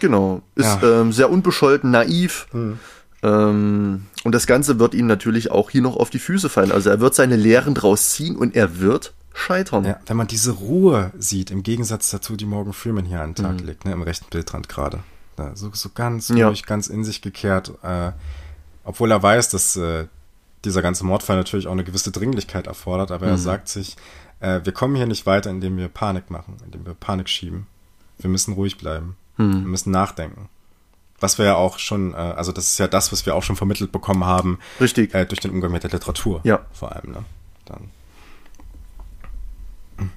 Genau. 0.00 0.42
Ist 0.54 0.82
ja. 0.82 1.00
ähm, 1.00 1.12
sehr 1.12 1.30
unbescholten, 1.30 1.90
naiv. 1.90 2.46
Hm. 2.52 2.78
Ähm, 3.22 4.06
und 4.24 4.34
das 4.34 4.46
Ganze 4.46 4.78
wird 4.78 4.94
ihm 4.94 5.06
natürlich 5.06 5.50
auch 5.50 5.70
hier 5.70 5.82
noch 5.82 5.96
auf 5.96 6.10
die 6.10 6.18
Füße 6.18 6.48
fallen. 6.48 6.72
Also 6.72 6.90
er 6.90 7.00
wird 7.00 7.14
seine 7.14 7.36
Lehren 7.36 7.74
draus 7.74 8.10
ziehen 8.10 8.36
und 8.36 8.54
er 8.54 8.80
wird 8.80 9.14
scheitern. 9.34 9.84
Ja, 9.84 10.00
wenn 10.06 10.16
man 10.16 10.26
diese 10.26 10.52
Ruhe 10.52 11.12
sieht, 11.18 11.50
im 11.50 11.62
Gegensatz 11.62 12.10
dazu, 12.10 12.36
die 12.36 12.46
Morgan 12.46 12.72
Freeman 12.72 13.04
hier 13.04 13.20
an 13.20 13.34
den 13.34 13.44
Tag 13.44 13.60
mhm. 13.60 13.66
legt, 13.66 13.84
ne, 13.84 13.92
im 13.92 14.02
rechten 14.02 14.26
Bildrand 14.30 14.68
gerade. 14.68 15.00
So, 15.54 15.70
so 15.72 15.90
ganz 15.94 16.30
ruhig, 16.30 16.38
ja. 16.38 16.66
ganz 16.66 16.86
in 16.86 17.04
sich 17.04 17.20
gekehrt. 17.20 17.72
Äh, 17.82 18.12
obwohl 18.84 19.10
er 19.10 19.22
weiß, 19.22 19.50
dass 19.50 19.76
äh, 19.76 20.06
dieser 20.64 20.80
ganze 20.80 21.04
Mordfall 21.04 21.36
natürlich 21.36 21.66
auch 21.66 21.72
eine 21.72 21.84
gewisse 21.84 22.10
Dringlichkeit 22.10 22.66
erfordert, 22.66 23.10
aber 23.10 23.26
mhm. 23.26 23.32
er 23.32 23.38
sagt 23.38 23.68
sich, 23.68 23.96
äh, 24.40 24.60
wir 24.64 24.72
kommen 24.72 24.96
hier 24.96 25.06
nicht 25.06 25.26
weiter, 25.26 25.50
indem 25.50 25.76
wir 25.76 25.88
Panik 25.88 26.30
machen, 26.30 26.56
indem 26.64 26.86
wir 26.86 26.94
Panik 26.94 27.28
schieben. 27.28 27.66
Wir 28.18 28.30
müssen 28.30 28.54
ruhig 28.54 28.78
bleiben. 28.78 29.16
Hm. 29.36 29.62
Wir 29.62 29.68
müssen 29.68 29.90
nachdenken. 29.90 30.48
Was 31.18 31.38
wir 31.38 31.46
ja 31.46 31.54
auch 31.54 31.78
schon, 31.78 32.12
äh, 32.12 32.16
also 32.16 32.52
das 32.52 32.66
ist 32.66 32.78
ja 32.78 32.88
das, 32.88 33.10
was 33.12 33.24
wir 33.24 33.34
auch 33.34 33.42
schon 33.42 33.56
vermittelt 33.56 33.92
bekommen 33.92 34.24
haben. 34.24 34.58
Richtig. 34.80 35.14
Äh, 35.14 35.24
durch 35.26 35.40
den 35.40 35.50
Umgang 35.50 35.72
mit 35.72 35.82
der 35.82 35.90
Literatur. 35.90 36.40
Ja. 36.44 36.60
Vor 36.72 36.94
allem, 36.94 37.12
ne? 37.12 37.24
Dann 37.64 37.90
hm, 39.98 40.10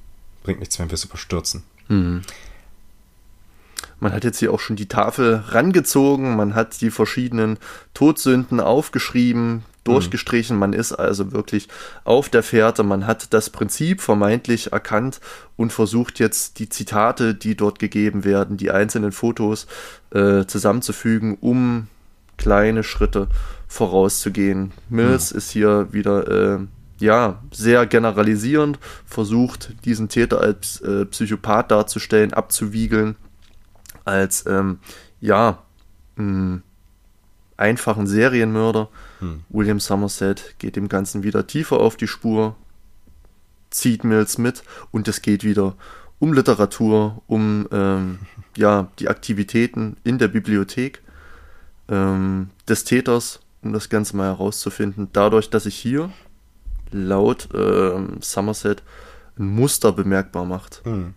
bringt 0.43 0.59
nichts, 0.59 0.77
wenn 0.79 0.89
wir 0.89 0.95
es 0.95 1.05
überstürzen. 1.05 1.63
Mhm. 1.87 2.21
Man 4.01 4.13
hat 4.13 4.23
jetzt 4.23 4.39
hier 4.39 4.53
auch 4.53 4.59
schon 4.59 4.77
die 4.77 4.87
Tafel 4.87 5.43
rangezogen, 5.47 6.35
man 6.37 6.55
hat 6.55 6.79
die 6.79 6.91
verschiedenen 6.91 7.57
Todsünden 7.93 8.61
aufgeschrieben, 8.61 9.65
durchgestrichen. 9.83 10.57
Man 10.57 10.73
ist 10.73 10.93
also 10.93 11.31
wirklich 11.31 11.67
auf 12.03 12.29
der 12.29 12.43
Fährte. 12.43 12.83
Man 12.83 13.07
hat 13.07 13.33
das 13.33 13.49
Prinzip 13.49 14.01
vermeintlich 14.01 14.71
erkannt 14.71 15.19
und 15.55 15.73
versucht 15.73 16.19
jetzt 16.19 16.59
die 16.59 16.69
Zitate, 16.69 17.35
die 17.35 17.55
dort 17.55 17.79
gegeben 17.79 18.23
werden, 18.23 18.57
die 18.57 18.71
einzelnen 18.71 19.11
Fotos 19.11 19.67
äh, 20.11 20.45
zusammenzufügen, 20.45 21.37
um 21.39 21.87
kleine 22.37 22.83
Schritte 22.83 23.27
vorauszugehen. 23.67 24.71
Mills 24.89 25.31
mhm. 25.31 25.37
ist 25.37 25.51
hier 25.51 25.87
wieder 25.91 26.57
äh, 26.57 26.59
ja 26.99 27.41
sehr 27.51 27.85
generalisierend, 27.85 28.79
versucht 29.05 29.73
diesen 29.85 30.09
Täter 30.09 30.41
als 30.41 30.81
äh, 30.81 31.05
Psychopath 31.05 31.71
darzustellen, 31.71 32.33
abzuwiegeln, 32.33 33.15
als 34.05 34.45
ähm, 34.47 34.79
ja 35.21 35.59
mh, 36.15 36.61
einfachen 37.59 38.07
Serienmörder. 38.07 38.89
Hm. 39.19 39.43
William 39.49 39.79
Somerset 39.79 40.55
geht 40.59 40.75
dem 40.75 40.89
Ganzen 40.89 41.23
wieder 41.23 41.45
tiefer 41.45 41.79
auf 41.79 41.97
die 41.97 42.07
Spur, 42.07 42.55
zieht 43.69 44.03
Mills 44.03 44.37
mit 44.37 44.63
und 44.91 45.07
es 45.07 45.21
geht 45.21 45.43
wieder 45.43 45.75
um 46.19 46.33
Literatur, 46.33 47.21
um 47.27 47.67
ähm, 47.71 48.19
ja, 48.57 48.87
die 48.99 49.09
Aktivitäten 49.09 49.97
in 50.03 50.17
der 50.17 50.27
Bibliothek 50.27 51.01
ähm, 51.87 52.49
des 52.67 52.83
Täters, 52.83 53.39
um 53.61 53.73
das 53.73 53.89
Ganze 53.89 54.15
mal 54.15 54.27
herauszufinden. 54.27 55.09
Dadurch, 55.13 55.49
dass 55.49 55.63
sich 55.63 55.75
hier 55.75 56.11
laut 56.91 57.49
ähm, 57.53 58.17
Somerset 58.21 58.83
ein 59.37 59.47
Muster 59.47 59.91
bemerkbar 59.91 60.45
macht. 60.45 60.81
Hm. 60.85 61.13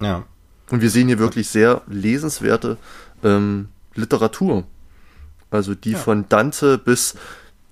Ja. 0.00 0.24
Und 0.70 0.80
wir 0.80 0.90
sehen 0.90 1.08
hier 1.08 1.18
wirklich 1.18 1.48
sehr 1.48 1.82
lesenswerte 1.88 2.78
ähm, 3.22 3.68
Literatur. 3.94 4.64
Also 5.50 5.74
die 5.74 5.92
ja. 5.92 5.98
von 5.98 6.28
Dante 6.28 6.78
bis 6.78 7.16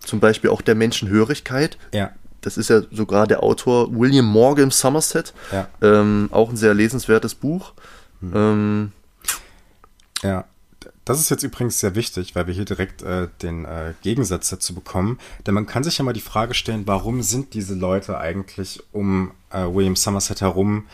zum 0.00 0.20
Beispiel 0.20 0.50
auch 0.50 0.62
der 0.62 0.74
Menschenhörigkeit. 0.74 1.78
Ja. 1.92 2.12
Das 2.40 2.56
ist 2.56 2.70
ja 2.70 2.82
sogar 2.90 3.26
der 3.26 3.42
Autor 3.42 3.94
William 3.94 4.26
Morgan 4.26 4.70
Somerset. 4.70 5.34
Ja. 5.52 5.68
Ähm, 5.82 6.28
auch 6.32 6.50
ein 6.50 6.56
sehr 6.56 6.74
lesenswertes 6.74 7.34
Buch. 7.34 7.72
Hm. 8.20 8.32
Ähm, 8.34 8.92
ja. 10.22 10.44
Das 11.04 11.20
ist 11.20 11.30
jetzt 11.30 11.42
übrigens 11.42 11.80
sehr 11.80 11.94
wichtig, 11.94 12.34
weil 12.34 12.46
wir 12.46 12.54
hier 12.54 12.66
direkt 12.66 13.00
äh, 13.02 13.28
den 13.40 13.64
äh, 13.64 13.94
Gegensatz 14.02 14.50
dazu 14.50 14.74
bekommen. 14.74 15.18
Denn 15.46 15.54
man 15.54 15.66
kann 15.66 15.82
sich 15.82 15.96
ja 15.96 16.04
mal 16.04 16.12
die 16.12 16.20
Frage 16.20 16.52
stellen, 16.52 16.86
warum 16.86 17.22
sind 17.22 17.54
diese 17.54 17.74
Leute 17.74 18.18
eigentlich 18.18 18.82
um 18.92 19.32
äh, 19.50 19.64
William 19.64 19.96
Somerset 19.96 20.42
herum 20.42 20.86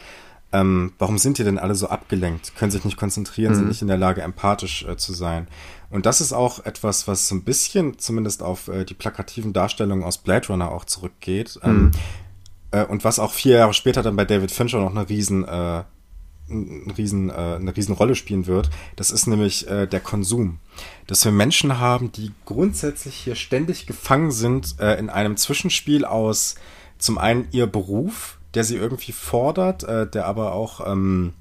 ähm, 0.54 0.92
warum 0.98 1.18
sind 1.18 1.38
die 1.38 1.44
denn 1.44 1.58
alle 1.58 1.74
so 1.74 1.88
abgelenkt, 1.88 2.54
können 2.54 2.70
sich 2.70 2.84
nicht 2.84 2.96
konzentrieren, 2.96 3.52
mhm. 3.52 3.56
sind 3.56 3.68
nicht 3.68 3.82
in 3.82 3.88
der 3.88 3.96
Lage, 3.96 4.22
empathisch 4.22 4.84
äh, 4.84 4.96
zu 4.96 5.12
sein. 5.12 5.48
Und 5.90 6.06
das 6.06 6.20
ist 6.20 6.32
auch 6.32 6.64
etwas, 6.64 7.08
was 7.08 7.26
so 7.26 7.34
ein 7.34 7.42
bisschen 7.42 7.98
zumindest 7.98 8.40
auf 8.40 8.68
äh, 8.68 8.84
die 8.84 8.94
plakativen 8.94 9.52
Darstellungen 9.52 10.04
aus 10.04 10.18
Blade 10.18 10.46
Runner 10.46 10.70
auch 10.70 10.84
zurückgeht. 10.84 11.58
Ähm, 11.64 11.86
mhm. 11.86 11.90
äh, 12.70 12.84
und 12.84 13.02
was 13.02 13.18
auch 13.18 13.32
vier 13.32 13.56
Jahre 13.56 13.74
später 13.74 14.04
dann 14.04 14.14
bei 14.14 14.24
David 14.24 14.52
Fincher 14.52 14.78
noch 14.78 14.92
eine 14.92 15.08
riesen, 15.08 15.44
äh, 15.44 15.48
eine 16.48 16.94
riesen, 16.96 17.30
äh, 17.30 17.32
eine 17.32 17.76
riesen 17.76 17.94
Rolle 17.94 18.14
spielen 18.14 18.46
wird. 18.46 18.70
Das 18.94 19.10
ist 19.10 19.26
nämlich 19.26 19.66
äh, 19.66 19.88
der 19.88 20.00
Konsum. 20.00 20.60
Dass 21.08 21.24
wir 21.24 21.32
Menschen 21.32 21.80
haben, 21.80 22.12
die 22.12 22.30
grundsätzlich 22.44 23.16
hier 23.16 23.34
ständig 23.34 23.88
gefangen 23.88 24.30
sind 24.30 24.76
äh, 24.78 24.94
in 25.00 25.10
einem 25.10 25.36
Zwischenspiel 25.36 26.04
aus 26.04 26.54
zum 26.98 27.18
einen 27.18 27.48
ihr 27.50 27.66
Beruf, 27.66 28.38
der 28.54 28.64
sie 28.64 28.76
irgendwie 28.76 29.12
fordert, 29.12 29.84
äh, 29.84 30.06
der 30.08 30.26
aber 30.26 30.52
auch 30.52 30.86
ähm, 30.86 31.32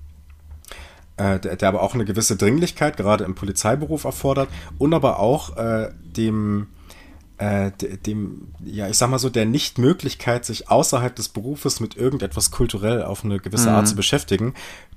äh, 1.18 1.40
der, 1.40 1.56
der, 1.56 1.68
aber 1.70 1.84
auch 1.84 1.94
eine 1.94 2.06
gewisse 2.06 2.36
Dringlichkeit 2.36 2.98
gerade 2.98 3.24
im 3.24 3.36
Polizeiberuf 3.36 4.04
erfordert 4.04 4.50
und 4.80 4.94
aber 4.94 5.20
auch 5.20 5.58
äh, 5.58 5.92
dem 6.02 6.68
äh, 7.38 7.72
dem, 8.06 8.54
ja, 8.64 8.88
ich 8.88 8.98
sag 8.98 9.10
mal 9.10 9.20
so, 9.20 9.30
der 9.30 9.46
Nichtmöglichkeit, 9.46 10.46
sich 10.46 10.70
außerhalb 10.70 11.16
des 11.16 11.30
Berufes 11.30 11.80
mit 11.80 11.98
irgendetwas 11.98 12.52
kulturell 12.52 13.04
auf 13.04 13.26
eine 13.26 13.40
gewisse 13.40 13.72
Art 13.72 13.84
mhm. 13.84 13.90
zu 13.90 13.96
beschäftigen, 13.96 14.54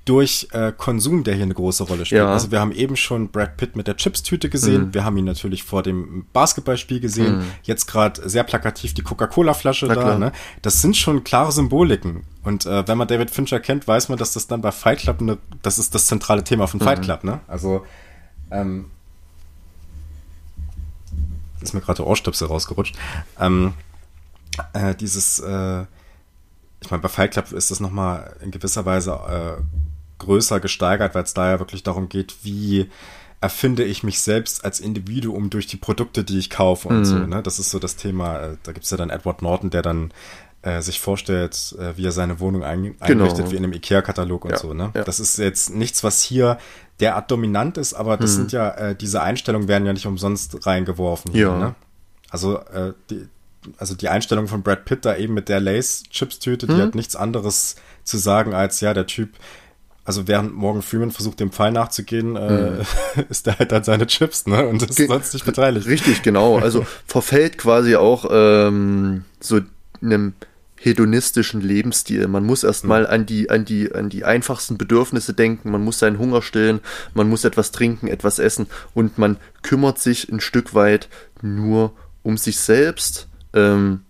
durch 0.06 0.46
äh, 0.52 0.72
Konsum, 0.72 1.24
der 1.24 1.34
hier 1.34 1.42
eine 1.42 1.54
große 1.54 1.82
Rolle 1.82 2.06
spielt. 2.06 2.20
Ja. 2.20 2.32
Also 2.32 2.52
wir 2.52 2.60
haben 2.60 2.70
eben 2.70 2.96
schon 2.96 3.28
Brad 3.28 3.56
Pitt 3.56 3.74
mit 3.74 3.88
der 3.88 3.96
Chips-Tüte 3.96 4.48
gesehen, 4.48 4.86
mhm. 4.86 4.94
wir 4.94 5.04
haben 5.04 5.16
ihn 5.16 5.24
natürlich 5.24 5.64
vor 5.64 5.82
dem 5.82 6.26
Basketballspiel 6.32 7.00
gesehen, 7.00 7.38
mhm. 7.38 7.44
jetzt 7.64 7.86
gerade 7.86 8.28
sehr 8.28 8.44
plakativ 8.44 8.94
die 8.94 9.02
Coca-Cola-Flasche 9.02 9.88
da. 9.88 10.16
Ne? 10.16 10.32
Das 10.62 10.80
sind 10.80 10.96
schon 10.96 11.24
klare 11.24 11.50
Symboliken. 11.50 12.22
Und 12.44 12.66
äh, 12.66 12.86
wenn 12.86 12.96
man 12.96 13.08
David 13.08 13.32
Fincher 13.32 13.58
kennt, 13.58 13.88
weiß 13.88 14.08
man, 14.08 14.16
dass 14.16 14.32
das 14.32 14.46
dann 14.46 14.60
bei 14.60 14.70
Fight 14.70 15.00
Club, 15.00 15.20
eine, 15.20 15.38
das 15.62 15.80
ist 15.80 15.92
das 15.92 16.06
zentrale 16.06 16.44
Thema 16.44 16.68
von 16.68 16.78
Fight 16.78 17.00
mhm. 17.00 17.02
Club. 17.02 17.24
Ne? 17.24 17.40
Also 17.48 17.84
ähm, 18.52 18.86
ist 21.60 21.74
mir 21.74 21.80
gerade 21.80 21.96
der 21.96 22.06
Ohrstöpsel 22.06 22.46
rausgerutscht. 22.46 22.96
Ähm, 23.40 23.74
äh, 24.72 24.94
dieses, 24.94 25.40
äh, 25.40 25.84
ich 26.80 26.90
meine, 26.92 27.02
bei 27.02 27.08
Fight 27.08 27.32
Club 27.32 27.50
ist 27.50 27.72
das 27.72 27.80
nochmal 27.80 28.36
in 28.40 28.52
gewisser 28.52 28.84
Weise 28.86 29.58
äh, 29.58 29.85
größer 30.18 30.60
gesteigert, 30.60 31.14
weil 31.14 31.24
es 31.24 31.34
da 31.34 31.50
ja 31.50 31.58
wirklich 31.58 31.82
darum 31.82 32.08
geht, 32.08 32.36
wie 32.42 32.88
erfinde 33.40 33.84
ich 33.84 34.02
mich 34.02 34.20
selbst 34.20 34.64
als 34.64 34.80
Individuum 34.80 35.50
durch 35.50 35.66
die 35.66 35.76
Produkte, 35.76 36.24
die 36.24 36.38
ich 36.38 36.50
kaufe 36.50 36.88
und 36.88 37.00
mhm. 37.00 37.04
so. 37.04 37.18
Ne? 37.18 37.42
Das 37.42 37.58
ist 37.58 37.70
so 37.70 37.78
das 37.78 37.96
Thema. 37.96 38.38
Äh, 38.38 38.56
da 38.62 38.72
gibt 38.72 38.84
es 38.84 38.90
ja 38.90 38.96
dann 38.96 39.10
Edward 39.10 39.42
Norton, 39.42 39.70
der 39.70 39.82
dann 39.82 40.12
äh, 40.62 40.80
sich 40.80 41.00
vorstellt, 41.00 41.76
äh, 41.78 41.96
wie 41.96 42.06
er 42.06 42.12
seine 42.12 42.40
Wohnung 42.40 42.64
ein 42.64 42.82
genau. 42.82 43.24
einrichtet, 43.24 43.50
wie 43.50 43.56
in 43.56 43.64
einem 43.64 43.72
Ikea-Katalog 43.74 44.46
und 44.46 44.52
ja, 44.52 44.56
so. 44.56 44.74
Ne? 44.74 44.90
Ja. 44.94 45.04
Das 45.04 45.20
ist 45.20 45.38
jetzt 45.38 45.74
nichts, 45.74 46.02
was 46.02 46.22
hier 46.22 46.58
derart 46.98 47.30
dominant 47.30 47.76
ist, 47.76 47.94
aber 47.94 48.16
das 48.16 48.32
mhm. 48.32 48.36
sind 48.36 48.52
ja, 48.52 48.70
äh, 48.70 48.96
diese 48.96 49.22
Einstellungen 49.22 49.68
werden 49.68 49.86
ja 49.86 49.92
nicht 49.92 50.06
umsonst 50.06 50.66
reingeworfen. 50.66 51.32
Hier, 51.32 51.48
ja. 51.48 51.58
Ne? 51.58 51.74
Also, 52.30 52.58
äh, 52.58 52.94
die, 53.10 53.28
also 53.76 53.94
die 53.94 54.08
Einstellung 54.08 54.48
von 54.48 54.62
Brad 54.62 54.84
Pitt 54.86 55.04
da 55.04 55.16
eben 55.16 55.34
mit 55.34 55.48
der 55.48 55.60
Lace-Chips-Tüte, 55.60 56.66
die 56.66 56.74
mhm. 56.74 56.80
hat 56.80 56.94
nichts 56.94 57.16
anderes 57.16 57.76
zu 58.02 58.16
sagen 58.16 58.54
als, 58.54 58.80
ja, 58.80 58.94
der 58.94 59.06
Typ 59.06 59.30
also 60.06 60.28
während 60.28 60.54
Morgan 60.54 60.82
Freeman 60.82 61.10
versucht, 61.10 61.40
dem 61.40 61.50
Fall 61.50 61.72
nachzugehen, 61.72 62.36
äh, 62.36 62.70
mhm. 62.70 62.80
ist 63.28 63.46
der 63.46 63.58
halt 63.58 63.72
dann 63.72 63.84
seine 63.84 64.06
Chips, 64.06 64.46
ne? 64.46 64.66
Und 64.66 64.82
ist 64.82 64.96
Ge 64.96 65.08
sonst 65.08 65.34
nicht 65.34 65.44
beteiligt. 65.44 65.86
Richtig, 65.86 66.22
genau. 66.22 66.58
Also 66.58 66.86
verfällt 67.06 67.58
quasi 67.58 67.96
auch 67.96 68.26
ähm, 68.30 69.24
so 69.40 69.60
einem 70.00 70.34
hedonistischen 70.78 71.60
Lebensstil. 71.60 72.28
Man 72.28 72.44
muss 72.44 72.62
erstmal 72.62 73.02
mhm. 73.02 73.06
an 73.10 73.26
die, 73.26 73.50
an 73.50 73.64
die, 73.64 73.92
an 73.92 74.08
die 74.08 74.24
einfachsten 74.24 74.78
Bedürfnisse 74.78 75.34
denken, 75.34 75.72
man 75.72 75.82
muss 75.82 75.98
seinen 75.98 76.18
Hunger 76.18 76.40
stillen, 76.40 76.80
man 77.12 77.28
muss 77.28 77.44
etwas 77.44 77.72
trinken, 77.72 78.06
etwas 78.06 78.38
essen 78.38 78.68
und 78.94 79.18
man 79.18 79.38
kümmert 79.62 79.98
sich 79.98 80.30
ein 80.30 80.40
Stück 80.40 80.74
weit 80.74 81.08
nur 81.42 81.92
um 82.22 82.36
sich 82.36 82.58
selbst. 82.60 83.26
Ähm, 83.54 84.02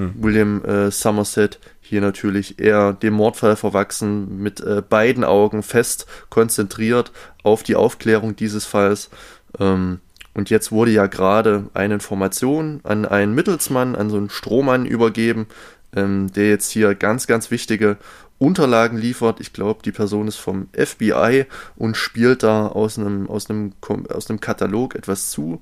hm. 0.00 0.14
William 0.18 0.64
äh, 0.64 0.90
Somerset 0.90 1.58
hier 1.80 2.00
natürlich 2.00 2.58
eher 2.58 2.92
dem 2.92 3.14
Mordfall 3.14 3.56
verwachsen, 3.56 4.42
mit 4.42 4.60
äh, 4.60 4.82
beiden 4.88 5.24
Augen 5.24 5.62
fest 5.62 6.06
konzentriert 6.30 7.12
auf 7.42 7.62
die 7.62 7.74
Aufklärung 7.74 8.36
dieses 8.36 8.64
Falls. 8.64 9.10
Ähm, 9.58 10.00
und 10.32 10.50
jetzt 10.50 10.70
wurde 10.70 10.92
ja 10.92 11.06
gerade 11.06 11.64
eine 11.74 11.94
Information 11.94 12.80
an 12.84 13.04
einen 13.04 13.34
Mittelsmann, 13.34 13.96
an 13.96 14.08
so 14.08 14.16
einen 14.16 14.30
Strohmann 14.30 14.86
übergeben, 14.86 15.46
ähm, 15.94 16.32
der 16.32 16.48
jetzt 16.48 16.70
hier 16.70 16.94
ganz, 16.94 17.26
ganz 17.26 17.50
wichtige 17.50 17.96
Unterlagen 18.38 18.96
liefert. 18.96 19.40
Ich 19.40 19.52
glaube, 19.52 19.82
die 19.84 19.92
Person 19.92 20.28
ist 20.28 20.36
vom 20.36 20.68
FBI 20.72 21.46
und 21.76 21.96
spielt 21.96 22.42
da 22.42 22.68
aus 22.68 22.98
einem, 22.98 23.28
aus 23.28 23.50
einem, 23.50 23.72
aus 24.08 24.30
einem 24.30 24.40
Katalog 24.40 24.94
etwas 24.94 25.30
zu, 25.30 25.60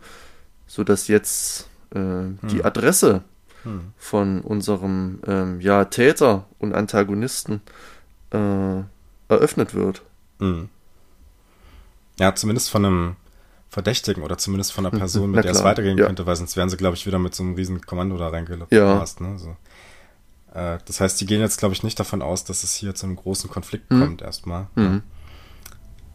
sodass 0.66 1.09
jetzt 1.09 1.69
äh, 1.94 1.98
hm. 1.98 2.39
die 2.51 2.62
Adresse 2.62 3.23
hm. 3.64 3.93
von 3.97 4.40
unserem 4.40 5.20
ähm, 5.26 5.60
ja, 5.60 5.85
Täter 5.85 6.47
und 6.59 6.74
Antagonisten 6.74 7.60
äh, 8.30 8.82
eröffnet 9.28 9.74
wird. 9.74 10.02
Hm. 10.40 10.68
Ja, 12.18 12.35
zumindest 12.35 12.70
von 12.70 12.85
einem 12.85 13.16
Verdächtigen 13.70 14.22
oder 14.22 14.39
zumindest 14.39 14.72
von 14.72 14.86
einer 14.86 14.97
Person, 14.97 15.30
mit 15.30 15.44
der 15.44 15.52
es 15.52 15.62
weitergehen 15.62 15.98
ja. 15.98 16.06
könnte, 16.06 16.26
weil 16.26 16.36
sonst 16.36 16.56
wären 16.56 16.70
sie, 16.70 16.76
glaube 16.76 16.97
ich, 16.97 17.06
wieder 17.06 17.18
mit 17.18 17.35
so 17.35 17.43
einem 17.43 17.55
riesen 17.55 17.80
Kommando 17.82 18.16
da 18.16 18.28
reingelaufen. 18.28 18.76
Ja. 18.76 19.05
Ne? 19.20 19.39
So. 19.39 19.56
Äh, 20.55 20.78
das 20.85 21.01
heißt, 21.01 21.20
die 21.20 21.26
gehen 21.26 21.40
jetzt, 21.40 21.59
glaube 21.59 21.74
ich, 21.74 21.82
nicht 21.82 22.01
davon 22.01 22.22
aus, 22.22 22.44
dass 22.44 22.64
es 22.64 22.74
hier 22.74 22.94
zu 22.94 23.06
einem 23.06 23.16
großen 23.16 23.51
Konflikt 23.51 23.90
mhm. 23.90 24.01
kommt 24.01 24.22
erstmal. 24.22 24.66
Mhm. 24.74 25.02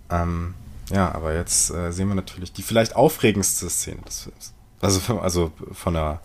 Ähm, 0.10 0.53
ja, 0.91 1.14
aber 1.14 1.34
jetzt 1.36 1.70
äh, 1.72 1.91
sehen 1.91 2.07
wir 2.07 2.15
natürlich 2.15 2.52
die 2.53 2.64
vielleicht 2.64 2.95
aufregendste 2.95 3.70
Szene 3.70 4.02
des 4.02 4.22
Films. 4.24 4.53
Also, 4.82 5.20
also 5.20 5.52
von 5.72 5.94
der 5.94 6.22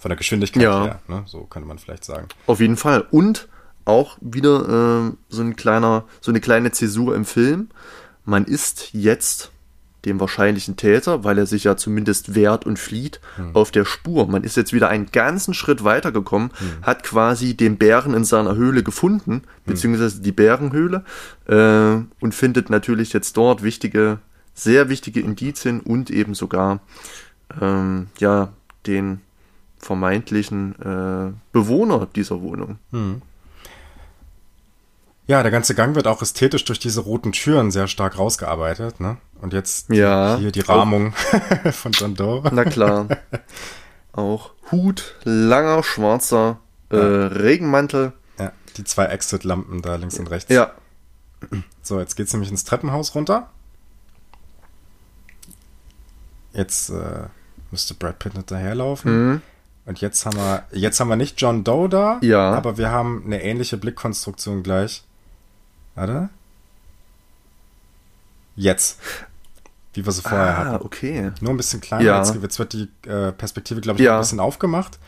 von 0.00 0.08
der 0.08 0.16
Geschwindigkeit 0.16 0.62
ja. 0.62 0.84
her, 0.84 1.00
ne? 1.08 1.22
so 1.26 1.42
könnte 1.42 1.68
man 1.68 1.78
vielleicht 1.78 2.04
sagen. 2.04 2.26
Auf 2.46 2.58
jeden 2.58 2.78
Fall. 2.78 3.06
Und 3.10 3.48
auch 3.84 4.16
wieder 4.20 5.10
äh, 5.10 5.12
so 5.28 5.42
ein 5.42 5.56
kleiner, 5.56 6.04
so 6.20 6.32
eine 6.32 6.40
kleine 6.40 6.72
Zäsur 6.72 7.14
im 7.14 7.26
Film. 7.26 7.68
Man 8.24 8.46
ist 8.46 8.94
jetzt 8.94 9.52
dem 10.06 10.18
wahrscheinlichen 10.18 10.76
Täter, 10.76 11.22
weil 11.24 11.36
er 11.36 11.44
sich 11.44 11.64
ja 11.64 11.76
zumindest 11.76 12.34
wehrt 12.34 12.64
und 12.64 12.78
flieht, 12.78 13.20
hm. 13.36 13.54
auf 13.54 13.70
der 13.70 13.84
Spur. 13.84 14.26
Man 14.26 14.42
ist 14.42 14.56
jetzt 14.56 14.72
wieder 14.72 14.88
einen 14.88 15.10
ganzen 15.12 15.52
Schritt 15.52 15.84
weitergekommen, 15.84 16.50
hm. 16.56 16.82
hat 16.82 17.02
quasi 17.02 17.54
den 17.54 17.76
Bären 17.76 18.14
in 18.14 18.24
seiner 18.24 18.56
Höhle 18.56 18.82
gefunden, 18.82 19.32
hm. 19.32 19.42
beziehungsweise 19.66 20.22
die 20.22 20.32
Bärenhöhle, 20.32 21.04
äh, 21.46 22.02
und 22.20 22.34
findet 22.34 22.70
natürlich 22.70 23.12
jetzt 23.12 23.36
dort 23.36 23.62
wichtige, 23.62 24.20
sehr 24.54 24.88
wichtige 24.88 25.20
Indizien 25.20 25.80
und 25.80 26.08
eben 26.08 26.32
sogar 26.34 26.80
ähm, 27.60 28.06
ja 28.18 28.54
den 28.86 29.20
vermeintlichen 29.80 30.74
äh, 30.80 31.32
Bewohner 31.52 32.06
dieser 32.14 32.40
Wohnung. 32.42 32.78
Hm. 32.92 33.22
Ja, 35.26 35.42
der 35.42 35.52
ganze 35.52 35.74
Gang 35.74 35.94
wird 35.94 36.06
auch 36.06 36.22
ästhetisch 36.22 36.64
durch 36.64 36.78
diese 36.78 37.00
roten 37.00 37.32
Türen 37.32 37.70
sehr 37.70 37.88
stark 37.88 38.18
rausgearbeitet, 38.18 39.00
ne? 39.00 39.16
Und 39.40 39.52
jetzt 39.52 39.88
ja, 39.88 40.36
hier 40.38 40.50
die 40.50 40.60
Rahmung 40.60 41.14
auch, 41.64 41.72
von 41.72 41.92
John 41.92 42.14
Doe. 42.14 42.42
Na 42.52 42.64
klar. 42.64 43.06
auch 44.12 44.50
Hut, 44.70 45.14
langer, 45.24 45.82
schwarzer 45.82 46.58
äh, 46.90 46.96
ja. 46.96 47.26
Regenmantel. 47.28 48.12
Ja, 48.38 48.52
die 48.76 48.84
zwei 48.84 49.06
Exit-Lampen 49.06 49.82
da 49.82 49.94
links 49.96 50.18
und 50.18 50.30
rechts. 50.30 50.52
Ja. 50.52 50.72
So, 51.80 52.00
jetzt 52.00 52.16
geht's 52.16 52.32
nämlich 52.32 52.50
ins 52.50 52.64
Treppenhaus 52.64 53.14
runter. 53.14 53.50
Jetzt 56.52 56.90
äh, 56.90 57.28
müsste 57.70 57.94
Brad 57.94 58.18
Pitt 58.18 58.32
hinterherlaufen. 58.32 59.28
Mhm. 59.28 59.42
Und 59.90 60.00
jetzt 60.00 60.24
haben 60.24 60.36
wir, 60.36 60.62
jetzt 60.70 61.00
haben 61.00 61.08
wir 61.08 61.16
nicht 61.16 61.40
John 61.40 61.64
Doe 61.64 61.88
da, 61.88 62.20
ja. 62.22 62.52
aber 62.52 62.78
wir 62.78 62.92
haben 62.92 63.24
eine 63.26 63.42
ähnliche 63.42 63.76
Blickkonstruktion 63.76 64.62
gleich. 64.62 65.02
Warte. 65.96 66.28
Jetzt. 68.54 69.00
Wie 69.92 70.06
wir 70.06 70.12
sie 70.12 70.22
vorher 70.22 70.46
ah, 70.46 70.56
hatten. 70.58 70.86
okay. 70.86 71.32
Nur 71.40 71.50
ein 71.52 71.56
bisschen 71.56 71.80
kleiner. 71.80 72.04
Ja. 72.04 72.18
Jetzt, 72.18 72.40
jetzt 72.40 72.58
wird 72.60 72.72
die 72.72 72.88
äh, 73.08 73.32
Perspektive, 73.32 73.80
glaube 73.80 73.98
ich, 73.98 74.04
ja. 74.04 74.14
ein 74.14 74.20
bisschen 74.20 74.38
aufgemacht. 74.38 75.00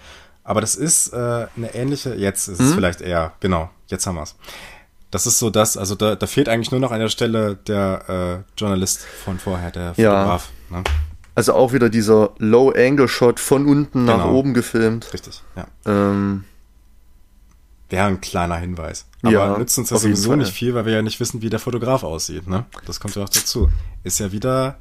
Aber 0.42 0.60
das 0.60 0.74
ist 0.74 1.12
äh, 1.12 1.16
eine 1.56 1.72
ähnliche, 1.76 2.16
jetzt 2.16 2.48
ist 2.48 2.60
mhm. 2.60 2.66
es 2.66 2.74
vielleicht 2.74 3.02
eher, 3.02 3.34
genau, 3.38 3.70
jetzt 3.86 4.04
haben 4.08 4.16
wir 4.16 4.24
es. 4.24 4.34
Das 5.12 5.28
ist 5.28 5.38
so 5.38 5.48
das, 5.50 5.76
also 5.76 5.94
da, 5.94 6.16
da 6.16 6.26
fehlt 6.26 6.48
eigentlich 6.48 6.72
nur 6.72 6.80
noch 6.80 6.90
an 6.90 6.98
der 6.98 7.08
Stelle 7.08 7.54
der 7.54 8.44
äh, 8.48 8.58
Journalist 8.58 9.04
von 9.24 9.38
vorher, 9.38 9.70
der 9.70 9.94
Fotograf. 9.94 10.50
Ja. 10.72 10.78
Ne? 10.78 10.84
Also 11.34 11.54
auch 11.54 11.72
wieder 11.72 11.88
dieser 11.88 12.32
Low-Angle-Shot 12.38 13.40
von 13.40 13.66
unten 13.66 14.04
nach 14.04 14.24
genau. 14.24 14.34
oben 14.34 14.54
gefilmt. 14.54 15.12
Richtig, 15.14 15.42
ja. 15.56 15.66
Ähm, 15.86 16.44
Wäre 17.88 18.06
ein 18.06 18.20
kleiner 18.20 18.56
Hinweis. 18.56 19.06
Aber 19.22 19.32
ja, 19.32 19.58
nützt 19.58 19.78
uns 19.78 19.90
ja 19.90 19.98
sowieso 19.98 20.34
nicht 20.34 20.52
viel, 20.52 20.74
weil 20.74 20.86
wir 20.86 20.94
ja 20.94 21.02
nicht 21.02 21.20
wissen, 21.20 21.42
wie 21.42 21.50
der 21.50 21.58
Fotograf 21.58 22.02
aussieht. 22.04 22.48
Ne? 22.48 22.64
Das 22.86 23.00
kommt 23.00 23.14
ja 23.16 23.22
auch 23.22 23.28
dazu. 23.28 23.70
Ist 24.02 24.18
ja 24.18 24.32
wieder 24.32 24.76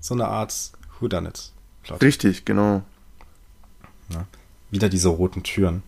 so 0.00 0.14
eine 0.14 0.28
Art 0.28 0.54
Whodunit. 0.98 1.52
Richtig, 2.02 2.44
genau. 2.44 2.82
Ja. 4.10 4.26
Wieder 4.70 4.88
diese 4.88 5.08
roten 5.08 5.42
Türen. 5.42 5.82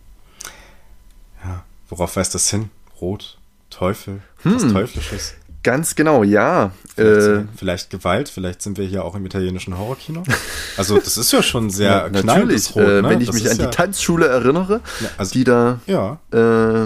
Ja, 1.43 1.63
worauf 1.89 2.15
weist 2.15 2.35
das 2.35 2.49
hin? 2.49 2.69
Rot, 2.99 3.37
Teufel, 3.69 4.21
hm. 4.43 4.55
was 4.55 4.71
Teuflisches. 4.71 5.35
Ganz 5.63 5.93
genau, 5.95 6.23
ja. 6.23 6.71
Vielleicht, 6.95 7.27
äh, 7.27 7.43
vielleicht, 7.55 7.89
Gewalt, 7.91 8.29
vielleicht 8.29 8.61
sind 8.61 8.77
wir 8.77 8.85
hier 8.85 9.05
auch 9.05 9.15
im 9.15 9.25
italienischen 9.25 9.77
Horrorkino. 9.77 10.23
Also 10.77 10.97
das 10.97 11.17
ist 11.17 11.31
ja 11.33 11.43
schon 11.43 11.69
sehr 11.69 12.09
ja, 12.13 12.23
natürlich. 12.23 12.73
Rot, 12.75 12.83
äh, 12.83 13.01
ne? 13.01 13.09
Wenn 13.09 13.21
ich 13.21 13.27
das 13.27 13.35
mich 13.35 13.51
an 13.51 13.57
die 13.57 13.65
Tanzschule 13.65 14.27
erinnere, 14.27 14.79
ja, 15.01 15.09
also, 15.17 15.33
die 15.33 15.43
da 15.43 15.79
ja. 15.85 16.17
äh, 16.31 16.85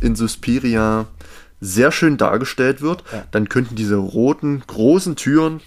in 0.00 0.16
Suspiria 0.16 1.06
sehr 1.60 1.92
schön 1.92 2.16
dargestellt 2.16 2.80
wird, 2.80 3.04
dann 3.30 3.48
könnten 3.48 3.76
diese 3.76 3.96
roten, 3.96 4.62
großen 4.66 5.16
Türen 5.16 5.60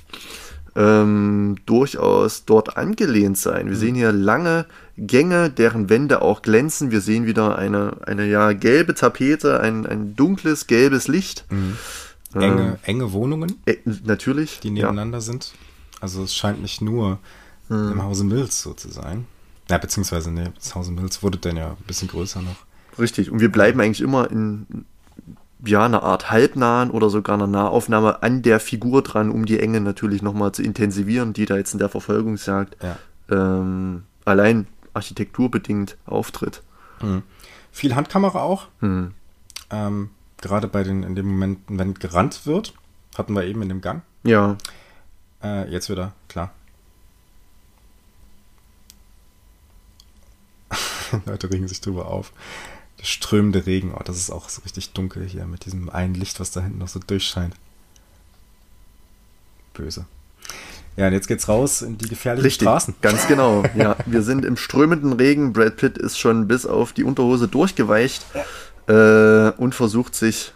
ähm, 0.76 1.58
durchaus 1.68 2.46
dort 2.46 2.76
angelehnt 2.76 3.38
sein. 3.38 3.68
Wir 3.68 3.76
mhm. 3.76 3.80
sehen 3.80 3.96
hier 3.96 4.12
lange 4.12 4.66
Gänge, 4.98 5.50
deren 5.50 5.90
Wände 5.90 6.22
auch 6.22 6.42
glänzen. 6.42 6.92
Wir 6.92 7.02
sehen 7.02 7.26
wieder 7.26 7.58
eine, 7.58 7.98
eine 8.06 8.26
ja 8.26 8.52
gelbe 8.54 8.96
Tapete, 8.96 9.60
ein, 9.60 9.86
ein 9.86 10.16
dunkles 10.16 10.68
gelbes 10.68 11.08
Licht. 11.08 11.46
Mhm 11.50 11.78
enge, 12.34 12.80
äh, 12.84 12.88
enge 12.88 13.12
Wohnungen. 13.12 13.56
Äh, 13.66 13.78
natürlich. 14.04 14.60
Die 14.60 14.72
nebeneinander 14.72 15.18
ja. 15.18 15.22
sind. 15.22 15.54
Also 16.02 16.24
es 16.24 16.36
scheint 16.36 16.62
nicht 16.62 16.82
nur 16.82 17.20
hm. 17.68 17.94
im 17.94 18.04
Hause 18.04 18.24
Mills 18.24 18.62
so 18.62 18.74
zu 18.74 18.90
sein. 18.90 19.26
Ja, 19.70 19.78
beziehungsweise, 19.78 20.32
nee, 20.32 20.48
das 20.56 20.74
Hause 20.76 20.92
Mills 20.92 21.22
wurde 21.22 21.38
dann 21.38 21.58
ja 21.58 21.70
ein 21.72 21.86
bisschen 21.86 22.08
größer 22.08 22.42
noch. 22.42 22.56
Richtig. 22.98 23.32
Und 23.32 23.40
wir 23.40 23.52
bleiben 23.52 23.80
eigentlich 23.80 24.02
immer 24.02 24.30
in 24.32 24.86
ja, 25.66 25.86
einer 25.86 26.04
Art 26.04 26.32
halbnahen 26.32 26.90
oder 26.90 27.10
sogar 27.10 27.36
einer 27.36 27.48
Nahaufnahme 27.48 28.24
an 28.24 28.42
der 28.42 28.60
Figur 28.60 29.04
dran, 29.04 29.30
um 29.30 29.46
die 29.46 29.60
Enge 29.60 29.82
natürlich 29.82 30.22
nochmal 30.22 30.54
zu 30.54 30.64
intensivieren, 30.64 31.34
die 31.34 31.46
da 31.46 31.58
jetzt 31.58 31.74
in 31.74 31.80
der 31.80 31.90
Verfolgungsjagd 31.90 32.78
ja. 32.82 32.98
ähm, 33.30 34.04
allein 34.26 34.68
architekturbedingt 34.94 35.98
auftritt. 36.06 36.64
Hm. 37.00 37.24
Viel 37.72 37.96
Handkamera 37.96 38.42
auch. 38.42 38.68
Hm. 38.80 39.12
Ähm, 39.70 40.10
gerade 40.42 40.68
bei 40.68 40.84
den, 40.84 41.04
in 41.04 41.16
dem 41.16 41.28
Moment, 41.28 41.60
wenn 41.68 41.94
gerannt 41.94 42.46
wird, 42.46 42.74
hatten 43.18 43.34
wir 43.34 43.44
eben 43.44 43.62
in 43.62 43.70
dem 43.70 43.82
Gang. 43.82 44.02
Ja. 44.24 44.58
Äh, 45.44 45.70
jetzt 45.72 45.90
wieder, 45.90 46.14
klar. 46.28 46.52
Leute 51.26 51.52
regen 51.52 51.68
sich 51.68 51.82
drüber 51.82 52.08
auf. 52.08 52.32
Der 53.00 53.06
strömende 53.06 53.66
Regen, 53.66 53.94
oh, 53.94 54.02
das 54.04 54.18
ist 54.18 54.30
auch 54.30 54.50
so 54.50 54.62
richtig 54.62 54.92
dunkel 54.92 55.26
hier 55.26 55.46
mit 55.46 55.66
diesem 55.66 55.90
einen 55.90 56.16
Licht, 56.16 56.40
was 56.40 56.52
da 56.52 56.62
hinten 56.62 56.80
noch 56.80 56.90
so 56.90 57.00
durchscheint. 57.00 57.56
Böse. 59.74 60.06
Ja, 60.98 61.08
und 61.08 61.14
jetzt 61.14 61.28
geht's 61.28 61.48
raus 61.48 61.82
in 61.82 61.98
die 61.98 62.10
gefährlichen 62.10 62.46
Richtig, 62.46 62.68
Straßen. 62.68 62.96
Ganz 63.02 63.26
genau. 63.28 63.64
Ja, 63.78 63.96
wir 64.06 64.22
sind 64.22 64.44
im 64.44 64.58
strömenden 64.58 65.14
Regen. 65.14 65.54
Brad 65.54 65.78
Pitt 65.78 65.98
ist 65.98 66.20
schon 66.20 66.50
bis 66.50 66.66
auf 66.66 66.92
die 66.92 67.06
Unterhose 67.06 67.48
durchgeweicht 67.48 68.26
äh, 68.90 69.52
und 69.58 69.76
versucht 69.76 70.16
sich 70.16 70.54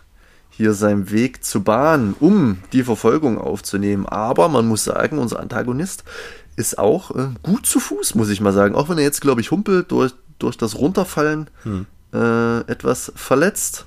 hier 0.50 0.74
seinen 0.74 1.10
Weg 1.12 1.44
zu 1.44 1.64
bahnen, 1.64 2.16
um 2.20 2.60
die 2.74 2.84
Verfolgung 2.84 3.38
aufzunehmen. 3.40 4.06
Aber 4.06 4.50
man 4.50 4.68
muss 4.68 4.84
sagen, 4.84 5.18
unser 5.18 5.40
Antagonist 5.40 6.04
ist 6.56 6.78
auch 6.78 7.16
äh, 7.16 7.30
gut 7.42 7.66
zu 7.66 7.80
Fuß, 7.80 8.16
muss 8.16 8.30
ich 8.30 8.42
mal 8.42 8.54
sagen. 8.54 8.76
Auch 8.76 8.90
wenn 8.90 8.98
er 8.98 9.04
jetzt, 9.04 9.22
glaube 9.22 9.42
ich, 9.42 9.52
humpelt 9.52 9.92
durch, 9.92 10.14
durch 10.40 10.58
das 10.58 10.76
Runterfallen 10.76 11.50
hm. 11.64 11.86
äh, 12.14 12.60
etwas 12.62 13.12
verletzt. 13.16 13.86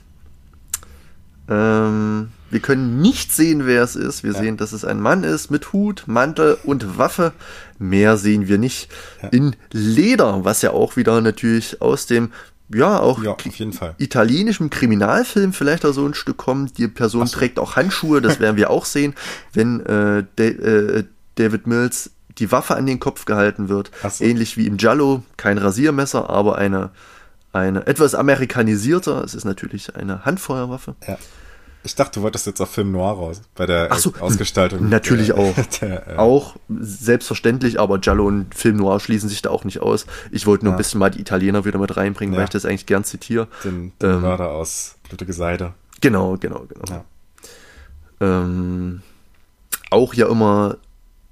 Ähm, 1.48 2.30
wir 2.50 2.60
können 2.60 3.00
nicht 3.00 3.32
sehen, 3.32 3.66
wer 3.66 3.82
es 3.82 3.94
ist. 3.94 4.24
Wir 4.24 4.32
ja. 4.32 4.40
sehen, 4.40 4.56
dass 4.56 4.72
es 4.72 4.84
ein 4.84 5.00
Mann 5.00 5.22
ist 5.22 5.50
mit 5.50 5.72
Hut, 5.72 6.04
Mantel 6.06 6.58
und 6.64 6.98
Waffe. 6.98 7.32
Mehr 7.78 8.16
sehen 8.16 8.48
wir 8.48 8.58
nicht. 8.58 8.88
Ja. 9.22 9.28
In 9.28 9.54
Leder, 9.72 10.44
was 10.44 10.62
ja 10.62 10.70
auch 10.70 10.96
wieder 10.96 11.20
natürlich 11.20 11.80
aus 11.80 12.06
dem 12.06 12.32
ja, 12.68 12.98
auch 12.98 13.22
ja, 13.22 13.32
auf 13.32 13.56
jeden 13.56 13.72
Fall. 13.72 13.94
italienischem 13.98 14.70
Kriminalfilm 14.70 15.52
vielleicht 15.52 15.84
auch 15.84 15.92
so 15.92 16.06
ein 16.06 16.14
Stück 16.14 16.36
kommt. 16.36 16.78
Die 16.78 16.88
Person 16.88 17.26
so. 17.26 17.38
trägt 17.38 17.58
auch 17.58 17.76
Handschuhe, 17.76 18.20
das 18.20 18.40
werden 18.40 18.56
wir 18.56 18.70
auch 18.70 18.84
sehen, 18.84 19.14
wenn 19.52 19.80
äh, 19.86 20.24
De 20.38 20.98
äh, 20.98 21.04
David 21.36 21.66
Mills 21.66 22.10
die 22.38 22.50
Waffe 22.52 22.76
an 22.76 22.86
den 22.86 23.00
Kopf 23.00 23.24
gehalten 23.24 23.68
wird. 23.68 23.90
So. 24.08 24.24
Ähnlich 24.24 24.56
wie 24.56 24.66
im 24.66 24.76
Giallo, 24.76 25.22
kein 25.36 25.58
Rasiermesser, 25.58 26.28
aber 26.28 26.58
eine, 26.58 26.90
eine 27.52 27.86
etwas 27.86 28.14
amerikanisierter, 28.14 29.22
es 29.24 29.34
ist 29.34 29.44
natürlich 29.44 29.96
eine 29.96 30.24
Handfeuerwaffe. 30.24 30.96
Ja. 31.06 31.18
Ich 31.86 31.94
dachte, 31.94 32.18
du 32.18 32.22
wolltest 32.24 32.48
jetzt 32.48 32.60
auf 32.60 32.68
Film 32.68 32.90
Noir 32.90 33.12
raus, 33.12 33.42
bei 33.54 33.64
der 33.64 33.94
so, 33.94 34.12
Ausgestaltung. 34.18 34.88
Natürlich 34.88 35.28
der, 35.28 35.38
auch. 35.38 35.54
Der, 35.80 36.08
äh 36.08 36.16
auch, 36.16 36.56
selbstverständlich, 36.68 37.78
aber 37.78 37.98
Giallo 37.98 38.26
und 38.26 38.52
Film 38.56 38.78
Noir 38.78 38.98
schließen 38.98 39.28
sich 39.28 39.40
da 39.40 39.50
auch 39.50 39.62
nicht 39.62 39.80
aus. 39.80 40.04
Ich 40.32 40.46
wollte 40.46 40.64
nur 40.64 40.72
ja. 40.72 40.76
ein 40.76 40.78
bisschen 40.78 40.98
mal 40.98 41.10
die 41.10 41.20
Italiener 41.20 41.64
wieder 41.64 41.78
mit 41.78 41.96
reinbringen, 41.96 42.34
ja. 42.34 42.38
weil 42.38 42.44
ich 42.46 42.50
das 42.50 42.66
eigentlich 42.66 42.86
gern 42.86 43.04
zitiere. 43.04 43.46
Den, 43.62 43.92
den 44.02 44.10
ähm, 44.10 44.20
Mörder 44.22 44.50
aus 44.50 44.96
Blutige 45.08 45.32
Seide. 45.32 45.74
Genau, 46.00 46.36
genau, 46.38 46.66
genau. 46.68 46.84
Ja. 46.90 47.04
Ähm, 48.20 49.02
auch 49.90 50.12
ja 50.12 50.28
immer 50.28 50.78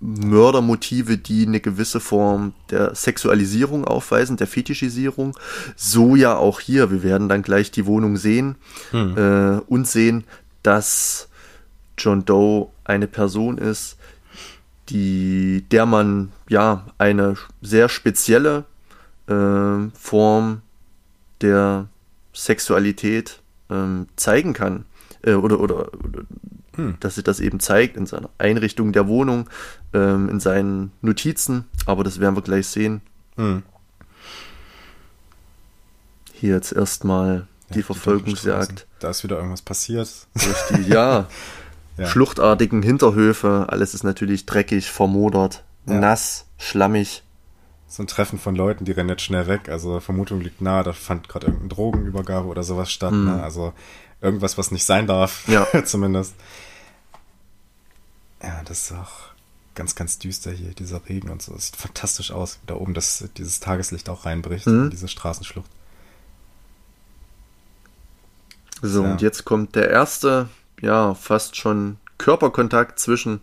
Mördermotive, 0.04 1.16
die 1.16 1.46
eine 1.46 1.60
gewisse 1.60 1.98
Form 1.98 2.52
der 2.70 2.94
Sexualisierung 2.94 3.86
aufweisen, 3.86 4.36
der 4.36 4.46
Fetischisierung. 4.46 5.36
So 5.76 6.14
ja 6.14 6.36
auch 6.36 6.60
hier. 6.60 6.90
Wir 6.90 7.02
werden 7.02 7.28
dann 7.30 7.42
gleich 7.42 7.70
die 7.70 7.86
Wohnung 7.86 8.18
sehen 8.18 8.56
hm. 8.90 9.16
äh, 9.16 9.60
und 9.66 9.88
sehen, 9.88 10.24
dass 10.64 11.28
John 11.96 12.24
Doe 12.24 12.70
eine 12.82 13.06
Person 13.06 13.58
ist, 13.58 13.96
die, 14.88 15.64
der 15.70 15.86
man 15.86 16.32
ja 16.48 16.86
eine 16.98 17.36
sehr 17.62 17.88
spezielle 17.88 18.64
äh, 19.28 19.88
Form 19.94 20.62
der 21.40 21.86
Sexualität 22.32 23.40
äh, 23.70 24.04
zeigen 24.16 24.52
kann. 24.52 24.84
Äh, 25.22 25.34
oder, 25.34 25.60
oder, 25.60 25.94
oder 26.04 26.24
hm. 26.76 26.96
dass 27.00 27.14
sich 27.14 27.24
das 27.24 27.40
eben 27.40 27.60
zeigt 27.60 27.96
in 27.96 28.06
seiner 28.06 28.30
Einrichtung 28.38 28.92
der 28.92 29.06
Wohnung, 29.06 29.48
ähm, 29.92 30.28
in 30.28 30.40
seinen 30.40 30.90
Notizen, 31.02 31.64
aber 31.86 32.04
das 32.04 32.20
werden 32.20 32.36
wir 32.36 32.42
gleich 32.42 32.66
sehen. 32.66 33.00
Hm. 33.36 33.62
Hier 36.32 36.54
jetzt 36.56 36.72
erstmal 36.72 37.46
die 37.74 37.80
ja, 37.80 37.86
Verfolgungsjagd. 37.86 38.86
Da 39.00 39.10
ist 39.10 39.24
wieder 39.24 39.36
irgendwas 39.36 39.62
passiert. 39.62 40.08
Durch 40.34 40.62
die, 40.70 40.90
ja, 40.90 41.28
ja. 41.96 42.06
schluchtartigen 42.06 42.82
Hinterhöfe. 42.82 43.66
Alles 43.68 43.94
ist 43.94 44.04
natürlich 44.04 44.46
dreckig, 44.46 44.90
vermodert, 44.90 45.64
ja. 45.86 45.94
nass, 45.94 46.46
schlammig. 46.58 47.22
So 47.86 48.02
ein 48.02 48.06
Treffen 48.06 48.38
von 48.38 48.56
Leuten, 48.56 48.84
die 48.84 48.92
rennen 48.92 49.10
jetzt 49.10 49.22
schnell 49.22 49.46
weg. 49.46 49.68
Also 49.68 50.00
Vermutung 50.00 50.40
liegt 50.40 50.60
nahe, 50.60 50.82
da 50.82 50.92
fand 50.92 51.28
gerade 51.28 51.46
irgendeine 51.46 51.68
Drogenübergabe 51.68 52.48
oder 52.48 52.62
sowas 52.62 52.90
statt. 52.90 53.12
Mhm. 53.12 53.26
Ne? 53.26 53.42
Also 53.42 53.72
irgendwas, 54.20 54.58
was 54.58 54.70
nicht 54.70 54.84
sein 54.84 55.06
darf. 55.06 55.46
Ja. 55.46 55.66
zumindest. 55.84 56.34
Ja, 58.42 58.62
das 58.64 58.90
ist 58.90 58.92
auch 58.92 59.34
ganz, 59.74 59.94
ganz 59.94 60.18
düster 60.18 60.50
hier, 60.50 60.72
dieser 60.72 61.00
Regen 61.08 61.30
und 61.30 61.42
so. 61.42 61.54
Es 61.54 61.66
sieht 61.66 61.76
fantastisch 61.76 62.30
aus, 62.30 62.58
wie 62.62 62.66
da 62.66 62.74
oben 62.74 62.94
das, 62.94 63.24
dieses 63.36 63.60
Tageslicht 63.60 64.08
auch 64.08 64.24
reinbricht 64.24 64.66
mhm. 64.66 64.84
in 64.84 64.90
diese 64.90 65.08
Straßenschlucht. 65.08 65.70
So, 68.86 69.02
ja. 69.02 69.12
und 69.12 69.22
jetzt 69.22 69.46
kommt 69.46 69.76
der 69.76 69.88
erste, 69.88 70.48
ja, 70.78 71.14
fast 71.14 71.56
schon 71.56 71.96
Körperkontakt 72.18 72.98
zwischen 72.98 73.40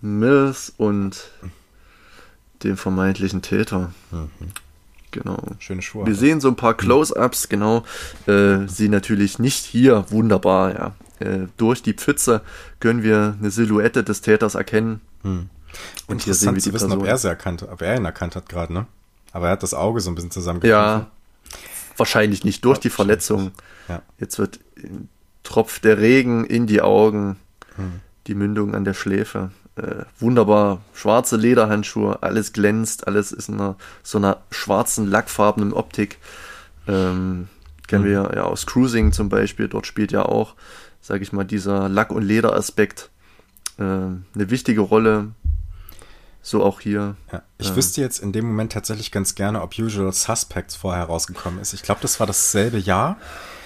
Mills 0.00 0.72
und 0.76 1.30
dem 2.64 2.76
vermeintlichen 2.76 3.42
Täter. 3.42 3.92
Mhm. 4.10 4.30
Genau. 5.12 5.40
Schöne 5.60 5.82
Schuhe. 5.82 6.04
Wir 6.04 6.16
sehen 6.16 6.40
so 6.40 6.48
ein 6.48 6.56
paar 6.56 6.74
Close-ups, 6.74 7.48
genau. 7.48 7.84
Äh, 8.26 8.66
sie 8.66 8.88
natürlich 8.88 9.38
nicht 9.38 9.64
hier, 9.64 10.04
wunderbar, 10.10 10.74
ja. 10.74 10.94
Äh, 11.20 11.46
durch 11.56 11.82
die 11.82 11.94
Pfütze 11.94 12.42
können 12.80 13.04
wir 13.04 13.36
eine 13.38 13.52
Silhouette 13.52 14.02
des 14.02 14.20
Täters 14.20 14.56
erkennen. 14.56 15.00
Hm. 15.22 15.48
Und 16.08 16.22
hier 16.22 16.34
sehen 16.34 16.48
wir 16.48 16.54
die 16.54 16.62
zu 16.62 16.72
wissen, 16.72 16.88
Person. 16.88 17.02
ob 17.02 17.08
er 17.08 17.18
sie 17.18 17.28
erkannt, 17.28 17.62
ob 17.62 17.80
er 17.82 17.96
ihn 17.96 18.04
erkannt 18.04 18.34
hat 18.34 18.48
gerade, 18.48 18.72
ne? 18.72 18.86
Aber 19.32 19.46
er 19.46 19.52
hat 19.52 19.62
das 19.62 19.74
Auge 19.74 20.00
so 20.00 20.10
ein 20.10 20.16
bisschen 20.16 20.32
zusammengekniffen. 20.32 20.76
Ja, 20.76 21.06
Wahrscheinlich 21.96 22.44
nicht 22.44 22.64
durch 22.64 22.78
die 22.78 22.90
Verletzung. 22.90 23.52
Ja. 23.88 24.02
Jetzt 24.18 24.38
wird 24.38 24.60
tropft 25.46 25.84
der 25.84 25.98
Regen 25.98 26.44
in 26.44 26.66
die 26.66 26.82
Augen, 26.82 27.36
hm. 27.76 28.00
die 28.26 28.34
Mündung 28.34 28.74
an 28.74 28.84
der 28.84 28.94
Schläfe. 28.94 29.50
Äh, 29.76 30.04
wunderbar, 30.18 30.80
schwarze 30.92 31.36
Lederhandschuhe, 31.36 32.22
alles 32.22 32.52
glänzt, 32.52 33.06
alles 33.06 33.30
ist 33.30 33.48
in 33.48 33.56
einer, 33.56 33.76
so 34.02 34.18
einer 34.18 34.38
schwarzen, 34.50 35.06
lackfarbenen 35.06 35.72
Optik. 35.72 36.18
Ähm, 36.88 37.48
kennen 37.86 38.04
hm. 38.04 38.10
wir 38.10 38.30
ja 38.34 38.42
aus 38.42 38.66
Cruising 38.66 39.12
zum 39.12 39.28
Beispiel, 39.28 39.68
dort 39.68 39.86
spielt 39.86 40.12
ja 40.12 40.24
auch, 40.24 40.54
sage 41.00 41.22
ich 41.22 41.32
mal, 41.32 41.44
dieser 41.44 41.88
Lack- 41.88 42.10
und 42.10 42.22
Lederaspekt 42.22 43.10
äh, 43.78 43.82
eine 43.82 44.20
wichtige 44.34 44.80
Rolle. 44.80 45.28
So 46.46 46.62
auch 46.62 46.78
hier. 46.78 47.16
Ja, 47.32 47.42
ich 47.58 47.72
äh, 47.72 47.76
wüsste 47.76 48.00
jetzt 48.00 48.20
in 48.20 48.30
dem 48.30 48.46
Moment 48.46 48.70
tatsächlich 48.70 49.10
ganz 49.10 49.34
gerne, 49.34 49.62
ob 49.62 49.76
Usual 49.76 50.12
Suspects 50.12 50.76
vorher 50.76 51.02
rausgekommen 51.02 51.58
ist. 51.60 51.72
Ich 51.72 51.82
glaube, 51.82 52.00
das 52.02 52.20
war 52.20 52.26
dasselbe 52.28 52.78
Jahr. 52.78 53.16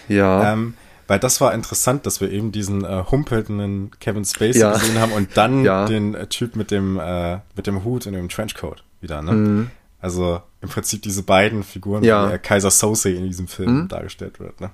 Ja. 0.09 0.55
Ähm, 0.55 0.73
weil 1.07 1.19
das 1.19 1.43
war 1.43 1.53
interessant, 1.53 2.07
dass 2.07 2.23
wir 2.23 2.31
eben 2.31 2.53
diesen 2.53 2.83
äh, 2.87 3.05
humpelnden 3.11 3.91
Kevin 4.01 4.25
Spacey 4.25 4.61
ja. 4.61 4.73
gesehen 4.73 4.99
haben 4.99 5.13
und 5.13 5.37
dann 5.37 5.63
ja. 5.63 5.85
den 5.85 6.15
äh, 6.15 6.27
Typ 6.29 6.57
mit 6.57 6.71
dem, 6.71 6.99
äh, 6.99 7.41
mit 7.55 7.67
dem 7.67 7.85
Hut 7.85 8.07
und 8.07 8.15
dem 8.15 8.31
Trenchcoat 8.31 8.83
wieder, 9.03 9.21
ne? 9.21 9.33
Mhm. 9.33 9.71
Also 10.01 10.41
im 10.63 10.71
Prinzip 10.71 11.03
diese 11.03 11.23
beiden 11.23 11.63
Figuren, 11.63 12.03
ja. 12.03 12.33
wie 12.33 12.39
Kaiser 12.39 12.71
Sose 12.71 13.11
in 13.11 13.27
diesem 13.27 13.47
Film 13.47 13.83
mhm. 13.83 13.89
dargestellt 13.89 14.41
wird, 14.41 14.59
ne? 14.63 14.71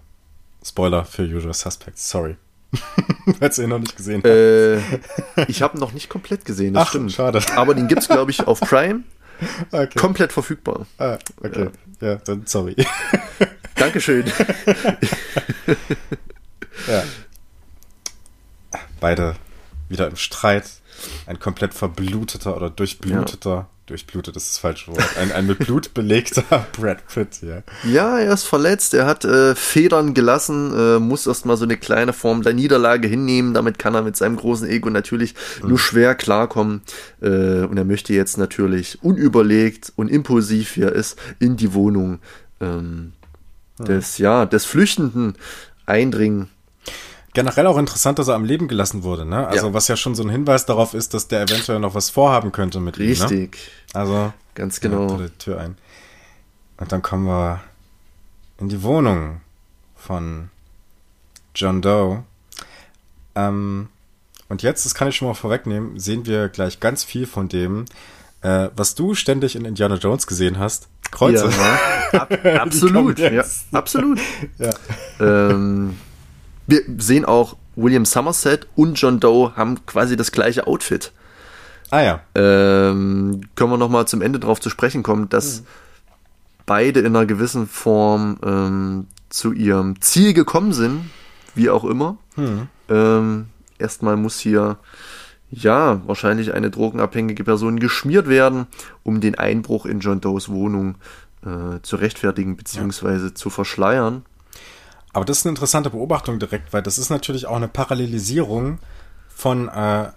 Spoiler 0.65 1.05
für 1.05 1.25
Usual 1.25 1.55
Suspects, 1.55 2.09
sorry. 2.09 2.37
Falls 3.39 3.59
ihr 3.59 3.65
ihn 3.65 3.71
noch 3.71 3.79
nicht 3.79 3.97
gesehen. 3.97 4.25
Äh, 4.25 4.79
ich 5.49 5.63
habe 5.63 5.77
ihn 5.77 5.81
noch 5.81 5.93
nicht 5.93 6.09
komplett 6.09 6.45
gesehen, 6.45 6.75
das 6.75 6.85
Ach, 6.85 6.89
stimmt. 6.91 7.13
Schade. 7.13 7.41
Aber 7.57 7.75
den 7.75 7.89
gibt 7.89 8.03
es, 8.03 8.09
glaube 8.09 8.31
ich, 8.31 8.47
auf 8.47 8.61
Prime. 8.61 9.03
Okay. 9.71 9.99
Komplett 9.99 10.33
verfügbar. 10.33 10.87
Ah, 10.99 11.19
okay. 11.43 11.71
Ja, 12.01 12.09
ja 12.09 12.17
dann 12.17 12.47
sorry. 12.47 12.75
Dankeschön. 13.75 14.25
ja. 16.89 17.03
Beide 19.01 19.37
wieder 19.89 20.09
im 20.09 20.17
Streit. 20.17 20.65
Ein 21.27 21.39
komplett 21.39 21.75
verbluteter 21.75 22.57
oder 22.57 22.71
durchbluteter 22.71 23.69
durchblutet, 23.87 24.35
das 24.35 24.45
ist 24.45 24.55
das 24.55 24.59
falsche 24.59 24.91
Wort. 24.91 25.17
Ein, 25.17 25.33
ein 25.33 25.47
mit 25.47 25.61
Blut 25.61 25.95
belegter 25.95 26.43
Brad 26.73 27.07
Pitt, 27.07 27.41
ja. 27.43 27.63
Ja, 27.89 28.19
er 28.19 28.33
ist 28.33 28.45
verletzt, 28.45 28.95
er 28.95 29.07
hat 29.07 29.25
äh, 29.25 29.55
Federn 29.55 30.13
gelassen, 30.13 30.73
äh, 30.77 30.99
muss 30.99 31.27
erstmal 31.27 31.57
so 31.57 31.65
eine 31.65 31.77
kleine 31.77 32.13
Form 32.13 32.43
der 32.43 32.53
Niederlage 32.53 33.07
hinnehmen, 33.07 33.55
damit 33.55 33.79
kann 33.79 33.95
er 33.95 34.03
mit 34.03 34.17
seinem 34.17 34.37
großen 34.37 34.69
Ego 34.69 34.91
natürlich 34.91 35.35
mhm. 35.63 35.69
nur 35.71 35.79
schwer 35.79 36.15
klarkommen. 36.15 36.83
Äh, 37.23 37.63
und 37.65 37.77
er 37.77 37.85
möchte 37.85 38.13
jetzt 38.13 38.39
natürlich 38.39 39.03
unüberlegt 39.03 39.93
und 39.97 40.09
impulsiv, 40.09 40.77
wie 40.77 40.83
er 40.83 40.93
ist, 40.93 41.19
in 41.39 41.57
die 41.57 41.73
Wohnung 41.73 42.19
ähm, 42.61 43.13
mhm. 43.79 43.85
des, 43.85 44.19
ja, 44.19 44.47
des 44.47 44.65
Flüchtenden 44.65 45.35
eindringen 45.87 46.49
generell 47.37 47.67
auch 47.67 47.77
interessant, 47.77 48.19
dass 48.19 48.29
er 48.29 48.35
am 48.35 48.47
Leben 48.47 48.67
gelassen 48.67 49.03
wurde, 49.03 49.27
ne? 49.27 49.47
Also 49.47 49.67
ja. 49.67 49.75
was 49.75 49.89
ja 49.89 49.97
schon 49.97 50.15
so 50.15 50.23
ein 50.23 50.31
Hinweis 50.31 50.65
darauf 50.65 50.95
ist, 50.95 51.13
dass 51.13 51.29
der 51.29 51.43
eventuell 51.43 51.79
noch 51.79 51.95
was 51.95 52.09
vorhaben 52.09 52.51
könnte 52.51 52.81
mit 52.81 52.99
Richtig. 52.99 53.31
ihm. 53.31 53.39
Richtig. 53.43 53.71
Ne? 53.93 54.01
Also 54.01 54.33
ganz 54.55 54.81
genau. 54.81 55.19
Die 55.19 55.29
Tür 55.39 55.61
ein. 55.61 55.77
Und 56.79 56.93
dann 56.93 57.03
kommen 57.03 57.27
wir 57.27 57.61
in 58.59 58.71
die 58.71 58.83
Wohnung 58.83 59.43
von 59.97 60.49
John 61.55 61.83
Doe. 61.83 62.25
Ähm, 63.35 63.89
und 64.49 64.63
jetzt, 64.63 64.87
das 64.87 64.95
kann 64.95 65.09
ich 65.09 65.17
schon 65.17 65.29
mal 65.29 65.35
vorwegnehmen, 65.35 66.01
sehen 66.01 66.25
wir 66.25 66.49
gleich 66.49 66.81
ganz 66.81 67.05
viel 67.05 67.27
von 67.27 67.51
dem, 67.51 67.85
äh, 68.41 68.71
was 68.75 68.95
du 68.95 69.15
ständig 69.15 69.57
in 69.57 69.67
Indiana 69.67 69.97
Jones 69.97 70.27
gesehen 70.27 70.59
hast. 70.59 70.89
Kreuze. 71.11 71.51
Ja, 71.51 71.79
ab, 72.21 72.33
absolut. 72.61 73.19
ja, 73.19 73.45
absolut. 73.73 74.21
Ja. 74.59 74.71
Ähm, 75.21 75.97
wir 76.67 76.83
sehen 76.99 77.25
auch, 77.25 77.57
William 77.77 78.05
Somerset 78.05 78.67
und 78.75 78.95
John 78.95 79.21
Doe 79.21 79.55
haben 79.55 79.85
quasi 79.87 80.17
das 80.17 80.33
gleiche 80.33 80.67
Outfit. 80.67 81.13
Ah 81.91 82.01
ja. 82.01 82.21
Ähm, 82.35 83.43
können 83.55 83.71
wir 83.71 83.79
nochmal 83.79 84.09
zum 84.09 84.23
Ende 84.23 84.41
drauf 84.41 84.61
zu 84.61 84.71
sprechen 84.71 85.03
kommen, 85.03 85.29
dass 85.29 85.61
mhm. 85.61 85.67
beide 86.65 87.01
in 87.01 87.07
einer 87.07 87.27
gewissen 87.27 87.67
Form 87.67 88.39
ähm, 88.45 89.07
zu 89.29 89.53
ihrem 89.53 90.01
Ziel 90.01 90.33
gekommen 90.33 90.73
sind, 90.73 91.11
wie 91.55 91.71
auch 91.71 91.85
immer. 91.85 92.17
Mhm. 92.37 92.69
Ähm, 92.89 93.47
erstmal 93.79 94.17
muss 94.17 94.41
hier 94.41 94.79
ja 95.51 96.01
wahrscheinlich 96.07 96.55
eine 96.55 96.71
drogenabhängige 96.71 97.45
Person 97.45 97.79
geschmiert 97.79 98.29
werden, 98.29 98.67
um 99.05 99.21
den 99.21 99.37
Einbruch 99.37 99.87
in 99.87 100.01
John 100.01 100.21
Does 100.21 100.49
Wohnung 100.49 100.97
äh, 101.45 101.81
zu 101.83 101.97
rechtfertigen 101.97 102.57
bzw. 102.57 103.27
Ja. 103.27 103.35
zu 103.35 103.51
verschleiern. 103.51 104.25
Aber 105.17 105.25
das 105.25 105.39
ist 105.39 105.47
eine 105.47 105.53
interessante 105.53 105.89
Beobachtung 105.89 106.39
direkt, 106.39 106.75
weil 106.75 106.83
das 106.83 106.99
ist 106.99 107.09
natürlich 107.09 107.47
auch 107.47 107.57
eine 107.57 107.69
Parallelisierung 107.69 108.81
von, 109.35 109.67
äh, 109.69 110.09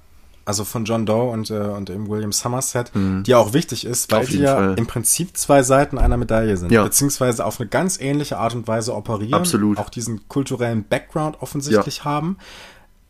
also 0.43 0.65
von 0.65 0.83
John 0.83 1.05
Doe 1.05 1.31
und, 1.31 1.49
äh, 1.51 1.53
und 1.53 1.87
dem 1.87 2.09
William 2.09 2.33
Somerset, 2.33 2.93
mhm. 2.93 3.23
die 3.23 3.33
auch 3.33 3.53
wichtig 3.53 3.85
ist, 3.85 4.11
weil 4.11 4.25
die 4.25 4.39
ja 4.39 4.73
im 4.73 4.87
Prinzip 4.87 5.37
zwei 5.37 5.63
Seiten 5.63 5.97
einer 5.97 6.17
Medaille 6.17 6.57
sind, 6.57 6.73
ja. 6.73 6.83
beziehungsweise 6.83 7.45
auf 7.45 7.61
eine 7.61 7.69
ganz 7.69 7.97
ähnliche 7.97 8.39
Art 8.39 8.53
und 8.55 8.67
Weise 8.67 8.93
operieren, 8.93 9.35
Absolut. 9.35 9.77
auch 9.77 9.89
diesen 9.89 10.27
kulturellen 10.27 10.83
Background 10.83 11.41
offensichtlich 11.41 11.99
ja. 11.99 12.03
haben. 12.03 12.37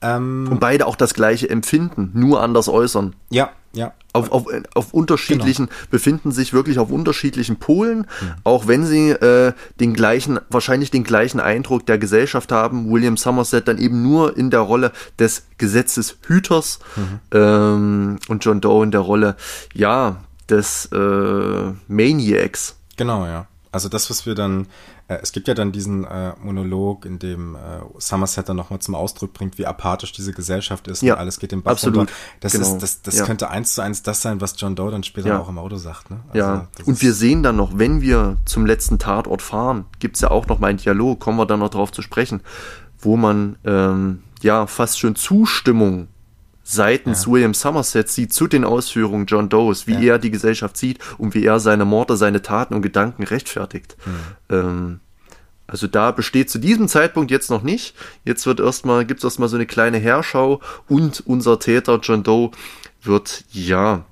Ähm, 0.03 0.47
und 0.51 0.59
beide 0.59 0.85
auch 0.85 0.95
das 0.95 1.15
gleiche 1.15 1.49
empfinden, 1.49 2.11
nur 2.13 2.43
anders 2.43 2.69
äußern. 2.69 3.15
Ja, 3.31 3.49
ja. 3.73 3.93
Auf, 4.11 4.31
auf, 4.31 4.47
auf 4.73 4.93
unterschiedlichen, 4.93 5.67
genau. 5.67 5.79
befinden 5.91 6.31
sich 6.31 6.51
wirklich 6.51 6.79
auf 6.79 6.89
unterschiedlichen 6.89 7.57
Polen, 7.57 7.99
mhm. 7.99 8.33
auch 8.43 8.67
wenn 8.67 8.83
sie 8.83 9.11
äh, 9.11 9.53
den 9.79 9.93
gleichen, 9.93 10.39
wahrscheinlich 10.49 10.89
den 10.89 11.03
gleichen 11.03 11.39
Eindruck 11.39 11.85
der 11.85 11.99
Gesellschaft 11.99 12.51
haben. 12.51 12.91
William 12.91 13.17
Somerset 13.17 13.67
dann 13.67 13.77
eben 13.77 14.01
nur 14.01 14.35
in 14.35 14.49
der 14.49 14.61
Rolle 14.61 14.91
des 15.19 15.43
Gesetzeshüters 15.59 16.79
mhm. 16.95 17.19
ähm, 17.31 18.19
und 18.27 18.43
John 18.43 18.61
Doe 18.61 18.83
in 18.83 18.91
der 18.91 19.01
Rolle, 19.01 19.35
ja, 19.73 20.17
des 20.49 20.87
äh, 20.91 21.71
Maniacs. 21.87 22.75
Genau, 22.97 23.25
ja. 23.25 23.45
Also 23.71 23.87
das, 23.87 24.09
was 24.09 24.25
wir 24.25 24.33
dann 24.33 24.65
es 25.15 25.31
gibt 25.31 25.47
ja 25.47 25.55
dann 25.55 25.71
diesen 25.71 26.05
äh, 26.05 26.33
Monolog, 26.41 27.03
in 27.03 27.17
dem 27.17 27.55
äh, 27.55 27.59
Somerset 27.97 28.47
dann 28.47 28.57
nochmal 28.57 28.79
zum 28.79 28.93
Ausdruck 28.93 29.33
bringt, 29.33 29.57
wie 29.57 29.65
apathisch 29.65 30.11
diese 30.11 30.33
Gesellschaft 30.33 30.87
ist 30.87 31.01
ja, 31.01 31.15
und 31.15 31.19
alles 31.19 31.39
geht 31.39 31.51
im 31.51 31.63
Bach 31.63 31.71
absolut. 31.71 31.97
runter. 31.97 32.13
Das, 32.41 32.53
genau. 32.53 32.67
ist, 32.67 32.83
das, 32.83 33.01
das 33.01 33.17
ja. 33.17 33.25
könnte 33.25 33.49
eins 33.49 33.73
zu 33.73 33.81
eins 33.81 34.03
das 34.03 34.21
sein, 34.21 34.39
was 34.39 34.53
John 34.57 34.75
Doe 34.75 34.91
dann 34.91 35.03
später 35.03 35.29
ja. 35.29 35.39
auch 35.39 35.49
im 35.49 35.57
Auto 35.57 35.77
sagt. 35.77 36.11
Ne? 36.11 36.19
Also, 36.27 36.37
ja, 36.37 36.67
und 36.85 37.01
wir 37.01 37.13
sehen 37.13 37.41
dann 37.41 37.55
noch, 37.55 37.77
wenn 37.77 38.01
wir 38.01 38.37
zum 38.45 38.67
letzten 38.67 38.99
Tatort 38.99 39.41
fahren, 39.41 39.85
gibt's 39.97 40.21
ja 40.21 40.29
auch 40.29 40.45
noch 40.45 40.59
mal 40.59 40.67
einen 40.67 40.77
Dialog, 40.77 41.19
kommen 41.19 41.39
wir 41.39 41.47
dann 41.47 41.59
noch 41.59 41.69
drauf 41.69 41.91
zu 41.91 42.03
sprechen, 42.03 42.41
wo 42.99 43.17
man 43.17 43.57
ähm, 43.65 44.21
ja 44.43 44.67
fast 44.67 44.99
schon 44.99 45.15
Zustimmung 45.15 46.07
seitens 46.69 47.25
ja. 47.25 47.31
William 47.31 47.53
Somerset 47.53 48.09
sieht 48.09 48.31
zu 48.31 48.47
den 48.47 48.63
Ausführungen 48.63 49.25
John 49.25 49.49
Does, 49.49 49.87
wie 49.87 49.93
ja. 49.93 50.13
er 50.13 50.19
die 50.19 50.29
Gesellschaft 50.29 50.77
sieht 50.77 50.99
und 51.17 51.33
wie 51.33 51.43
er 51.43 51.59
seine 51.59 51.85
Morde, 51.85 52.15
seine 52.15 52.41
Taten 52.41 52.75
und 52.75 52.81
Gedanken 52.83 53.23
rechtfertigt. 53.23 53.97
Mhm. 54.05 54.55
Ähm, 54.55 54.99
also 55.65 55.87
da 55.87 56.11
besteht 56.11 56.49
zu 56.49 56.59
diesem 56.59 56.87
Zeitpunkt 56.87 57.31
jetzt 57.31 57.49
noch 57.49 57.63
nicht. 57.63 57.95
Jetzt 58.23 58.45
wird 58.45 58.59
erstmal, 58.59 59.05
gibt 59.05 59.19
es 59.19 59.23
erstmal 59.23 59.49
so 59.49 59.55
eine 59.55 59.65
kleine 59.65 59.97
Herschau 59.97 60.61
und 60.87 61.23
unser 61.25 61.59
Täter 61.59 61.99
John 62.01 62.23
Doe 62.23 62.51
wird 63.01 63.45
ja 63.51 64.05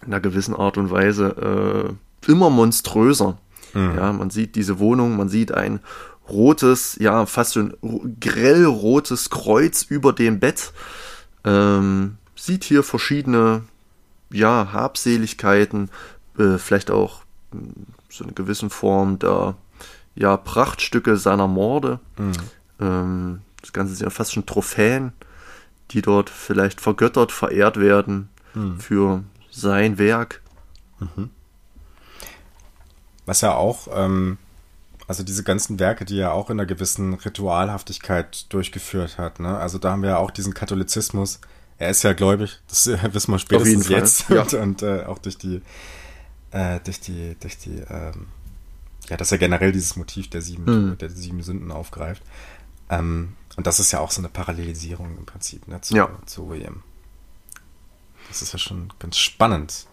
in 0.00 0.08
einer 0.08 0.20
gewissen 0.20 0.54
Art 0.56 0.78
und 0.78 0.90
Weise 0.90 1.96
äh, 2.26 2.30
immer 2.30 2.48
monströser. 2.48 3.38
Mhm. 3.74 3.94
Ja, 3.96 4.12
man 4.12 4.30
sieht 4.30 4.54
diese 4.56 4.78
Wohnung, 4.78 5.16
man 5.16 5.28
sieht 5.28 5.52
ein 5.52 5.80
rotes, 6.28 6.96
ja, 7.00 7.26
fast 7.26 7.54
schon 7.54 7.74
grell 8.20 8.64
rotes 8.64 9.28
Kreuz 9.28 9.82
über 9.82 10.12
dem 10.12 10.40
Bett. 10.40 10.72
Ähm, 11.44 12.18
sieht 12.36 12.64
hier 12.64 12.82
verschiedene, 12.82 13.62
ja, 14.30 14.72
Habseligkeiten, 14.72 15.90
äh, 16.38 16.58
vielleicht 16.58 16.90
auch 16.90 17.22
hm, 17.50 17.72
so 18.08 18.24
eine 18.24 18.32
gewissen 18.32 18.70
Form 18.70 19.18
der, 19.18 19.54
ja, 20.14 20.36
Prachtstücke 20.36 21.16
seiner 21.16 21.48
Morde. 21.48 22.00
Mhm. 22.18 22.32
Ähm, 22.80 23.40
das 23.60 23.72
Ganze 23.72 23.94
sind 23.94 24.04
ja 24.04 24.10
fast 24.10 24.32
schon 24.32 24.46
Trophäen, 24.46 25.12
die 25.90 26.02
dort 26.02 26.30
vielleicht 26.30 26.80
vergöttert, 26.80 27.32
verehrt 27.32 27.78
werden 27.78 28.28
mhm. 28.54 28.80
für 28.80 29.22
sein 29.50 29.98
Werk. 29.98 30.42
Mhm. 30.98 31.30
Was 33.26 33.40
ja 33.40 33.54
auch, 33.54 33.88
ähm, 33.92 34.38
also 35.12 35.24
diese 35.24 35.44
ganzen 35.44 35.78
Werke, 35.78 36.06
die 36.06 36.18
er 36.18 36.32
auch 36.32 36.48
in 36.48 36.58
einer 36.58 36.64
gewissen 36.64 37.12
Ritualhaftigkeit 37.12 38.50
durchgeführt 38.50 39.18
hat. 39.18 39.40
Ne? 39.40 39.58
Also 39.58 39.76
da 39.76 39.90
haben 39.92 40.00
wir 40.00 40.08
ja 40.08 40.16
auch 40.16 40.30
diesen 40.30 40.54
Katholizismus. 40.54 41.38
Er 41.76 41.90
ist 41.90 42.02
ja 42.02 42.14
gläubig, 42.14 42.62
das 42.66 42.86
wissen 43.12 43.30
wir 43.30 43.38
spätestens 43.38 43.90
jetzt. 43.90 44.30
Ja. 44.30 44.40
Und, 44.40 44.54
und 44.80 44.82
äh, 44.82 45.04
auch 45.04 45.18
durch 45.18 45.36
die, 45.36 45.60
äh, 46.50 46.80
durch 46.82 46.98
die, 47.00 47.36
durch 47.40 47.58
die, 47.58 47.82
ähm, 47.90 48.28
ja, 49.10 49.18
dass 49.18 49.30
er 49.30 49.36
generell 49.36 49.70
dieses 49.70 49.96
Motiv 49.96 50.30
der 50.30 50.40
sieben, 50.40 50.64
mhm. 50.64 50.96
der 50.96 51.10
sieben 51.10 51.42
Sünden 51.42 51.72
aufgreift. 51.72 52.22
Ähm, 52.88 53.34
und 53.56 53.66
das 53.66 53.80
ist 53.80 53.92
ja 53.92 54.00
auch 54.00 54.12
so 54.12 54.22
eine 54.22 54.30
Parallelisierung 54.30 55.18
im 55.18 55.26
Prinzip 55.26 55.68
ne, 55.68 55.78
zu, 55.82 55.94
ja. 55.94 56.08
zu 56.24 56.48
William. 56.48 56.82
Das 58.28 58.40
ist 58.40 58.54
ja 58.54 58.58
schon 58.58 58.90
ganz 58.98 59.18
spannend. 59.18 59.86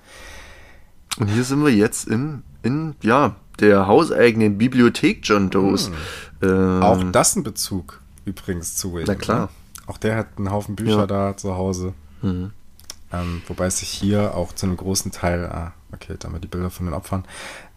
Und 1.18 1.28
hier 1.28 1.44
sind 1.44 1.62
wir 1.62 1.76
jetzt 1.76 2.08
in, 2.08 2.44
in 2.64 2.96
ja, 3.02 3.36
der 3.62 3.88
hauseigenen 3.88 4.58
Bibliothek 4.58 5.20
John 5.24 5.50
Does. 5.50 5.88
Hm. 5.88 5.94
Ähm, 6.42 6.84
auch 6.84 7.04
das 7.12 7.36
ein 7.36 7.44
Bezug 7.44 8.00
übrigens 8.26 8.76
zu 8.76 8.94
William. 8.94 9.08
Na 9.08 9.16
klar. 9.16 9.40
Ne? 9.40 9.50
Auch 9.88 9.98
der 9.98 10.16
hat 10.16 10.28
einen 10.38 10.52
Haufen 10.52 10.76
Bücher 10.76 11.00
ja. 11.00 11.08
da 11.08 11.38
zu 11.38 11.56
Hause. 11.56 11.94
Mhm. 12.22 12.52
Ähm, 13.12 13.42
wobei 13.48 13.66
es 13.66 13.80
sich 13.80 13.90
hier 13.90 14.36
auch 14.36 14.54
zu 14.54 14.68
einem 14.68 14.78
großen 14.78 15.12
Teil, 15.12 15.46
ah, 15.48 15.74
okay, 15.92 16.16
da 16.18 16.28
haben 16.28 16.36
wir 16.36 16.40
die 16.40 16.48
Bilder 16.48 16.70
von 16.70 16.86
den 16.86 16.94
Opfern, 16.94 17.26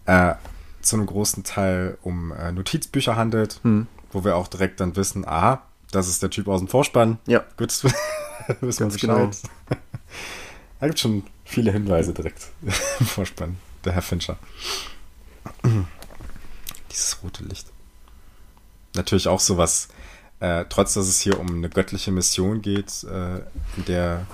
äh, 0.05 0.35
zu 0.81 0.95
einem 0.95 1.07
großen 1.07 1.43
Teil 1.43 1.97
um 2.03 2.31
äh, 2.31 2.51
Notizbücher 2.51 3.15
handelt, 3.15 3.59
mhm. 3.63 3.87
wo 4.11 4.23
wir 4.23 4.35
auch 4.35 4.47
direkt 4.47 4.79
dann 4.79 4.95
wissen, 4.95 5.25
ah, 5.27 5.63
das 5.91 6.07
ist 6.07 6.21
der 6.21 6.29
Typ 6.29 6.47
aus 6.47 6.59
dem 6.59 6.67
Vorspann. 6.67 7.17
Ja. 7.25 7.43
Gut, 7.57 7.69
wissen 8.61 8.91
wir 8.91 8.97
Genau. 8.97 9.31
da 10.79 10.85
gibt 10.85 10.95
es 10.95 11.01
schon 11.01 11.23
viele 11.45 11.71
Hinweise 11.71 12.13
direkt 12.13 12.49
im 12.99 13.05
Vorspann, 13.05 13.57
der 13.85 13.93
Herr 13.93 14.01
Fincher. 14.01 14.37
Dieses 16.91 17.17
rote 17.23 17.43
Licht. 17.43 17.67
Natürlich 18.95 19.27
auch 19.27 19.39
sowas, 19.39 19.87
äh, 20.39 20.65
trotz 20.69 20.93
dass 20.93 21.07
es 21.07 21.19
hier 21.19 21.39
um 21.39 21.47
eine 21.47 21.69
göttliche 21.69 22.11
Mission 22.11 22.61
geht, 22.61 23.03
äh, 23.03 23.37
in 23.77 23.85
der 23.87 24.25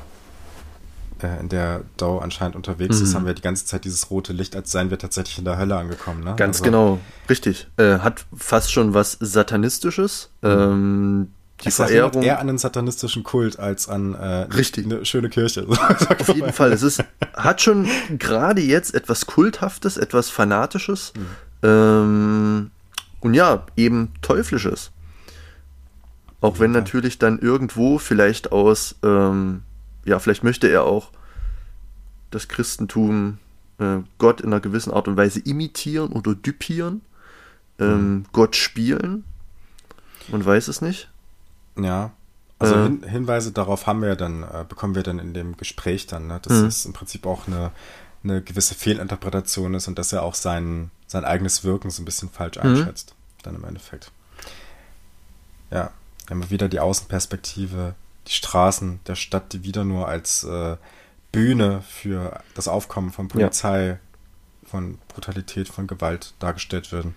äh, 1.21 1.39
in 1.39 1.49
der 1.49 1.83
Dow 1.97 2.19
anscheinend 2.19 2.55
unterwegs 2.55 2.97
mhm. 2.97 3.03
ist, 3.03 3.15
haben 3.15 3.25
wir 3.25 3.33
die 3.33 3.41
ganze 3.41 3.65
Zeit 3.65 3.85
dieses 3.85 4.09
rote 4.09 4.33
Licht, 4.33 4.55
als 4.55 4.71
seien 4.71 4.89
wir 4.89 4.97
tatsächlich 4.97 5.37
in 5.37 5.45
der 5.45 5.57
Hölle 5.57 5.77
angekommen. 5.77 6.23
Ne? 6.23 6.35
Ganz 6.35 6.57
also, 6.57 6.63
genau, 6.63 6.99
richtig. 7.29 7.67
Äh, 7.77 7.99
hat 7.99 8.25
fast 8.35 8.71
schon 8.71 8.93
was 8.93 9.17
Satanistisches. 9.19 10.29
Mhm. 10.41 10.49
Ähm, 10.49 11.27
die 11.63 11.69
es 11.69 11.75
Verehrung 11.75 12.23
eher 12.23 12.39
an 12.39 12.49
einen 12.49 12.57
satanistischen 12.57 13.23
Kult 13.23 13.59
als 13.59 13.89
an 13.89 14.13
äh, 14.13 14.25
Richtig. 14.53 14.85
eine 14.85 15.05
schöne 15.05 15.29
Kirche. 15.29 15.67
Auf 16.19 16.27
jeden 16.33 16.53
Fall. 16.53 16.71
Es 16.71 16.83
ist, 16.83 17.03
hat 17.33 17.61
schon 17.61 17.87
gerade 18.17 18.61
jetzt 18.61 18.93
etwas 18.95 19.25
Kulthaftes, 19.25 19.97
etwas 19.97 20.29
Fanatisches 20.29 21.13
mhm. 21.15 21.25
ähm, 21.63 22.71
und 23.19 23.33
ja, 23.33 23.65
eben 23.75 24.13
Teuflisches. 24.21 24.91
Auch 26.41 26.59
wenn 26.59 26.71
natürlich 26.71 27.19
dann 27.19 27.39
irgendwo 27.39 27.97
vielleicht 27.97 28.53
aus, 28.53 28.95
ähm, 29.03 29.63
ja, 30.05 30.19
vielleicht 30.19 30.43
möchte 30.45 30.67
er 30.67 30.83
auch 30.85 31.11
das 32.31 32.47
Christentum 32.47 33.39
äh, 33.79 33.97
Gott 34.17 34.39
in 34.39 34.47
einer 34.47 34.61
gewissen 34.61 34.93
Art 34.93 35.09
und 35.09 35.17
Weise 35.17 35.41
imitieren 35.41 36.13
oder 36.13 36.35
düpieren, 36.35 37.01
ähm, 37.77 38.13
mhm. 38.13 38.25
Gott 38.31 38.55
spielen. 38.55 39.25
Man 40.29 40.45
weiß 40.45 40.69
es 40.69 40.81
nicht. 40.81 41.09
Ja. 41.83 42.11
Also 42.59 42.75
äh, 42.75 42.83
Hin 42.83 43.03
Hinweise 43.03 43.51
darauf 43.51 43.87
haben 43.87 44.01
wir 44.01 44.15
dann, 44.15 44.43
äh, 44.43 44.65
bekommen 44.67 44.95
wir 44.95 45.03
dann 45.03 45.19
in 45.19 45.33
dem 45.33 45.57
Gespräch 45.57 46.07
dann, 46.07 46.27
ne? 46.27 46.39
dass 46.41 46.53
es 46.53 46.85
im 46.85 46.93
Prinzip 46.93 47.25
auch 47.25 47.47
eine, 47.47 47.71
eine 48.23 48.41
gewisse 48.41 48.75
Fehlinterpretation 48.75 49.73
ist 49.73 49.87
und 49.87 49.97
dass 49.97 50.11
er 50.11 50.23
auch 50.23 50.35
sein, 50.35 50.91
sein 51.07 51.23
eigenes 51.23 51.63
Wirken 51.63 51.89
so 51.89 52.01
ein 52.01 52.05
bisschen 52.05 52.29
falsch 52.29 52.57
mhm. 52.57 52.63
einschätzt, 52.63 53.15
dann 53.43 53.55
im 53.55 53.63
Endeffekt. 53.63 54.11
Ja, 55.71 55.91
haben 56.29 56.41
wir 56.41 56.49
wieder 56.49 56.67
die 56.67 56.79
Außenperspektive, 56.79 57.95
die 58.27 58.33
Straßen 58.33 58.99
der 59.07 59.15
Stadt, 59.15 59.53
die 59.53 59.63
wieder 59.63 59.85
nur 59.85 60.07
als 60.07 60.43
äh, 60.43 60.77
Bühne 61.31 61.81
für 61.87 62.41
das 62.55 62.67
Aufkommen 62.67 63.11
von 63.11 63.27
Polizei, 63.27 63.87
ja. 63.87 63.97
von 64.65 64.97
Brutalität, 65.07 65.69
von 65.69 65.87
Gewalt 65.87 66.33
dargestellt 66.39 66.91
werden. 66.91 67.15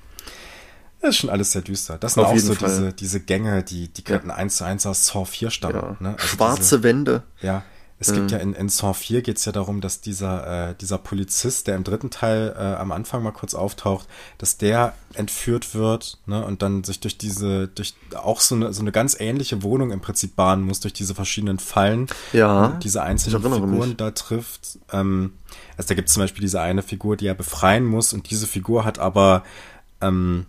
Das 1.03 1.11
ist 1.11 1.17
schon 1.17 1.31
alles 1.31 1.51
sehr 1.51 1.63
düster. 1.63 1.99
Das 1.99 2.15
sind 2.15 2.23
Auf 2.23 2.31
auch 2.31 2.39
so 2.39 2.55
diese, 2.55 2.93
diese 2.93 3.21
Gänge, 3.21 3.65
die, 3.65 3.89
die 3.89 4.03
könnten 4.03 4.29
ja. 4.29 4.37
eins 4.37 4.57
zu 4.57 4.65
eins 4.65 4.87
aus 4.87 5.05
Saw 5.07 5.25
4 5.25 5.51
stammen. 5.51 5.75
Ja. 5.75 5.97
Ne? 5.99 6.09
Also 6.11 6.27
Schwarze 6.29 6.61
diese, 6.61 6.83
Wände. 6.85 7.23
Ja. 7.41 7.65
Es 7.99 8.11
mhm. 8.11 8.15
gibt 8.15 8.31
ja 8.31 8.39
in, 8.39 8.55
in 8.55 8.69
Saw 8.69 8.95
4 8.95 9.23
geht 9.23 9.37
es 9.37 9.45
ja 9.45 9.51
darum, 9.51 9.81
dass 9.81 10.01
dieser, 10.01 10.71
äh, 10.71 10.75
dieser 10.81 10.99
Polizist, 10.99 11.67
der 11.67 11.75
im 11.75 11.83
dritten 11.83 12.11
Teil 12.11 12.55
äh, 12.57 12.61
am 12.61 12.93
Anfang 12.93 13.25
mal 13.25 13.33
kurz 13.33 13.55
auftaucht, 13.55 14.07
dass 14.39 14.59
der 14.59 14.95
entführt 15.15 15.75
wird 15.75 16.19
ne, 16.27 16.45
und 16.45 16.63
dann 16.63 16.85
sich 16.85 17.01
durch 17.01 17.19
diese, 17.19 17.67
durch 17.67 17.95
auch 18.15 18.41
so 18.41 18.55
eine, 18.55 18.73
so 18.73 18.81
eine 18.81 18.93
ganz 18.93 19.19
ähnliche 19.19 19.65
Wohnung 19.65 19.91
im 19.91 20.01
Prinzip 20.01 20.37
bahnen 20.37 20.63
muss, 20.63 20.79
durch 20.79 20.95
diese 20.95 21.17
verschiedenen 21.17 21.59
Fallen. 21.59 22.07
Ja. 22.33 22.67
Und 22.67 22.85
diese 22.85 23.03
einzelnen 23.03 23.43
Figuren 23.43 23.89
mich. 23.89 23.97
da 23.97 24.13
trifft. 24.13 24.79
Ähm, 24.93 25.33
also 25.77 25.89
da 25.89 25.95
gibt 25.95 26.09
es 26.09 26.15
zum 26.15 26.23
Beispiel 26.23 26.43
diese 26.43 26.61
eine 26.61 26.83
Figur, 26.83 27.17
die 27.17 27.27
er 27.27 27.35
befreien 27.35 27.85
muss 27.85 28.13
und 28.13 28.31
diese 28.31 28.47
Figur 28.47 28.85
hat 28.85 29.01
aber 29.01 29.43
ähm, 30.01 30.47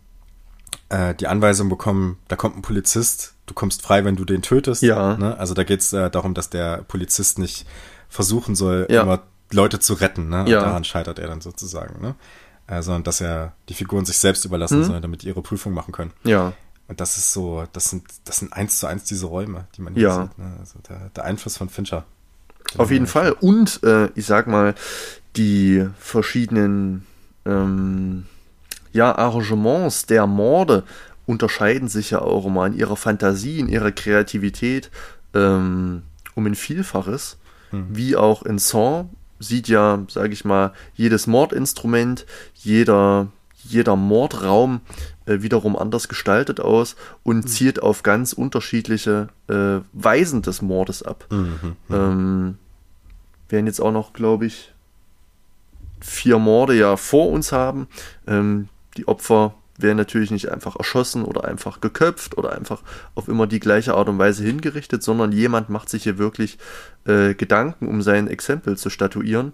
äh, 0.93 1.15
die 1.15 1.27
Anweisung 1.27 1.69
bekommen, 1.69 2.17
da 2.27 2.35
kommt 2.35 2.55
ein 2.55 2.61
Polizist, 2.61 3.33
du 3.47 3.53
kommst 3.53 3.81
frei, 3.81 4.05
wenn 4.05 4.15
du 4.15 4.25
den 4.25 4.41
tötest. 4.43 4.83
Ja. 4.83 5.17
Ne? 5.17 5.37
Also 5.37 5.53
da 5.53 5.63
geht 5.63 5.81
es 5.81 5.91
äh, 5.91 6.09
darum, 6.09 6.33
dass 6.35 6.49
der 6.49 6.83
Polizist 6.83 7.39
nicht 7.39 7.65
versuchen 8.09 8.53
soll, 8.55 8.85
ja. 8.89 9.01
immer 9.01 9.23
Leute 9.51 9.79
zu 9.79 9.95
retten. 9.95 10.29
Ne? 10.29 10.41
Und 10.41 10.47
ja. 10.47 10.61
daran 10.61 10.83
scheitert 10.83 11.17
er 11.17 11.27
dann 11.27 11.41
sozusagen. 11.41 11.99
Ne? 12.01 12.15
Äh, 12.67 12.81
sondern 12.83 13.03
dass 13.03 13.21
er 13.21 13.53
die 13.69 13.73
Figuren 13.73 14.05
sich 14.05 14.17
selbst 14.17 14.45
überlassen 14.45 14.81
hm. 14.81 14.83
soll, 14.83 15.01
damit 15.01 15.23
die 15.23 15.27
ihre 15.27 15.41
Prüfung 15.41 15.73
machen 15.73 15.91
können. 15.91 16.11
Ja. 16.23 16.53
Und 16.87 17.01
das 17.01 17.17
ist 17.17 17.33
so, 17.33 17.65
das 17.73 17.89
sind, 17.89 18.05
das 18.25 18.37
sind 18.37 18.53
eins 18.53 18.79
zu 18.79 18.87
eins 18.87 19.03
diese 19.05 19.25
Räume, 19.25 19.65
die 19.75 19.81
man 19.81 19.95
hier 19.95 20.03
ja. 20.03 20.21
sieht. 20.21 20.37
Ne? 20.37 20.57
Also 20.59 20.79
der, 20.87 21.09
der 21.15 21.23
Einfluss 21.23 21.57
von 21.57 21.69
Fincher. 21.69 22.05
Auf 22.77 22.91
jeden 22.91 23.07
Fall. 23.07 23.31
Und 23.31 23.81
äh, 23.83 24.09
ich 24.15 24.25
sag 24.25 24.47
mal, 24.47 24.75
die 25.35 25.87
verschiedenen 25.97 27.05
ähm, 27.45 28.25
ja, 28.93 29.15
Arrangements 29.15 30.05
der 30.05 30.27
Morde 30.27 30.83
unterscheiden 31.25 31.87
sich 31.87 32.11
ja 32.11 32.21
auch 32.21 32.45
immer 32.45 32.65
in 32.67 32.73
ihrer 32.73 32.95
Fantasie, 32.95 33.59
in 33.59 33.69
ihrer 33.69 33.91
Kreativität 33.91 34.91
ähm, 35.33 36.03
um 36.35 36.45
ein 36.45 36.55
Vielfaches. 36.55 37.37
Mhm. 37.71 37.87
Wie 37.89 38.15
auch 38.15 38.43
in 38.43 38.59
Saw 38.59 39.05
sieht 39.39 39.67
ja, 39.67 40.03
sage 40.07 40.33
ich 40.33 40.45
mal, 40.45 40.73
jedes 40.95 41.27
Mordinstrument, 41.27 42.25
jeder, 42.55 43.27
jeder 43.63 43.95
Mordraum 43.95 44.81
äh, 45.25 45.41
wiederum 45.41 45.75
anders 45.75 46.07
gestaltet 46.07 46.59
aus 46.59 46.95
und 47.23 47.37
mhm. 47.37 47.47
zielt 47.47 47.81
auf 47.81 48.03
ganz 48.03 48.33
unterschiedliche 48.33 49.29
äh, 49.47 49.79
Weisen 49.93 50.41
des 50.41 50.61
Mordes 50.61 51.03
ab. 51.03 51.25
Mhm. 51.29 51.59
mhm. 51.87 51.95
Ähm, 51.95 52.57
werden 53.49 53.67
jetzt 53.67 53.81
auch 53.81 53.91
noch, 53.91 54.13
glaube 54.13 54.47
ich, 54.47 54.73
vier 55.99 56.39
Morde 56.39 56.73
ja 56.75 56.97
vor 56.97 57.29
uns 57.29 57.51
haben. 57.51 57.87
Ähm, 58.25 58.67
die 58.97 59.07
Opfer 59.07 59.55
werden 59.77 59.97
natürlich 59.97 60.31
nicht 60.31 60.49
einfach 60.49 60.75
erschossen 60.75 61.25
oder 61.25 61.45
einfach 61.45 61.81
geköpft 61.81 62.37
oder 62.37 62.53
einfach 62.53 62.81
auf 63.15 63.27
immer 63.27 63.47
die 63.47 63.59
gleiche 63.59 63.95
Art 63.95 64.07
und 64.07 64.19
Weise 64.19 64.43
hingerichtet, 64.43 65.01
sondern 65.01 65.31
jemand 65.31 65.69
macht 65.69 65.89
sich 65.89 66.03
hier 66.03 66.17
wirklich 66.17 66.57
äh, 67.05 67.33
Gedanken, 67.33 67.87
um 67.87 68.01
sein 68.01 68.27
Exempel 68.27 68.77
zu 68.77 68.89
statuieren. 68.89 69.53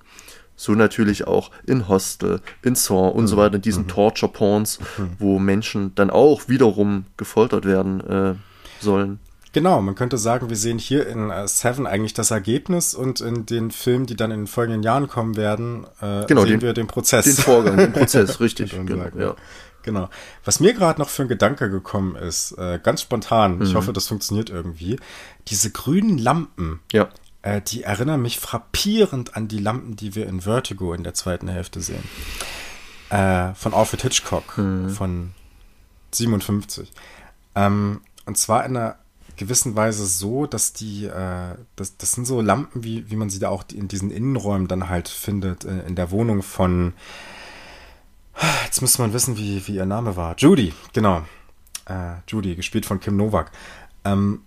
So 0.55 0.73
natürlich 0.73 1.25
auch 1.25 1.51
in 1.65 1.87
Hostel, 1.87 2.41
in 2.63 2.75
Saw 2.75 3.07
und 3.09 3.23
mhm. 3.23 3.27
so 3.27 3.37
weiter, 3.37 3.55
in 3.55 3.61
diesen 3.61 3.83
mhm. 3.83 3.89
Torture-Porns, 3.89 4.79
mhm. 4.97 5.09
wo 5.17 5.39
Menschen 5.39 5.95
dann 5.95 6.09
auch 6.09 6.49
wiederum 6.49 7.05
gefoltert 7.15 7.63
werden 7.63 8.01
äh, 8.01 8.35
sollen. 8.81 9.19
Genau, 9.51 9.81
man 9.81 9.95
könnte 9.95 10.17
sagen, 10.17 10.49
wir 10.49 10.55
sehen 10.55 10.77
hier 10.77 11.07
in 11.07 11.31
äh, 11.31 11.47
Seven 11.47 11.87
eigentlich 11.87 12.13
das 12.13 12.29
Ergebnis 12.29 12.93
und 12.93 13.19
in 13.19 13.47
den 13.47 13.71
Filmen, 13.71 14.05
die 14.05 14.15
dann 14.15 14.29
in 14.29 14.41
den 14.41 14.47
folgenden 14.47 14.83
Jahren 14.83 15.07
kommen 15.07 15.35
werden, 15.37 15.85
äh, 16.01 16.25
genau, 16.27 16.41
sehen 16.41 16.51
den, 16.51 16.61
wir 16.61 16.73
den 16.73 16.87
Prozess. 16.87 17.25
Den 17.25 17.33
Vorgang, 17.35 17.77
den 17.77 17.93
Prozess, 17.93 18.39
richtig. 18.39 18.71
genau, 18.71 19.07
ja. 19.17 19.35
genau. 19.81 20.09
Was 20.45 20.59
mir 20.59 20.73
gerade 20.73 21.01
noch 21.01 21.09
für 21.09 21.23
ein 21.23 21.27
Gedanke 21.27 21.71
gekommen 21.71 22.15
ist, 22.15 22.51
äh, 22.59 22.79
ganz 22.81 23.01
spontan, 23.01 23.55
mhm. 23.55 23.63
ich 23.63 23.73
hoffe, 23.73 23.91
das 23.91 24.07
funktioniert 24.07 24.51
irgendwie, 24.51 24.99
diese 25.47 25.71
grünen 25.71 26.19
Lampen, 26.19 26.81
ja. 26.91 27.09
äh, 27.41 27.59
die 27.59 27.81
erinnern 27.81 28.21
mich 28.21 28.39
frappierend 28.39 29.35
an 29.35 29.47
die 29.47 29.59
Lampen, 29.59 29.95
die 29.95 30.13
wir 30.13 30.27
in 30.27 30.41
Vertigo 30.41 30.93
in 30.93 31.03
der 31.03 31.15
zweiten 31.15 31.47
Hälfte 31.47 31.81
sehen. 31.81 32.03
Äh, 33.09 33.55
von 33.55 33.73
Alfred 33.73 34.03
Hitchcock, 34.03 34.59
mhm. 34.59 34.91
von 34.91 35.31
57. 36.11 36.91
Ähm, 37.55 38.01
und 38.27 38.37
zwar 38.37 38.63
in 38.65 38.77
einer 38.77 38.97
gewissen 39.39 39.75
Weise 39.75 40.05
so, 40.05 40.45
dass 40.45 40.73
die, 40.73 41.05
äh, 41.05 41.55
das, 41.75 41.97
das 41.97 42.11
sind 42.11 42.25
so 42.25 42.41
Lampen, 42.41 42.83
wie, 42.83 43.09
wie 43.09 43.15
man 43.15 43.29
sie 43.29 43.39
da 43.39 43.49
auch 43.49 43.63
in 43.73 43.87
diesen 43.87 44.11
Innenräumen 44.11 44.67
dann 44.67 44.89
halt 44.89 45.07
findet, 45.07 45.65
äh, 45.65 45.87
in 45.87 45.95
der 45.95 46.11
Wohnung 46.11 46.43
von, 46.43 46.93
jetzt 48.65 48.81
müsste 48.81 49.01
man 49.01 49.13
wissen, 49.13 49.37
wie, 49.37 49.65
wie 49.67 49.75
ihr 49.75 49.85
Name 49.85 50.15
war. 50.15 50.35
Judy, 50.37 50.73
genau. 50.93 51.23
Äh, 51.85 52.15
Judy, 52.27 52.55
gespielt 52.55 52.85
von 52.85 52.99
Kim 52.99 53.17
Novak. 53.17 53.51
Ähm, 54.05 54.41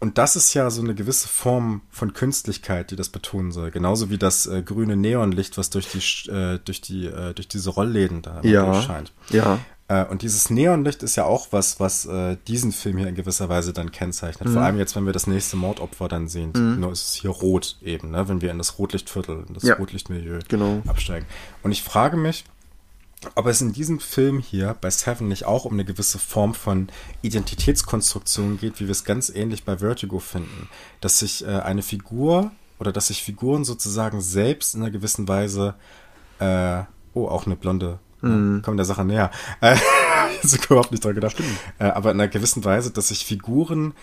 und 0.00 0.16
das 0.16 0.36
ist 0.36 0.54
ja 0.54 0.70
so 0.70 0.80
eine 0.80 0.94
gewisse 0.94 1.26
Form 1.26 1.80
von 1.90 2.12
Künstlichkeit, 2.12 2.92
die 2.92 2.96
das 2.96 3.08
betonen 3.08 3.50
soll. 3.50 3.72
Genauso 3.72 4.10
wie 4.10 4.18
das 4.18 4.46
äh, 4.46 4.62
grüne 4.62 4.96
Neonlicht, 4.96 5.58
was 5.58 5.70
durch 5.70 5.88
die, 5.88 6.30
äh, 6.30 6.60
durch 6.64 6.80
die, 6.80 7.06
äh, 7.06 7.34
durch 7.34 7.48
diese 7.48 7.70
Rollläden 7.70 8.22
da 8.22 8.40
ja, 8.42 8.80
scheint. 8.80 9.12
Ja. 9.30 9.58
Äh, 9.88 10.04
und 10.04 10.22
dieses 10.22 10.50
Neonlicht 10.50 11.02
ist 11.02 11.16
ja 11.16 11.24
auch 11.24 11.48
was, 11.50 11.80
was 11.80 12.06
äh, 12.06 12.36
diesen 12.46 12.72
Film 12.72 12.98
hier 12.98 13.08
in 13.08 13.14
gewisser 13.14 13.48
Weise 13.48 13.72
dann 13.72 13.90
kennzeichnet. 13.90 14.48
Mhm. 14.48 14.52
Vor 14.52 14.62
allem 14.62 14.78
jetzt, 14.78 14.94
wenn 14.94 15.06
wir 15.06 15.12
das 15.12 15.26
nächste 15.26 15.56
Mordopfer 15.56 16.08
dann 16.08 16.28
sehen. 16.28 16.52
Mhm. 16.54 16.80
Nur 16.80 16.92
ist 16.92 17.08
es 17.08 17.14
hier 17.14 17.30
rot 17.30 17.76
eben, 17.82 18.10
ne? 18.10 18.28
wenn 18.28 18.40
wir 18.40 18.50
in 18.50 18.58
das 18.58 18.78
Rotlichtviertel, 18.78 19.44
in 19.48 19.54
das 19.54 19.62
ja. 19.62 19.74
Rotlichtmilieu 19.74 20.40
genau. 20.48 20.82
absteigen. 20.86 21.26
Und 21.62 21.72
ich 21.72 21.82
frage 21.82 22.16
mich, 22.16 22.44
ob 23.34 23.46
es 23.46 23.60
in 23.60 23.72
diesem 23.72 23.98
Film 23.98 24.38
hier 24.38 24.76
bei 24.80 24.90
Seven 24.90 25.26
nicht 25.26 25.44
auch 25.44 25.64
um 25.64 25.72
eine 25.72 25.84
gewisse 25.84 26.18
Form 26.18 26.54
von 26.54 26.88
Identitätskonstruktion 27.22 28.58
geht, 28.60 28.78
wie 28.78 28.84
wir 28.84 28.92
es 28.92 29.04
ganz 29.04 29.28
ähnlich 29.28 29.64
bei 29.64 29.78
Vertigo 29.78 30.20
finden. 30.20 30.68
Dass 31.00 31.18
sich 31.18 31.44
äh, 31.44 31.48
eine 31.48 31.82
Figur 31.82 32.52
oder 32.78 32.92
dass 32.92 33.08
sich 33.08 33.22
Figuren 33.22 33.64
sozusagen 33.64 34.20
selbst 34.20 34.74
in 34.74 34.82
einer 34.82 34.92
gewissen 34.92 35.26
Weise, 35.26 35.74
äh, 36.38 36.82
oh, 37.14 37.26
auch 37.26 37.46
eine 37.46 37.56
blonde 37.56 37.98
Mhm. 38.20 38.62
Kommen 38.62 38.76
der 38.76 38.86
Sache 38.86 39.04
näher. 39.04 39.30
Äh, 39.60 39.76
ist 40.42 40.66
überhaupt 40.66 40.92
nicht 40.92 41.04
dran 41.04 41.14
gedacht. 41.14 41.36
Äh, 41.78 41.84
aber 41.84 42.10
in 42.10 42.20
einer 42.20 42.28
gewissen 42.28 42.64
Weise, 42.64 42.90
dass 42.90 43.08
sich 43.08 43.24
Figuren 43.24 43.94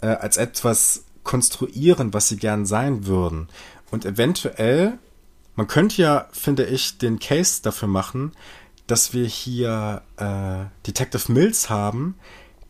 äh, 0.00 0.06
als 0.06 0.36
etwas 0.36 1.04
konstruieren, 1.22 2.12
was 2.12 2.28
sie 2.28 2.36
gern 2.36 2.66
sein 2.66 3.06
würden. 3.06 3.48
Und 3.90 4.04
eventuell, 4.04 4.98
man 5.56 5.66
könnte 5.66 6.02
ja, 6.02 6.28
finde 6.32 6.64
ich, 6.64 6.98
den 6.98 7.18
Case 7.18 7.62
dafür 7.62 7.88
machen, 7.88 8.32
dass 8.86 9.14
wir 9.14 9.26
hier 9.26 10.02
äh, 10.16 10.64
Detective 10.86 11.32
Mills 11.32 11.70
haben, 11.70 12.16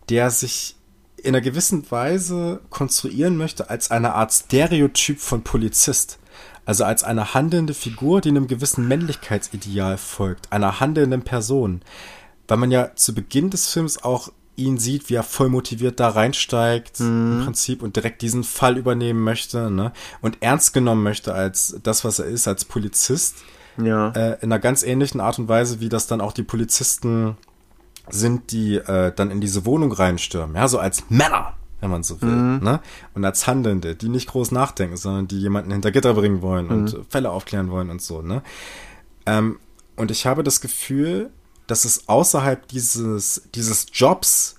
der 0.08 0.30
sich 0.30 0.76
in 1.16 1.28
einer 1.28 1.40
gewissen 1.40 1.90
Weise 1.90 2.60
konstruieren 2.70 3.36
möchte 3.36 3.70
als 3.70 3.90
eine 3.90 4.14
Art 4.14 4.32
Stereotyp 4.32 5.18
von 5.18 5.42
Polizist. 5.42 6.18
Also 6.66 6.84
als 6.84 7.04
eine 7.04 7.34
handelnde 7.34 7.74
Figur, 7.74 8.20
die 8.20 8.30
einem 8.30 8.46
gewissen 8.46 8.88
Männlichkeitsideal 8.88 9.98
folgt, 9.98 10.52
einer 10.52 10.80
handelnden 10.80 11.22
Person. 11.22 11.82
Weil 12.48 12.56
man 12.56 12.70
ja 12.70 12.94
zu 12.94 13.14
Beginn 13.14 13.50
des 13.50 13.70
Films 13.70 14.02
auch 14.02 14.30
ihn 14.56 14.78
sieht, 14.78 15.10
wie 15.10 15.14
er 15.14 15.22
voll 15.22 15.48
motiviert 15.48 15.98
da 16.00 16.08
reinsteigt 16.10 17.00
mhm. 17.00 17.38
im 17.38 17.44
Prinzip 17.44 17.82
und 17.82 17.96
direkt 17.96 18.22
diesen 18.22 18.44
Fall 18.44 18.76
übernehmen 18.78 19.22
möchte 19.22 19.70
ne? 19.70 19.92
und 20.20 20.38
ernst 20.40 20.72
genommen 20.72 21.02
möchte 21.02 21.34
als 21.34 21.76
das, 21.82 22.04
was 22.04 22.18
er 22.18 22.26
ist, 22.26 22.46
als 22.46 22.64
Polizist. 22.64 23.36
Ja. 23.76 24.10
Äh, 24.10 24.38
in 24.40 24.52
einer 24.52 24.60
ganz 24.60 24.84
ähnlichen 24.84 25.20
Art 25.20 25.38
und 25.38 25.48
Weise, 25.48 25.80
wie 25.80 25.88
das 25.88 26.06
dann 26.06 26.20
auch 26.20 26.32
die 26.32 26.44
Polizisten 26.44 27.36
sind, 28.08 28.52
die 28.52 28.76
äh, 28.76 29.12
dann 29.14 29.30
in 29.30 29.40
diese 29.40 29.66
Wohnung 29.66 29.90
reinstürmen. 29.90 30.54
Ja, 30.54 30.68
so 30.68 30.78
als 30.78 31.04
Männer 31.08 31.54
wenn 31.84 31.90
man 31.90 32.02
so 32.02 32.20
will. 32.22 32.30
Mhm. 32.30 32.64
Ne? 32.64 32.80
Und 33.12 33.24
als 33.24 33.46
Handelnde, 33.46 33.94
die 33.94 34.08
nicht 34.08 34.30
groß 34.30 34.50
nachdenken, 34.50 34.96
sondern 34.96 35.28
die 35.28 35.38
jemanden 35.38 35.70
hinter 35.70 35.92
Gitter 35.92 36.14
bringen 36.14 36.40
wollen 36.42 36.66
mhm. 36.66 36.72
und 36.72 37.06
Fälle 37.10 37.30
aufklären 37.30 37.70
wollen 37.70 37.90
und 37.90 38.00
so. 38.02 38.22
Ne? 38.22 38.42
Ähm, 39.26 39.58
und 39.94 40.10
ich 40.10 40.26
habe 40.26 40.42
das 40.42 40.60
Gefühl, 40.60 41.30
dass 41.66 41.84
es 41.84 42.08
außerhalb 42.08 42.66
dieses, 42.68 43.42
dieses 43.54 43.86
Jobs 43.92 44.56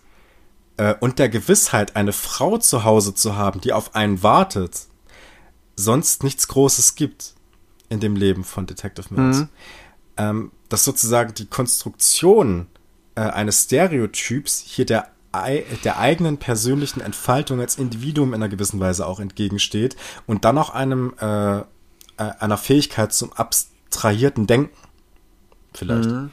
äh, 0.77 0.93
und 0.99 1.17
der 1.19 1.29
Gewissheit, 1.29 1.95
eine 1.95 2.13
Frau 2.13 2.57
zu 2.59 2.83
Hause 2.83 3.15
zu 3.15 3.35
haben, 3.35 3.59
die 3.59 3.73
auf 3.73 3.95
einen 3.95 4.21
wartet, 4.21 4.83
sonst 5.75 6.23
nichts 6.23 6.47
Großes 6.47 6.95
gibt. 6.95 7.33
in 7.89 7.99
dem 7.99 8.15
Leben 8.15 8.43
von 8.43 8.65
Detective 8.65 9.13
Mills. 9.13 9.39
Mhm. 9.39 9.49
Ähm, 10.17 10.51
dass 10.69 10.83
sozusagen 10.83 11.33
die 11.33 11.45
Konstruktion 11.45 12.67
äh, 13.15 13.21
eines 13.21 13.63
Stereotyps 13.63 14.59
hier 14.59 14.85
der 14.85 15.11
der 15.83 15.99
eigenen 15.99 16.37
persönlichen 16.37 17.01
Entfaltung 17.01 17.59
als 17.59 17.77
Individuum 17.77 18.29
in 18.29 18.35
einer 18.35 18.49
gewissen 18.49 18.79
Weise 18.79 19.05
auch 19.05 19.19
entgegensteht 19.19 19.95
und 20.27 20.45
dann 20.45 20.57
auch 20.57 20.69
einem 20.71 21.13
äh, 21.19 21.59
äh 21.59 21.63
einer 22.17 22.57
Fähigkeit 22.57 23.13
zum 23.13 23.33
abstrahierten 23.33 24.47
Denken 24.47 24.75
vielleicht. 25.73 26.09
Mhm. 26.09 26.31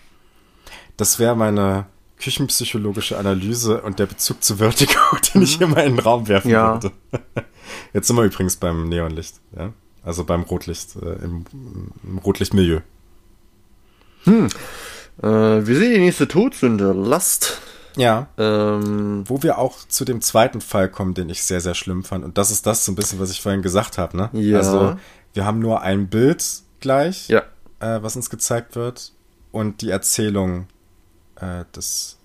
Das 0.96 1.18
wäre 1.18 1.36
meine 1.36 1.86
küchenpsychologische 2.18 3.18
Analyse 3.18 3.82
und 3.82 3.98
der 3.98 4.06
Bezug 4.06 4.42
zu 4.44 4.56
Vertigo, 4.56 5.00
den 5.34 5.42
ich 5.42 5.56
hier 5.56 5.66
mal 5.66 5.84
in 5.84 5.96
den 5.96 5.98
Raum 5.98 6.28
werfen 6.28 6.50
ja. 6.50 6.74
würde. 6.74 6.92
Jetzt 7.92 8.06
sind 8.06 8.16
wir 8.16 8.24
übrigens 8.24 8.56
beim 8.56 8.88
Neonlicht, 8.88 9.40
ja? 9.56 9.72
also 10.04 10.24
beim 10.24 10.42
Rotlicht, 10.42 10.96
äh, 10.96 11.24
im, 11.24 11.44
im 12.04 12.18
Rotlichtmilieu. 12.18 12.80
Hm. 14.24 14.46
Äh, 15.20 15.26
wir 15.26 15.76
sehen 15.76 15.94
die 15.94 16.00
nächste 16.00 16.28
Todsünde, 16.28 16.92
Last. 16.92 17.60
Ja. 17.96 18.28
Ähm, 18.38 19.24
Wo 19.26 19.42
wir 19.42 19.58
auch 19.58 19.78
zu 19.88 20.04
dem 20.04 20.20
zweiten 20.20 20.60
Fall 20.60 20.88
kommen, 20.88 21.14
den 21.14 21.28
ich 21.28 21.44
sehr, 21.44 21.60
sehr 21.60 21.74
schlimm 21.74 22.04
fand. 22.04 22.24
Und 22.24 22.38
das 22.38 22.50
ist 22.50 22.66
das 22.66 22.84
so 22.84 22.92
ein 22.92 22.94
bisschen, 22.94 23.20
was 23.20 23.30
ich 23.30 23.40
vorhin 23.40 23.62
gesagt 23.62 23.98
habe. 23.98 24.16
Ne? 24.16 24.30
Ja. 24.32 24.58
Also, 24.58 24.96
wir 25.34 25.44
haben 25.44 25.58
nur 25.58 25.82
ein 25.82 26.08
Bild 26.08 26.44
gleich, 26.80 27.28
ja. 27.28 27.42
äh, 27.80 28.02
was 28.02 28.16
uns 28.16 28.30
gezeigt 28.30 28.76
wird, 28.76 29.12
und 29.50 29.82
die 29.82 29.90
Erzählung 29.90 30.66
äh, 31.36 31.64
des, 31.76 32.18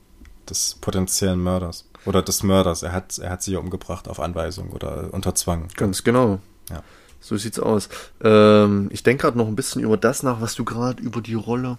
des 0.49 0.77
potenziellen 0.79 1.41
Mörders. 1.41 1.85
Oder 2.05 2.21
des 2.21 2.41
Mörders. 2.43 2.83
Er 2.83 2.93
hat, 2.93 3.17
er 3.17 3.31
hat 3.31 3.43
sie 3.43 3.53
ja 3.53 3.59
umgebracht 3.59 4.07
auf 4.07 4.19
Anweisung 4.19 4.71
oder 4.71 5.13
unter 5.13 5.35
Zwang. 5.35 5.67
Ganz 5.75 6.03
genau. 6.03 6.39
Ja. 6.69 6.81
So 7.19 7.35
sieht's 7.35 7.59
aus. 7.59 7.89
Ähm, 8.23 8.89
ich 8.91 9.03
denke 9.03 9.23
gerade 9.23 9.37
noch 9.37 9.47
ein 9.47 9.55
bisschen 9.55 9.81
über 9.81 9.97
das 9.97 10.23
nach, 10.23 10.39
was 10.39 10.55
du 10.55 10.63
gerade 10.63 11.01
über 11.01 11.21
die 11.21 11.33
Rolle 11.33 11.77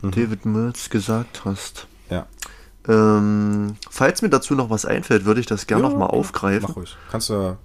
mhm. 0.00 0.12
David 0.12 0.46
Mills 0.46 0.88
gesagt 0.88 1.44
hast. 1.44 1.86
Ja. 2.08 2.26
Ähm, 2.88 3.76
falls 3.90 4.22
mir 4.22 4.28
dazu 4.28 4.54
noch 4.54 4.70
was 4.70 4.84
einfällt, 4.84 5.24
würde 5.24 5.40
ich 5.40 5.46
das 5.46 5.66
gerne 5.66 5.84
ja, 5.84 5.88
noch 5.88 5.98
mal 5.98 6.06
aufgreifen. 6.06 6.66
Mach 6.68 6.76
ruhig. 6.76 6.96
Kannst 7.10 7.30
du. 7.30 7.56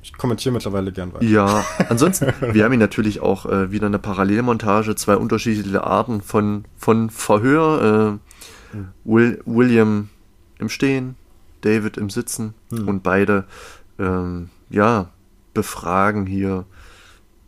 Ich 0.00 0.16
kommentiere 0.16 0.54
mittlerweile 0.54 0.92
gern 0.92 1.12
weiter. 1.12 1.24
Ja, 1.24 1.64
ansonsten, 1.88 2.32
wir 2.40 2.64
haben 2.64 2.72
hier 2.72 2.78
natürlich 2.78 3.20
auch 3.20 3.46
äh, 3.46 3.70
wieder 3.70 3.86
eine 3.86 3.98
Parallelmontage, 3.98 4.94
zwei 4.94 5.16
unterschiedliche 5.16 5.84
Arten 5.84 6.22
von, 6.22 6.64
von 6.76 7.10
Verhör. 7.10 8.20
Äh, 8.72 8.76
mhm. 8.76 8.88
Will, 9.04 9.42
William 9.44 10.08
im 10.58 10.68
Stehen, 10.68 11.16
David 11.60 11.96
im 11.96 12.10
Sitzen 12.10 12.54
mhm. 12.70 12.88
und 12.88 13.02
beide, 13.02 13.44
ähm, 13.98 14.50
ja, 14.70 15.10
befragen 15.52 16.26
hier 16.26 16.64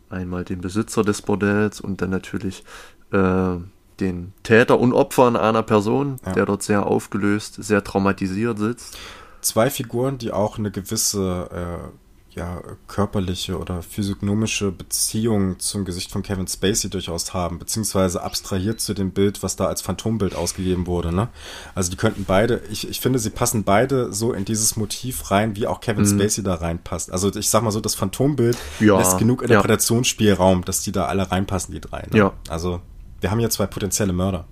einmal 0.09 0.43
den 0.43 0.61
Besitzer 0.61 1.03
des 1.03 1.21
Bordells 1.21 1.79
und 1.79 2.01
dann 2.01 2.09
natürlich 2.09 2.63
äh, 3.11 3.55
den 4.01 4.33
Täter 4.43 4.79
und 4.79 4.93
Opfer 4.93 5.27
in 5.27 5.35
einer 5.35 5.63
Person, 5.63 6.19
ja. 6.25 6.33
der 6.33 6.45
dort 6.45 6.63
sehr 6.63 6.85
aufgelöst, 6.85 7.55
sehr 7.63 7.83
traumatisiert 7.83 8.57
sitzt. 8.59 8.97
Zwei 9.41 9.69
Figuren, 9.69 10.17
die 10.17 10.31
auch 10.31 10.57
eine 10.57 10.71
gewisse 10.71 11.49
äh, 11.51 11.87
ja, 12.33 12.61
körperliche 12.87 13.57
oder 13.57 13.81
physiognomische 13.81 14.71
Beziehung 14.71 15.59
zum 15.59 15.83
Gesicht 15.83 16.11
von 16.11 16.23
Kevin 16.23 16.47
Spacey 16.47 16.89
durchaus 16.89 17.33
haben, 17.33 17.59
beziehungsweise 17.59 18.23
abstrahiert 18.23 18.79
zu 18.79 18.93
dem 18.93 19.11
Bild, 19.11 19.43
was 19.43 19.57
da 19.57 19.65
als 19.65 19.81
Phantombild 19.81 20.35
ausgegeben 20.35 20.87
wurde. 20.87 21.13
Ne? 21.13 21.27
Also 21.75 21.91
die 21.91 21.97
könnten 21.97 22.23
beide, 22.23 22.61
ich, 22.69 22.89
ich 22.89 23.01
finde, 23.01 23.19
sie 23.19 23.31
passen 23.31 23.63
beide 23.63 24.13
so 24.13 24.31
in 24.31 24.45
dieses 24.45 24.77
Motiv 24.77 25.29
rein, 25.29 25.57
wie 25.57 25.67
auch 25.67 25.81
Kevin 25.81 26.05
mhm. 26.05 26.19
Spacey 26.19 26.43
da 26.43 26.55
reinpasst. 26.55 27.11
Also 27.11 27.35
ich 27.35 27.49
sag 27.49 27.63
mal 27.63 27.71
so, 27.71 27.81
das 27.81 27.95
Phantombild 27.95 28.57
ja. 28.79 28.97
lässt 28.97 29.17
genug 29.17 29.41
Interpretationsspielraum, 29.41 30.59
ja. 30.59 30.65
dass 30.65 30.81
die 30.81 30.93
da 30.93 31.07
alle 31.07 31.29
reinpassen, 31.29 31.73
die 31.73 31.81
drei. 31.81 32.07
Ne? 32.11 32.17
Ja. 32.17 32.33
Also 32.47 32.79
wir 33.21 33.31
haben 33.31 33.39
hier 33.39 33.49
zwei 33.49 33.67
potenzielle 33.67 34.13
Mörder. 34.13 34.45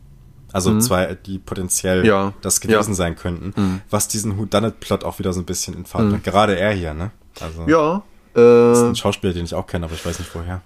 Also 0.51 0.71
mhm. 0.71 0.81
zwei, 0.81 1.15
die 1.25 1.37
potenziell 1.37 2.05
ja. 2.05 2.33
das 2.41 2.59
gewesen 2.59 2.91
ja. 2.91 2.95
sein 2.95 3.15
könnten, 3.15 3.53
mhm. 3.55 3.81
was 3.89 4.07
diesen 4.07 4.37
Whodunit-Plot 4.37 5.03
auch 5.03 5.19
wieder 5.19 5.33
so 5.33 5.41
ein 5.41 5.45
bisschen 5.45 5.75
in 5.75 5.85
Fahrt 5.85 6.05
mhm. 6.05 6.23
Gerade 6.23 6.57
er 6.57 6.71
hier, 6.71 6.93
ne? 6.93 7.11
Also, 7.39 7.67
ja. 7.67 8.01
Das 8.33 8.77
ist 8.77 8.83
ein 8.83 8.91
äh, 8.91 8.95
Schauspieler, 8.95 9.33
den 9.33 9.45
ich 9.45 9.53
auch 9.53 9.67
kenne, 9.67 9.85
aber 9.85 9.95
ich 9.95 10.05
weiß 10.05 10.19
nicht 10.19 10.33
woher. 10.33 10.61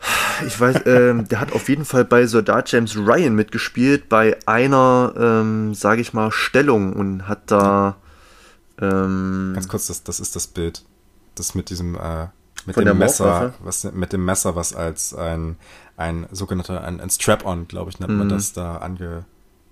Ich 0.45 0.59
weiß, 0.59 0.81
ähm, 0.85 1.27
der 1.27 1.39
hat 1.39 1.53
auf 1.53 1.69
jeden 1.69 1.85
Fall 1.85 2.05
bei 2.05 2.25
Soldat 2.27 2.71
James 2.71 2.95
Ryan 2.95 3.35
mitgespielt, 3.35 4.09
bei 4.09 4.38
einer, 4.45 5.13
ähm, 5.17 5.73
sage 5.73 6.01
ich 6.01 6.13
mal, 6.13 6.31
Stellung 6.31 6.93
und 6.93 7.27
hat 7.27 7.51
da. 7.51 7.97
Ähm, 8.81 9.51
Ganz 9.53 9.67
kurz, 9.67 9.88
das, 9.88 10.03
das 10.03 10.19
ist 10.19 10.35
das 10.35 10.47
Bild. 10.47 10.84
Das 11.35 11.55
mit 11.55 11.69
diesem, 11.69 11.95
äh, 11.95 12.27
mit 12.65 12.75
dem 12.77 12.97
Messer, 12.97 13.53
was, 13.63 13.84
mit 13.85 14.13
dem 14.13 14.25
Messer, 14.25 14.55
was 14.55 14.73
als 14.73 15.13
ein 15.13 15.57
ein 15.97 16.27
sogenannter, 16.31 16.83
ein, 16.83 16.99
ein 16.99 17.09
Strap-on, 17.09 17.67
glaube 17.67 17.91
ich, 17.91 17.99
nennt 17.99 18.17
man 18.17 18.27
mhm. 18.27 18.31
das, 18.31 18.53
da 18.53 18.77
ange, 18.77 19.25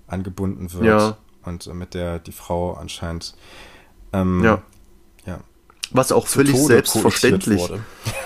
angebunden 0.07 0.71
wird. 0.73 0.85
Ja. 0.85 1.17
Und 1.43 1.67
äh, 1.67 1.73
mit 1.73 1.93
der 1.93 2.19
die 2.19 2.31
Frau 2.31 2.73
anscheinend 2.73 3.35
ähm, 4.13 4.43
ja. 4.43 4.61
ja. 5.25 5.39
Was 5.91 6.11
auch 6.11 6.27
völlig 6.27 6.53
Tode 6.53 6.65
selbstverständlich 6.65 7.69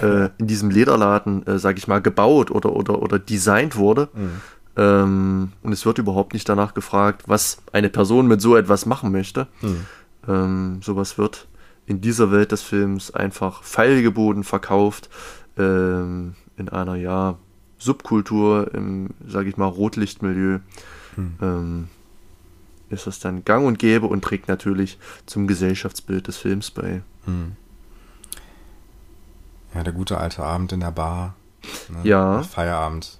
äh, 0.02 0.30
in 0.38 0.48
diesem 0.48 0.70
Lederladen, 0.70 1.46
äh, 1.48 1.58
sage 1.58 1.78
ich 1.78 1.88
mal, 1.88 2.02
gebaut 2.02 2.52
oder, 2.52 2.74
oder, 2.74 3.02
oder 3.02 3.20
designt 3.20 3.76
wurde. 3.76 4.10
Mhm. 4.14 4.42
Ähm, 4.78 5.52
und 5.64 5.72
es 5.72 5.86
wird 5.86 5.98
überhaupt 5.98 6.34
nicht 6.34 6.48
danach 6.50 6.74
gefragt, 6.74 7.24
was 7.28 7.60
eine 7.72 7.90
Person 7.90 8.28
mit 8.28 8.42
so 8.42 8.56
etwas 8.56 8.86
machen 8.86 9.12
möchte. 9.12 9.48
Mhm. 9.62 9.86
Ähm, 10.28 10.82
sowas 10.84 11.18
wird 11.18 11.48
in 11.86 12.02
dieser 12.02 12.32
Welt 12.32 12.52
des 12.52 12.62
Films 12.62 13.12
einfach 13.12 13.64
feilgeboten 13.64 14.44
verkauft 14.44 15.10
ähm, 15.58 16.36
in 16.58 16.70
einer 16.70 16.96
ja 16.96 17.38
Subkultur, 17.78 18.74
im, 18.74 19.10
sage 19.28 19.50
ich 19.50 19.58
mal, 19.58 19.68
Rotlichtmilieu, 19.68 20.60
hm. 21.16 21.36
ähm, 21.42 21.88
ist 22.90 23.08
das 23.08 23.20
dann 23.20 23.44
gang 23.46 23.66
und 23.66 23.80
gäbe 23.80 24.08
und 24.08 24.24
trägt 24.24 24.48
natürlich 24.48 24.98
zum 25.26 25.48
Gesellschaftsbild 25.48 26.28
des 26.28 26.38
Films 26.38 26.72
bei. 26.72 27.02
Hm. 27.26 27.54
Ja, 29.74 29.84
der 29.84 29.94
gute 29.94 30.18
alte 30.18 30.44
Abend 30.44 30.72
in 30.72 30.80
der 30.80 30.92
Bar. 30.92 31.36
Ne? 31.90 32.00
Ja. 32.04 32.44
Feierabend. 32.44 33.20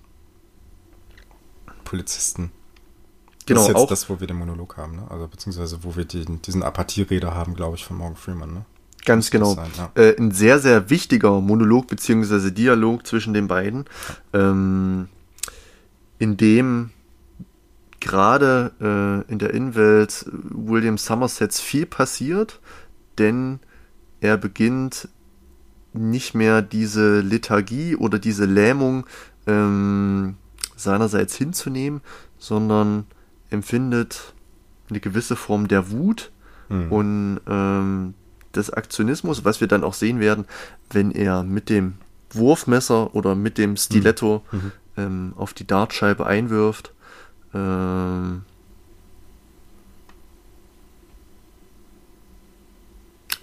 Polizisten. 1.84 2.52
Genau, 3.46 3.60
das 3.60 3.68
ist 3.68 3.74
jetzt 3.74 3.84
auch 3.84 3.90
das, 3.90 4.10
wo 4.10 4.20
wir 4.20 4.28
den 4.28 4.38
Monolog 4.38 4.78
haben, 4.78 4.96
ne? 4.96 5.08
Also 5.10 5.28
beziehungsweise 5.28 5.84
wo 5.84 5.96
wir 5.96 6.06
den, 6.06 6.42
diesen 6.42 6.64
Apathierede 6.64 7.34
haben, 7.36 7.54
glaube 7.54 7.76
ich, 7.76 7.86
von 7.86 7.98
Morgan 7.98 8.16
Freeman, 8.16 8.54
ne? 8.54 8.66
Ganz 9.06 9.32
genau. 9.32 9.54
Sein, 9.54 9.70
ja. 9.78 9.92
äh, 9.96 10.18
ein 10.18 10.32
sehr, 10.32 10.60
sehr 10.60 10.90
wichtiger 10.90 11.40
Monolog 11.42 11.88
bzw. 11.88 12.52
Dialog 12.52 13.06
zwischen 13.06 13.34
den 13.34 13.48
beiden, 13.48 13.86
ähm, 14.34 15.08
in 16.18 16.38
dem 16.38 16.90
gerade 18.00 18.72
äh, 18.80 19.32
in 19.32 19.40
der 19.40 19.54
Innenwelt 19.54 20.26
William 20.32 20.98
Somersets 20.98 21.60
viel 21.60 21.86
passiert, 21.86 22.60
denn 23.18 23.60
er 24.22 24.38
beginnt 24.38 25.08
nicht 25.94 26.36
mehr 26.36 26.62
diese 26.62 27.22
Lethargie 27.22 27.96
oder 27.96 28.20
diese 28.20 28.46
Lähmung 28.46 29.06
ähm, 29.48 30.36
seinerseits 30.76 31.36
hinzunehmen, 31.36 32.02
sondern 32.38 33.06
empfindet 33.50 34.34
eine 34.90 35.00
gewisse 35.00 35.36
Form 35.36 35.68
der 35.68 35.90
Wut 35.92 36.32
mhm. 36.70 36.92
und 36.92 37.42
ähm, 37.48 38.14
des 38.56 38.70
Aktionismus, 38.70 39.46
was 39.46 39.62
wir 39.62 39.68
dann 39.68 39.84
auch 39.84 39.94
sehen 39.94 40.20
werden, 40.20 40.46
wenn 40.90 41.12
er 41.12 41.44
mit 41.44 41.70
dem 41.70 41.96
Wurfmesser 42.32 43.16
oder 43.16 43.36
mit 43.36 43.58
dem 43.58 43.78
Stiletto 43.78 44.44
mhm. 44.52 44.58
mhm. 44.58 44.72
ähm, 44.98 45.34
auf 45.38 45.54
die 45.54 45.68
Dartscheibe 45.68 46.26
einwirft. 46.26 46.94
Ähm, 47.54 48.44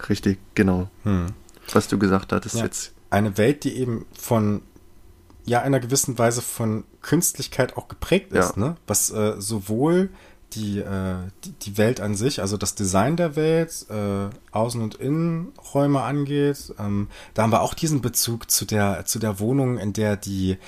richtig, 0.09 0.39
genau. 0.55 0.89
Mhm. 1.05 1.27
Was 1.73 1.89
du 1.89 1.99
gesagt 1.99 2.33
hattest 2.33 2.57
ja, 2.57 2.65
jetzt. 2.65 2.93
Eine 3.11 3.39
Welt, 3.39 3.65
die 3.65 3.77
eben 3.77 4.07
von 4.19 4.63
ja 5.45 5.61
einer 5.63 5.81
gewissen 5.81 6.19
Weise 6.19 6.43
von 6.43 6.85
Künstlichkeit 7.01 7.77
auch 7.77 7.89
geprägt 7.89 8.33
ist, 8.33 8.57
ja. 8.57 8.63
ne? 8.63 8.77
Was 8.87 9.11
äh, 9.11 9.35
sowohl 9.39 10.11
die, 10.55 10.79
äh, 10.79 11.15
die, 11.45 11.53
die, 11.53 11.79
Welt 11.79 12.01
an 12.01 12.15
sich, 12.15 12.41
also 12.41 12.57
das 12.57 12.75
Design 12.75 13.17
der 13.17 13.37
Welt, 13.37 13.87
äh, 13.91 14.57
Außen- 14.57 14.83
und 14.83 14.97
Innenräume 14.97 16.03
angeht. 16.03 16.75
Ähm, 16.79 17.09
da 17.35 17.43
haben 17.43 17.53
wir 17.53 17.63
auch 17.63 17.75
diesen 17.75 18.01
Bezug 18.01 18.51
zu 18.51 18.65
der, 18.65 19.05
zu 19.05 19.19
der 19.19 19.41
Wohnung, 19.41 19.79
in 19.79 19.93
der 19.93 20.17
die, 20.17 20.59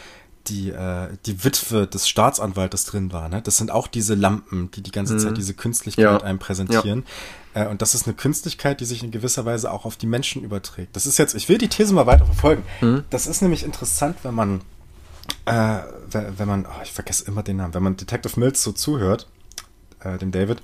die, 0.47 0.71
äh, 0.71 1.09
die 1.27 1.45
Witwe 1.45 1.87
des 1.87 2.09
Staatsanwaltes 2.09 2.85
drin 2.85 3.13
war. 3.13 3.29
Ne? 3.29 3.43
Das 3.43 3.57
sind 3.57 3.71
auch 3.71 3.87
diese 3.87 4.15
Lampen, 4.15 4.71
die 4.73 4.83
die 4.83 4.91
ganze 4.91 5.15
mhm. 5.15 5.19
Zeit 5.19 5.37
diese 5.37 5.55
Künstlichkeit 5.55 6.05
ja. 6.05 6.19
einem 6.19 6.39
präsentieren. 6.39 7.05
Ja. 7.55 7.65
Äh, 7.65 7.69
und 7.69 7.83
das 7.83 7.95
ist 7.95 8.07
eine 8.07 8.15
Künstlichkeit, 8.15 8.81
die 8.81 8.85
sich 8.85 9.03
in 9.03 9.11
gewisser 9.11 9.45
Weise 9.45 9.71
auch 9.71 9.85
auf 9.85 9.97
die 9.97 10.07
Menschen 10.07 10.43
überträgt. 10.43 10.97
Das 10.97 11.07
ist 11.07 11.19
jetzt, 11.19 11.35
ich 11.35 11.49
will 11.49 11.59
die 11.59 11.69
These 11.69 11.95
mal 11.95 12.07
weiter 12.07 12.27
verfolgen. 12.27 12.63
Mhm. 12.81 13.05
Das 13.11 13.27
ist 13.27 13.43
nämlich 13.43 13.65
interessant, 13.65 14.17
wenn 14.23 14.35
man, 14.35 14.61
äh, 15.47 15.79
wenn 16.11 16.49
man, 16.49 16.67
oh, 16.67 16.83
ich 16.83 16.93
vergesse 16.93 17.25
immer 17.27 17.43
den 17.43 17.59
Namen, 17.59 17.75
wenn 17.75 17.83
man 17.83 17.97
Detective 17.97 18.39
Mills 18.39 18.63
so 18.63 18.73
zuhört 18.73 19.29
äh, 20.05 20.19
dem 20.19 20.31
David, 20.31 20.63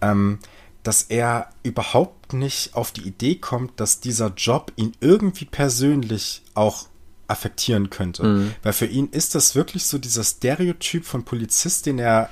ähm, 0.00 0.38
dass 0.82 1.02
er 1.02 1.50
überhaupt 1.62 2.32
nicht 2.32 2.74
auf 2.74 2.90
die 2.92 3.02
Idee 3.02 3.36
kommt, 3.36 3.78
dass 3.78 4.00
dieser 4.00 4.32
Job 4.36 4.72
ihn 4.76 4.92
irgendwie 5.00 5.44
persönlich 5.44 6.42
auch 6.54 6.86
affektieren 7.28 7.88
könnte. 7.88 8.24
Mhm. 8.24 8.54
Weil 8.62 8.72
für 8.72 8.86
ihn 8.86 9.08
ist 9.10 9.34
das 9.34 9.54
wirklich 9.54 9.86
so 9.86 9.98
dieser 9.98 10.24
Stereotyp 10.24 11.04
von 11.04 11.24
Polizist, 11.24 11.86
den 11.86 11.98
er 11.98 12.24
äh, 12.24 12.28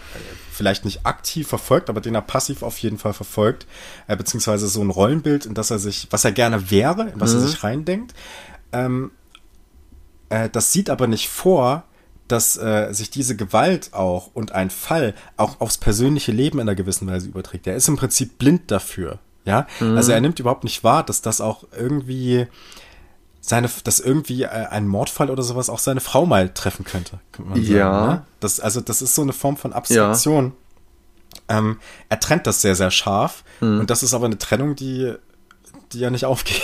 vielleicht 0.52 0.84
nicht 0.84 1.06
aktiv 1.06 1.48
verfolgt, 1.48 1.88
aber 1.88 2.00
den 2.00 2.14
er 2.14 2.22
passiv 2.22 2.62
auf 2.62 2.78
jeden 2.78 2.98
Fall 2.98 3.14
verfolgt, 3.14 3.66
äh, 4.08 4.16
beziehungsweise 4.16 4.68
so 4.68 4.82
ein 4.82 4.90
Rollenbild, 4.90 5.46
in 5.46 5.54
das 5.54 5.70
er 5.70 5.78
sich, 5.78 6.08
was 6.10 6.24
er 6.24 6.32
gerne 6.32 6.70
wäre, 6.70 7.08
in 7.08 7.20
was 7.20 7.32
mhm. 7.32 7.40
er 7.40 7.46
sich 7.46 7.62
reindenkt. 7.64 8.14
Ähm, 8.72 9.10
äh, 10.28 10.50
das 10.50 10.72
sieht 10.72 10.90
aber 10.90 11.06
nicht 11.06 11.28
vor, 11.28 11.84
dass 12.30 12.56
äh, 12.56 12.92
sich 12.92 13.10
diese 13.10 13.36
Gewalt 13.36 13.92
auch 13.92 14.30
und 14.34 14.52
ein 14.52 14.70
Fall 14.70 15.14
auch 15.36 15.60
aufs 15.60 15.78
persönliche 15.78 16.32
Leben 16.32 16.58
in 16.58 16.68
einer 16.68 16.74
gewissen 16.74 17.06
Weise 17.08 17.28
überträgt. 17.28 17.66
Er 17.66 17.76
ist 17.76 17.88
im 17.88 17.96
Prinzip 17.96 18.38
blind 18.38 18.70
dafür. 18.70 19.18
Ja, 19.44 19.66
mhm. 19.80 19.96
also 19.96 20.12
er 20.12 20.20
nimmt 20.20 20.38
überhaupt 20.38 20.64
nicht 20.64 20.84
wahr, 20.84 21.02
dass 21.02 21.22
das 21.22 21.40
auch 21.40 21.64
irgendwie 21.76 22.46
seine, 23.40 23.70
dass 23.84 24.00
irgendwie 24.00 24.42
äh, 24.42 24.48
ein 24.48 24.86
Mordfall 24.86 25.30
oder 25.30 25.42
sowas 25.42 25.70
auch 25.70 25.78
seine 25.78 26.00
Frau 26.00 26.26
mal 26.26 26.50
treffen 26.50 26.84
könnte. 26.84 27.20
Sagen, 27.36 27.62
ja. 27.62 28.06
Ne? 28.06 28.24
Das, 28.38 28.60
also 28.60 28.80
das 28.80 29.02
ist 29.02 29.14
so 29.14 29.22
eine 29.22 29.32
Form 29.32 29.56
von 29.56 29.72
Abstraktion. 29.72 30.52
Ja. 31.48 31.58
Ähm, 31.58 31.80
er 32.08 32.20
trennt 32.20 32.46
das 32.46 32.62
sehr, 32.62 32.74
sehr 32.74 32.90
scharf. 32.90 33.44
Mhm. 33.60 33.80
Und 33.80 33.90
das 33.90 34.02
ist 34.02 34.14
aber 34.14 34.26
eine 34.26 34.38
Trennung, 34.38 34.76
die, 34.76 35.14
die 35.92 35.98
ja 35.98 36.10
nicht 36.10 36.26
aufgeht. 36.26 36.60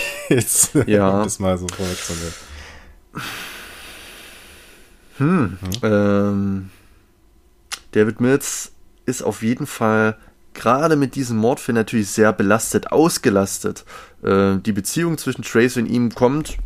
Ja. 0.87 1.23
das 1.23 1.39
mal 1.39 1.57
so 1.57 1.67
vorwegzunehmen. 1.67 2.33
Hm. 5.17 5.41
Mhm. 5.41 5.57
Ähm, 5.83 6.69
David 7.91 8.21
Mills 8.21 8.71
ist 9.05 9.21
auf 9.21 9.41
jeden 9.41 9.65
Fall 9.65 10.17
gerade 10.53 10.95
mit 10.95 11.15
diesem 11.15 11.37
Mordfall 11.37 11.75
natürlich 11.75 12.09
sehr 12.09 12.33
belastet, 12.33 12.91
ausgelastet. 12.91 13.85
Äh, 14.23 14.57
die 14.57 14.73
Beziehung 14.73 15.17
zwischen 15.17 15.43
Tracy 15.43 15.79
und 15.79 15.85
ihm 15.85 16.13
kommt 16.13 16.57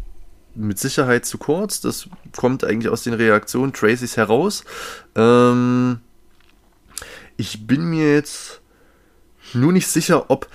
mit 0.56 0.80
Sicherheit 0.80 1.26
zu 1.26 1.38
kurz. 1.38 1.82
Das 1.82 2.10
kommt 2.36 2.64
eigentlich 2.64 2.92
aus 2.92 3.04
den 3.04 3.14
Reaktionen 3.14 3.74
Tracys 3.74 4.18
heraus. 4.18 4.64
Ähm, 5.16 6.00
ich 7.38 7.68
bin 7.68 7.86
mir 7.86 8.14
jetzt 8.14 8.62
nur 9.54 9.72
nicht 9.72 9.88
sicher, 9.88 10.30
ob 10.30 10.48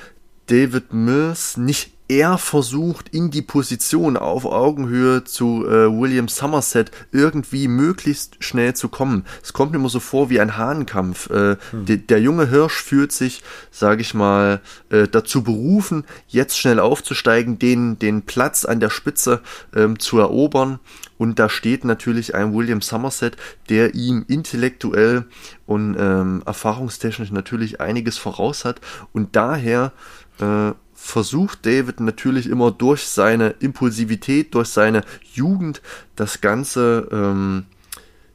David 0.46 0.92
Mills 0.92 1.56
nicht 1.56 1.92
er 2.08 2.38
versucht, 2.38 3.08
in 3.08 3.30
die 3.30 3.42
Position 3.42 4.16
auf 4.16 4.44
Augenhöhe 4.44 5.24
zu 5.24 5.66
äh, 5.66 5.90
William 5.90 6.28
Somerset 6.28 6.90
irgendwie 7.10 7.66
möglichst 7.66 8.42
schnell 8.44 8.74
zu 8.74 8.88
kommen. 8.88 9.24
Es 9.42 9.52
kommt 9.52 9.72
mir 9.72 9.78
immer 9.78 9.88
so 9.88 9.98
vor 9.98 10.30
wie 10.30 10.40
ein 10.40 10.56
Hahnkampf. 10.56 11.30
Äh, 11.30 11.56
hm. 11.70 11.84
de, 11.86 11.96
der 11.96 12.20
junge 12.20 12.48
Hirsch 12.48 12.82
fühlt 12.82 13.12
sich, 13.12 13.42
sage 13.70 14.02
ich 14.02 14.14
mal, 14.14 14.60
äh, 14.90 15.08
dazu 15.08 15.42
berufen, 15.42 16.04
jetzt 16.28 16.58
schnell 16.58 16.78
aufzusteigen, 16.78 17.58
den, 17.58 17.98
den 17.98 18.22
Platz 18.22 18.64
an 18.64 18.78
der 18.78 18.90
Spitze 18.90 19.40
ähm, 19.74 19.98
zu 19.98 20.18
erobern. 20.18 20.78
Und 21.18 21.38
da 21.38 21.48
steht 21.48 21.84
natürlich 21.84 22.34
ein 22.34 22.54
William 22.54 22.82
Somerset, 22.82 23.36
der 23.68 23.94
ihm 23.94 24.24
intellektuell 24.28 25.24
und 25.64 25.96
ähm, 25.98 26.42
erfahrungstechnisch 26.46 27.30
natürlich 27.32 27.80
einiges 27.80 28.18
voraus 28.18 28.64
hat. 28.64 28.80
Und 29.12 29.34
daher 29.34 29.92
äh, 30.40 30.72
versucht 30.96 31.66
David 31.66 32.00
natürlich 32.00 32.48
immer 32.48 32.72
durch 32.72 33.06
seine 33.06 33.50
Impulsivität, 33.60 34.54
durch 34.54 34.68
seine 34.68 35.02
Jugend 35.34 35.82
das 36.16 36.40
Ganze 36.40 37.08
ähm, 37.12 37.66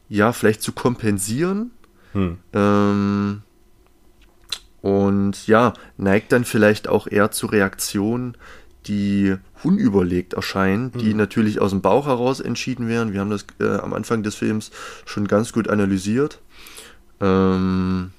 ja 0.08 0.32
vielleicht 0.32 0.62
zu 0.62 0.72
kompensieren. 0.72 1.72
Hm. 2.14 2.38
Ähm, 2.54 3.42
und 4.82 5.48
ja, 5.48 5.74
neigt 5.98 6.32
dann 6.32 6.46
vielleicht 6.46 6.88
auch 6.88 7.08
eher 7.08 7.32
zu 7.32 7.48
Reaktionen, 7.48 8.38
die 8.86 9.36
unüberlegt 9.64 10.34
erscheinen, 10.34 10.92
die 10.92 11.12
hm. 11.12 11.18
natürlich 11.18 11.60
aus 11.60 11.72
dem 11.72 11.82
Bauch 11.82 12.06
heraus 12.06 12.40
entschieden 12.40 12.88
werden. 12.88 13.12
Wir 13.12 13.22
haben 13.22 13.30
das 13.32 13.46
äh, 13.60 13.78
am 13.78 13.94
Anfang 13.94 14.22
des 14.22 14.36
Films 14.36 14.72
schon 15.06 15.28
ganz 15.28 15.52
gut 15.52 15.68
analysiert. 15.68 16.40
Ähm, 17.20 18.12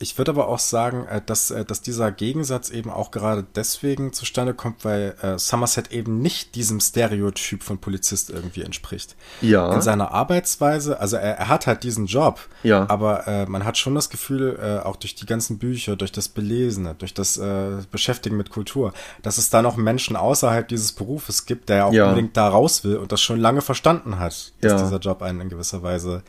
ich 0.00 0.16
würde 0.16 0.30
aber 0.30 0.48
auch 0.48 0.58
sagen, 0.58 1.06
äh, 1.06 1.20
dass, 1.24 1.50
äh, 1.50 1.64
dass 1.64 1.80
dieser 1.80 2.12
Gegensatz 2.12 2.70
eben 2.70 2.90
auch 2.90 3.10
gerade 3.10 3.44
deswegen 3.56 4.12
zustande 4.12 4.54
kommt, 4.54 4.84
weil 4.84 5.14
äh, 5.22 5.38
Somerset 5.38 5.90
eben 5.90 6.20
nicht 6.20 6.54
diesem 6.54 6.80
Stereotyp 6.80 7.64
von 7.64 7.78
Polizist 7.78 8.30
irgendwie 8.30 8.62
entspricht. 8.62 9.16
Ja. 9.40 9.72
In 9.74 9.82
seiner 9.82 10.12
Arbeitsweise, 10.12 11.00
also 11.00 11.16
er, 11.16 11.38
er 11.38 11.48
hat 11.48 11.66
halt 11.66 11.82
diesen 11.82 12.06
Job, 12.06 12.40
ja. 12.62 12.88
aber 12.88 13.26
äh, 13.26 13.46
man 13.46 13.64
hat 13.64 13.76
schon 13.76 13.94
das 13.94 14.08
Gefühl, 14.08 14.58
äh, 14.62 14.86
auch 14.86 14.96
durch 14.96 15.16
die 15.16 15.26
ganzen 15.26 15.58
Bücher, 15.58 15.96
durch 15.96 16.12
das 16.12 16.28
Belesene, 16.28 16.94
durch 16.96 17.12
das 17.12 17.36
äh, 17.36 17.78
Beschäftigen 17.90 18.36
mit 18.36 18.50
Kultur, 18.50 18.92
dass 19.22 19.38
es 19.38 19.50
da 19.50 19.62
noch 19.62 19.76
Menschen 19.76 20.14
außerhalb 20.14 20.68
dieses 20.68 20.92
Berufes 20.92 21.44
gibt, 21.44 21.68
der 21.68 21.86
auch 21.86 21.92
ja. 21.92 22.08
unbedingt 22.08 22.36
da 22.36 22.48
raus 22.48 22.84
will 22.84 22.96
und 22.96 23.10
das 23.10 23.20
schon 23.20 23.40
lange 23.40 23.62
verstanden 23.62 24.18
hat, 24.20 24.52
dass 24.60 24.72
ja. 24.72 24.82
dieser 24.82 24.98
Job 24.98 25.22
einen 25.22 25.40
in 25.40 25.48
gewisser 25.48 25.82
Weise 25.82 26.22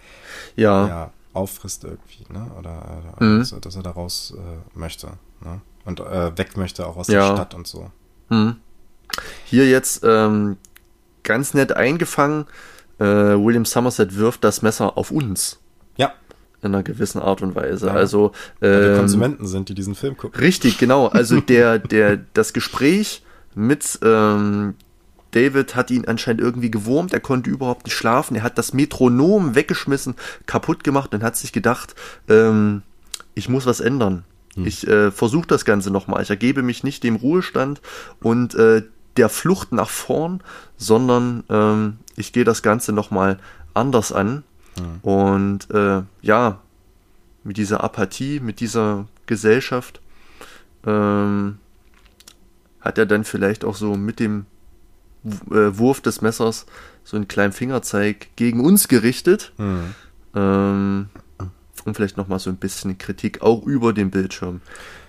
ja. 0.56 1.12
Auffrisst 1.34 1.84
irgendwie, 1.84 2.26
ne? 2.32 2.50
Oder, 2.58 3.04
oder 3.18 3.26
mhm. 3.26 3.40
dass, 3.40 3.56
dass, 3.62 3.76
er 3.76 3.84
da 3.84 3.92
raus 3.92 4.34
äh, 4.38 4.78
möchte, 4.78 5.08
ne? 5.42 5.62
Und 5.86 6.00
äh, 6.00 6.38
weg 6.38 6.58
möchte 6.58 6.86
auch 6.86 6.98
aus 6.98 7.08
ja. 7.08 7.30
der 7.30 7.36
Stadt 7.36 7.56
und 7.56 7.68
so. 7.68 7.92
Mhm. 8.30 8.58
Hier 9.46 9.68
jetzt 9.68 10.04
ähm, 10.04 10.58
ganz 11.24 11.54
nett 11.54 11.72
eingefangen, 11.72 12.46
äh, 13.00 13.04
William 13.04 13.66
Somerset 13.66 14.16
wirft 14.16 14.44
das 14.44 14.62
Messer 14.62 14.98
auf 14.98 15.12
uns. 15.12 15.60
Ja. 15.96 16.14
In 16.62 16.74
einer 16.74 16.84
gewissen 16.84 17.22
Art 17.22 17.42
und 17.42 17.56
Weise. 17.56 17.88
Ja. 17.88 17.94
Also 17.94 18.34
ähm, 18.62 18.92
ähm, 18.92 18.98
Konsumenten 18.98 19.48
sind, 19.48 19.70
die 19.70 19.76
diesen 19.76 19.96
Film 19.96 20.18
gucken. 20.18 20.40
Richtig, 20.40 20.78
genau. 20.78 21.08
Also 21.08 21.40
der, 21.40 21.80
der, 21.80 22.18
das 22.34 22.54
Gespräch 22.54 23.24
mit 23.56 24.00
ähm, 24.04 24.76
David 25.32 25.76
hat 25.76 25.92
ihn 25.92 26.06
anscheinend 26.06 26.42
irgendwie 26.42 26.72
gewurmt, 26.72 27.14
er 27.14 27.20
konnte 27.20 27.50
überhaupt 27.50 27.86
nicht 27.86 27.96
schlafen, 27.96 28.36
er 28.36 28.44
hat 28.44 28.58
das 28.58 28.74
Metronom 28.74 29.56
weggeschmissen, 29.56 30.16
kaputt 30.46 30.84
gemacht 30.84 31.14
und 31.14 31.24
hat 31.24 31.38
sich 31.38 31.52
gedacht, 31.52 31.96
ähm, 32.28 32.82
ich 33.36 33.50
muss 33.50 33.66
was 33.66 33.80
ändern. 33.80 34.24
Hm. 34.56 34.66
Ich 34.66 34.88
äh, 34.88 35.12
versuche 35.12 35.48
das 35.48 35.66
Ganze 35.66 35.92
nochmal. 35.92 36.22
Ich 36.22 36.30
ergebe 36.30 36.64
mich 36.64 36.84
nicht 36.84 37.04
dem 37.04 37.16
Ruhestand 37.16 37.82
und 38.22 38.56
äh, 38.56 38.84
der 39.18 39.30
Flucht 39.30 39.72
nach 39.72 39.90
vorn, 39.90 40.42
sondern 40.78 41.44
ähm, 41.50 41.98
ich 42.16 42.34
gehe 42.34 42.44
das 42.44 42.62
Ganze 42.64 42.92
nochmal 42.92 43.38
anders 43.74 44.12
an. 44.12 44.44
Hm. 44.78 45.00
Und 45.02 45.72
äh, 45.72 46.04
ja, 46.22 46.60
mit 47.44 47.58
dieser 47.58 47.84
Apathie, 47.84 48.40
mit 48.40 48.60
dieser 48.60 49.08
Gesellschaft 49.26 50.02
ähm, 50.86 51.58
hat 52.82 52.98
er 52.98 53.06
dann 53.06 53.24
vielleicht 53.24 53.66
auch 53.66 53.76
so 53.76 53.96
mit 53.96 54.20
dem 54.20 54.46
Wurf 55.24 56.02
des 56.02 56.22
Messers 56.22 56.66
so 57.04 57.18
einen 57.18 57.28
kleinen 57.28 57.54
Fingerzeig 57.54 58.28
gegen 58.36 58.64
uns 58.64 58.88
gerichtet. 58.88 59.54
Mhm. 59.58 59.96
Ähm, 60.36 61.10
um 61.86 61.96
vielleicht 61.96 62.18
nochmal 62.18 62.40
so 62.40 62.50
ein 62.50 62.58
bisschen 62.58 62.98
Kritik 62.98 63.42
auch 63.42 63.66
über 63.66 63.94
den 63.94 64.12
Bildschirm 64.12 64.62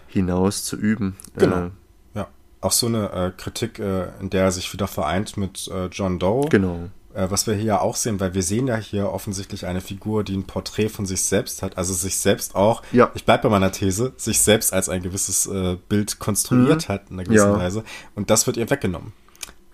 hinaus 0.07 0.65
zu 0.65 0.77
üben. 0.77 1.17
Genau. 1.37 1.67
Äh, 1.67 1.71
ja, 2.15 2.29
auch 2.61 2.73
so 2.73 2.87
eine 2.87 3.11
äh, 3.13 3.31
Kritik, 3.37 3.79
äh, 3.79 4.09
in 4.21 4.31
der 4.31 4.45
er 4.45 4.53
sich 4.53 4.73
wieder 4.73 4.87
vereint 4.87 5.37
mit 5.37 5.69
äh, 5.69 5.87
John 5.87 6.19
Doe. 6.19 6.49
Genau. 6.49 6.89
Äh, 7.13 7.27
was 7.29 7.47
wir 7.47 7.55
hier 7.55 7.65
ja 7.65 7.81
auch 7.81 7.97
sehen, 7.97 8.21
weil 8.21 8.35
wir 8.35 8.43
sehen 8.43 8.67
ja 8.67 8.77
hier 8.77 9.11
offensichtlich 9.11 9.67
eine 9.67 9.81
Figur, 9.81 10.25
die 10.25 10.37
ein 10.37 10.45
Porträt 10.45 10.89
von 10.89 11.07
sich 11.07 11.23
selbst 11.23 11.63
hat, 11.63 11.77
also 11.77 11.93
sich 11.93 12.17
selbst 12.17 12.55
auch, 12.55 12.83
ja. 12.93 13.11
ich 13.15 13.25
bleibe 13.25 13.45
bei 13.45 13.49
meiner 13.49 13.73
These, 13.73 14.13
sich 14.17 14.41
selbst 14.41 14.73
als 14.73 14.89
ein 14.89 15.03
gewisses 15.03 15.51
Bild 15.89 16.21
konstruiert 16.21 16.89
mhm. 16.89 16.93
hat 16.93 17.11
in 17.11 17.17
einer 17.17 17.25
gewissen 17.25 17.51
ja. 17.51 17.59
Weise. 17.59 17.85
Und 18.15 18.31
das 18.31 18.47
wird 18.47 18.57
ihr 18.57 18.71
weggenommen. 18.71 19.13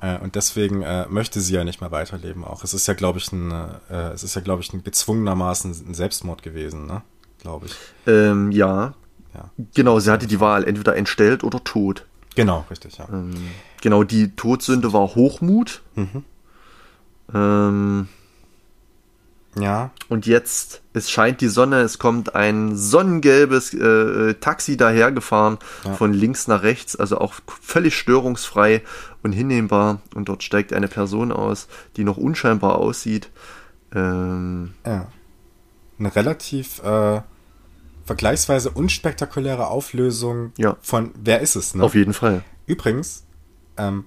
Äh, 0.01 0.19
und 0.19 0.35
deswegen 0.35 0.83
äh, 0.83 1.07
möchte 1.09 1.41
sie 1.41 1.55
ja 1.55 1.65
nicht 1.65 1.81
mehr 1.81 1.91
weiterleben 1.91 2.45
auch. 2.45 2.65
Es 2.65 2.75
ist 2.75 2.87
ja, 2.87 2.95
glaube 2.95 3.19
ich, 3.19 3.33
ein, 3.33 3.51
äh, 3.91 4.11
es 4.13 4.23
ist 4.23 4.35
ja, 4.35 4.43
glaube 4.43 4.63
ich, 4.63 4.73
ein 4.73 4.85
gezwungenermaßen 4.85 5.71
ein 5.89 5.95
Selbstmord 5.95 6.43
gewesen, 6.43 6.87
ne? 6.87 7.03
Glaube 7.41 7.67
ich. 7.67 7.77
Ähm, 8.07 8.51
ja. 8.51 8.95
ja. 9.35 9.51
Genau, 9.75 9.99
sie 10.01 10.11
hatte 10.11 10.27
die 10.27 10.41
Wahl, 10.41 10.65
entweder 10.65 10.97
entstellt 10.97 11.45
oder 11.45 11.63
tot. 11.63 12.05
Genau, 12.35 12.67
richtig, 12.71 12.99
ja. 12.99 13.09
Ähm, 13.11 13.35
genau, 13.81 14.03
die 14.03 14.35
Todsünde 14.37 14.93
war 14.93 15.15
Hochmut. 15.15 15.83
Mhm. 15.95 16.25
Ähm, 17.33 18.09
ja. 19.59 19.91
Und 20.09 20.27
jetzt, 20.27 20.83
es 20.93 21.11
scheint 21.11 21.41
die 21.41 21.49
Sonne, 21.49 21.81
es 21.81 21.99
kommt 21.99 22.35
ein 22.35 22.77
sonnengelbes 22.77 23.73
äh, 23.75 24.35
Taxi 24.35 24.77
dahergefahren, 24.77 25.59
ja. 25.85 25.95
von 25.95 26.13
links 26.13 26.47
nach 26.47 26.63
rechts, 26.63 26.97
also 26.97 27.19
auch 27.19 27.35
völlig 27.61 27.97
störungsfrei 27.97 28.83
und 29.23 29.33
hinnehmbar. 29.33 30.01
Und 30.15 30.29
dort 30.29 30.43
steigt 30.43 30.73
eine 30.73 30.89
Person 30.89 31.33
aus, 31.33 31.69
die 31.97 32.05
noch 32.05 32.17
unscheinbar 32.17 32.77
aussieht. 32.77 33.31
Ähm, 33.95 34.75
ja. 34.85 35.09
Eine 35.99 36.15
relativ 36.15 36.83
äh, 36.83 37.23
vergleichsweise 38.05 38.71
unspektakuläre 38.71 39.69
Auflösung 39.69 40.53
ja. 40.59 40.77
von 40.83 41.13
wer 41.19 41.41
ist 41.41 41.57
es, 41.57 41.75
ne? 41.75 41.83
Auf 41.83 41.95
jeden 41.95 42.13
Fall. 42.13 42.43
Übrigens, 42.67 43.25
ähm, 43.79 44.05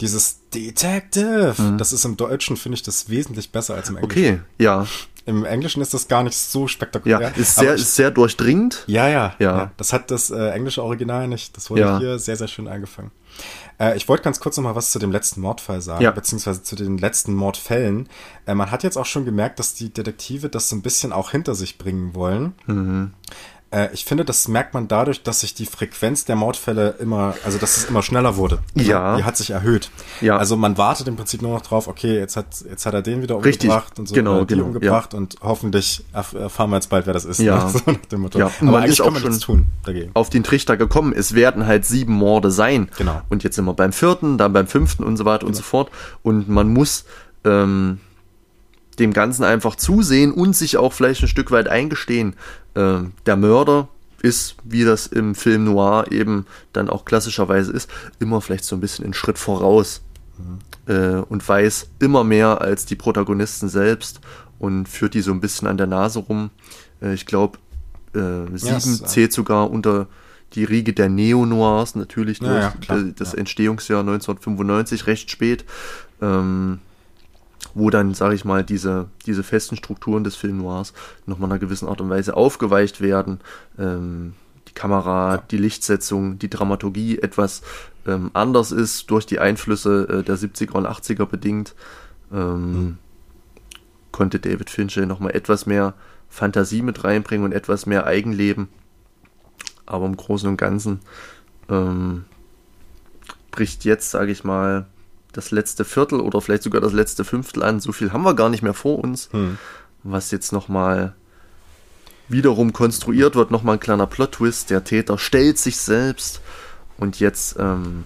dieses 0.00 0.40
Detective. 0.54 1.54
Das 1.78 1.92
ist 1.92 2.04
im 2.04 2.16
Deutschen, 2.16 2.56
finde 2.56 2.76
ich, 2.76 2.82
das 2.82 3.08
wesentlich 3.08 3.50
besser 3.52 3.74
als 3.74 3.88
im 3.88 3.96
Englischen. 3.96 4.34
Okay, 4.34 4.40
ja. 4.58 4.86
Im 5.26 5.46
Englischen 5.46 5.80
ist 5.80 5.94
das 5.94 6.06
gar 6.06 6.22
nicht 6.22 6.36
so 6.36 6.68
spektakulär. 6.68 7.18
Ja, 7.20 7.28
ist 7.28 7.56
sehr, 7.56 7.74
ich, 7.74 7.80
ist 7.82 7.94
sehr 7.96 8.10
durchdringend. 8.10 8.84
ja, 8.86 9.08
ja, 9.08 9.34
Ja. 9.38 9.56
ja. 9.56 9.70
Das 9.78 9.92
hat 9.94 10.10
das 10.10 10.30
äh, 10.30 10.50
englische 10.50 10.82
Original 10.82 11.28
nicht. 11.28 11.56
Das 11.56 11.70
wurde 11.70 11.80
Ja. 11.80 11.98
hier 11.98 12.18
sehr, 12.18 12.36
sehr 12.36 12.46
schön 12.48 12.68
eingefangen. 12.68 13.10
Äh, 13.80 13.96
ich 13.96 14.06
wollte 14.06 14.22
ganz 14.22 14.38
kurz 14.38 14.58
noch 14.58 14.64
mal 14.64 14.74
was 14.74 14.90
zu 14.92 14.98
dem 14.98 15.10
letzten 15.10 15.40
Mordfall 15.40 15.80
sagen, 15.80 16.02
Ja. 16.04 16.10
beziehungsweise 16.10 16.62
zu 16.62 16.76
den 16.76 16.98
letzten 16.98 17.32
Mordfällen. 17.34 18.06
Äh, 18.46 18.54
man 18.54 18.70
hat 18.70 18.82
jetzt 18.82 18.98
auch 18.98 19.06
schon 19.06 19.24
gemerkt, 19.24 19.58
dass 19.58 19.72
die 19.72 19.88
Detektive 19.88 20.50
das 20.50 20.68
so 20.68 20.76
ein 20.76 20.82
bisschen 20.82 21.10
auch 21.12 21.30
hinter 21.30 21.54
sich 21.54 21.78
bringen 21.78 22.14
wollen. 22.14 22.52
Mhm. 22.66 23.14
Äh, 23.74 23.88
ich 23.92 24.04
finde, 24.04 24.24
das 24.24 24.46
merkt 24.46 24.72
man 24.72 24.86
dadurch, 24.86 25.22
dass 25.22 25.40
sich 25.40 25.54
die 25.54 25.66
Frequenz 25.66 26.24
der 26.24 26.36
Mordfälle 26.36 26.94
immer, 27.00 27.34
also 27.44 27.58
dass 27.58 27.76
es 27.76 27.84
immer 27.86 28.02
schneller 28.02 28.36
wurde. 28.36 28.60
Ja. 28.74 29.16
Die 29.16 29.24
hat 29.24 29.36
sich 29.36 29.50
erhöht. 29.50 29.90
Ja. 30.20 30.36
Also 30.36 30.56
man 30.56 30.78
wartet 30.78 31.08
im 31.08 31.16
Prinzip 31.16 31.42
nur 31.42 31.52
noch 31.54 31.62
drauf, 31.62 31.88
okay, 31.88 32.16
jetzt 32.18 32.36
hat, 32.36 32.46
jetzt 32.68 32.86
hat 32.86 32.94
er 32.94 33.02
den 33.02 33.22
wieder 33.22 33.42
Richtig. 33.44 33.70
umgebracht 33.70 33.98
und 33.98 34.08
so, 34.08 34.14
Genau, 34.14 34.36
oder 34.36 34.44
die 34.46 34.54
genau, 34.54 34.66
umgebracht 34.66 35.12
und 35.14 35.36
hoffentlich 35.42 36.04
erf 36.12 36.34
erfahren 36.34 36.70
wir 36.70 36.76
jetzt 36.76 36.88
bald, 36.90 37.06
wer 37.06 37.14
das 37.14 37.24
ist. 37.24 37.40
Ja. 37.40 37.64
Ne? 37.64 37.70
So 37.72 37.80
nach 37.90 37.96
dem 38.12 38.20
Motto. 38.20 38.38
Ja, 38.38 38.46
Aber 38.46 38.54
man 38.70 38.74
eigentlich 38.76 38.98
ist 38.98 39.04
kann 39.04 39.12
man 39.12 39.22
nichts 39.22 39.44
schon- 39.44 39.56
tun 39.56 39.66
dagegen. 39.84 40.10
auf 40.14 40.30
den 40.30 40.44
Trichter 40.44 40.76
gekommen. 40.76 41.12
Es 41.12 41.34
werden 41.34 41.66
halt 41.66 41.84
sieben 41.84 42.12
Morde 42.12 42.50
sein. 42.52 42.88
Genau. 42.96 43.22
Und 43.28 43.42
jetzt 43.42 43.56
sind 43.56 43.64
wir 43.64 43.74
beim 43.74 43.92
vierten, 43.92 44.38
dann 44.38 44.52
beim 44.52 44.66
fünften 44.68 45.02
und 45.02 45.16
so 45.16 45.24
weiter 45.24 45.46
und 45.46 45.54
so 45.56 45.62
fort. 45.62 45.90
Und 46.22 46.48
man 46.48 46.68
muss 46.68 47.04
ähm, 47.44 47.98
dem 48.96 49.12
Ganzen 49.12 49.44
einfach 49.44 49.76
zusehen 49.76 50.32
und 50.32 50.54
sich 50.56 50.76
auch 50.76 50.92
vielleicht 50.92 51.22
ein 51.22 51.28
Stück 51.28 51.50
weit 51.50 51.68
eingestehen. 51.68 52.34
Ähm, 52.74 53.12
der 53.26 53.36
Mörder 53.36 53.88
ist, 54.22 54.56
wie 54.64 54.84
das 54.84 55.06
im 55.06 55.34
Film 55.34 55.64
Noir 55.64 56.06
eben 56.10 56.46
dann 56.72 56.88
auch 56.88 57.04
klassischerweise 57.04 57.72
ist, 57.72 57.90
immer 58.20 58.40
vielleicht 58.40 58.64
so 58.64 58.74
ein 58.76 58.80
bisschen 58.80 59.04
einen 59.04 59.14
Schritt 59.14 59.38
voraus 59.38 60.00
äh, 60.86 61.16
und 61.28 61.46
weiß 61.46 61.88
immer 61.98 62.24
mehr 62.24 62.60
als 62.60 62.86
die 62.86 62.96
Protagonisten 62.96 63.68
selbst 63.68 64.20
und 64.58 64.88
führt 64.88 65.14
die 65.14 65.20
so 65.20 65.30
ein 65.32 65.40
bisschen 65.40 65.68
an 65.68 65.76
der 65.76 65.86
Nase 65.86 66.20
rum. 66.20 66.50
Äh, 67.02 67.12
ich 67.14 67.26
glaube, 67.26 67.58
äh, 68.14 68.56
sieben 68.56 68.76
es, 68.76 69.00
äh, 69.02 69.04
zählt 69.06 69.32
sogar 69.32 69.70
unter 69.70 70.06
die 70.54 70.64
Riege 70.64 70.92
der 70.92 71.08
Neo-Noirs, 71.08 71.94
natürlich 71.96 72.38
Ja, 72.40 72.46
durch 72.48 72.62
ja, 72.62 72.70
klar, 72.80 72.98
d- 73.02 73.12
das 73.16 73.32
ja. 73.32 73.38
Entstehungsjahr 73.38 74.00
1995, 74.00 75.06
recht 75.06 75.30
spät, 75.30 75.64
ähm, 76.22 76.78
wo 77.74 77.90
dann, 77.90 78.14
sage 78.14 78.34
ich 78.34 78.44
mal, 78.44 78.64
diese, 78.64 79.08
diese 79.26 79.42
festen 79.42 79.76
Strukturen 79.76 80.24
des 80.24 80.36
Film 80.36 80.58
Noirs 80.58 80.92
nochmal 81.26 81.48
in 81.48 81.52
einer 81.52 81.60
gewissen 81.60 81.88
Art 81.88 82.00
und 82.00 82.10
Weise 82.10 82.36
aufgeweicht 82.36 83.00
werden. 83.00 83.40
Ähm, 83.78 84.34
die 84.68 84.74
Kamera, 84.74 85.38
die 85.50 85.58
Lichtsetzung, 85.58 86.38
die 86.38 86.50
Dramaturgie 86.50 87.18
etwas 87.18 87.62
ähm, 88.06 88.30
anders 88.34 88.72
ist, 88.72 89.10
durch 89.10 89.26
die 89.26 89.38
Einflüsse 89.38 90.20
äh, 90.20 90.22
der 90.22 90.36
70er 90.36 90.72
und 90.72 90.86
80er 90.86 91.26
bedingt. 91.26 91.74
Ähm, 92.32 92.98
Konnte 94.12 94.38
David 94.38 94.70
Fincher 94.70 95.06
nochmal 95.06 95.34
etwas 95.34 95.66
mehr 95.66 95.94
Fantasie 96.28 96.82
mit 96.82 97.02
reinbringen 97.02 97.44
und 97.44 97.52
etwas 97.52 97.86
mehr 97.86 98.06
Eigenleben. 98.06 98.68
Aber 99.86 100.06
im 100.06 100.16
Großen 100.16 100.48
und 100.48 100.56
Ganzen 100.56 101.00
ähm, 101.68 102.24
bricht 103.50 103.84
jetzt, 103.84 104.10
sage 104.10 104.30
ich 104.30 104.44
mal, 104.44 104.86
das 105.36 105.50
letzte 105.50 105.84
Viertel 105.84 106.20
oder 106.20 106.40
vielleicht 106.40 106.62
sogar 106.62 106.80
das 106.80 106.92
letzte 106.92 107.24
Fünftel 107.24 107.62
an. 107.62 107.80
So 107.80 107.92
viel 107.92 108.12
haben 108.12 108.22
wir 108.22 108.34
gar 108.34 108.48
nicht 108.48 108.62
mehr 108.62 108.74
vor 108.74 108.98
uns, 108.98 109.28
Hm. 109.32 109.58
was 110.02 110.30
jetzt 110.30 110.52
nochmal 110.52 111.14
wiederum 112.28 112.72
konstruiert 112.72 113.34
wird. 113.34 113.50
Nochmal 113.50 113.74
ein 113.76 113.80
kleiner 113.80 114.06
Plot-Twist. 114.06 114.70
Der 114.70 114.84
Täter 114.84 115.18
stellt 115.18 115.58
sich 115.58 115.76
selbst 115.76 116.40
und 116.96 117.20
jetzt 117.20 117.56
ähm, 117.58 118.04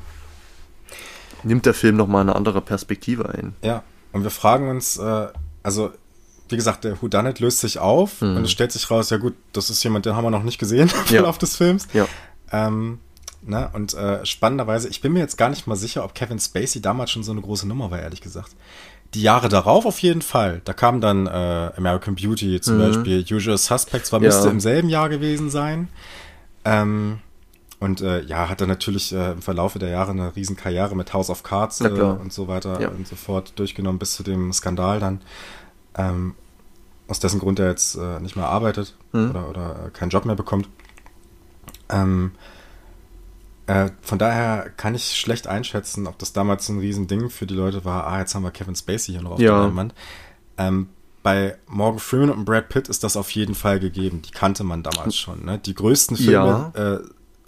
nimmt 1.44 1.66
der 1.66 1.74
Film 1.74 1.96
nochmal 1.96 2.22
eine 2.22 2.34
andere 2.34 2.60
Perspektive 2.60 3.28
ein. 3.28 3.54
Ja, 3.62 3.82
und 4.12 4.22
wir 4.24 4.30
fragen 4.30 4.70
uns, 4.70 4.96
äh, 4.96 5.26
also 5.62 5.90
wie 6.48 6.56
gesagt, 6.56 6.84
der 6.84 7.00
Whodunit 7.02 7.40
löst 7.40 7.60
sich 7.60 7.78
auf 7.78 8.22
und 8.22 8.38
es 8.44 8.50
stellt 8.50 8.72
sich 8.72 8.90
raus, 8.90 9.10
ja 9.10 9.18
gut, 9.18 9.34
das 9.52 9.68
ist 9.68 9.82
jemand, 9.84 10.06
den 10.06 10.16
haben 10.16 10.24
wir 10.24 10.30
noch 10.30 10.42
nicht 10.42 10.58
gesehen 10.58 10.88
im 10.92 10.96
Mhm. 10.96 10.96
Ja. 10.96 11.04
Verlauf 11.04 11.36
des 11.38 11.56
Films. 11.56 11.86
Ja. 11.92 12.06
Ähm, 12.50 13.00
ne? 13.48 13.70
Und 13.72 13.94
äh, 13.94 14.24
spannenderweise, 14.24 14.88
ich 14.88 15.00
bin 15.00 15.12
mir 15.12 15.20
jetzt 15.20 15.36
gar 15.38 15.48
nicht 15.48 15.66
mal 15.66 15.76
sicher, 15.76 16.04
ob 16.04 16.14
Kevin 16.14 16.38
Spacey 16.38 16.80
damals 16.80 17.10
schon 17.10 17.22
so 17.22 17.32
eine 17.32 17.40
große 17.40 17.66
Nummer 17.66 17.90
war, 17.90 17.98
ehrlich 18.00 18.20
gesagt. 18.20 18.50
Die 19.14 19.22
Jahre 19.22 19.48
darauf 19.48 19.86
auf 19.86 19.98
jeden 20.00 20.20
Fall. 20.22 20.60
Da 20.64 20.74
kam 20.74 21.00
dann 21.00 21.26
äh, 21.26 21.30
American 21.76 22.14
Beauty 22.14 22.60
zum 22.60 22.78
Beispiel, 22.78 23.24
Usual 23.30 23.56
Suspects 23.56 24.12
war 24.12 24.18
Mhm. 24.20 24.24
Ja. 24.26 24.30
müsste 24.30 24.48
im 24.50 24.60
selben 24.60 24.88
Jahr 24.90 25.08
gewesen 25.08 25.48
sein. 25.50 25.88
Ähm, 26.64 27.20
und 27.80 28.00
äh, 28.02 28.22
ja, 28.24 28.48
hat 28.48 28.60
er 28.60 28.66
natürlich 28.66 29.12
äh, 29.14 29.32
im 29.32 29.40
Verlaufe 29.40 29.78
der 29.78 29.88
Jahre 29.88 30.10
eine 30.10 30.34
riesen 30.36 30.56
Karriere 30.56 30.94
mit 30.96 31.14
House 31.14 31.30
of 31.30 31.42
Cards 31.42 31.80
äh, 31.80 31.88
und 31.88 32.32
so 32.32 32.48
weiter 32.48 32.80
Ja. 32.80 32.88
und 32.88 33.06
so 33.08 33.16
fort 33.16 33.52
durchgenommen 33.56 33.98
bis 33.98 34.14
zu 34.14 34.22
dem 34.22 34.52
Skandal 34.52 34.98
dann. 35.00 35.20
Ähm, 35.96 36.34
aus 37.06 37.18
dessen 37.20 37.40
Grund 37.40 37.58
er 37.60 37.68
jetzt 37.70 37.94
äh, 37.96 38.20
nicht 38.20 38.36
mehr 38.36 38.46
arbeitet 38.48 38.94
Mhm. 39.12 39.30
oder, 39.30 39.48
oder 39.48 39.86
äh, 39.86 39.90
keinen 39.90 40.10
Job 40.10 40.26
mehr 40.26 40.34
bekommt. 40.34 40.68
Ähm, 41.88 42.32
äh, 43.68 43.90
von 44.00 44.18
daher 44.18 44.70
kann 44.76 44.94
ich 44.94 45.16
schlecht 45.16 45.46
einschätzen, 45.46 46.06
ob 46.08 46.18
das 46.18 46.32
damals 46.32 46.68
ein 46.68 46.80
Riesending 46.80 47.30
für 47.30 47.46
die 47.46 47.54
Leute 47.54 47.84
war, 47.84 48.06
ah, 48.06 48.18
jetzt 48.18 48.34
haben 48.34 48.42
wir 48.42 48.50
Kevin 48.50 48.74
Spacey 48.74 49.12
hier 49.12 49.22
noch 49.22 49.32
auf 49.32 49.40
Ja. 49.40 49.52
der 49.52 49.62
Leinwand. 49.68 49.94
Ähm, 50.56 50.88
bei 51.22 51.56
Morgan 51.66 51.98
Freeman 52.00 52.30
und 52.30 52.44
Brad 52.44 52.68
Pitt 52.68 52.88
ist 52.88 53.04
das 53.04 53.16
auf 53.16 53.30
jeden 53.32 53.54
Fall 53.54 53.78
gegeben. 53.80 54.22
Die 54.22 54.30
kannte 54.30 54.64
man 54.64 54.82
damals 54.82 55.16
schon. 55.16 55.44
Ne? 55.44 55.58
Die 55.58 55.74
größten 55.74 56.16
Filme, 56.16 56.72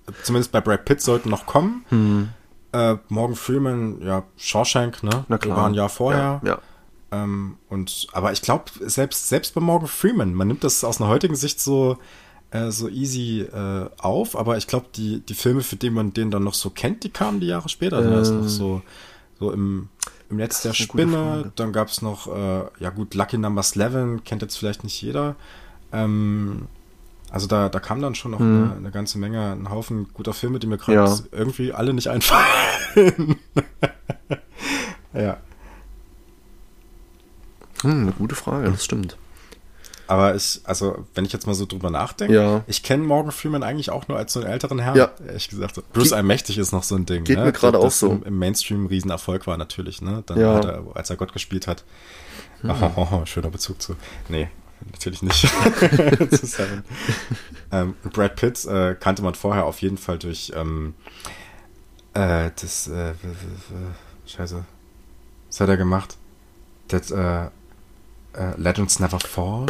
äh, 0.06 0.12
zumindest 0.22 0.52
bei 0.52 0.60
Brad 0.60 0.84
Pitt, 0.84 1.00
sollten 1.00 1.30
noch 1.30 1.46
kommen. 1.46 2.32
Äh, 2.72 2.96
Morgan 3.08 3.36
Freeman, 3.36 4.00
ja, 4.02 4.24
Shawshank, 4.36 5.02
ne? 5.02 5.10
Hm. 5.10 5.24
Na 5.28 5.38
klar. 5.38 5.56
War 5.56 5.66
ein 5.66 5.74
Jahr 5.74 5.88
vorher. 5.88 6.40
Ja, 6.44 6.48
ja. 6.50 6.58
Ähm, 7.12 7.56
und, 7.68 8.06
aber 8.12 8.30
ich 8.32 8.42
glaube, 8.42 8.64
selbst, 8.80 9.28
selbst 9.28 9.54
bei 9.54 9.60
Morgan 9.60 9.88
Freeman, 9.88 10.34
man 10.34 10.46
nimmt 10.48 10.62
das 10.62 10.84
aus 10.84 11.00
einer 11.00 11.08
heutigen 11.10 11.34
Sicht 11.34 11.58
so, 11.60 11.96
äh, 12.50 12.70
so 12.70 12.88
easy 12.88 13.42
äh, 13.42 13.88
auf, 13.98 14.36
aber 14.36 14.56
ich 14.56 14.66
glaube, 14.66 14.86
die, 14.94 15.20
die 15.20 15.34
Filme, 15.34 15.62
für 15.62 15.76
die 15.76 15.90
man 15.90 16.12
den 16.12 16.30
dann 16.30 16.44
noch 16.44 16.54
so 16.54 16.70
kennt, 16.70 17.04
die 17.04 17.10
kamen 17.10 17.40
die 17.40 17.46
Jahre 17.46 17.68
später. 17.68 18.04
Ähm, 18.04 18.12
erst 18.12 18.32
noch 18.32 18.48
so, 18.48 18.82
so 19.38 19.52
im, 19.52 19.88
im 20.28 20.36
Netz 20.36 20.62
der 20.62 20.72
ist 20.72 20.78
Spinne, 20.78 21.52
dann 21.56 21.72
gab 21.72 21.88
es 21.88 22.02
noch, 22.02 22.26
äh, 22.26 22.64
ja 22.80 22.90
gut, 22.90 23.14
Lucky 23.14 23.38
Number 23.38 23.62
11, 23.62 24.24
kennt 24.24 24.42
jetzt 24.42 24.56
vielleicht 24.56 24.84
nicht 24.84 25.00
jeder. 25.00 25.36
Ähm, 25.92 26.66
also 27.30 27.46
da, 27.46 27.68
da 27.68 27.78
kam 27.78 28.02
dann 28.02 28.16
schon 28.16 28.32
noch 28.32 28.40
eine, 28.40 28.74
eine 28.76 28.90
ganze 28.90 29.16
Menge, 29.18 29.52
ein 29.52 29.70
Haufen 29.70 30.08
guter 30.12 30.32
Filme, 30.34 30.58
die 30.58 30.66
mir 30.66 30.78
gerade 30.78 31.08
Ja. 31.08 31.18
irgendwie 31.30 31.72
alle 31.72 31.94
nicht 31.94 32.08
einfallen. 32.08 32.46
ja. 35.14 35.36
Hm, 37.82 38.02
eine 38.02 38.12
gute 38.12 38.34
Frage, 38.34 38.70
das 38.70 38.84
stimmt. 38.84 39.16
Aber 40.10 40.34
ich, 40.34 40.60
also, 40.64 41.06
wenn 41.14 41.24
ich 41.24 41.32
jetzt 41.32 41.46
mal 41.46 41.54
so 41.54 41.66
drüber 41.66 41.88
nachdenke, 41.88 42.34
Ja. 42.34 42.64
ich 42.66 42.82
kenne 42.82 43.04
Morgan 43.04 43.30
Freeman 43.30 43.62
eigentlich 43.62 43.90
auch 43.90 44.08
nur 44.08 44.18
als 44.18 44.32
so 44.32 44.40
einen 44.40 44.50
älteren 44.50 44.80
Herrn, 44.80 44.96
Ja. 44.96 45.12
ehrlich 45.24 45.48
gesagt. 45.48 45.80
Bruce 45.92 46.12
Allmächtig 46.12 46.58
ist 46.58 46.72
noch 46.72 46.82
so 46.82 46.96
ein 46.96 47.06
Ding. 47.06 47.22
geht 47.22 47.38
ne? 47.38 47.44
mir 47.44 47.52
gerade 47.52 47.78
auch 47.78 47.92
so. 47.92 48.10
Im, 48.10 48.24
im 48.24 48.38
Mainstream 48.40 48.82
ein 48.82 48.86
Riesenerfolg 48.88 49.46
war 49.46 49.56
natürlich, 49.56 50.02
ne? 50.02 50.24
Dann 50.26 50.40
Ja. 50.40 50.58
er, 50.58 50.82
als 50.94 51.10
er 51.10 51.16
Gott 51.16 51.32
gespielt 51.32 51.68
hat. 51.68 51.84
Hm. 52.62 52.72
Oh, 52.96 53.24
schöner 53.24 53.50
Bezug 53.50 53.80
zu. 53.80 53.94
Nee, 54.28 54.48
natürlich 54.90 55.22
nicht. 55.22 55.44
ähm, 57.70 57.94
Brad 58.12 58.34
Pitt 58.34 58.64
äh, 58.64 58.96
kannte 58.98 59.22
man 59.22 59.36
vorher 59.36 59.64
auf 59.64 59.80
jeden 59.80 59.96
Fall 59.96 60.18
durch 60.18 60.50
ähm, 60.56 60.94
äh, 62.14 62.50
das 62.60 62.88
äh, 62.88 63.12
Scheiße. 64.26 64.64
Was 65.48 65.60
hat 65.60 65.68
er 65.68 65.76
gemacht? 65.76 66.16
Das 66.88 67.12
äh, 67.12 67.44
äh, 67.44 67.48
Legends 68.56 68.98
Never 68.98 69.20
Fall 69.20 69.66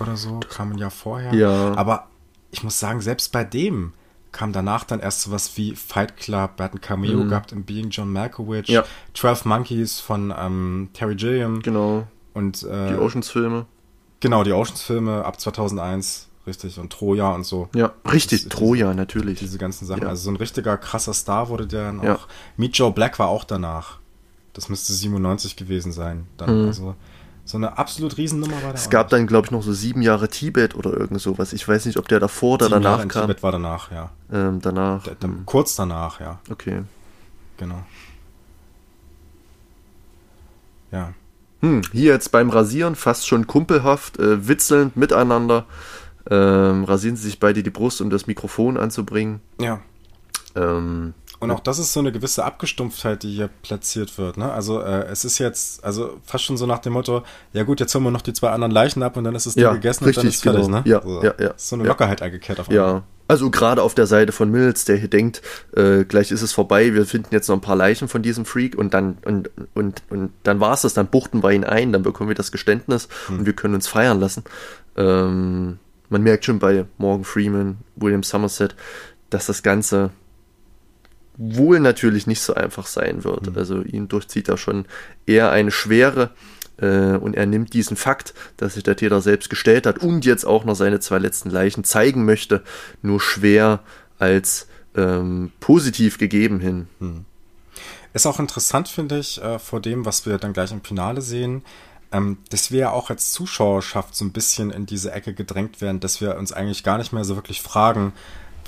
oder 0.00 0.16
so, 0.16 0.40
kam 0.48 0.72
ein 0.72 0.78
Jahr 0.78 0.90
vorher. 0.90 1.32
Ja. 1.34 1.74
Aber 1.76 2.08
ich 2.50 2.62
muss 2.62 2.78
sagen, 2.78 3.00
selbst 3.00 3.32
bei 3.32 3.44
dem 3.44 3.92
kam 4.32 4.52
danach 4.52 4.84
dann 4.84 5.00
erst 5.00 5.22
sowas 5.22 5.56
wie 5.56 5.74
Fight 5.74 6.16
Club, 6.16 6.52
er 6.58 6.64
hat 6.66 6.74
ein 6.74 6.80
Cameo 6.80 7.24
gehabt 7.24 7.52
in 7.52 7.64
Being 7.64 7.88
John 7.90 8.12
Malkovich, 8.12 8.68
Mhm. 8.68 8.74
Ja. 8.74 8.84
12 9.14 9.44
Monkeys 9.46 10.00
von 10.00 10.32
ähm, 10.38 10.90
Terry 10.92 11.14
Gilliam 11.16 11.62
Genau. 11.62 12.06
und 12.34 12.62
äh, 12.62 12.88
Die 12.92 12.98
Oceans-Filme. 12.98 13.66
genau, 14.20 14.44
die 14.44 14.52
Oceans-Filme 14.52 15.24
ab 15.24 15.40
2001, 15.40 16.28
richtig, 16.46 16.78
und 16.78 16.92
Troja 16.92 17.30
und 17.32 17.44
so. 17.44 17.68
Ja, 17.74 17.92
richtig. 18.10 18.44
Das- 18.44 18.50
Troja, 18.58 18.92
natürlich. 18.94 19.38
Diese 19.38 19.58
ganzen 19.58 19.86
Sachen. 19.86 20.02
Ja. 20.02 20.08
Also 20.08 20.24
so 20.24 20.30
ein 20.30 20.36
richtiger 20.36 20.76
krasser 20.76 21.14
Star 21.14 21.48
wurde 21.48 21.66
der 21.66 21.84
dann 21.86 22.02
Ja. 22.02 22.16
auch. 22.16 22.28
Meet 22.58 22.76
Joe 22.76 22.92
Black 22.92 23.18
war 23.18 23.28
auch 23.28 23.44
danach. 23.44 23.98
Das 24.52 24.68
müsste 24.68 24.92
97 24.92 25.56
gewesen 25.56 25.90
sein. 25.92 26.26
Dann, 26.36 26.66
Also 26.66 26.94
so 27.48 27.56
eine 27.56 27.78
absolut 27.78 28.18
Riesennummer 28.18 28.62
war 28.62 28.70
Mhm. 28.70 28.74
Es 28.74 28.90
gab 28.90 29.08
dann, 29.08 29.26
glaube 29.26 29.46
ich, 29.46 29.50
noch 29.52 29.62
so 29.62 29.72
sieben 29.72 30.02
Jahre 30.02 30.28
Tibet 30.28 30.74
oder 30.74 30.92
irgend 30.92 31.18
sowas. 31.18 31.54
Ich 31.54 31.66
weiß 31.66 31.86
nicht, 31.86 31.96
ob 31.96 32.06
der 32.06 32.20
davor 32.20 32.54
oder 32.54 32.66
Sieben 32.66 32.82
Jahre 32.82 32.84
danach 32.84 33.02
in 33.02 33.08
kam. 33.08 33.22
Tibet 33.22 33.42
war 33.42 33.52
danach, 33.52 33.90
ja. 33.90 34.10
Ähm, 34.30 34.60
danach. 34.60 35.04
Da, 35.04 35.12
da, 35.18 35.28
kurz 35.46 35.74
danach, 35.74 36.20
ja. 36.20 36.40
Okay. 36.50 36.82
Genau. 37.56 37.82
Ja. 40.92 41.14
Hm, 41.62 41.80
hier 41.90 42.12
jetzt 42.12 42.32
beim 42.32 42.50
Rasieren 42.50 42.94
fast 42.94 43.26
schon 43.26 43.46
kumpelhaft, 43.46 44.18
äh, 44.18 44.46
witzelnd 44.46 44.98
miteinander. 44.98 45.64
Ähm, 46.30 46.84
rasieren 46.84 47.16
sie 47.16 47.24
sich 47.24 47.40
beide 47.40 47.62
die 47.62 47.70
Brust, 47.70 48.02
um 48.02 48.10
das 48.10 48.26
Mikrofon 48.26 48.76
anzubringen. 48.76 49.40
Ja. 49.58 49.80
Ähm, 50.54 51.14
Und 51.40 51.50
auch 51.52 51.60
das 51.60 51.78
ist 51.78 51.92
so 51.92 52.00
eine 52.00 52.10
gewisse 52.10 52.44
Abgestumpftheit, 52.44 53.22
die 53.22 53.32
hier 53.32 53.48
platziert 53.62 54.18
wird. 54.18 54.36
Ne? 54.38 54.50
Also 54.50 54.80
äh, 54.80 55.06
es 55.06 55.24
ist 55.24 55.38
jetzt, 55.38 55.84
also 55.84 56.18
fast 56.24 56.44
schon 56.44 56.56
so 56.56 56.66
nach 56.66 56.80
dem 56.80 56.94
Motto, 56.94 57.22
ja 57.52 57.62
gut, 57.62 57.78
jetzt 57.78 57.94
holen 57.94 58.04
wir 58.04 58.10
noch 58.10 58.22
die 58.22 58.32
zwei 58.32 58.50
anderen 58.50 58.72
Leichen 58.72 59.02
ab 59.04 59.16
und 59.16 59.24
dann 59.24 59.34
ist 59.36 59.46
es 59.46 59.54
ja, 59.54 59.72
gegessen 59.72 60.04
richtig, 60.04 60.18
und 60.18 60.24
dann 60.24 60.30
ist 60.32 60.42
fertig. 60.42 60.66
genau. 60.66 60.78
Ne? 60.78 60.82
Ja, 60.90 61.02
so, 61.02 61.22
ja, 61.22 61.34
ja. 61.38 61.54
So 61.56 61.76
eine 61.76 61.84
Ja. 61.84 61.90
Lockerheit 61.90 62.22
eingekehrt 62.22 62.58
auf 62.58 62.68
Ja, 62.70 63.04
also 63.28 63.50
gerade 63.50 63.82
auf 63.82 63.94
der 63.94 64.06
Seite 64.06 64.32
von 64.32 64.50
Mills, 64.50 64.84
der 64.86 64.96
hier 64.96 65.08
denkt, 65.08 65.42
äh, 65.76 66.04
gleich 66.04 66.30
ist 66.32 66.42
es 66.42 66.52
vorbei, 66.52 66.94
wir 66.94 67.06
finden 67.06 67.28
jetzt 67.30 67.46
noch 67.48 67.56
ein 67.56 67.60
paar 67.60 67.76
Leichen 67.76 68.08
von 68.08 68.22
diesem 68.22 68.44
Freak 68.44 68.76
und 68.76 68.94
dann 68.94 69.18
und, 69.24 69.50
und, 69.74 70.02
und 70.10 70.32
dann 70.42 70.60
war 70.60 70.72
es 70.72 70.80
das, 70.82 70.94
dann 70.94 71.08
buchten 71.08 71.42
wir 71.42 71.52
ihn 71.52 71.64
ein, 71.64 71.92
dann 71.92 72.02
bekommen 72.02 72.30
wir 72.30 72.34
das 72.34 72.50
Geständnis 72.50 73.06
und 73.28 73.44
wir 73.46 73.52
können 73.52 73.74
uns 73.74 73.86
feiern 73.86 74.18
lassen. 74.18 74.44
Ähm, 74.96 75.78
man 76.08 76.22
merkt 76.22 76.46
schon 76.46 76.58
bei 76.58 76.86
Morgan 76.96 77.24
Freeman, 77.24 77.76
William 77.96 78.22
Somerset, 78.22 78.74
dass 79.30 79.46
das 79.46 79.62
Ganze 79.62 80.10
wohl 81.38 81.80
natürlich 81.80 82.26
nicht 82.26 82.42
so 82.42 82.54
einfach 82.54 82.86
sein 82.86 83.24
wird. 83.24 83.56
Also 83.56 83.82
ihn 83.82 84.08
durchzieht 84.08 84.48
da 84.48 84.56
schon 84.56 84.86
eher 85.24 85.50
eine 85.50 85.70
Schwere 85.70 86.30
äh, 86.78 87.16
und 87.16 87.36
er 87.36 87.46
nimmt 87.46 87.72
diesen 87.72 87.96
Fakt, 87.96 88.34
dass 88.56 88.74
sich 88.74 88.82
der 88.82 88.96
Täter 88.96 89.20
selbst 89.20 89.48
gestellt 89.48 89.86
hat 89.86 89.98
und 89.98 90.24
jetzt 90.24 90.44
auch 90.44 90.64
noch 90.64 90.74
seine 90.74 91.00
zwei 91.00 91.18
letzten 91.18 91.50
Leichen 91.50 91.84
zeigen 91.84 92.24
möchte, 92.24 92.62
nur 93.02 93.20
schwer 93.20 93.80
als 94.18 94.66
ähm, 94.96 95.52
positiv 95.60 96.18
gegeben 96.18 96.58
hin. 96.60 96.88
Ist 98.12 98.26
auch 98.26 98.40
interessant, 98.40 98.88
finde 98.88 99.18
ich, 99.18 99.40
äh, 99.40 99.60
vor 99.60 99.80
dem, 99.80 100.04
was 100.04 100.26
wir 100.26 100.38
dann 100.38 100.52
gleich 100.52 100.72
im 100.72 100.82
Finale 100.82 101.22
sehen, 101.22 101.62
ähm, 102.10 102.38
dass 102.50 102.72
wir 102.72 102.80
ja 102.80 102.90
auch 102.90 103.10
als 103.10 103.32
Zuschauerschaft 103.32 104.16
so 104.16 104.24
ein 104.24 104.32
bisschen 104.32 104.70
in 104.70 104.86
diese 104.86 105.12
Ecke 105.12 105.34
gedrängt 105.34 105.80
werden, 105.80 106.00
dass 106.00 106.20
wir 106.20 106.36
uns 106.36 106.52
eigentlich 106.52 106.82
gar 106.82 106.98
nicht 106.98 107.12
mehr 107.12 107.24
so 107.24 107.36
wirklich 107.36 107.62
fragen, 107.62 108.12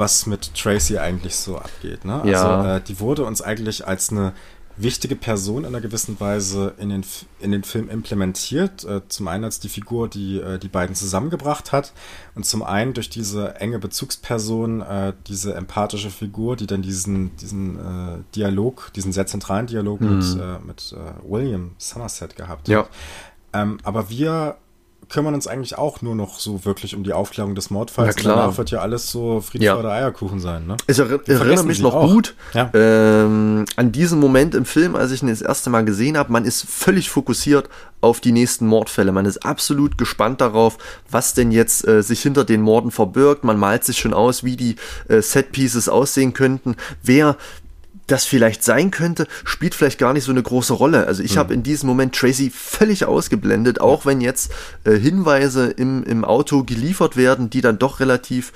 was 0.01 0.27
mit 0.27 0.53
Tracy 0.55 0.99
eigentlich 0.99 1.37
so 1.37 1.57
abgeht. 1.57 2.05
Ne? 2.05 2.23
Ja. 2.25 2.59
Also 2.59 2.69
äh, 2.69 2.81
die 2.81 2.99
wurde 2.99 3.25
uns 3.25 3.41
eigentlich 3.41 3.87
als 3.87 4.11
eine 4.11 4.33
wichtige 4.77 5.15
Person 5.15 5.65
in 5.65 5.67
einer 5.67 5.81
gewissen 5.83 6.19
Weise 6.21 6.73
in 6.79 6.89
den, 6.89 7.05
in 7.39 7.53
den 7.53 7.65
Film 7.65 7.91
implementiert. 7.91 8.83
Äh, 8.85 9.03
zum 9.09 9.29
einen 9.29 9.45
als 9.45 9.61
die 9.61 9.69
Figur, 9.69 10.09
die 10.09 10.39
äh, 10.41 10.59
die 10.59 10.69
beiden 10.69 10.95
zusammengebracht 10.97 11.71
hat 11.71 11.93
und 12.35 12.47
zum 12.47 12.63
einen 12.63 12.95
durch 12.95 13.11
diese 13.11 13.57
enge 13.57 13.79
Bezugsperson, 13.79 14.81
äh, 14.81 15.13
diese 15.27 15.55
empathische 15.55 16.11
Figur, 16.11 16.57
die 16.57 16.67
dann 16.67 16.83
diesen, 16.83 17.37
diesen 17.37 17.79
äh, 17.79 18.19
Dialog, 18.35 18.91
diesen 18.95 19.13
sehr 19.13 19.27
zentralen 19.27 19.67
Dialog 19.67 20.01
mit, 20.01 20.25
äh, 20.41 20.59
mit 20.67 20.95
äh, 20.97 21.31
William 21.31 21.73
Somerset 21.79 22.35
gehabt 22.37 22.69
Ja. 22.69 22.81
hat. 22.81 22.91
Ähm, 23.53 23.79
aber 23.83 24.09
wir 24.09 24.57
kümmern 25.11 25.35
uns 25.35 25.47
eigentlich 25.47 25.77
auch 25.77 26.03
nur 26.03 26.15
noch 26.15 26.39
so 26.39 26.65
wirklich 26.65 26.95
um 26.95 27.03
die 27.05 27.13
Aufklärung 27.13 27.55
des 27.55 27.69
Mordfalls. 27.71 28.15
Na 28.17 28.21
klar. 28.23 28.35
Und 28.37 28.41
danach 28.43 28.59
wird 28.59 28.71
ja 28.71 28.79
alles 28.81 29.11
so 29.11 29.41
Friede, 29.41 29.65
Ja. 29.65 29.75
Freude, 29.75 29.91
Eierkuchen 29.91 30.41
sein, 30.41 30.67
ne? 30.67 30.77
Ich 30.87 30.99
erinnere 30.99 31.65
mich 31.65 31.81
noch 31.81 31.95
auch. 31.95 32.11
gut 32.11 32.35
Ja. 32.55 32.71
ähm, 32.73 33.65
an 33.77 33.93
diesen 33.93 34.21
Moment 34.21 34.55
im 34.55 34.65
Film, 34.65 34.95
als 34.95 35.11
ich 35.11 35.23
ihn 35.23 35.29
das 35.29 35.43
erste 35.43 35.69
Mal 35.69 35.85
gesehen 35.85 36.17
habe. 36.17 36.33
Man 36.33 36.45
ist 36.45 36.63
völlig 36.69 37.11
fokussiert 37.11 37.69
auf 38.01 38.21
die 38.21 38.33
nächsten 38.33 38.67
Mordfälle. 38.67 39.13
Man 39.13 39.27
ist 39.27 39.45
absolut 39.45 39.99
gespannt 39.99 40.41
darauf, 40.41 40.79
was 41.11 41.35
denn 41.35 41.51
jetzt 41.53 41.87
äh, 41.87 42.03
sich 42.03 42.23
hinter 42.23 42.45
den 42.45 42.63
Morden 42.63 42.91
verbirgt. 42.91 43.45
Man 43.45 43.59
malt 43.59 43.85
sich 43.85 43.99
schon 43.99 44.15
aus, 44.15 44.43
wie 44.45 44.57
die 44.57 44.77
äh, 45.09 45.21
Setpieces 45.21 45.89
aussehen 45.89 46.33
könnten. 46.33 46.77
Wer 47.03 47.37
das 48.11 48.25
vielleicht 48.25 48.65
sein 48.65 48.91
könnte, 48.91 49.27
spielt 49.45 49.75
vielleicht 49.75 49.99
gar 49.99 50.13
nicht 50.13 50.25
so 50.25 50.33
eine 50.33 50.43
große 50.43 50.73
Rolle. 50.73 51.07
Also 51.07 51.23
ich 51.23 51.37
habe 51.37 51.55
in 51.55 51.63
diesem 51.63 51.89
Moment 51.89 52.15
Tracy 52.15 52.51
völlig 52.51 53.05
ausgeblendet, 53.05 53.81
auch 53.81 54.07
wenn 54.07 54.21
jetzt 54.21 54.53
äh, 54.85 54.97
Hinweise 54.97 55.69
im, 55.69 56.03
im 56.05 56.25
Auto 56.25 56.65
geliefert 56.65 57.17
werden, 57.17 57.51
die 57.51 57.61
dann 57.61 57.79
doch 57.79 58.01
relativ 58.01 58.53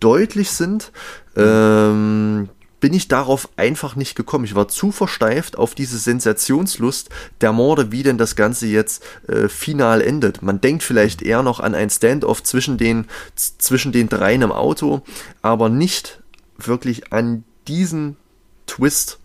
deutlich 0.00 0.50
sind. 0.50 0.92
Ähm, 1.36 2.48
bin 2.80 2.94
ich 2.94 3.08
darauf 3.08 3.48
einfach 3.56 3.96
nicht 3.96 4.14
gekommen. 4.14 4.44
Ich 4.44 4.54
war 4.54 4.68
zu 4.68 4.92
versteift 4.92 5.58
auf 5.58 5.74
diese 5.74 5.98
Sensationslust 5.98 7.10
der 7.40 7.52
Morde, 7.52 7.90
wie 7.90 8.02
denn 8.02 8.18
das 8.18 8.36
Ganze 8.36 8.66
jetzt 8.66 9.02
äh, 9.26 9.48
final 9.48 10.00
endet. 10.00 10.42
Man 10.42 10.60
denkt 10.60 10.82
vielleicht 10.82 11.22
eher 11.22 11.42
noch 11.42 11.60
an 11.60 11.74
ein 11.74 11.90
Standoff 11.90 12.42
zwischen 12.42 12.78
den, 12.78 13.06
zwischen 13.34 13.92
den 13.92 14.08
dreien 14.08 14.42
im 14.42 14.52
Auto, 14.52 15.02
aber 15.42 15.68
nicht 15.68 16.22
wirklich 16.56 17.12
an 17.12 17.44
diesen 17.66 18.16
Twist. 18.68 19.18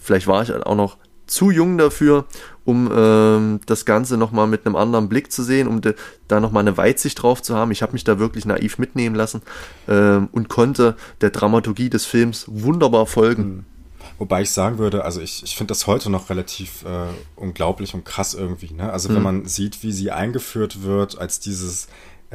Vielleicht 0.00 0.26
war 0.26 0.42
ich 0.42 0.50
halt 0.50 0.64
auch 0.66 0.74
noch 0.76 0.96
zu 1.26 1.50
jung 1.50 1.76
dafür, 1.76 2.24
um 2.64 2.88
ähm, 2.94 3.60
das 3.66 3.84
Ganze 3.84 4.16
nochmal 4.16 4.46
mit 4.46 4.64
einem 4.64 4.76
anderen 4.76 5.08
Blick 5.08 5.32
zu 5.32 5.42
sehen, 5.42 5.66
um 5.66 5.80
de, 5.80 5.94
da 6.28 6.38
nochmal 6.38 6.60
eine 6.62 6.76
Weitsicht 6.76 7.20
drauf 7.20 7.42
zu 7.42 7.56
haben. 7.56 7.72
Ich 7.72 7.82
habe 7.82 7.92
mich 7.92 8.04
da 8.04 8.20
wirklich 8.20 8.44
naiv 8.46 8.78
mitnehmen 8.78 9.16
lassen 9.16 9.42
ähm, 9.88 10.28
und 10.30 10.48
konnte 10.48 10.96
der 11.20 11.30
Dramaturgie 11.30 11.90
des 11.90 12.04
Films 12.06 12.44
wunderbar 12.46 13.06
folgen. 13.06 13.66
Wobei 14.18 14.42
ich 14.42 14.50
sagen 14.52 14.78
würde, 14.78 15.04
also 15.04 15.20
ich, 15.20 15.42
ich 15.42 15.56
finde 15.56 15.72
das 15.72 15.88
heute 15.88 16.10
noch 16.10 16.30
relativ 16.30 16.84
äh, 16.84 17.08
unglaublich 17.34 17.92
und 17.94 18.04
krass 18.04 18.32
irgendwie. 18.34 18.72
Ne? 18.72 18.92
Also 18.92 19.08
Mhm. 19.08 19.14
wenn 19.16 19.22
man 19.22 19.46
sieht, 19.46 19.82
wie 19.82 19.90
sie 19.92 20.12
eingeführt 20.12 20.82
wird 20.84 21.18
als 21.18 21.40
dieses, 21.40 21.88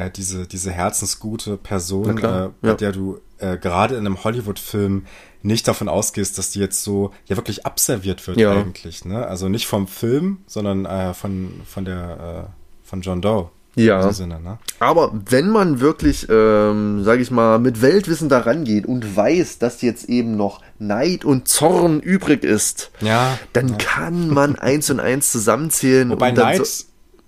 äh, 0.06 0.12
diese, 0.12 0.48
diese 0.48 0.72
herzensgute 0.72 1.58
Person, 1.58 2.16
klar, 2.16 2.48
äh, 2.48 2.50
bei 2.62 2.68
ja. 2.70 2.74
der 2.76 2.92
du 2.92 3.20
äh, 3.40 3.58
gerade 3.58 3.96
in 3.96 4.06
einem 4.06 4.24
Hollywood-Film 4.24 5.06
nicht 5.44 5.68
davon 5.68 5.90
ausgehst, 5.90 6.38
dass 6.38 6.52
die 6.52 6.60
jetzt 6.60 6.84
so 6.84 7.12
ja 7.26 7.36
wirklich 7.36 7.66
abserviert 7.66 8.28
wird 8.28 8.38
Ja. 8.38 8.52
eigentlich. 8.54 9.06
Ne? 9.06 9.26
Also 9.26 9.50
nicht 9.50 9.66
vom 9.68 9.88
Film, 9.88 10.40
sondern 10.48 10.86
äh, 10.86 11.14
von, 11.14 11.62
von 11.66 11.86
der 11.86 12.48
äh, 12.48 12.88
von 12.88 13.02
John 13.02 13.22
Doe. 13.22 13.50
Ja. 13.76 14.12
Sinne, 14.12 14.42
ne? 14.42 14.58
Aber 14.80 15.14
wenn 15.30 15.50
man 15.50 15.80
wirklich, 15.80 16.28
ähm, 16.30 17.06
sage 17.06 17.22
ich 17.22 17.32
mal, 17.32 17.58
mit 17.58 17.82
Weltwissen 17.82 18.28
da 18.28 18.40
rangeht 18.40 18.86
und 18.86 19.16
weiß, 19.16 19.60
dass 19.60 19.82
jetzt 19.82 20.10
eben 20.10 20.36
noch 20.36 20.60
Neid 20.78 21.24
und 21.24 21.48
Zorn 21.48 22.02
übrig 22.02 22.44
ist, 22.44 22.92
Ja. 23.00 23.40
dann 23.54 23.78
kann 23.78 24.28
man 24.28 24.58
eins 24.58 24.90
und 24.90 25.00
eins 25.00 25.32
zusammenzählen. 25.32 26.10
Wobei 26.10 26.32
Neid, 26.34 26.66
so- 26.68 26.84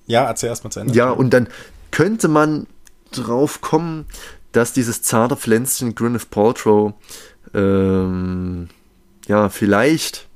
ja, 0.05 0.25
erzähl 0.25 0.49
erst 0.49 0.65
mal 0.65 0.69
zu 0.69 0.81
Ende. 0.81 0.93
Ja, 0.93 1.11
und 1.11 1.29
dann 1.33 1.47
könnte 1.93 2.27
man 2.27 2.65
drauf 3.11 3.61
kommen, 3.61 4.05
dass 4.51 4.73
dieses 4.73 5.03
zarte 5.03 5.35
Pflänzchen 5.35 5.93
Gwyneth 5.93 6.31
Paltrow 6.31 6.93
ähm, 7.53 8.67
ja 9.27 9.49
vielleicht 9.49 10.27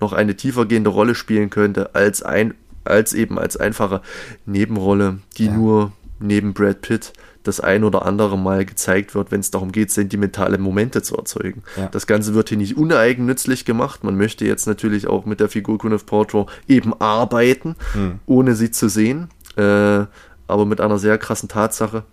noch 0.00 0.12
eine 0.12 0.36
tiefergehende 0.36 0.90
Rolle 0.90 1.14
spielen 1.14 1.50
könnte 1.50 1.94
als 1.94 2.22
ein 2.22 2.54
als 2.84 3.14
eben 3.14 3.38
als 3.38 3.56
einfache 3.56 4.02
Nebenrolle, 4.44 5.18
die 5.38 5.46
Ja. 5.46 5.52
nur 5.52 5.92
neben 6.18 6.52
Brad 6.52 6.82
Pitt 6.82 7.12
das 7.44 7.60
ein 7.60 7.84
oder 7.84 8.04
andere 8.06 8.36
Mal 8.36 8.64
gezeigt 8.64 9.14
wird, 9.14 9.30
wenn 9.30 9.40
es 9.40 9.50
darum 9.50 9.70
geht, 9.70 9.90
sentimentale 9.90 10.58
Momente 10.58 11.00
zu 11.02 11.16
erzeugen. 11.16 11.62
Ja. 11.76 11.88
Das 11.88 12.06
Ganze 12.06 12.34
wird 12.34 12.48
hier 12.48 12.58
nicht 12.58 12.76
uneigennützlich 12.76 13.64
gemacht. 13.64 14.02
Man 14.02 14.16
möchte 14.16 14.46
jetzt 14.46 14.66
natürlich 14.66 15.06
auch 15.06 15.26
mit 15.26 15.40
der 15.40 15.48
Figur 15.48 15.78
Gwyneth 15.78 16.06
Paltrow 16.06 16.50
eben 16.66 16.92
arbeiten, 17.00 17.76
ohne 18.26 18.54
sie 18.54 18.70
zu 18.70 18.88
sehen, 18.88 19.28
äh, 19.56 20.04
aber 20.46 20.66
mit 20.66 20.80
einer 20.80 20.98
sehr 20.98 21.18
krassen 21.18 21.48
Tatsache, 21.48 22.04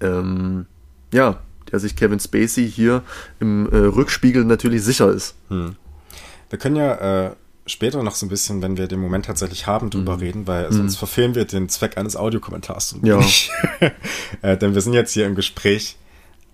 ähm, 0.00 0.66
ja, 1.12 1.40
der 1.70 1.80
sich 1.80 1.96
Kevin 1.96 2.20
Spacey 2.20 2.70
hier 2.70 3.02
im 3.40 3.68
äh, 3.70 3.76
Rückspiegel 3.76 4.44
natürlich 4.44 4.82
sicher 4.82 5.10
ist. 5.10 5.34
Wir 6.50 6.58
können 6.58 6.76
ja 6.76 7.26
äh, 7.26 7.30
später 7.66 8.02
noch 8.02 8.14
so 8.14 8.26
ein 8.26 8.28
bisschen, 8.28 8.62
wenn 8.62 8.76
wir 8.76 8.88
den 8.88 9.00
Moment 9.00 9.26
tatsächlich 9.26 9.66
haben, 9.66 9.90
drüber 9.90 10.20
reden, 10.20 10.46
weil 10.46 10.72
sonst 10.72 10.96
verfehlen 10.96 11.34
wir 11.34 11.44
den 11.44 11.68
Zweck 11.68 11.96
eines 11.96 12.16
Audiokommentars. 12.16 12.96
Ja. 13.02 13.20
äh, 14.42 14.56
denn 14.56 14.74
wir 14.74 14.80
sind 14.80 14.92
jetzt 14.92 15.12
hier 15.12 15.26
im 15.26 15.34
Gespräch 15.34 15.96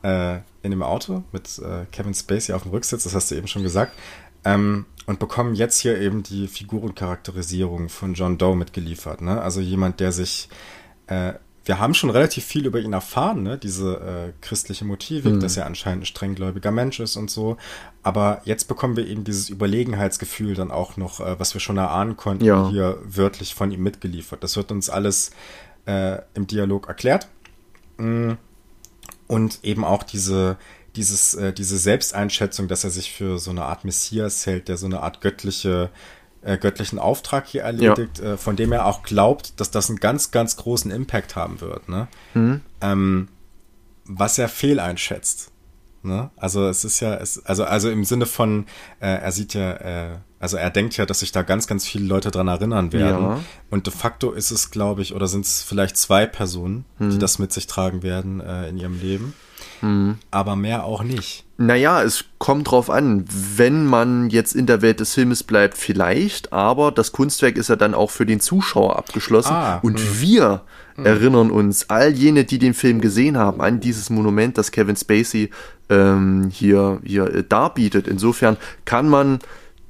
äh, 0.02 0.36
in 0.62 0.70
dem 0.70 0.82
Auto 0.82 1.24
mit 1.32 1.59
äh, 1.59 1.86
Kevin 1.90 2.15
Spacey 2.15 2.55
auf 2.55 2.62
dem 2.62 2.73
Rücksitz, 2.73 3.05
das 3.05 3.15
hast 3.15 3.31
du 3.31 3.35
eben 3.35 3.48
schon 3.48 3.62
gesagt, 3.62 3.93
ähm, 4.44 4.85
und 5.06 5.19
bekommen 5.19 5.55
jetzt 5.55 5.81
hier 5.81 5.98
eben 5.98 6.23
die 6.23 6.48
Figurencharakterisierung 6.48 7.89
von 7.89 8.15
John 8.15 8.36
Doe 8.36 8.55
mitgeliefert. 8.55 9.23
Ne? 9.23 9.40
Also 9.40 9.60
jemand, 9.60 10.01
der 10.01 10.12
sich 10.12 10.48
äh, 11.09 11.35
wir 11.68 11.78
haben 11.78 11.93
schon 11.93 12.09
relativ 12.09 12.47
viel 12.47 12.64
über 12.64 12.80
ihn 12.80 12.94
erfahren, 12.94 13.43
ne? 13.43 13.59
diese 13.59 13.97
äh, 13.97 14.32
christliche 14.40 14.86
Motivik, 14.86 15.39
dass 15.40 15.59
er 15.59 15.66
anscheinend 15.66 16.05
ein 16.05 16.06
strenggläubiger 16.06 16.70
Mensch 16.70 16.98
ist 16.98 17.16
und 17.16 17.30
so. 17.30 17.59
Aber 18.02 18.40
jetzt 18.44 18.68
bekommen 18.68 18.97
wir 18.97 19.06
eben 19.06 19.22
dieses 19.22 19.51
Überlegenheitsgefühl 19.51 20.55
dann 20.55 20.70
auch 20.70 20.97
noch, 20.97 21.20
äh, 21.20 21.39
was 21.39 21.52
wir 21.52 21.60
schon 21.60 21.76
erahnen 21.76 22.16
konnten, 22.16 22.43
Ja. 22.47 22.70
hier 22.70 22.98
wörtlich 23.05 23.55
von 23.55 23.70
ihm 23.70 23.82
mitgeliefert. 23.82 24.43
Das 24.43 24.56
wird 24.56 24.72
uns 24.72 24.89
alles 24.89 25.32
äh, 25.85 26.18
im 26.32 26.47
Dialog 26.47 26.89
erklärt. 26.89 27.28
Mm. 27.98 28.32
Und 29.26 29.59
eben 29.62 29.85
auch 29.85 30.05
diese, 30.05 30.56
dieses, 30.97 31.35
äh, 31.35 31.52
diese 31.52 31.76
Selbsteinschätzung, 31.76 32.66
dass 32.68 32.85
er 32.85 32.90
sich 32.90 33.12
für 33.12 33.39
so 33.39 33.51
eine 33.51 33.64
Art 33.64 33.85
Messias 33.85 34.47
hält, 34.47 34.68
der 34.68 34.78
so 34.78 34.86
eine 34.86 35.02
Art 35.02 35.20
göttliche, 35.20 35.90
äh, 36.43 36.56
göttlichen 36.56 36.98
Auftrag 36.98 37.47
hier 37.47 37.62
erledigt, 37.62 38.20
äh, 38.20 38.36
von 38.36 38.56
dem 38.56 38.73
er 38.73 38.86
auch 38.86 39.02
glaubt, 39.02 39.60
dass 39.60 39.70
das 39.70 39.89
einen 39.89 39.98
ganz, 39.98 40.31
ganz 40.31 40.56
großen 40.56 40.90
Impact 40.90 41.36
haben 41.36 41.60
wird. 41.60 41.89
Ne? 41.89 42.09
Ähm, 42.81 43.28
was 44.05 44.39
er 44.39 44.48
fehleinschätzt. 44.48 45.51
Ne? 46.02 46.31
Also 46.36 46.69
es 46.69 46.85
ist 46.85 47.01
ja, 47.01 47.15
es, 47.16 47.44
also, 47.44 47.65
also 47.65 47.90
im 47.90 48.05
Sinne 48.05 48.27
von, 48.27 48.66
äh, 49.01 49.09
er 49.09 49.32
sieht 49.32 49.55
ja, 49.55 49.73
äh, 49.73 50.16
also 50.39 50.56
er 50.56 50.70
denkt 50.70 50.97
ja, 50.97 51.05
dass 51.05 51.20
sich 51.20 51.32
da 51.32 51.43
ganz, 51.43 51.66
ganz 51.66 51.86
viele 51.86 52.06
Leute 52.06 52.31
dran 52.31 52.47
erinnern 52.47 52.93
werden. 52.93 53.23
Ja. 53.23 53.40
Und 53.70 53.86
de 53.86 53.93
facto 53.93 54.31
ist 54.31 54.52
es, 54.52 54.70
glaube 54.70 55.02
ich, 55.02 55.15
oder 55.15 55.27
sind 55.27 55.44
es 55.44 55.62
vielleicht 55.62 55.97
zwei 55.97 56.27
Personen, 56.27 56.85
die 57.01 57.19
das 57.19 57.40
mit 57.40 57.52
sich 57.52 57.66
tragen 57.66 58.05
werden 58.05 58.40
äh, 58.40 58.69
in 58.69 58.77
ihrem 58.78 59.01
Leben. 59.01 59.35
Mhm. 59.80 60.16
aber 60.30 60.56
mehr 60.56 60.84
auch 60.84 61.02
nicht. 61.02 61.44
Naja, 61.56 62.02
es 62.02 62.24
kommt 62.38 62.70
drauf 62.70 62.88
an, 62.88 63.24
wenn 63.56 63.84
man 63.84 64.30
jetzt 64.30 64.55
in 64.55 64.66
der 64.66 64.80
Welt 64.80 65.00
des 65.00 65.14
Filmes 65.14 65.42
bleibt, 65.42 65.76
vielleicht, 65.76 66.52
aber 66.52 66.92
das 66.92 67.10
Kunstwerk 67.10 67.56
ist 67.56 67.68
ja 67.68 67.76
dann 67.76 67.94
auch 67.94 68.10
für 68.10 68.26
den 68.26 68.38
Zuschauer 68.38 68.96
abgeschlossen 68.96 69.55
ah, 69.55 69.80
und 69.82 69.94
mh. 69.94 70.20
wir 70.20 70.62
mh. 70.96 71.05
erinnern 71.09 71.50
uns, 71.50 71.90
all 71.90 72.12
jene, 72.12 72.44
die 72.44 72.59
den 72.59 72.74
Film 72.74 73.00
gesehen 73.00 73.36
haben, 73.36 73.60
an 73.60 73.80
dieses 73.80 74.09
Monument, 74.09 74.56
das 74.56 74.70
Kevin 74.70 74.94
Spacey 74.94 75.50
ähm, 75.90 76.48
hier, 76.52 77.00
hier 77.02 77.34
äh, 77.34 77.44
darbietet. 77.44 78.06
Insofern 78.06 78.56
kann 78.84 79.09
man 79.09 79.40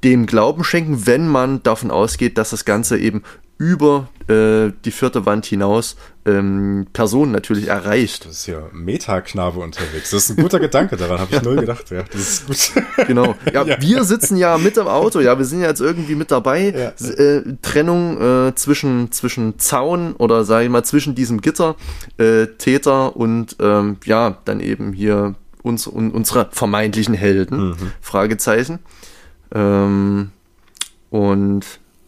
dem 0.03 0.25
Glauben 0.25 0.63
schenken, 0.63 1.05
wenn 1.05 1.27
man 1.27 1.61
davon 1.61 1.91
ausgeht, 1.91 2.37
dass 2.37 2.49
das 2.51 2.65
Ganze 2.65 2.97
eben 2.97 3.23
über 3.59 4.07
äh, 4.27 4.71
die 4.85 4.91
vierte 4.91 5.25
Wand 5.25 5.45
hinaus 5.45 5.97
ähm, 6.29 6.87
Personen 6.93 7.31
natürlich 7.31 7.67
erreicht. 7.67 8.25
Das 8.25 8.39
ist 8.39 8.47
ja 8.47 8.61
Metaknabe 8.71 9.59
unterwegs. 9.59 10.11
Das 10.11 10.29
ist 10.29 10.37
ein 10.37 10.41
guter 10.41 10.59
Gedanke, 10.59 10.97
daran 10.97 11.19
habe 11.19 11.35
ich 11.35 11.41
null 11.43 11.57
gedacht. 11.57 11.89
Ja, 11.91 12.03
das 12.03 12.21
ist 12.21 12.47
gut. 12.47 12.83
Genau. 13.07 13.35
Ja, 13.53 13.63
ja, 13.63 13.81
wir 13.81 14.03
sitzen 14.03 14.37
ja 14.37 14.57
mit 14.57 14.77
im 14.77 14.87
Auto, 14.87 15.19
ja, 15.19 15.37
wir 15.37 15.45
sind 15.45 15.61
ja 15.61 15.67
jetzt 15.67 15.79
irgendwie 15.79 16.15
mit 16.15 16.31
dabei. 16.31 16.93
Ja. 16.99 17.07
Äh, 17.07 17.43
Trennung 17.61 18.21
äh, 18.49 18.55
zwischen, 18.55 19.11
zwischen 19.11 19.57
Zaun 19.57 20.13
oder 20.13 20.43
sage 20.43 20.65
ich 20.65 20.69
mal 20.69 20.83
zwischen 20.83 21.15
diesem 21.15 21.41
Gitter, 21.41 21.75
äh, 22.17 22.47
Täter 22.57 23.15
und 23.15 23.55
ähm, 23.59 23.97
ja, 24.05 24.37
dann 24.45 24.59
eben 24.59 24.93
hier 24.93 25.35
uns, 25.63 25.87
un, 25.87 26.11
unsere 26.11 26.49
vermeintlichen 26.51 27.13
Helden. 27.13 27.69
Mhm. 27.69 27.91
Fragezeichen. 28.01 28.79
Ähm, 29.53 30.31
und 31.09 31.65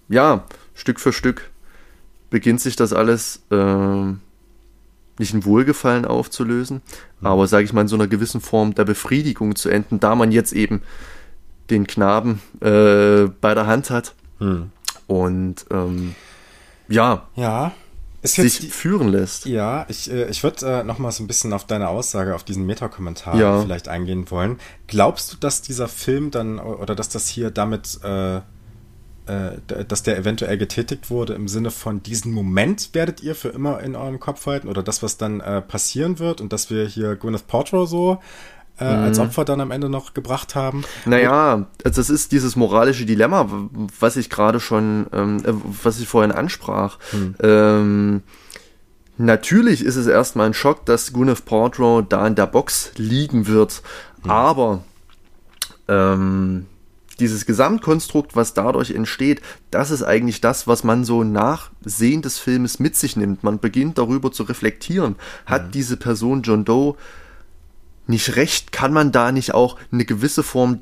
ja, 0.09 0.43
Stück 0.75 0.99
für 0.99 1.13
Stück 1.13 1.50
beginnt 2.31 2.61
sich 2.61 2.75
das 2.75 2.93
alles 2.93 3.43
äh, 3.51 4.13
nicht 5.19 5.33
in 5.35 5.45
Wohlgefallen 5.45 6.05
aufzulösen, 6.05 6.81
mhm. 7.19 7.27
aber 7.27 7.45
sage 7.45 7.65
ich 7.65 7.73
mal 7.73 7.81
in 7.81 7.87
so 7.87 7.95
einer 7.95 8.07
gewissen 8.07 8.41
Form 8.41 8.73
der 8.73 8.85
Befriedigung 8.85 9.55
zu 9.55 9.69
enden, 9.69 9.99
da 9.99 10.15
man 10.15 10.31
jetzt 10.31 10.53
eben 10.53 10.81
den 11.69 11.85
Knaben 11.85 12.41
äh, 12.61 13.27
bei 13.39 13.53
der 13.53 13.67
Hand 13.67 13.91
hat 13.91 14.15
mhm. 14.39 14.71
und 15.05 15.65
ähm, 15.69 16.15
ja, 16.87 17.27
ja 17.35 17.71
sich 18.23 18.59
die, 18.59 18.67
führen 18.67 19.07
lässt. 19.07 19.45
Ja, 19.45 19.85
ich, 19.89 20.11
äh, 20.11 20.29
ich 20.29 20.43
würde 20.43 20.81
äh, 20.81 20.83
noch 20.83 20.99
mal 20.99 21.11
so 21.11 21.23
ein 21.23 21.27
bisschen 21.27 21.53
auf 21.53 21.65
deine 21.65 21.89
Aussage, 21.89 22.35
auf 22.35 22.43
diesen 22.43 22.65
Meta-Kommentar 22.65 23.35
ja. 23.35 23.61
vielleicht 23.61 23.87
eingehen 23.87 24.29
wollen. 24.29 24.59
Glaubst 24.87 25.33
du, 25.33 25.37
dass 25.37 25.61
dieser 25.61 25.87
Film 25.87 26.31
dann 26.31 26.59
oder 26.59 26.95
dass 26.95 27.09
das 27.09 27.27
hier 27.27 27.51
damit 27.51 27.99
äh, 28.03 28.41
äh, 29.31 29.85
dass 29.87 30.03
der 30.03 30.17
eventuell 30.17 30.57
getätigt 30.57 31.09
wurde 31.09 31.33
im 31.33 31.47
Sinne 31.47 31.71
von 31.71 32.03
diesen 32.03 32.33
Moment 32.33 32.89
werdet 32.93 33.23
ihr 33.23 33.33
für 33.33 33.49
immer 33.49 33.79
in 33.81 33.95
eurem 33.95 34.19
Kopf 34.19 34.45
halten 34.45 34.67
oder 34.67 34.83
das, 34.83 35.01
was 35.03 35.17
dann 35.17 35.39
äh, 35.39 35.61
passieren 35.61 36.19
wird 36.19 36.41
und 36.41 36.51
dass 36.51 36.69
wir 36.69 36.85
hier 36.85 37.15
Gwyneth 37.15 37.47
Paltrow 37.47 37.87
so 37.87 38.19
äh, 38.79 38.83
mhm. 38.83 39.03
als 39.03 39.19
Opfer 39.19 39.45
dann 39.45 39.61
am 39.61 39.71
Ende 39.71 39.89
noch 39.89 40.13
gebracht 40.13 40.55
haben. 40.55 40.83
Naja, 41.05 41.67
also 41.83 42.01
das 42.01 42.09
ist 42.09 42.31
dieses 42.31 42.55
moralische 42.55 43.05
Dilemma, 43.05 43.47
was 43.99 44.17
ich 44.17 44.29
gerade 44.29 44.59
schon, 44.59 45.07
ähm, 45.13 45.37
äh, 45.45 45.53
was 45.83 45.99
ich 45.99 46.07
vorhin 46.07 46.31
ansprach. 46.31 46.97
Mhm. 47.13 47.35
Ähm, 47.41 48.23
natürlich 49.17 49.85
ist 49.85 49.95
es 49.95 50.07
erstmal 50.07 50.47
ein 50.47 50.53
Schock, 50.53 50.85
dass 50.85 51.13
Gwyneth 51.13 51.45
Paltrow 51.45 52.03
da 52.07 52.27
in 52.27 52.35
der 52.35 52.47
Box 52.47 52.91
liegen 52.97 53.47
wird, 53.47 53.81
mhm. 54.23 54.29
aber 54.31 54.83
ähm, 55.87 56.65
dieses 57.21 57.45
Gesamtkonstrukt, 57.45 58.35
was 58.35 58.53
dadurch 58.53 58.91
entsteht, 58.91 59.41
das 59.69 59.91
ist 59.91 60.03
eigentlich 60.03 60.41
das, 60.41 60.67
was 60.67 60.83
man 60.83 61.05
so 61.05 61.23
nach 61.23 61.71
Sehen 61.85 62.21
des 62.21 62.39
Filmes 62.39 62.79
mit 62.79 62.95
sich 62.95 63.15
nimmt. 63.15 63.43
Man 63.43 63.59
beginnt 63.59 63.97
darüber 63.97 64.31
zu 64.31 64.43
reflektieren. 64.43 65.15
Hat 65.45 65.67
mhm. 65.67 65.71
diese 65.71 65.97
Person 65.97 66.41
John 66.41 66.65
Doe 66.65 66.95
nicht 68.07 68.35
recht? 68.35 68.71
Kann 68.71 68.91
man 68.91 69.11
da 69.11 69.31
nicht 69.31 69.53
auch 69.53 69.77
eine 69.91 70.03
gewisse 70.03 70.43
Form 70.43 70.79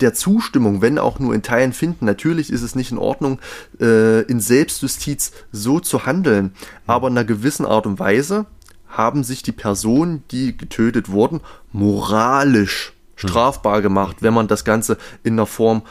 der 0.00 0.12
Zustimmung, 0.12 0.82
wenn 0.82 0.98
auch 0.98 1.18
nur 1.18 1.34
in 1.34 1.42
Teilen 1.42 1.72
finden. 1.72 2.04
Natürlich 2.04 2.52
ist 2.52 2.62
es 2.62 2.74
nicht 2.74 2.92
in 2.92 2.98
Ordnung, 2.98 3.38
äh, 3.80 4.22
in 4.22 4.40
Selbstjustiz 4.40 5.32
so 5.52 5.80
zu 5.80 6.04
handeln, 6.04 6.52
aber 6.86 7.08
in 7.08 7.16
einer 7.16 7.24
gewissen 7.24 7.64
Art 7.64 7.86
und 7.86 7.98
Weise 7.98 8.46
haben 8.88 9.22
sich 9.22 9.42
die 9.42 9.52
Personen, 9.52 10.24
die 10.30 10.56
getötet 10.56 11.08
wurden, 11.10 11.40
moralisch 11.72 12.92
strafbar 13.18 13.82
gemacht, 13.82 14.16
wenn 14.20 14.34
man 14.34 14.48
das 14.48 14.64
Ganze 14.64 14.96
in 15.22 15.34
einer 15.34 15.46
Form 15.46 15.82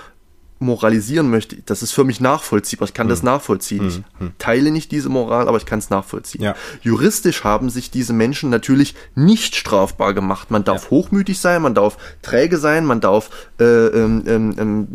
moralisieren 0.60 1.30
möchte. 1.30 1.58
Das 1.66 1.84
ist 1.84 1.92
für 1.92 2.04
mich 2.04 2.20
nachvollziehbar. 2.20 2.88
Ich 2.88 2.94
kann 2.94 3.08
mhm. 3.08 3.12
das 3.12 3.22
nachvollziehen. 3.22 3.88
Ich 3.88 3.98
mhm. 4.20 4.32
teile 4.40 4.72
nicht 4.72 4.92
diese 4.92 5.10
Moral, 5.10 5.48
aber 5.48 5.58
ich 5.58 5.66
kann 5.66 5.80
es 5.80 5.90
nachvollziehen. 5.90 6.42
Ja. 6.42 6.56
Juristisch 6.82 7.44
haben 7.44 7.70
sich 7.70 7.92
diese 7.92 8.14
Menschen 8.14 8.50
natürlich 8.50 8.96
nicht 9.14 9.56
strafbar 9.56 10.14
gemacht. 10.14 10.50
Man 10.50 10.64
darf 10.64 10.86
ja. 10.86 10.90
hochmütig 10.90 11.40
sein, 11.40 11.62
man 11.62 11.76
darf 11.76 11.98
träge 12.24 12.58
sein, 12.58 12.86
man 12.86 13.02
darf, 13.02 13.30
äh, 13.60 13.64
ähm, 13.64 14.24
ähm, 14.26 14.56
ähm, 14.58 14.88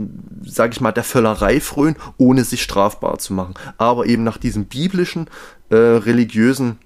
sag 0.45 0.73
ich 0.73 0.81
mal, 0.81 0.93
der 0.93 1.05
Völlerei 1.05 1.61
frönen, 1.61 1.97
ohne 2.17 2.45
sich 2.45 2.63
strafbar 2.63 3.19
zu 3.19 3.33
machen. 3.33 3.55
Aber 3.79 4.07
eben 4.07 4.25
nach 4.25 4.39
diesen 4.39 4.65
biblischen, 4.65 5.29
äh, 5.71 5.77
religiösen 5.77 6.79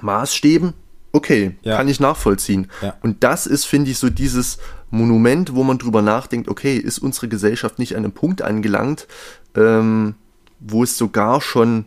Maßstäben 0.00 0.72
okay, 1.12 1.56
ja. 1.62 1.76
kann 1.76 1.88
ich 1.88 2.00
nachvollziehen. 2.00 2.70
Ja. 2.82 2.94
Und 3.02 3.24
das 3.24 3.46
ist, 3.46 3.64
finde 3.64 3.90
ich, 3.90 3.98
so 3.98 4.10
dieses 4.10 4.58
Monument, 4.90 5.54
wo 5.54 5.64
man 5.64 5.78
drüber 5.78 6.02
nachdenkt, 6.02 6.48
okay, 6.48 6.76
ist 6.76 6.98
unsere 6.98 7.28
Gesellschaft 7.28 7.78
nicht 7.78 7.94
an 7.96 8.04
einem 8.04 8.12
Punkt 8.12 8.42
angelangt, 8.42 9.06
ähm, 9.54 10.14
wo 10.60 10.82
es 10.82 10.96
sogar 10.96 11.40
schon 11.40 11.86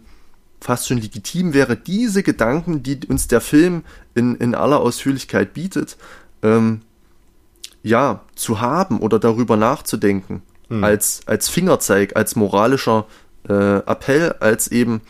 fast 0.59 0.87
schon 0.87 0.99
legitim 0.99 1.53
wäre, 1.53 1.75
diese 1.75 2.21
Gedanken, 2.21 2.83
die 2.83 2.99
uns 3.07 3.27
der 3.27 3.41
Film 3.41 3.83
in, 4.13 4.35
in 4.35 4.53
aller 4.53 4.79
Ausführlichkeit 4.79 5.53
bietet, 5.53 5.97
ähm, 6.43 6.81
ja, 7.83 8.21
zu 8.35 8.61
haben 8.61 8.99
oder 8.99 9.17
darüber 9.17 9.57
nachzudenken, 9.57 10.43
hm. 10.69 10.83
als, 10.83 11.21
als 11.25 11.49
Fingerzeig, 11.49 12.15
als 12.15 12.35
moralischer 12.35 13.07
äh, 13.49 13.77
Appell, 13.77 14.33
als 14.39 14.67
eben 14.67 15.01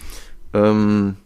ähm, 0.54 1.18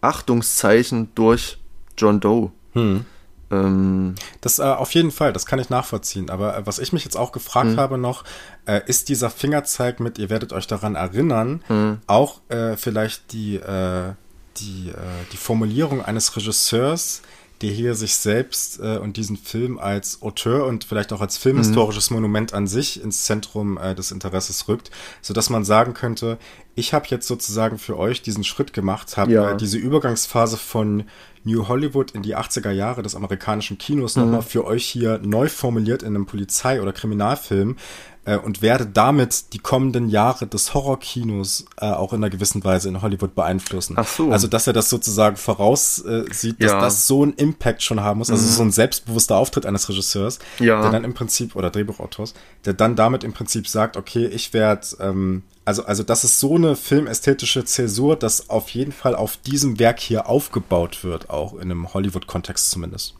Achtungszeichen 0.00 1.08
durch 1.16 1.58
John 1.96 2.20
Doe. 2.20 2.50
Hm. 2.72 3.04
Ähm, 3.50 4.14
das 4.40 4.58
äh, 4.58 4.62
auf 4.62 4.92
jeden 4.94 5.10
Fall, 5.10 5.32
das 5.32 5.46
kann 5.46 5.58
ich 5.58 5.70
nachvollziehen. 5.70 6.30
Aber 6.30 6.56
äh, 6.56 6.66
was 6.66 6.78
ich 6.78 6.92
mich 6.92 7.04
jetzt 7.04 7.16
auch 7.16 7.32
gefragt 7.32 7.70
hm. 7.70 7.76
habe 7.76 7.98
noch, 7.98 8.24
äh, 8.66 8.80
ist 8.86 9.08
dieser 9.08 9.30
Fingerzeig 9.30 10.00
mit, 10.00 10.18
ihr 10.18 10.30
werdet 10.30 10.52
euch 10.52 10.66
daran 10.66 10.94
erinnern, 10.94 11.62
hm. 11.66 11.98
auch 12.06 12.40
äh, 12.48 12.76
vielleicht 12.76 13.32
die, 13.32 13.56
äh, 13.56 14.12
die, 14.56 14.88
äh, 14.88 15.24
die 15.32 15.36
Formulierung 15.36 16.02
eines 16.02 16.34
Regisseurs, 16.34 17.22
der 17.62 17.70
hier 17.70 17.94
sich 17.94 18.16
selbst 18.16 18.80
äh, 18.80 18.98
und 18.98 19.16
diesen 19.16 19.36
Film 19.36 19.78
als 19.78 20.20
Auteur 20.20 20.66
und 20.66 20.84
vielleicht 20.84 21.12
auch 21.12 21.20
als 21.20 21.38
filmhistorisches 21.38 22.10
mhm. 22.10 22.16
Monument 22.16 22.54
an 22.54 22.66
sich 22.66 23.02
ins 23.02 23.24
Zentrum 23.24 23.78
äh, 23.78 23.94
des 23.94 24.10
Interesses 24.10 24.66
rückt, 24.66 24.90
so 25.20 25.32
dass 25.32 25.48
man 25.48 25.64
sagen 25.64 25.94
könnte, 25.94 26.38
ich 26.74 26.92
habe 26.92 27.06
jetzt 27.08 27.28
sozusagen 27.28 27.78
für 27.78 27.96
euch 27.98 28.20
diesen 28.22 28.44
Schritt 28.44 28.72
gemacht, 28.72 29.16
habe 29.16 29.32
ja. 29.32 29.52
äh, 29.52 29.56
diese 29.56 29.78
Übergangsphase 29.78 30.56
von 30.56 31.04
New 31.44 31.68
Hollywood 31.68 32.12
in 32.12 32.22
die 32.22 32.36
80er 32.36 32.70
Jahre 32.70 33.02
des 33.02 33.14
amerikanischen 33.14 33.78
Kinos 33.78 34.16
mhm. 34.16 34.24
nochmal 34.24 34.42
für 34.42 34.64
euch 34.64 34.86
hier 34.86 35.18
neu 35.18 35.48
formuliert 35.48 36.02
in 36.02 36.14
einem 36.14 36.26
Polizei- 36.26 36.80
oder 36.80 36.92
Kriminalfilm 36.92 37.76
äh, 38.24 38.36
und 38.36 38.62
werde 38.62 38.86
damit 38.86 39.52
die 39.52 39.58
kommenden 39.58 40.08
Jahre 40.08 40.46
des 40.46 40.74
Horrorkinos 40.74 41.66
äh, 41.80 41.86
auch 41.86 42.12
in 42.12 42.18
einer 42.18 42.30
gewissen 42.30 42.62
Weise 42.64 42.88
in 42.88 43.02
Hollywood 43.02 43.34
beeinflussen. 43.34 43.94
Ach 43.98 44.06
so. 44.06 44.30
Also, 44.30 44.46
dass 44.46 44.66
er 44.66 44.72
das 44.72 44.88
sozusagen 44.88 45.36
voraussieht, 45.36 46.06
äh, 46.06 46.62
dass 46.62 46.72
ja. 46.72 46.80
das 46.80 47.06
so 47.06 47.22
einen 47.22 47.34
Impact 47.34 47.82
schon 47.82 48.00
haben 48.00 48.18
muss, 48.18 48.30
also 48.30 48.44
mhm. 48.44 48.50
so 48.50 48.62
ein 48.62 48.72
selbstbewusster 48.72 49.36
Auftritt 49.36 49.66
eines 49.66 49.88
Regisseurs, 49.88 50.38
ja. 50.58 50.80
der 50.82 50.90
dann 50.90 51.04
im 51.04 51.14
Prinzip, 51.14 51.56
oder 51.56 51.70
Drehbuchautors, 51.70 52.34
der 52.64 52.74
dann 52.74 52.96
damit 52.96 53.24
im 53.24 53.32
Prinzip 53.32 53.66
sagt, 53.66 53.96
okay, 53.96 54.26
ich 54.26 54.52
werde 54.52 54.86
ähm, 55.00 55.42
also, 55.64 55.84
also 55.84 56.02
das 56.02 56.24
ist 56.24 56.40
so 56.40 56.56
eine 56.56 56.74
filmästhetische 56.74 57.64
Zäsur, 57.64 58.16
dass 58.16 58.50
auf 58.50 58.70
jeden 58.70 58.92
Fall 58.92 59.14
auf 59.14 59.36
diesem 59.36 59.78
Werk 59.78 60.00
hier 60.00 60.28
aufgebaut 60.28 61.04
wird, 61.04 61.30
auch 61.30 61.54
in 61.54 61.62
einem 61.62 61.94
Hollywood-Kontext 61.94 62.70
zumindest. 62.70 63.14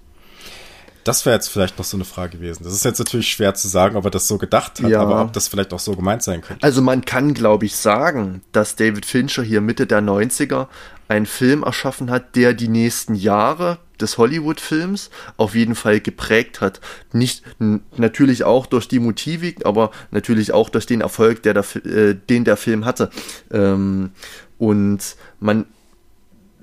Das 1.05 1.27
wäre 1.27 1.35
jetzt 1.35 1.49
vielleicht 1.49 1.79
noch 1.79 1.85
so 1.85 1.97
eine 1.97 2.05
Frage 2.05 2.39
gewesen. 2.39 2.65
Das 2.65 2.73
ist 2.73 2.85
jetzt 2.85 2.99
natürlich 2.99 3.29
schwer 3.29 3.55
zu 3.55 3.69
sagen, 3.69 3.97
ob 3.97 4.05
er 4.05 4.11
das 4.11 4.29
so 4.29 4.39
gedacht 4.39 4.81
hat, 4.81 4.91
ja. 4.91 5.01
aber 5.01 5.23
ob 5.23 5.33
das 5.33 5.49
vielleicht 5.49 5.73
auch 5.73 5.81
so 5.81 5.97
gemeint 5.97 6.23
sein 6.23 6.41
könnte. 6.41 6.63
Also 6.63 6.81
man 6.83 7.05
kann, 7.05 7.35
glaube 7.35 7.67
ich, 7.67 7.77
sagen, 7.77 8.43
dass 8.53 8.77
David 8.77 9.05
Fincher 9.05 9.43
hier 9.43 9.61
Mitte 9.61 9.87
der 9.87 10.01
90er 10.01 10.69
einen 11.09 11.27
Film 11.27 11.63
erschaffen 11.63 12.11
hat, 12.11 12.37
der 12.37 12.55
die 12.55 12.69
nächsten 12.69 13.15
Jahre 13.15 13.79
des 14.01 14.19
Hollywood-Films 14.19 15.11
auf 15.37 15.55
jeden 15.55 15.75
Fall 15.75 16.01
geprägt 16.01 16.61
hat. 16.61 16.81
Nicht 17.13 17.45
natürlich 17.59 18.45
auch 18.45 18.67
durch 18.67 18.89
die 18.89 18.99
Motivik, 18.99 19.67
aber 19.67 19.91
natürlich 20.11 20.53
auch 20.53 20.69
durch 20.69 20.87
den 20.87 21.01
Erfolg, 21.01 21.43
der 21.43 21.55
der, 21.55 21.65
äh, 21.85 22.15
den 22.15 22.45
der 22.45 22.57
Film 22.57 22.85
hatte. 22.85 23.11
Ähm, 23.51 24.13
und 24.59 25.17
man 25.41 25.67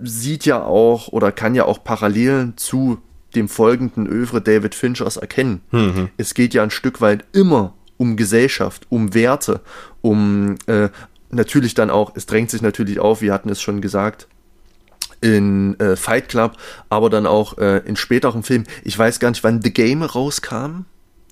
sieht 0.02 0.46
ja 0.46 0.64
auch 0.64 1.10
oder 1.10 1.32
kann 1.32 1.56
ja 1.56 1.66
auch 1.66 1.84
Parallelen 1.84 2.56
zu 2.58 3.00
dem 3.36 3.48
folgenden 3.48 4.08
Övre 4.08 4.42
David 4.42 4.76
Finchers 4.76 5.18
erkennen. 5.18 5.62
Mhm. 5.72 6.10
Es 6.18 6.34
geht 6.34 6.54
ja 6.54 6.64
ein 6.64 6.72
Stück 6.72 7.02
weit 7.02 7.26
immer 7.32 7.76
um 7.98 8.16
Gesellschaft, 8.16 8.88
um 8.90 9.14
Werte, 9.14 9.62
um 10.02 10.56
äh, 10.68 10.90
natürlich 11.30 11.74
dann 11.74 11.90
auch, 11.90 12.14
es 12.16 12.26
drängt 12.26 12.50
sich 12.50 12.62
natürlich 12.62 13.00
auf, 13.00 13.22
wir 13.22 13.34
hatten 13.34 13.50
es 13.50 13.62
schon 13.62 13.82
gesagt, 13.82 14.28
in 15.22 15.78
äh, 15.80 15.96
Fight 15.96 16.30
Club, 16.30 16.58
aber 16.90 17.10
dann 17.10 17.28
auch 17.28 17.58
äh, 17.58 17.80
in 17.80 17.96
späteren 17.96 18.44
Filmen. 18.44 18.66
Ich 18.84 18.98
weiß 18.98 19.20
gar 19.20 19.30
nicht, 19.30 19.44
wann 19.44 19.62
The 19.62 19.74
Game 19.74 20.02
rauskam. 20.02 20.86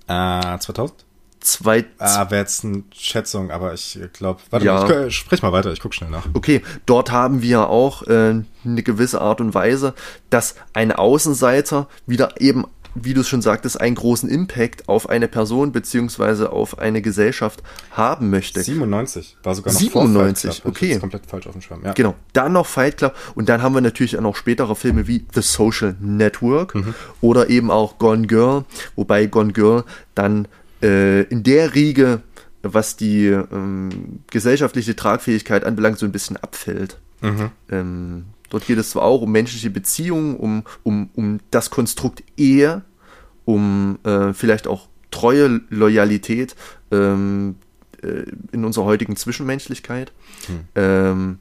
Äh, 0.08 0.60
2000? 0.60 1.07
Zwei, 1.40 1.86
Ah, 2.00 2.30
wäre 2.30 2.42
jetzt 2.42 2.66
eine 2.66 2.84
Schätzung, 2.96 3.52
aber 3.52 3.74
ich 3.74 4.00
glaube, 4.14 4.42
warte 4.50 4.66
Ja. 4.66 4.82
mal, 4.86 5.08
ich, 5.08 5.16
sprich 5.16 5.42
mal 5.42 5.52
weiter, 5.52 5.72
ich 5.72 5.80
guck 5.80 5.94
schnell 5.94 6.10
nach. 6.10 6.26
Okay, 6.34 6.62
dort 6.86 7.12
haben 7.12 7.42
wir 7.42 7.70
auch 7.70 8.04
äh, 8.04 8.42
eine 8.66 8.84
gewisse 8.84 9.22
Art 9.22 9.40
und 9.40 9.54
Weise, 9.54 9.94
dass 10.30 10.56
ein 10.74 10.92
Außenseiter 10.92 11.88
wieder 12.06 12.42
eben, 12.42 12.66
wie 12.96 13.14
du 13.14 13.22
es 13.22 13.28
schon 13.30 13.44
sagtest, 13.44 13.80
einen 13.80 13.96
großen 13.96 14.28
Impact 14.28 14.90
auf 14.90 15.08
eine 15.10 15.28
Person 15.28 15.72
beziehungsweise 15.72 16.52
auf 16.52 16.80
eine 16.80 17.02
Gesellschaft 17.04 17.62
haben 17.92 18.32
möchte. 18.32 18.62
97, 18.64 19.38
war 19.44 19.54
sogar 19.54 19.72
noch 19.74 19.80
97, 19.80 20.44
vor 20.62 20.72
Fight 20.72 20.80
Club. 20.80 20.90
okay. 20.90 21.00
Komplett 21.00 21.26
falsch 21.28 21.46
auf 21.46 21.54
dem 21.54 21.62
Schirm, 21.62 21.82
ja. 21.86 21.94
Genau, 21.94 22.16
dann 22.34 22.54
noch 22.54 22.66
Fight 22.66 22.98
Club 22.98 23.14
und 23.36 23.48
dann 23.50 23.62
haben 23.62 23.76
wir 23.76 23.82
natürlich 23.82 24.18
auch 24.18 24.22
noch 24.22 24.36
spätere 24.36 24.76
Filme 24.76 25.06
wie 25.08 25.24
The 25.34 25.42
Social 25.44 25.96
Network 26.00 26.74
oder 27.22 27.50
eben 27.52 27.70
auch 27.70 28.00
Gone 28.00 28.26
Girl, 28.26 28.66
wobei 28.96 29.28
Gone 29.28 29.54
Girl 29.54 29.84
dann 30.16 30.48
äh, 30.82 31.24
in 31.24 31.44
der 31.44 31.76
Riege, 31.76 32.22
was 32.64 32.98
die 32.98 33.28
ähm, 33.28 34.20
gesellschaftliche 34.30 34.96
Tragfähigkeit 34.96 35.64
anbelangt, 35.64 36.00
so 36.00 36.06
ein 36.06 36.12
bisschen 36.12 36.38
abfällt. 36.38 37.00
Ähm, 37.72 38.26
dort 38.50 38.66
geht 38.68 38.78
es 38.78 38.92
zwar 38.92 39.04
auch 39.04 39.22
um 39.22 39.32
menschliche 39.32 39.70
Beziehungen, 39.70 40.36
um, 40.36 40.64
um, 40.84 41.10
um 41.16 41.40
das 41.52 41.70
Konstrukt 41.70 42.24
Ehe, 42.36 42.84
um 43.46 44.00
äh, 44.04 44.34
vielleicht 44.34 44.68
auch 44.68 44.88
Treue, 45.12 45.62
Loyalität 45.70 46.56
ähm, 46.92 47.56
äh, 48.04 48.24
in 48.52 48.66
unserer 48.66 48.86
heutigen 48.86 49.16
Zwischenmenschlichkeit. 49.16 50.12
Ähm, 50.76 51.40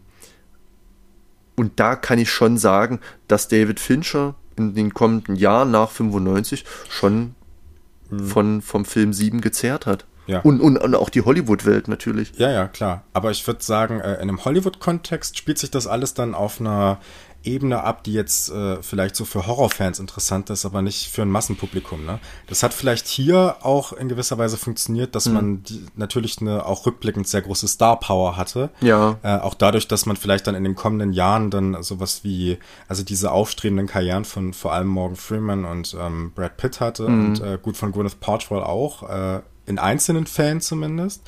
und 1.56 1.80
da 1.80 1.96
kann 1.96 2.18
ich 2.18 2.30
schon 2.30 2.58
sagen, 2.58 3.00
dass 3.28 3.48
David 3.48 3.80
Fincher 3.80 4.34
in 4.56 4.74
den 4.74 4.94
kommenden 4.94 5.36
Jahren 5.36 5.70
nach 5.70 5.90
95 5.90 6.64
schon 6.88 7.34
von, 8.26 8.62
vom 8.62 8.84
Film 8.84 9.12
7 9.12 9.40
gezerrt 9.40 9.86
hat. 9.86 10.04
Ja. 10.26 10.40
Und, 10.40 10.60
und, 10.60 10.76
und 10.76 10.94
auch 10.94 11.08
die 11.08 11.22
Hollywood-Welt 11.22 11.88
natürlich. 11.88 12.32
Ja, 12.36 12.50
ja, 12.50 12.66
klar. 12.66 13.04
Aber 13.12 13.30
ich 13.30 13.46
würde 13.46 13.62
sagen, 13.62 14.00
äh, 14.00 14.14
in 14.14 14.22
einem 14.22 14.44
Hollywood-Kontext 14.44 15.38
spielt 15.38 15.58
sich 15.58 15.70
das 15.70 15.86
alles 15.86 16.14
dann 16.14 16.34
auf 16.34 16.60
einer 16.60 16.98
Ebene 17.46 17.82
ab, 17.82 18.04
die 18.04 18.12
jetzt 18.12 18.50
äh, 18.50 18.82
vielleicht 18.82 19.16
so 19.16 19.24
für 19.24 19.46
Horrorfans 19.46 19.98
interessant 19.98 20.50
ist, 20.50 20.64
aber 20.66 20.82
nicht 20.82 21.08
für 21.08 21.22
ein 21.22 21.30
Massenpublikum. 21.30 22.04
Ne? 22.04 22.18
Das 22.46 22.62
hat 22.62 22.74
vielleicht 22.74 23.06
hier 23.06 23.56
auch 23.62 23.92
in 23.92 24.08
gewisser 24.08 24.38
Weise 24.38 24.56
funktioniert, 24.56 25.14
dass 25.14 25.28
man 25.28 25.62
die, 25.62 25.86
natürlich 25.96 26.40
eine 26.40 26.66
auch 26.66 26.86
rückblickend 26.86 27.28
sehr 27.28 27.42
große 27.42 27.68
Star-Power 27.68 28.36
hatte. 28.36 28.70
Ja. 28.80 29.18
Äh, 29.22 29.38
auch 29.38 29.54
dadurch, 29.54 29.88
dass 29.88 30.06
man 30.06 30.16
vielleicht 30.16 30.46
dann 30.46 30.54
in 30.54 30.64
den 30.64 30.74
kommenden 30.74 31.12
Jahren 31.12 31.50
dann 31.50 31.82
sowas 31.82 32.24
wie, 32.24 32.58
also 32.88 33.02
diese 33.02 33.30
aufstrebenden 33.30 33.86
Karrieren 33.86 34.24
von 34.24 34.52
vor 34.52 34.72
allem 34.72 34.88
Morgan 34.88 35.16
Freeman 35.16 35.64
und 35.64 35.96
ähm, 35.98 36.32
Brad 36.34 36.56
Pitt 36.56 36.80
hatte 36.80 37.06
und 37.06 37.40
äh, 37.40 37.58
gut 37.60 37.76
von 37.76 37.92
Gwyneth 37.92 38.20
Paltrow 38.20 38.62
auch, 38.62 39.08
äh, 39.08 39.40
in 39.66 39.78
einzelnen 39.78 40.26
Fällen 40.26 40.60
zumindest. 40.60 41.22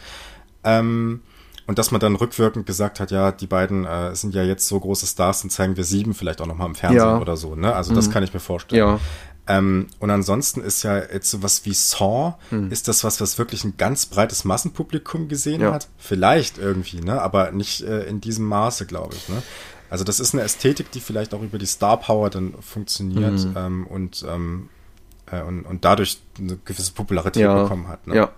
Ähm, 0.64 1.22
und 1.68 1.78
dass 1.78 1.92
man 1.92 2.00
dann 2.00 2.16
rückwirkend 2.16 2.66
gesagt 2.66 2.98
hat, 2.98 3.10
ja, 3.12 3.30
die 3.30 3.46
beiden 3.46 3.84
äh, 3.84 4.14
sind 4.16 4.34
ja 4.34 4.42
jetzt 4.42 4.66
so 4.66 4.80
große 4.80 5.06
Stars, 5.06 5.42
dann 5.42 5.50
zeigen 5.50 5.76
wir 5.76 5.84
sieben 5.84 6.14
vielleicht 6.14 6.40
auch 6.40 6.46
nochmal 6.46 6.66
im 6.66 6.74
Fernsehen 6.74 6.98
Ja. 6.98 7.18
oder 7.20 7.36
so. 7.36 7.54
Ne? 7.54 7.72
Also 7.74 7.94
das 7.94 8.10
kann 8.10 8.22
ich 8.24 8.32
mir 8.34 8.40
vorstellen. 8.40 8.80
Ja. 8.80 9.00
Ähm, 9.46 9.86
und 9.98 10.10
ansonsten 10.10 10.60
ist 10.62 10.82
ja 10.82 10.98
jetzt 10.98 11.30
sowas 11.30 11.64
wie 11.64 11.72
Saw, 11.74 12.34
ist 12.70 12.88
das 12.88 13.04
was, 13.04 13.20
was 13.20 13.38
wirklich 13.38 13.64
ein 13.64 13.74
ganz 13.78 14.06
breites 14.06 14.44
Massenpublikum 14.44 15.28
gesehen 15.28 15.60
Ja. 15.60 15.72
hat? 15.72 15.88
Vielleicht 15.98 16.58
irgendwie, 16.58 17.00
ne? 17.00 17.20
Aber 17.22 17.50
nicht 17.52 17.82
äh, 17.82 18.04
in 18.04 18.20
diesem 18.20 18.44
Maße, 18.46 18.84
glaube 18.86 19.14
ich. 19.14 19.28
Ne? 19.28 19.42
Also 19.90 20.04
das 20.04 20.20
ist 20.20 20.34
eine 20.34 20.42
Ästhetik, 20.42 20.90
die 20.90 21.00
vielleicht 21.00 21.32
auch 21.34 21.40
über 21.42 21.56
die 21.58 21.66
Star 21.66 21.98
Power 21.98 22.28
dann 22.30 22.54
funktioniert 22.60 23.46
ähm, 23.56 23.86
und, 23.86 24.24
ähm, 24.28 24.68
äh, 25.30 25.42
und, 25.42 25.64
und 25.64 25.84
dadurch 25.84 26.20
eine 26.38 26.58
gewisse 26.64 26.92
Popularität 26.92 27.42
Ja. 27.42 27.62
bekommen 27.62 27.88
hat. 27.88 28.06
Ne? 28.06 28.16
Ja. 28.16 28.30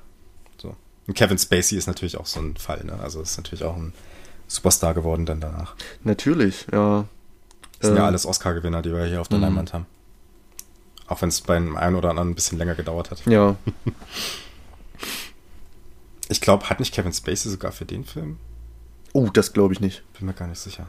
Und 1.10 1.14
Kevin 1.16 1.38
Spacey 1.38 1.76
ist 1.76 1.88
natürlich 1.88 2.16
auch 2.18 2.26
so 2.26 2.38
ein 2.38 2.56
Fall, 2.56 2.84
ne? 2.84 2.92
Also 3.02 3.20
ist 3.20 3.36
natürlich 3.36 3.64
auch 3.64 3.74
ein 3.76 3.92
Superstar 4.46 4.94
geworden 4.94 5.26
dann 5.26 5.40
danach. 5.40 5.74
Natürlich, 6.04 6.68
ja. 6.72 7.04
Das 7.80 7.88
sind 7.88 7.96
ja 7.96 8.02
Ähm. 8.02 8.06
alles 8.06 8.26
Oscar-Gewinner, 8.26 8.80
die 8.80 8.92
wir 8.92 9.04
hier 9.06 9.20
auf 9.20 9.26
der 9.26 9.38
Leinwand 9.40 9.72
haben. 9.72 9.86
Auch 11.08 11.20
wenn 11.20 11.28
es 11.30 11.40
beim 11.40 11.76
einen 11.76 11.96
oder 11.96 12.10
anderen 12.10 12.28
ein 12.30 12.34
bisschen 12.36 12.58
länger 12.58 12.76
gedauert 12.76 13.10
hat. 13.10 13.26
Ja. 13.26 13.56
Ich 16.28 16.40
glaube, 16.40 16.70
hat 16.70 16.78
nicht 16.78 16.94
Kevin 16.94 17.12
Spacey 17.12 17.50
sogar 17.50 17.72
für 17.72 17.84
den 17.84 18.04
Film? 18.04 18.36
Oh, 19.12 19.30
das 19.32 19.52
glaube 19.52 19.74
ich 19.74 19.80
nicht. 19.80 20.04
Bin 20.16 20.26
mir 20.28 20.32
gar 20.32 20.46
nicht 20.46 20.60
sicher. 20.60 20.86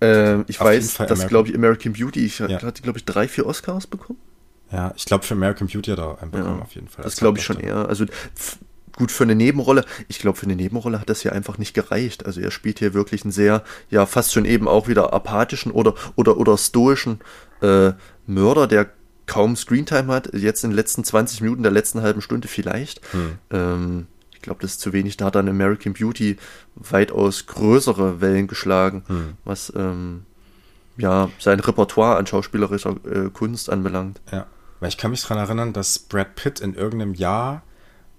Ähm, 0.00 0.44
ich 0.48 0.60
Auf 0.62 0.66
weiß, 0.66 0.94
dass, 0.94 1.26
glaube 1.28 1.50
ich, 1.50 1.54
American 1.54 1.92
Beauty, 1.92 2.24
ich 2.24 2.38
Ja. 2.38 2.62
hatte, 2.62 2.80
glaube 2.80 2.98
ich, 2.98 3.04
drei, 3.04 3.28
vier 3.28 3.44
Oscars 3.44 3.86
bekommen. 3.86 4.18
Ja, 4.72 4.92
ich 4.96 5.04
glaube, 5.04 5.24
für 5.24 5.34
American 5.34 5.68
Beauty 5.68 5.90
hat 5.90 5.98
er 5.98 6.22
einen 6.22 6.30
bekommen, 6.30 6.58
Ja, 6.58 6.62
auf 6.64 6.74
jeden 6.74 6.88
Fall. 6.88 7.04
Das 7.04 7.12
Als 7.12 7.20
glaube 7.20 7.38
ich 7.38 7.44
schon 7.44 7.60
eher. 7.60 7.88
Also 7.88 8.06
gut 8.96 9.10
für 9.12 9.24
eine 9.24 9.34
Nebenrolle. 9.34 9.84
Ich 10.08 10.18
glaube, 10.18 10.36
für 10.38 10.46
eine 10.46 10.56
Nebenrolle 10.56 11.00
hat 11.00 11.08
das 11.10 11.20
hier 11.22 11.32
einfach 11.32 11.58
nicht 11.58 11.74
gereicht. 11.74 12.26
Also 12.26 12.40
er 12.40 12.50
spielt 12.50 12.78
hier 12.78 12.94
wirklich 12.94 13.22
einen 13.24 13.32
sehr, 13.32 13.62
ja, 13.90 14.06
fast 14.06 14.32
schon 14.32 14.44
eben 14.44 14.68
auch 14.68 14.88
wieder 14.88 15.12
apathischen 15.12 15.72
oder 15.72 15.94
oder 16.16 16.36
oder 16.38 16.56
stoischen 16.58 17.20
äh, 17.60 17.92
Mörder, 18.26 18.66
der 18.66 18.90
kaum 19.26 19.56
Screentime 19.56 20.12
hat. 20.12 20.32
Jetzt 20.34 20.64
in 20.64 20.70
den 20.70 20.76
letzten 20.76 21.04
20 21.04 21.40
Minuten 21.42 21.62
der 21.62 21.72
letzten 21.72 22.02
halben 22.02 22.20
Stunde 22.22 22.48
vielleicht. 22.48 23.00
Hm. 23.12 23.38
Ähm, 23.50 24.06
ich 24.34 24.42
glaube, 24.42 24.60
das 24.62 24.72
ist 24.72 24.80
zu 24.80 24.92
wenig. 24.92 25.16
Da 25.16 25.26
hat 25.26 25.36
dann 25.36 25.48
American 25.48 25.92
Beauty 25.92 26.36
weitaus 26.74 27.46
größere 27.46 28.20
Wellen 28.20 28.46
geschlagen, 28.48 29.04
Hm. 29.06 29.34
was 29.44 29.72
ähm, 29.76 30.24
ja 30.96 31.30
sein 31.38 31.60
Repertoire 31.60 32.16
an 32.16 32.26
schauspielerischer 32.26 32.96
äh, 33.10 33.30
Kunst 33.30 33.70
anbelangt. 33.70 34.20
Ja, 34.32 34.46
weil 34.82 34.88
ich 34.88 34.96
kann 34.98 35.12
mich 35.12 35.22
dran 35.22 35.38
erinnern, 35.38 35.72
dass 35.72 36.00
Brad 36.00 36.34
Pitt 36.34 36.58
in 36.58 36.74
irgendeinem 36.74 37.14
Jahr, 37.14 37.62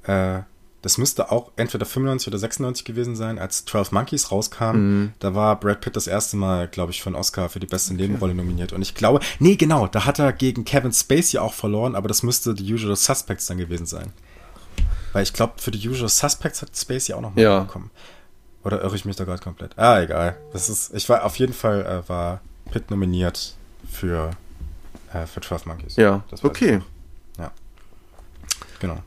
äh, 0.03 0.39
das 0.81 0.97
müsste 0.97 1.29
auch 1.29 1.51
entweder 1.57 1.85
95 1.85 2.29
oder 2.29 2.37
96 2.37 2.85
gewesen 2.85 3.15
sein, 3.17 3.37
als 3.37 3.65
12 3.65 3.91
Monkeys 3.91 4.31
rauskam. 4.31 4.75
Mhm. 4.75 5.13
Da 5.19 5.35
war 5.35 5.59
Brad 5.59 5.81
Pitt 5.81 5.95
das 5.97 6.07
erste 6.07 6.37
Mal, 6.37 6.69
glaube 6.69 6.91
ich, 6.93 7.01
für 7.03 7.07
einen 7.07 7.17
Oscar 7.17 7.49
für 7.49 7.59
die 7.59 7.67
beste 7.67 7.93
Nebenrolle 7.93 8.33
nominiert. 8.33 8.71
Und 8.71 8.81
ich 8.81 8.95
glaube, 8.95 9.19
nee, 9.39 9.57
genau, 9.57 9.87
da 9.87 10.05
hat 10.05 10.19
er 10.19 10.31
gegen 10.31 10.63
Kevin 10.63 10.93
Spacey 10.93 11.37
auch 11.37 11.53
verloren, 11.53 11.95
aber 11.95 12.07
das 12.07 12.23
müsste 12.23 12.55
The 12.55 12.73
Usual 12.73 12.95
Suspects 12.95 13.45
dann 13.47 13.57
gewesen 13.57 13.85
sein. 13.85 14.13
Weil 15.11 15.23
ich 15.23 15.33
glaube, 15.33 15.53
für 15.57 15.71
The 15.71 15.89
Usual 15.89 16.07
Suspects 16.09 16.61
hat 16.61 16.69
Spacey 16.77 17.13
auch 17.13 17.21
noch 17.21 17.35
mal 17.35 17.41
Ja. 17.41 17.59
bekommen. 17.59 17.91
Oder 18.63 18.81
irre 18.81 18.95
ich 18.95 19.03
mich 19.03 19.17
da 19.17 19.25
gerade 19.25 19.43
komplett? 19.43 19.77
Ah, 19.77 20.01
egal. 20.01 20.37
Das 20.53 20.69
ist, 20.69 20.93
ich 20.93 21.09
war 21.09 21.25
auf 21.25 21.37
jeden 21.37 21.53
Fall 21.53 21.85
äh, 21.85 22.09
war 22.09 22.39
Pitt 22.71 22.89
nominiert 22.89 23.55
für 23.91 24.31
äh, 25.13 25.25
für 25.25 25.41
12 25.41 25.65
Monkeys. 25.65 25.95
Ja, 25.95 26.23
okay. 26.43 26.81
Ja. 27.37 27.51
Genau. 28.79 29.01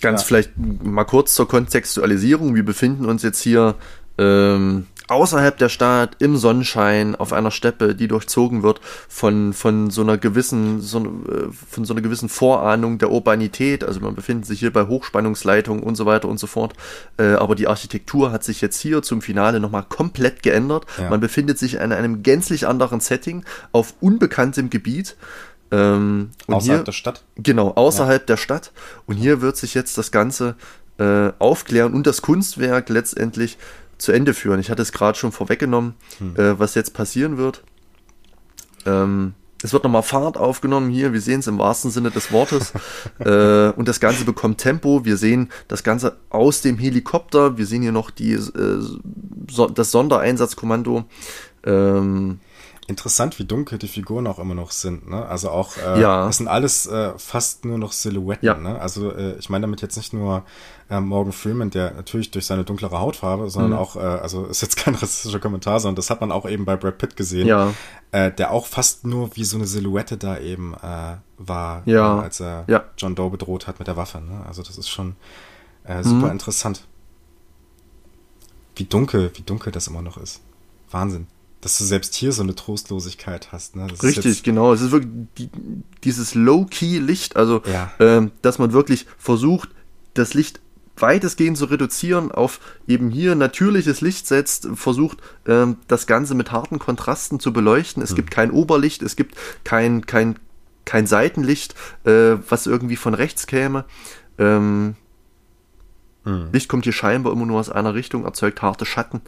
Ganz 0.00 0.22
Ja. 0.22 0.26
vielleicht 0.26 0.52
mal 0.56 1.04
kurz 1.04 1.34
zur 1.34 1.48
Kontextualisierung. 1.48 2.54
Wir 2.54 2.64
befinden 2.64 3.06
uns 3.06 3.22
jetzt 3.22 3.40
hier 3.40 3.76
ähm, 4.18 4.86
außerhalb 5.12 5.56
der 5.56 5.68
Stadt 5.68 6.16
im 6.18 6.36
Sonnenschein 6.36 7.14
auf 7.14 7.32
einer 7.32 7.50
Steppe, 7.50 7.94
die 7.94 8.08
durchzogen 8.08 8.62
wird 8.62 8.80
von 9.08 9.52
von 9.52 9.90
so 9.90 10.02
einer 10.02 10.18
gewissen 10.18 10.80
so, 10.80 10.98
äh, 10.98 11.52
von 11.70 11.84
so 11.84 11.94
einer 11.94 12.02
gewissen 12.02 12.28
Vorahnung 12.28 12.98
der 12.98 13.10
Urbanität. 13.10 13.84
Also 13.84 14.00
man 14.00 14.14
befindet 14.14 14.46
sich 14.46 14.60
hier 14.60 14.72
bei 14.72 14.86
Hochspannungsleitungen 14.86 15.82
und 15.82 15.96
so 15.96 16.06
weiter 16.06 16.28
und 16.28 16.38
so 16.38 16.46
fort. 16.46 16.74
Äh, 17.18 17.34
aber 17.34 17.54
die 17.54 17.68
Architektur 17.68 18.32
hat 18.32 18.44
sich 18.44 18.60
jetzt 18.60 18.80
hier 18.80 19.02
zum 19.02 19.22
Finale 19.22 19.60
nochmal 19.60 19.84
komplett 19.88 20.42
geändert. 20.42 20.86
Ja. 20.98 21.10
Man 21.10 21.20
befindet 21.20 21.58
sich 21.58 21.74
in 21.74 21.92
einem 21.92 22.22
gänzlich 22.22 22.66
anderen 22.66 23.00
Setting 23.00 23.44
auf 23.72 23.94
unbekanntem 24.00 24.70
Gebiet. 24.70 25.16
Ähm, 25.70 26.30
Außerhalb 26.46 26.80
hier, 26.80 26.84
der 26.84 26.92
Stadt. 26.92 27.24
Genau, 27.36 27.70
außerhalb 27.70 28.26
der 28.26 28.36
Stadt. 28.36 28.72
Und 29.06 29.16
hier 29.16 29.40
wird 29.40 29.56
sich 29.56 29.74
jetzt 29.74 29.96
das 29.96 30.10
Ganze 30.10 30.54
äh, 30.98 31.32
aufklären 31.38 31.94
und 31.94 32.06
das 32.06 32.20
Kunstwerk 32.20 32.90
letztendlich 32.90 33.56
zu 34.02 34.12
Ende 34.12 34.34
führen. 34.34 34.60
Ich 34.60 34.70
hatte 34.70 34.82
es 34.82 34.92
gerade 34.92 35.16
schon 35.18 35.32
vorweggenommen, 35.32 35.94
äh, 36.36 36.54
was 36.58 36.74
jetzt 36.74 36.92
passieren 36.94 37.38
wird. 37.38 37.62
Ähm, 38.84 39.34
es 39.62 39.72
wird 39.72 39.84
nochmal 39.84 40.02
Fahrt 40.02 40.36
aufgenommen 40.36 40.90
hier, 40.90 41.12
wir 41.12 41.20
sehen 41.20 41.38
es 41.40 41.46
im 41.46 41.58
wahrsten 41.58 41.90
Sinne 41.90 42.10
des 42.10 42.32
Wortes. 42.32 42.72
äh, 43.20 43.70
und 43.70 43.86
das 43.86 44.00
Ganze 44.00 44.24
bekommt 44.24 44.58
Tempo. 44.58 45.04
Wir 45.04 45.16
sehen 45.16 45.50
das 45.68 45.84
Ganze 45.84 46.16
aus 46.30 46.62
dem 46.62 46.78
Helikopter. 46.78 47.56
Wir 47.56 47.66
sehen 47.66 47.82
hier 47.82 47.92
noch 47.92 48.10
die, 48.10 48.32
äh, 48.32 48.80
so, 49.48 49.66
das 49.68 49.92
Sondereinsatzkommando. 49.92 51.04
Ähm, 51.64 52.40
Interessant, 52.88 53.38
wie 53.38 53.44
dunkel 53.44 53.78
die 53.78 53.86
Figuren 53.86 54.26
auch 54.26 54.40
immer 54.40 54.54
noch 54.56 54.72
sind. 54.72 55.08
Ne? 55.08 55.24
Also 55.24 55.50
auch, 55.50 55.76
äh, 55.76 56.00
Ja. 56.00 56.28
es 56.28 56.38
sind 56.38 56.48
alles 56.48 56.86
äh, 56.86 57.12
fast 57.16 57.64
nur 57.64 57.78
noch 57.78 57.92
Silhouetten. 57.92 58.44
Ja. 58.44 58.54
Ne? 58.56 58.80
Also 58.80 59.12
äh, 59.12 59.36
ich 59.38 59.48
meine 59.48 59.62
damit 59.62 59.80
jetzt 59.82 59.96
nicht 59.96 60.12
nur 60.12 60.42
äh, 60.92 61.00
Morgan 61.00 61.32
Freeman, 61.32 61.70
der 61.70 61.94
natürlich 61.94 62.30
durch 62.30 62.44
seine 62.46 62.64
dunklere 62.64 62.98
Hautfarbe, 63.00 63.48
sondern 63.48 63.72
Mhm. 63.72 63.78
auch, 63.78 63.96
äh, 63.96 64.00
also 64.00 64.44
ist 64.46 64.60
jetzt 64.62 64.76
kein 64.76 64.94
rassistischer 65.02 65.38
Kommentar, 65.40 65.80
sondern 65.80 65.96
das 65.96 66.10
hat 66.10 66.20
man 66.20 66.30
auch 66.30 66.48
eben 66.48 66.64
bei 66.64 66.76
Brad 66.76 66.98
Pitt 66.98 67.16
gesehen, 67.16 67.46
Ja. 67.48 67.72
äh, 68.10 68.30
der 68.30 68.50
auch 68.52 68.66
fast 68.66 69.06
nur 69.06 69.34
wie 69.36 69.44
so 69.44 69.56
eine 69.56 69.66
Silhouette 69.66 70.16
da 70.18 70.38
eben 70.38 70.74
äh, 70.74 71.16
war, 71.38 71.82
Ja. 71.86 72.18
äh, 72.18 72.22
als 72.22 72.40
er 72.40 72.64
Ja. 72.68 72.84
John 72.98 73.14
Doe 73.14 73.30
bedroht 73.30 73.66
hat 73.66 73.78
mit 73.78 73.88
der 73.88 73.96
Waffe. 73.96 74.20
Ne? 74.20 74.44
Also 74.46 74.62
das 74.62 74.76
ist 74.78 74.88
schon 74.90 75.16
äh, 75.84 76.02
super 76.04 76.26
Mhm. 76.26 76.32
interessant. 76.32 76.84
Wie 78.76 78.84
dunkel, 78.84 79.30
wie 79.34 79.42
dunkel 79.42 79.72
das 79.72 79.86
immer 79.88 80.02
noch 80.02 80.16
ist. 80.16 80.40
Wahnsinn. 80.90 81.26
dass 81.62 81.78
du 81.78 81.84
selbst 81.84 82.16
hier 82.16 82.32
so 82.32 82.42
eine 82.42 82.56
Trostlosigkeit 82.56 83.52
hast. 83.52 83.76
Ne? 83.76 83.86
Richtig, 84.02 84.42
genau. 84.42 84.72
Es 84.72 84.80
ist 84.80 84.90
wirklich 84.90 85.12
die, 85.38 85.48
dieses 86.02 86.34
Low-Key-Licht, 86.34 87.36
also 87.36 87.62
Ja. 87.72 87.92
ähm, 88.00 88.32
dass 88.42 88.58
man 88.58 88.72
wirklich 88.72 89.06
versucht, 89.16 89.68
das 90.14 90.34
Licht 90.34 90.58
weitestgehend 90.96 91.56
zu 91.56 91.66
reduzieren, 91.66 92.30
auf 92.30 92.60
eben 92.86 93.10
hier 93.10 93.34
natürliches 93.34 94.00
Licht 94.00 94.26
setzt, 94.26 94.68
versucht 94.74 95.18
ähm, 95.46 95.76
das 95.88 96.06
Ganze 96.06 96.34
mit 96.34 96.52
harten 96.52 96.78
Kontrasten 96.78 97.40
zu 97.40 97.52
beleuchten. 97.52 98.02
Es 98.02 98.14
gibt 98.14 98.30
kein 98.30 98.50
Oberlicht, 98.50 99.02
es 99.02 99.16
gibt 99.16 99.36
kein, 99.64 100.06
kein, 100.06 100.38
kein 100.84 101.06
Seitenlicht, 101.06 101.74
äh, 102.04 102.36
was 102.48 102.66
irgendwie 102.66 102.96
von 102.96 103.14
rechts 103.14 103.46
käme. 103.46 103.84
Ähm, 104.38 104.96
Licht 106.52 106.68
kommt 106.68 106.84
hier 106.84 106.92
scheinbar 106.92 107.32
immer 107.32 107.46
nur 107.46 107.58
aus 107.58 107.68
einer 107.68 107.94
Richtung, 107.94 108.24
erzeugt 108.24 108.62
harte 108.62 108.84
Schatten. 108.86 109.22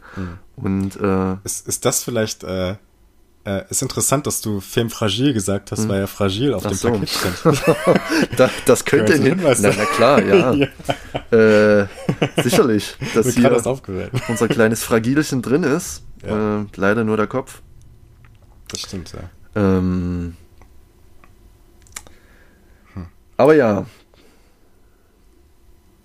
Und 0.55 0.95
äh, 0.95 1.35
Ist, 1.43 1.67
ist 1.67 1.83
das 1.83 2.03
vielleicht, 2.03 2.45
äh, 2.45 2.75
äh, 3.45 3.63
ist 3.69 3.81
interessant, 3.81 4.27
dass 4.27 4.41
du 4.41 4.59
Film 4.59 4.89
fragil 4.89 5.33
gesagt 5.33 5.71
hast, 5.71 5.87
weil 5.87 6.01
ja 6.01 6.07
fragil 6.07 6.53
auf 6.53 6.65
Ach 6.65 6.69
dem 6.69 6.77
so. 6.77 6.91
Paket 6.91 7.09
stand. 7.09 7.37
da, 8.37 8.49
das 8.65 8.85
könnte 8.85 9.13
Können 9.13 9.23
wir 9.23 9.35
hin. 9.35 9.39
jetzt 9.45 9.61
Na, 9.61 9.69
Hinweis 9.69 9.77
na 9.77 9.85
klar, 9.85 10.21
ja. 11.31 11.81
Äh, 11.83 11.87
sicherlich, 12.41 12.95
dass 13.13 13.27
hier 13.35 13.49
das 13.49 13.65
unser 14.27 14.47
kleines 14.47 14.83
Fragilchen 14.83 15.41
drin 15.41 15.63
ist. 15.63 16.03
Ja. 16.25 16.61
Äh, 16.61 16.65
leider 16.75 17.03
nur 17.03 17.17
der 17.17 17.27
Kopf. 17.27 17.61
Das 18.69 18.81
stimmt, 18.81 19.13
ja. 19.13 19.29
Ähm, 19.55 20.35
Hm. 22.93 23.07
Aber 23.37 23.55
ja, 23.55 23.85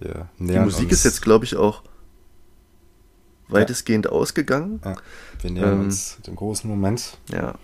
Wir 0.00 0.28
die 0.38 0.58
Musik 0.58 0.84
uns, 0.84 0.92
ist 0.92 1.04
jetzt, 1.04 1.22
glaube 1.22 1.44
ich, 1.44 1.56
auch 1.56 1.82
weitestgehend 3.52 4.08
ausgegangen. 4.08 4.80
Ja, 4.84 4.96
wir 5.42 5.50
nähern 5.50 5.72
ähm, 5.72 5.80
uns 5.80 6.18
dem 6.26 6.36
großen 6.36 6.68
Moment. 6.68 7.18
Ja. 7.32 7.54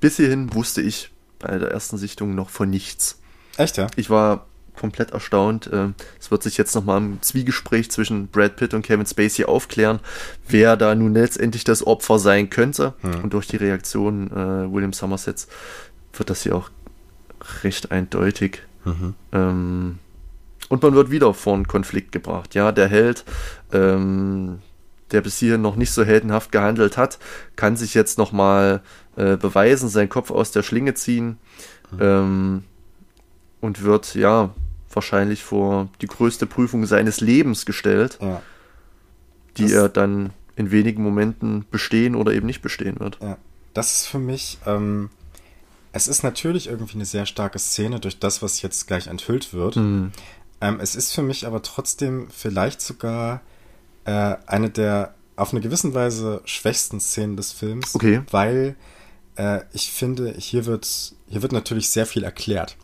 Bis 0.00 0.16
hierhin 0.16 0.52
wusste 0.54 0.82
ich 0.82 1.10
bei 1.38 1.58
der 1.58 1.70
ersten 1.70 1.98
Sichtung 1.98 2.34
noch 2.34 2.50
von 2.50 2.68
nichts. 2.68 3.18
Echt, 3.56 3.76
ja? 3.76 3.86
Ich 3.96 4.10
war 4.10 4.46
komplett 4.76 5.12
erstaunt. 5.12 5.70
Ähm, 5.72 5.94
Es 6.20 6.30
wird 6.30 6.42
sich 6.42 6.56
jetzt 6.56 6.74
nochmal 6.74 6.98
im 6.98 7.22
Zwiegespräch 7.22 7.90
zwischen 7.90 8.26
Brad 8.28 8.56
Pitt 8.56 8.74
und 8.74 8.82
Kevin 8.82 9.06
Spacey 9.06 9.44
aufklären, 9.44 10.00
wer 10.48 10.76
da 10.76 10.94
nun 10.94 11.14
letztendlich 11.14 11.64
das 11.64 11.86
Opfer 11.86 12.18
sein 12.18 12.50
könnte. 12.50 12.94
Und 13.22 13.32
durch 13.32 13.46
die 13.46 13.56
Reaktion 13.56 14.30
äh, 14.30 14.72
William 14.72 14.92
Somersets 14.92 15.46
wird 16.12 16.28
das 16.28 16.42
hier 16.42 16.56
auch 16.56 16.70
recht 17.62 17.92
eindeutig. 17.92 18.62
Ähm, 19.32 19.98
und 20.68 20.82
man 20.82 20.94
wird 20.94 21.10
wieder 21.10 21.32
vor 21.34 21.54
einen 21.54 21.66
Konflikt 21.68 22.12
gebracht. 22.12 22.54
Ja, 22.54 22.72
der 22.72 22.88
Held, 22.88 23.24
ähm, 23.72 24.60
der 25.10 25.20
bis 25.20 25.38
hierhin 25.38 25.62
noch 25.62 25.76
nicht 25.76 25.90
so 25.92 26.04
heldenhaft 26.04 26.50
gehandelt 26.52 26.96
hat, 26.96 27.18
kann 27.56 27.76
sich 27.76 27.94
jetzt 27.94 28.18
nochmal 28.18 28.82
äh, 29.16 29.36
beweisen, 29.36 29.88
seinen 29.88 30.08
Kopf 30.08 30.30
aus 30.30 30.50
der 30.50 30.62
Schlinge 30.62 30.94
ziehen 30.94 31.38
ähm, 32.00 32.64
und 33.60 33.82
wird, 33.82 34.14
ja, 34.14 34.50
wahrscheinlich 34.92 35.42
vor 35.42 35.88
die 36.00 36.06
größte 36.06 36.46
Prüfung 36.46 36.86
seines 36.86 37.20
Lebens 37.20 37.66
gestellt, 37.66 38.18
Ja. 38.20 38.42
die 39.56 39.62
Das- 39.64 39.72
er 39.72 39.88
dann 39.88 40.30
in 40.56 40.70
wenigen 40.70 41.02
Momenten 41.02 41.64
bestehen 41.70 42.14
oder 42.14 42.32
eben 42.32 42.46
nicht 42.46 42.62
bestehen 42.62 43.00
wird. 43.00 43.18
Ja, 43.20 43.36
das 43.72 43.92
ist 43.92 44.06
für 44.06 44.18
mich, 44.20 44.58
ähm, 44.66 45.10
es 45.92 46.06
ist 46.08 46.22
natürlich 46.22 46.68
irgendwie 46.68 46.94
eine 46.94 47.04
sehr 47.04 47.26
starke 47.26 47.58
Szene 47.58 47.98
durch 48.00 48.18
das, 48.20 48.40
was 48.42 48.62
jetzt 48.62 48.86
gleich 48.86 49.06
enthüllt 49.08 49.52
wird. 49.52 49.76
Mhm. 49.76 50.12
Ähm, 50.64 50.80
es 50.80 50.96
ist 50.96 51.12
für 51.12 51.22
mich 51.22 51.46
aber 51.46 51.62
trotzdem 51.62 52.28
vielleicht 52.30 52.80
sogar 52.80 53.40
äh, 54.04 54.36
eine 54.46 54.70
der 54.70 55.14
auf 55.36 55.52
eine 55.52 55.60
gewisse 55.60 55.92
Weise 55.94 56.40
schwächsten 56.44 57.00
Szenen 57.00 57.36
des 57.36 57.52
Films, 57.52 57.94
Okay. 57.94 58.22
weil 58.30 58.76
äh, 59.36 59.60
ich 59.72 59.90
finde, 59.90 60.32
hier 60.38 60.64
wird, 60.66 60.86
hier 61.28 61.42
wird 61.42 61.52
natürlich 61.52 61.88
sehr 61.90 62.06
viel 62.06 62.22
erklärt 62.24 62.76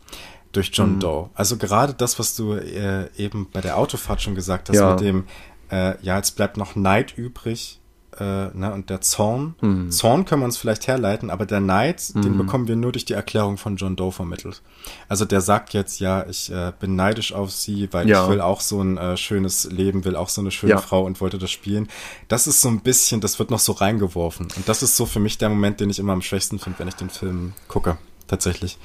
durch 0.51 0.69
John 0.73 0.99
Doe. 0.99 1.29
Also 1.33 1.55
gerade 1.57 1.93
das, 1.93 2.19
was 2.19 2.35
du 2.35 2.53
äh, 2.55 3.07
eben 3.17 3.49
bei 3.53 3.61
der 3.61 3.77
Autofahrt 3.77 4.21
schon 4.21 4.35
gesagt 4.35 4.67
hast, 4.69 4.75
Ja. 4.75 4.91
mit 4.91 4.99
dem, 4.99 5.23
äh, 5.71 5.95
ja, 6.03 6.17
jetzt 6.17 6.35
bleibt 6.35 6.57
noch 6.57 6.75
Neid 6.75 7.17
übrig, 7.17 7.79
äh, 8.19 8.47
ne, 8.57 8.71
und 8.73 8.89
der 8.89 9.01
Zorn. 9.01 9.55
Mhm. 9.61 9.91
Zorn 9.91 10.25
können 10.25 10.41
wir 10.41 10.45
uns 10.45 10.57
vielleicht 10.57 10.87
herleiten, 10.87 11.29
aber 11.29 11.45
der 11.45 11.59
Neid, 11.61 12.13
den 12.15 12.37
bekommen 12.37 12.67
wir 12.67 12.75
nur 12.75 12.91
durch 12.91 13.05
die 13.05 13.13
Erklärung 13.13 13.57
von 13.57 13.77
John 13.77 13.95
Doe 13.95 14.11
vermittelt. 14.11 14.61
Also 15.07 15.25
der 15.25 15.41
sagt 15.41 15.73
jetzt, 15.73 15.99
ja, 15.99 16.25
ich 16.27 16.51
äh, 16.51 16.73
bin 16.79 16.95
neidisch 16.95 17.33
auf 17.33 17.51
sie, 17.51 17.87
weil 17.93 18.09
Ja. 18.09 18.23
ich 18.25 18.29
will 18.29 18.41
auch 18.41 18.61
so 18.61 18.81
ein 18.81 18.97
äh, 18.97 19.15
schönes 19.17 19.65
Leben, 19.71 20.03
will 20.05 20.15
auch 20.15 20.29
so 20.29 20.41
eine 20.41 20.51
schöne 20.51 20.71
Ja. 20.73 20.77
Frau 20.79 21.03
und 21.05 21.21
wollte 21.21 21.37
das 21.37 21.51
spielen. 21.51 21.87
Das 22.27 22.47
ist 22.47 22.61
so 22.61 22.67
ein 22.69 22.81
bisschen, 22.81 23.21
das 23.21 23.39
wird 23.39 23.51
noch 23.51 23.59
so 23.59 23.71
reingeworfen. 23.71 24.47
Und 24.55 24.67
das 24.67 24.83
ist 24.83 24.97
so 24.97 25.05
für 25.05 25.19
mich 25.19 25.37
der 25.37 25.49
Moment, 25.49 25.79
den 25.79 25.89
ich 25.89 25.99
immer 25.99 26.13
am 26.13 26.21
schwächsten 26.21 26.59
finde, 26.59 26.79
wenn 26.79 26.87
ich 26.87 26.95
den 26.95 27.09
Film 27.09 27.53
gucke. 27.67 27.97
Tatsächlich. 28.27 28.77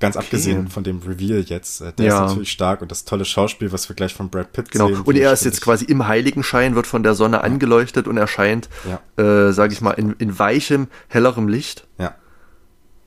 Ganz 0.00 0.16
abgesehen 0.16 0.68
von 0.68 0.84
dem 0.84 0.98
Reveal 0.98 1.40
jetzt. 1.40 1.80
äh, 1.80 1.92
Der 1.92 2.06
Ja. 2.06 2.16
ist 2.24 2.28
natürlich 2.30 2.50
stark 2.52 2.82
und 2.82 2.90
das 2.90 3.04
tolle 3.04 3.24
Schauspiel, 3.24 3.72
was 3.72 3.88
wir 3.88 3.96
gleich 3.96 4.12
von 4.14 4.28
Brad 4.30 4.52
Pitt 4.52 4.70
Genau. 4.70 4.88
sehen. 4.88 5.00
Und 5.02 5.16
er 5.16 5.32
ist 5.32 5.44
jetzt 5.44 5.60
quasi 5.60 5.84
im 5.86 6.06
Heiligenschein, 6.06 6.74
wird 6.74 6.86
von 6.86 7.02
der 7.02 7.14
Sonne 7.14 7.42
angeleuchtet 7.42 8.06
und 8.08 8.16
erscheint, 8.16 8.68
Ja. 8.88 9.48
äh, 9.48 9.52
sage 9.52 9.72
ich 9.72 9.80
mal, 9.80 9.92
in, 9.92 10.12
in 10.18 10.38
weichem, 10.38 10.88
hellerem 11.08 11.48
Licht. 11.48 11.86
Ja. 11.98 12.14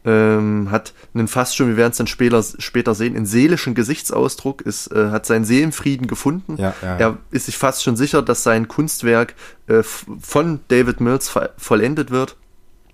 ähm, 0.05 0.71
hat 0.71 0.93
einen 1.13 1.27
fast 1.27 1.57
schon, 1.57 1.67
wir 1.67 1.75
werden 1.75 1.91
es 1.91 1.97
dann 1.97 2.07
später, 2.07 2.41
später 2.59 2.95
sehen, 2.95 3.15
einen 3.17 3.25
seelischen 3.25 3.75
Gesichtsausdruck, 3.75 4.61
ist, 4.61 4.87
äh, 4.93 5.09
hat 5.09 5.25
seinen 5.25 5.43
Seelenfrieden 5.43 6.07
gefunden. 6.07 6.55
Ja, 6.57 6.73
ja, 6.81 6.87
ja. 6.87 6.97
Er 6.97 7.17
ist 7.31 7.47
sich 7.47 7.57
fast 7.57 7.83
schon 7.83 7.97
sicher, 7.97 8.21
dass 8.21 8.41
sein 8.43 8.69
Kunstwerk 8.69 9.35
äh, 9.67 9.83
von 9.83 10.61
David 10.69 11.01
Mills 11.01 11.29
vo- 11.29 11.49
vollendet 11.57 12.09
wird. 12.09 12.37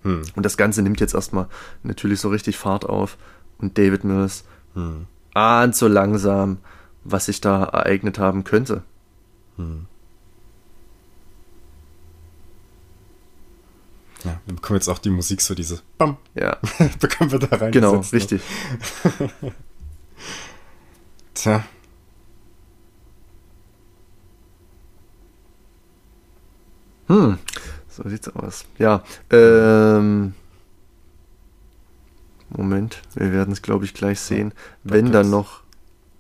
Hm. 0.02 0.24
Und 0.36 0.44
das 0.44 0.58
Ganze 0.58 0.82
nimmt 0.82 1.00
jetzt 1.02 1.14
erstmal 1.14 1.48
natürlich 1.84 2.20
so 2.20 2.30
richtig 2.30 2.58
Fahrt 2.58 2.86
auf. 2.86 3.18
Und 3.60 3.78
David 3.78 4.04
Mills 4.04 4.44
Hm. 4.74 5.06
ahnt 5.34 5.76
so 5.76 5.88
langsam, 5.88 6.58
was 7.04 7.26
sich 7.28 7.42
da 7.42 7.64
ereignet 7.64 8.18
haben 8.20 8.44
könnte. 8.44 8.84
Ja, 14.24 14.40
wir 14.46 14.56
bekommen 14.56 14.78
jetzt 14.78 14.88
auch 14.88 15.00
die 15.00 15.10
Musik 15.10 15.42
so 15.42 15.54
diese 15.54 15.82
Bam, 15.98 16.18
Ja, 16.34 16.58
bekommen 17.00 17.32
wir 17.32 17.40
da 17.40 17.58
rein. 17.58 17.72
genau, 17.72 17.98
ne? 17.98 18.14
richtig. 18.14 18.42
Tja. 21.34 21.64
Hm, 27.08 27.38
so 27.90 28.08
sieht's 28.10 28.30
aus. 28.30 28.66
Ja, 28.80 29.04
ähm, 29.30 30.34
Moment, 32.56 33.02
wir 33.16 33.32
werden 33.32 33.52
es, 33.52 33.62
glaube 33.62 33.86
ich, 33.86 33.94
gleich 33.94 34.20
sehen. 34.20 34.54
Wenn 34.84 35.12
dann 35.12 35.30
noch, 35.30 35.62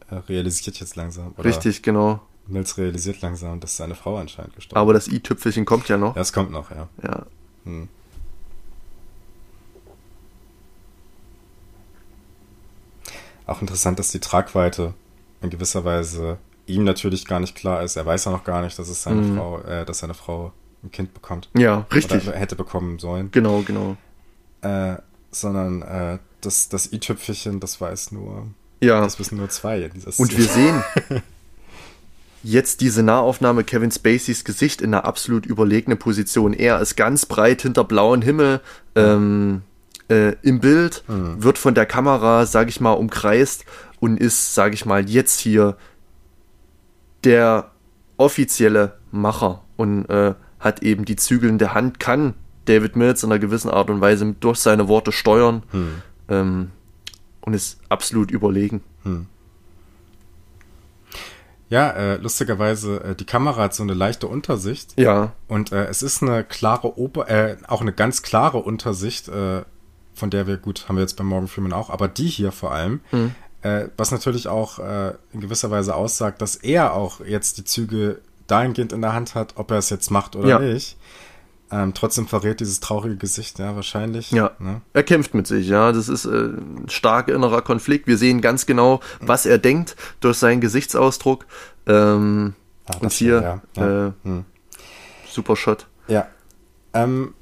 Er 0.09 0.27
realisiert 0.29 0.79
jetzt 0.79 0.95
langsam. 0.95 1.33
Oder 1.37 1.45
richtig, 1.45 1.81
genau. 1.83 2.21
Mills 2.47 2.77
realisiert 2.77 3.21
langsam, 3.21 3.59
dass 3.59 3.77
seine 3.77 3.95
Frau 3.95 4.17
anscheinend 4.17 4.55
gestorben 4.55 4.79
Aber 4.81 4.93
das 4.93 5.07
i-Tüpfelchen 5.07 5.63
kommt 5.65 5.87
ja 5.87 5.97
noch. 5.97 6.15
Ja, 6.15 6.21
es 6.21 6.33
kommt 6.33 6.51
noch, 6.51 6.71
ja. 6.71 6.89
Ja. 7.01 7.25
Hm. 7.63 7.87
Auch 13.45 13.61
interessant, 13.61 13.99
dass 13.99 14.11
die 14.11 14.19
Tragweite 14.19 14.93
in 15.41 15.49
gewisser 15.49 15.83
Weise 15.83 16.37
ihm 16.65 16.83
natürlich 16.83 17.25
gar 17.25 17.39
nicht 17.39 17.55
klar 17.55 17.83
ist. 17.83 17.95
Er 17.97 18.05
weiß 18.05 18.25
ja 18.25 18.31
noch 18.31 18.43
gar 18.45 18.61
nicht, 18.61 18.79
dass 18.79 18.87
es 18.87 19.03
seine 19.03 19.21
Mhm. 19.21 19.37
Frau, 19.37 19.59
äh, 19.61 19.85
dass 19.85 19.99
seine 19.99 20.13
Frau 20.13 20.53
ein 20.81 20.91
Kind 20.91 21.13
bekommt. 21.13 21.49
Ja, 21.57 21.85
richtig. 21.93 22.27
Oder 22.27 22.37
hätte 22.37 22.55
bekommen 22.55 22.99
sollen. 22.99 23.31
Genau, 23.31 23.61
genau. 23.61 23.97
Äh, 24.61 24.97
sondern 25.35 25.81
äh, 25.81 26.17
das, 26.41 26.69
das 26.69 26.91
i-Tüpfelchen, 26.91 27.59
das 27.59 27.79
weiß 27.79 28.11
nur, 28.11 28.47
Ja. 28.81 29.01
das 29.01 29.19
wissen 29.19 29.37
nur 29.37 29.49
zwei 29.49 29.79
in 29.81 29.91
dieser 29.93 30.17
Und 30.19 30.37
wir 30.37 30.45
sehen 30.45 30.83
jetzt 32.43 32.81
diese 32.81 33.03
Nahaufnahme 33.03 33.63
Kevin 33.63 33.91
Spaceys 33.91 34.43
Gesicht 34.43 34.81
in 34.81 34.93
einer 34.93 35.05
absolut 35.05 35.45
überlegenen 35.45 35.97
Position. 35.97 36.53
Er 36.53 36.79
ist 36.81 36.95
ganz 36.95 37.25
breit 37.25 37.61
hinter 37.61 37.83
blauem 37.85 38.21
Himmel 38.21 38.59
ähm, 38.95 39.61
äh, 40.09 40.33
im 40.41 40.59
Bild, 40.59 41.03
wird 41.07 41.57
von 41.57 41.73
der 41.73 41.85
Kamera, 41.85 42.45
sag 42.45 42.67
ich 42.67 42.81
mal, 42.81 42.91
umkreist 42.91 43.63
und 44.01 44.19
ist, 44.19 44.53
sag 44.53 44.73
ich 44.73 44.85
mal, 44.85 45.09
jetzt 45.09 45.39
hier 45.39 45.77
der 47.23 47.71
offizielle 48.17 48.97
Macher 49.11 49.63
und 49.77 50.05
äh, 50.09 50.33
hat 50.59 50.83
eben 50.83 51.05
die 51.05 51.15
Zügel 51.15 51.49
in 51.49 51.57
der 51.57 51.73
Hand, 51.73 51.99
kann 51.99 52.33
David 52.65 52.95
Mills 52.95 53.23
in 53.23 53.31
einer 53.31 53.39
gewissen 53.39 53.69
Art 53.69 53.89
und 53.89 54.01
Weise 54.01 54.35
durch 54.39 54.59
seine 54.59 54.87
Worte 54.87 55.11
steuern 55.11 55.63
ähm, 56.29 56.71
und 57.41 57.53
ist 57.53 57.79
absolut 57.89 58.31
überlegen. 58.31 58.81
Ja, 61.69 61.89
äh, 61.91 62.17
lustigerweise, 62.17 63.03
äh, 63.03 63.15
die 63.15 63.25
Kamera 63.25 63.63
hat 63.63 63.73
so 63.73 63.81
eine 63.83 63.93
leichte 63.95 64.27
Untersicht. 64.27 64.93
Ja, 64.99 65.31
Und 65.47 65.71
äh, 65.71 65.85
es 65.85 66.03
ist 66.03 66.21
eine 66.21 66.43
klare 66.43 66.97
Ober, 66.99 67.29
äh, 67.29 67.57
auch 67.67 67.81
eine 67.81 67.93
ganz 67.93 68.21
klare 68.21 68.59
Untersicht, 68.59 69.27
äh, 69.27 69.63
von 70.13 70.29
der 70.29 70.45
wir, 70.45 70.57
gut, 70.57 70.87
haben 70.87 70.97
wir 70.97 71.01
jetzt 71.01 71.17
bei 71.17 71.23
Morgan 71.23 71.47
Freeman 71.47 71.73
auch, 71.73 71.89
aber 71.89 72.07
die 72.07 72.27
hier 72.27 72.51
vor 72.51 72.71
allem, 72.73 72.99
äh, 73.63 73.87
was 73.97 74.11
natürlich 74.11 74.47
auch 74.47 74.77
äh, 74.77 75.13
in 75.31 75.41
gewisser 75.41 75.71
Weise 75.71 75.95
aussagt, 75.95 76.41
dass 76.43 76.55
er 76.57 76.93
auch 76.93 77.21
jetzt 77.21 77.57
die 77.57 77.63
Züge 77.63 78.19
dahingehend 78.45 78.93
in 78.93 79.01
der 79.01 79.13
Hand 79.13 79.33
hat, 79.33 79.53
ob 79.55 79.71
er 79.71 79.77
es 79.77 79.89
jetzt 79.89 80.11
macht 80.11 80.35
oder 80.35 80.47
Ja. 80.47 80.59
nicht. 80.59 80.97
Ähm, 81.71 81.93
trotzdem 81.95 82.27
verrät 82.27 82.59
dieses 82.59 82.79
traurige 82.81 83.17
Gesicht, 83.17 83.57
ja, 83.57 83.75
wahrscheinlich. 83.75 84.29
Ja, 84.31 84.51
Ne? 84.59 84.81
er 84.93 85.03
kämpft 85.03 85.33
mit 85.33 85.47
sich, 85.47 85.67
ja. 85.67 85.91
Das 85.91 86.07
ist 86.07 86.25
äh, 86.25 86.29
ein 86.29 86.85
starker 86.87 87.33
innerer 87.33 87.61
Konflikt. 87.63 88.05
Wir 88.05 88.17
sehen 88.17 88.41
ganz 88.41 88.65
genau, 88.65 88.99
was 89.21 89.45
er 89.47 89.57
denkt 89.57 89.95
durch 90.19 90.37
seinen 90.37 90.61
Gesichtsausdruck. 90.61 91.45
Ähm, 91.87 92.53
Ah, 92.85 92.97
und 92.99 93.13
hier, 93.13 93.41
ja, 93.41 93.61
ja. 93.81 94.07
Äh, 94.07 94.11
Hm. 94.23 94.45
super 95.31 95.55
Shot. 95.55 95.87
Ja. 96.09 96.27
Ähm, 96.93 97.33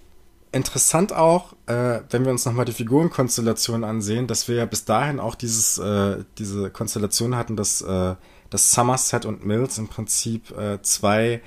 interessant 0.52 1.14
auch, 1.14 1.53
äh, 1.65 2.02
wenn 2.11 2.26
wir 2.26 2.31
uns 2.31 2.45
nochmal 2.45 2.65
die 2.65 2.73
Figurenkonstellation 2.73 3.84
ansehen, 3.84 4.27
dass 4.27 4.48
wir 4.48 4.56
ja 4.57 4.65
bis 4.65 4.85
dahin 4.85 5.19
auch 5.19 5.34
dieses, 5.34 5.80
äh, 5.80 6.23
diese 6.38 6.69
Konstellation 6.69 7.35
hatten, 7.35 7.56
dass, 7.56 7.81
äh, 7.81 8.15
dass 8.52 8.72
Somerset 8.72 9.26
und 9.26 9.45
Mills 9.45 9.77
im 9.80 9.88
Prinzip 9.88 10.52
äh, 10.57 10.80
zwei 10.84 11.41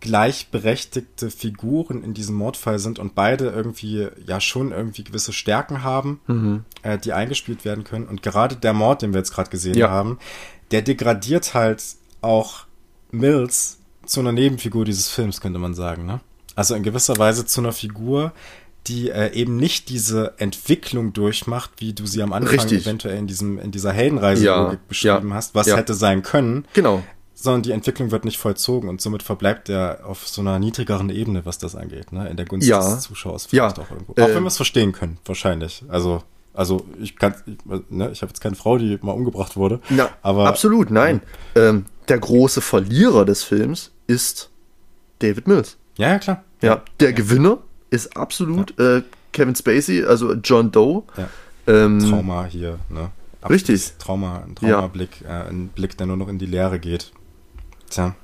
gleichberechtigte 0.00 1.30
Figuren 1.30 2.02
in 2.02 2.14
diesem 2.14 2.34
Mordfall 2.36 2.78
sind 2.78 2.98
und 2.98 3.14
beide 3.14 3.46
irgendwie 3.50 4.08
ja 4.26 4.40
schon 4.40 4.72
irgendwie 4.72 5.04
gewisse 5.04 5.32
Stärken 5.32 5.82
haben, 5.82 6.20
Mhm. 6.26 6.64
äh, 6.82 6.98
die 6.98 7.12
eingespielt 7.12 7.64
werden 7.64 7.84
können. 7.84 8.06
Und 8.06 8.22
gerade 8.22 8.56
der 8.56 8.72
Mord, 8.72 9.02
den 9.02 9.12
wir 9.12 9.18
jetzt 9.18 9.32
gerade 9.34 9.50
gesehen 9.50 9.76
Ja. 9.76 9.90
haben, 9.90 10.18
der 10.70 10.82
degradiert 10.82 11.54
halt 11.54 11.82
auch 12.22 12.64
Mills 13.10 13.78
zu 14.06 14.20
einer 14.20 14.32
Nebenfigur 14.32 14.84
dieses 14.84 15.08
Films, 15.08 15.40
könnte 15.40 15.58
man 15.58 15.74
sagen. 15.74 16.06
Ne? 16.06 16.20
Also 16.54 16.74
in 16.74 16.82
gewisser 16.82 17.18
Weise 17.18 17.44
zu 17.46 17.60
einer 17.60 17.72
Figur, 17.72 18.32
die 18.86 19.10
äh, 19.10 19.32
eben 19.34 19.56
nicht 19.56 19.88
diese 19.90 20.34
Entwicklung 20.38 21.12
durchmacht, 21.12 21.70
wie 21.78 21.92
du 21.92 22.06
sie 22.06 22.22
am 22.22 22.32
Anfang 22.32 22.54
Richtig. 22.58 22.86
eventuell 22.86 23.18
in 23.18 23.26
diesem 23.26 23.58
in 23.58 23.70
dieser 23.72 23.92
Heldenreise 23.92 24.44
Ja, 24.46 24.76
beschrieben 24.88 25.28
ja, 25.28 25.34
hast, 25.34 25.54
was 25.54 25.66
ja. 25.66 25.76
hätte 25.76 25.92
sein 25.94 26.22
können, 26.22 26.64
Genau. 26.72 27.02
Sondern 27.42 27.62
die 27.62 27.72
Entwicklung 27.72 28.10
wird 28.10 28.24
nicht 28.24 28.38
vollzogen 28.38 28.88
und 28.88 29.00
somit 29.00 29.22
verbleibt 29.22 29.68
er 29.68 30.00
auf 30.04 30.26
so 30.28 30.40
einer 30.40 30.58
niedrigeren 30.58 31.08
Ebene, 31.10 31.44
was 31.46 31.58
das 31.58 31.74
angeht, 31.76 32.12
ne? 32.12 32.28
In 32.28 32.36
der 32.36 32.46
Gunst 32.46 32.66
Ja. 32.68 32.78
des 32.80 33.00
Zuschauers 33.02 33.48
Ja. 33.50 33.68
vielleicht 33.70 33.78
auch 33.78 33.90
irgendwo. 33.90 34.14
Äh, 34.16 34.22
auch 34.24 34.28
wenn 34.28 34.42
wir 34.42 34.48
es 34.48 34.56
verstehen 34.56 34.92
können, 34.92 35.18
wahrscheinlich. 35.24 35.82
Also, 35.88 36.22
also 36.54 36.84
ich 37.00 37.16
kann, 37.16 37.34
ich, 37.46 37.56
ne, 37.90 38.10
ich 38.10 38.22
habe 38.22 38.30
jetzt 38.30 38.40
keine 38.40 38.56
Frau, 38.56 38.76
die 38.78 38.98
mal 39.02 39.12
umgebracht 39.12 39.56
wurde. 39.56 39.80
Ja, 39.90 40.10
aber 40.22 40.48
absolut, 40.48 40.90
nein. 40.90 41.22
Ähm, 41.54 41.86
der 42.08 42.18
große 42.18 42.60
Verlierer 42.60 43.24
des 43.24 43.42
Films 43.44 43.90
ist 44.06 44.50
David 45.20 45.46
Mills. 45.46 45.76
Ja, 45.96 46.08
ja, 46.08 46.18
klar. 46.18 46.44
Ja, 46.62 46.82
der 46.98 47.12
Gewinner 47.12 47.58
ist 47.90 48.16
absolut 48.16 48.78
äh, 48.78 49.02
Kevin 49.32 49.54
Spacey, 49.54 50.04
also 50.04 50.34
John 50.34 50.72
Doe. 50.72 51.04
Ja. 51.16 51.28
Ähm, 51.66 52.00
Trauma 52.00 52.44
hier, 52.46 52.78
ne? 52.88 53.10
Richtig. 53.48 53.92
Trauma, 53.98 54.40
ein 54.42 54.54
Ja. 54.60 54.74
Traumablick, 54.80 55.22
äh, 55.26 55.48
ein 55.48 55.68
Blick, 55.68 55.96
der 55.96 56.06
nur 56.06 56.16
noch 56.16 56.28
in 56.28 56.38
die 56.38 56.46
Leere 56.46 56.78
geht. 56.78 57.12
Tja. 57.90 58.14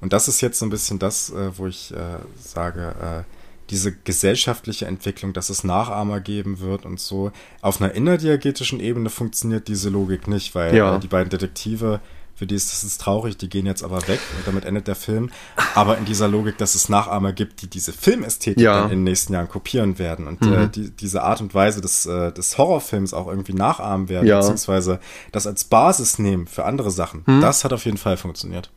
Und 0.00 0.12
das 0.12 0.28
ist 0.28 0.40
jetzt 0.40 0.58
so 0.58 0.66
ein 0.66 0.70
bisschen 0.70 0.98
das, 0.98 1.30
äh, 1.30 1.56
wo 1.56 1.66
ich 1.66 1.92
äh, 1.92 2.18
sage, 2.36 2.94
äh, 3.00 3.22
diese 3.70 3.92
gesellschaftliche 3.92 4.86
Entwicklung, 4.86 5.32
dass 5.32 5.48
es 5.48 5.64
Nachahmer 5.64 6.20
geben 6.20 6.60
wird 6.60 6.84
und 6.84 7.00
so. 7.00 7.30
Auf 7.62 7.80
einer 7.80 7.94
innerdiagetischen 7.94 8.80
Ebene 8.80 9.08
funktioniert 9.08 9.68
diese 9.68 9.88
Logik 9.88 10.28
nicht, 10.28 10.54
weil 10.54 10.74
Ja. 10.76 10.98
die 10.98 11.06
beiden 11.08 11.30
Detektive, 11.30 12.00
für 12.42 12.46
die 12.48 12.56
ist 12.56 12.72
das 12.72 12.82
ist 12.82 13.00
traurig, 13.00 13.36
die 13.36 13.48
gehen 13.48 13.66
jetzt 13.66 13.84
aber 13.84 13.98
weg 14.08 14.18
und 14.36 14.44
damit 14.48 14.64
endet 14.64 14.88
der 14.88 14.96
Film. 14.96 15.30
Aber 15.76 15.96
in 15.96 16.04
dieser 16.04 16.26
Logik, 16.26 16.58
dass 16.58 16.74
es 16.74 16.88
Nachahmer 16.88 17.32
gibt, 17.32 17.62
die 17.62 17.68
diese 17.68 17.92
Filmästhetik 17.92 18.60
Ja. 18.60 18.82
in 18.82 18.88
den 18.90 19.04
nächsten 19.04 19.32
Jahren 19.32 19.46
kopieren 19.48 20.00
werden 20.00 20.26
und 20.26 20.42
äh, 20.44 20.68
die, 20.68 20.90
diese 20.90 21.22
Art 21.22 21.40
und 21.40 21.54
Weise 21.54 21.80
des, 21.80 22.04
äh, 22.04 22.32
des 22.32 22.58
Horrorfilms 22.58 23.14
auch 23.14 23.28
irgendwie 23.28 23.52
nachahmen 23.52 24.08
werden, 24.08 24.26
Ja. 24.26 24.40
beziehungsweise 24.40 24.98
das 25.30 25.46
als 25.46 25.62
Basis 25.62 26.18
nehmen 26.18 26.48
für 26.48 26.64
andere 26.64 26.90
Sachen. 26.90 27.22
Das 27.40 27.62
hat 27.62 27.72
auf 27.72 27.84
jeden 27.84 27.96
Fall 27.96 28.16
funktioniert. 28.16 28.72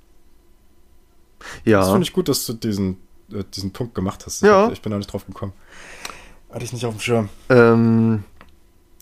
Das 1.40 1.50
ja, 1.64 1.84
finde 1.86 2.04
ich 2.04 2.14
gut, 2.14 2.30
dass 2.30 2.46
du 2.46 2.54
diesen, 2.54 2.98
äh, 3.32 3.44
diesen 3.52 3.74
Punkt 3.74 3.96
gemacht 3.96 4.28
hast. 4.28 4.44
Ja. 4.44 4.70
Ich, 4.72 4.84
bin 4.84 4.92
noch 4.92 5.00
nicht 5.00 5.12
drauf 5.12 5.26
gekommen. 5.26 5.54
Hatte 6.52 6.66
ich 6.66 6.72
nicht 6.72 6.86
auf 6.86 6.94
dem 6.94 7.00
Schirm. 7.00 7.30
ähm, 7.50 8.26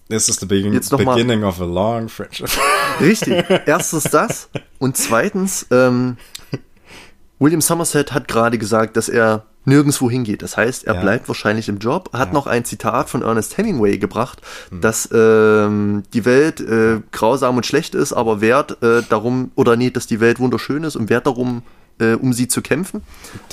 This 0.07 0.29
is 0.29 0.37
the 0.39 0.45
begin 0.45 0.71
beginning 0.71 1.43
of 1.43 1.59
a 1.59 1.65
long 1.65 2.07
friendship. 2.07 2.47
Richtig. 3.01 3.43
Erstens 3.65 4.03
das. 4.05 4.49
Und 4.79 4.97
zweitens, 4.97 5.65
ähm, 5.71 6.17
William 7.39 7.61
Somerset 7.61 8.13
hat 8.13 8.27
gerade 8.27 8.57
gesagt, 8.57 8.95
dass 8.97 9.09
er 9.09 9.43
nirgendwo 9.65 10.09
hingeht. 10.09 10.41
Das 10.41 10.57
heißt, 10.57 10.85
er 10.85 10.95
Ja. 10.95 11.01
bleibt 11.01 11.27
wahrscheinlich 11.29 11.69
im 11.69 11.77
Job. 11.77 12.09
Hat 12.13 12.29
Ja. 12.29 12.33
noch 12.33 12.47
ein 12.47 12.65
Zitat 12.65 13.09
von 13.09 13.21
Ernest 13.21 13.57
Hemingway 13.57 13.97
gebracht, 13.97 14.41
dass 14.71 15.07
ähm, 15.13 16.03
die 16.13 16.25
Welt 16.25 16.59
äh, 16.59 16.99
grausam 17.11 17.55
und 17.57 17.65
schlecht 17.65 17.95
ist, 17.95 18.11
aber 18.13 18.41
wert 18.41 18.81
äh, 18.83 19.03
darum, 19.07 19.51
oder 19.55 19.75
nee, 19.77 19.89
dass 19.89 20.05
die 20.05 20.19
Welt 20.19 20.39
wunderschön 20.39 20.83
ist 20.83 20.95
und 20.97 21.09
wert 21.09 21.27
darum, 21.27 21.63
äh, 21.99 22.13
um 22.15 22.33
sie 22.33 22.47
zu 22.49 22.61
kämpfen. 22.61 23.03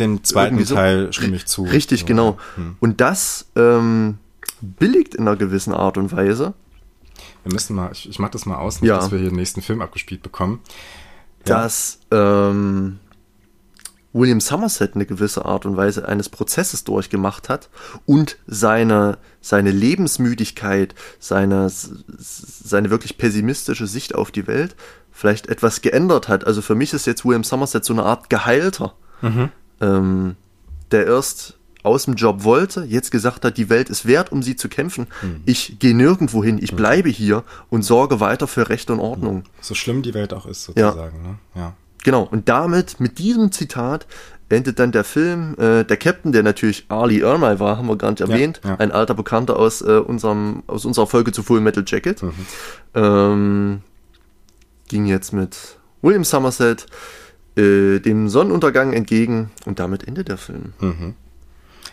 Den 0.01 0.24
zweiten 0.24 0.65
so. 0.65 0.74
Teil 0.74 1.12
stimme 1.12 1.36
ich 1.36 1.47
zu. 1.47 1.62
Richtig, 1.62 2.01
So, 2.01 2.07
genau. 2.07 2.39
hm. 2.57 2.77
Und 2.81 3.01
das 3.01 3.47
ähm, 3.55 4.19
billigt 4.61 5.15
in 5.15 5.28
einer 5.28 5.36
gewissen 5.36 5.73
Art 5.73 5.97
und 5.97 6.11
Weise, 6.12 6.55
Wir 7.45 7.53
müssen 7.53 7.75
mal, 7.77 7.91
ich, 7.93 8.09
ich 8.09 8.19
mach 8.19 8.29
das 8.31 8.47
mal 8.47 8.57
aus, 8.57 8.81
Ja. 8.81 8.97
dass 8.97 9.11
wir 9.11 9.19
hier 9.19 9.31
den 9.31 9.37
nächsten 9.37 9.62
Film 9.62 9.81
abgespielt 9.83 10.23
bekommen. 10.23 10.61
Ja. 11.47 11.62
dass 11.62 11.99
ähm, 12.11 12.99
William 14.12 14.41
Somerset 14.41 14.95
eine 14.95 15.07
gewisse 15.07 15.45
Art 15.47 15.65
und 15.65 15.77
Weise 15.77 16.07
eines 16.07 16.29
Prozesses 16.29 16.85
durchgemacht 16.85 17.49
hat 17.49 17.71
und 18.07 18.37
seine, 18.47 19.17
seine 19.41 19.71
Lebensmüdigkeit, 19.71 20.95
seine, 21.19 21.71
seine 21.71 22.91
wirklich 22.91 23.17
pessimistische 23.19 23.87
Sicht 23.87 24.15
auf 24.15 24.31
die 24.31 24.47
Welt 24.47 24.77
vielleicht 25.12 25.47
etwas 25.49 25.81
geändert 25.81 26.29
hat. 26.29 26.47
Also 26.47 26.61
für 26.61 26.75
mich 26.75 26.93
ist 26.93 27.07
jetzt 27.07 27.25
William 27.25 27.45
Somerset 27.45 27.85
so 27.85 27.93
eine 27.95 28.03
Art 28.03 28.29
Geheilter, 28.31 28.95
ähm, 29.81 30.37
der 30.91 31.07
erst 31.07 31.57
aus 31.82 32.05
dem 32.05 32.15
Job 32.15 32.44
wollte, 32.44 32.85
jetzt 32.85 33.11
gesagt 33.11 33.44
hat, 33.44 33.57
die 33.57 33.69
Welt 33.70 33.89
ist 33.89 34.07
wert, 34.07 34.32
um 34.32 34.43
sie 34.43 34.57
zu 34.57 34.69
kämpfen. 34.69 35.07
Ich 35.47 35.78
gehe 35.78 35.94
nirgendwo 35.94 36.44
hin, 36.44 36.59
ich 36.61 36.74
bleibe 36.74 37.09
hier 37.09 37.43
und 37.70 37.82
sorge 37.82 38.20
weiter 38.20 38.47
für 38.47 38.69
Recht 38.69 38.90
und 38.90 39.01
Ordnung. 39.01 39.44
So 39.61 39.74
schlimm 39.74 40.02
die 40.02 40.15
Welt 40.15 40.32
auch 40.35 40.47
ist, 40.47 40.65
sozusagen. 40.65 41.23
Ne? 41.23 41.39
Ja. 41.55 41.74
Genau, 42.05 42.23
und 42.23 42.48
damit, 42.48 43.01
mit 43.01 43.19
diesem 43.19 43.52
Zitat, 43.52 44.07
endet 44.48 44.78
dann 44.78 44.90
der 44.93 45.05
Film. 45.05 45.55
Äh, 45.59 45.85
der 45.85 45.97
Captain, 45.97 46.32
der 46.32 46.43
natürlich 46.43 46.86
Ali 46.89 47.20
Ermey 47.20 47.61
war, 47.61 47.77
haben 47.78 47.86
wir 47.89 47.97
gar 47.97 48.11
nicht 48.11 48.20
erwähnt, 48.20 48.61
ja. 48.65 48.77
ein 48.77 48.90
alter 48.90 49.15
Bekannter 49.15 49.57
aus, 49.57 49.81
äh, 49.81 49.98
unserem, 49.98 50.62
aus 50.66 50.85
unserer 50.85 51.07
Folge 51.07 51.32
zu 51.32 51.43
Full 51.43 51.61
Metal 51.61 51.85
Jacket, 51.86 52.23
Mhm. 52.23 52.32
ähm, 52.94 53.81
ging 54.89 55.07
jetzt 55.07 55.32
mit 55.32 55.78
William 56.02 56.24
Somerset 56.24 56.86
äh, 57.57 57.98
dem 58.01 58.28
Sonnenuntergang 58.28 58.93
entgegen 58.93 59.51
und 59.66 59.78
damit 59.78 60.07
endet 60.07 60.28
der 60.28 60.39
Film. 60.39 60.73
Mhm. 60.81 61.15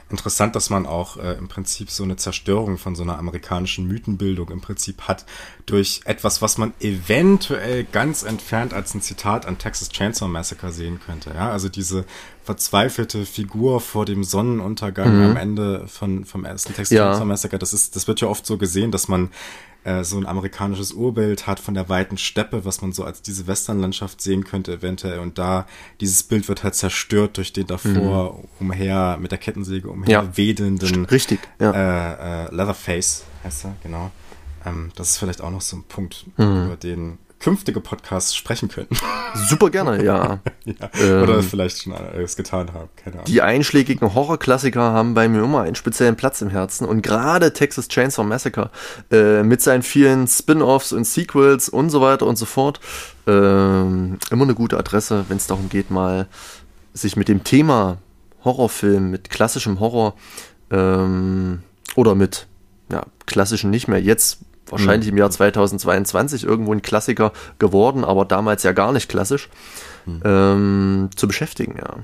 Interessant, 0.09 0.55
dass 0.55 0.69
man 0.69 0.85
auch 0.85 1.17
äh, 1.17 1.33
im 1.33 1.49
Prinzip 1.49 1.91
so 1.91 2.03
eine 2.03 2.15
Zerstörung 2.15 2.77
von 2.77 2.95
so 2.95 3.03
einer 3.03 3.19
amerikanischen 3.19 3.87
Mythenbildung 3.87 4.49
im 4.51 4.61
Prinzip 4.61 5.01
hat 5.01 5.25
durch 5.65 6.01
etwas, 6.05 6.41
was 6.41 6.57
man 6.57 6.73
eventuell 6.79 7.83
ganz 7.83 8.23
entfernt 8.23 8.73
als 8.73 8.93
ein 8.93 9.01
Zitat 9.01 9.45
an 9.45 9.57
Texas 9.57 9.89
Chainsaw 9.89 10.29
Massacre 10.29 10.71
sehen 10.71 11.01
könnte. 11.05 11.31
Ja, 11.35 11.49
also 11.51 11.67
diese 11.67 12.05
verzweifelte 12.43 13.25
Figur 13.25 13.81
vor 13.81 14.05
dem 14.05 14.23
Sonnenuntergang 14.23 15.23
am 15.31 15.35
Ende 15.35 15.85
von 15.87 16.23
vom 16.23 16.45
ersten 16.45 16.73
Texas 16.73 16.95
Ja. 16.95 17.07
Chainsaw 17.09 17.25
Massacre. 17.25 17.59
Das 17.59 17.73
ist, 17.73 17.97
das 17.97 18.07
wird 18.07 18.21
ja 18.21 18.29
oft 18.29 18.45
so 18.45 18.57
gesehen, 18.57 18.91
dass 18.91 19.09
man 19.09 19.29
äh, 19.87 20.03
so 20.03 20.17
ein 20.17 20.25
amerikanisches 20.25 20.91
Urbild 20.91 21.47
hat 21.47 21.59
von 21.59 21.73
der 21.73 21.87
weiten 21.87 22.17
Steppe, 22.17 22.65
was 22.65 22.81
man 22.81 22.91
so 22.91 23.03
als 23.05 23.21
diese 23.21 23.47
Westernlandschaft 23.47 24.19
sehen 24.21 24.43
könnte 24.43 24.73
eventuell. 24.73 25.19
Und 25.19 25.37
da 25.37 25.65
dieses 26.01 26.23
Bild 26.23 26.47
wird 26.49 26.63
halt 26.63 26.75
zerstört 26.75 27.37
durch 27.37 27.53
den 27.53 27.67
davor 27.67 28.43
umher 28.59 29.17
mit 29.21 29.31
der 29.31 29.37
Kettensäge 29.37 29.87
umher 29.89 30.09
Ja. 30.09 30.37
wedelnden 30.37 31.05
Richtig, 31.05 31.39
ja. 31.61 31.71
äh, 31.71 32.45
äh, 32.47 32.55
Leatherface 32.55 33.23
heißt 33.43 33.65
er, 33.65 33.75
genau. 33.81 34.11
Ähm, 34.65 34.91
das 34.95 35.11
ist 35.11 35.17
vielleicht 35.17 35.41
auch 35.41 35.51
noch 35.51 35.61
so 35.61 35.77
ein 35.77 35.83
Punkt, 35.83 36.25
Mhm. 36.37 36.65
über 36.65 36.75
den 36.75 37.17
künftige 37.47 37.79
Podcasts 37.79 38.35
sprechen 38.35 38.67
könnten. 38.67 38.97
Super 39.33 39.69
gerne, 39.69 40.03
ja. 40.03 40.39
ja. 40.65 40.89
Ähm. 40.99 41.23
Oder 41.23 41.41
vielleicht 41.41 41.81
schon 41.81 41.93
äh, 41.93 42.21
es 42.21 42.35
getan 42.35 42.73
haben, 42.73 42.89
keine 42.97 43.15
Ahnung. 43.15 43.25
Die 43.25 43.41
einschlägigen 43.41 44.13
Horrorklassiker 44.13 44.81
haben 44.81 45.13
bei 45.13 45.29
mir 45.29 45.45
immer 45.45 45.61
einen 45.61 45.75
speziellen 45.75 46.17
Platz 46.17 46.41
im 46.41 46.49
Herzen 46.49 46.85
und 46.85 47.03
gerade 47.03 47.53
Texas 47.53 47.87
Chainsaw 47.87 48.27
Massacre 48.27 48.69
äh, 49.11 49.43
mit 49.43 49.61
seinen 49.61 49.81
vielen 49.81 50.27
Spin-offs 50.27 50.91
und 50.91 51.05
Sequels 51.05 51.69
und 51.69 51.89
so 51.89 52.01
weiter 52.01 52.25
und 52.25 52.35
so 52.35 52.45
fort 52.45 52.81
ähm, 53.27 54.19
immer 54.29 54.43
eine 54.43 54.53
gute 54.53 54.77
Adresse, 54.77 55.23
wenn 55.29 55.37
es 55.37 55.47
darum 55.47 55.69
geht, 55.69 55.89
mal 55.89 56.27
sich 56.93 57.15
mit 57.15 57.29
dem 57.29 57.45
Thema 57.45 57.99
Horrorfilm, 58.43 59.09
mit 59.09 59.29
klassischem 59.29 59.79
Horror 59.79 60.15
ähm, 60.69 61.61
oder 61.95 62.13
mit 62.13 62.45
ja, 62.91 63.05
klassischen 63.25 63.69
nicht 63.69 63.87
mehr 63.87 64.01
jetzt 64.01 64.39
wahrscheinlich 64.69 65.09
im 65.09 65.17
Jahr 65.17 65.29
2022 65.29 66.43
irgendwo 66.43 66.73
ein 66.73 66.81
Klassiker 66.81 67.31
geworden, 67.59 68.03
aber 68.03 68.25
damals 68.25 68.63
ja 68.63 68.71
gar 68.71 68.91
nicht 68.91 69.09
klassisch 69.09 69.49
ähm, 70.23 71.09
zu 71.15 71.27
beschäftigen, 71.27 71.75
ja. 71.77 71.97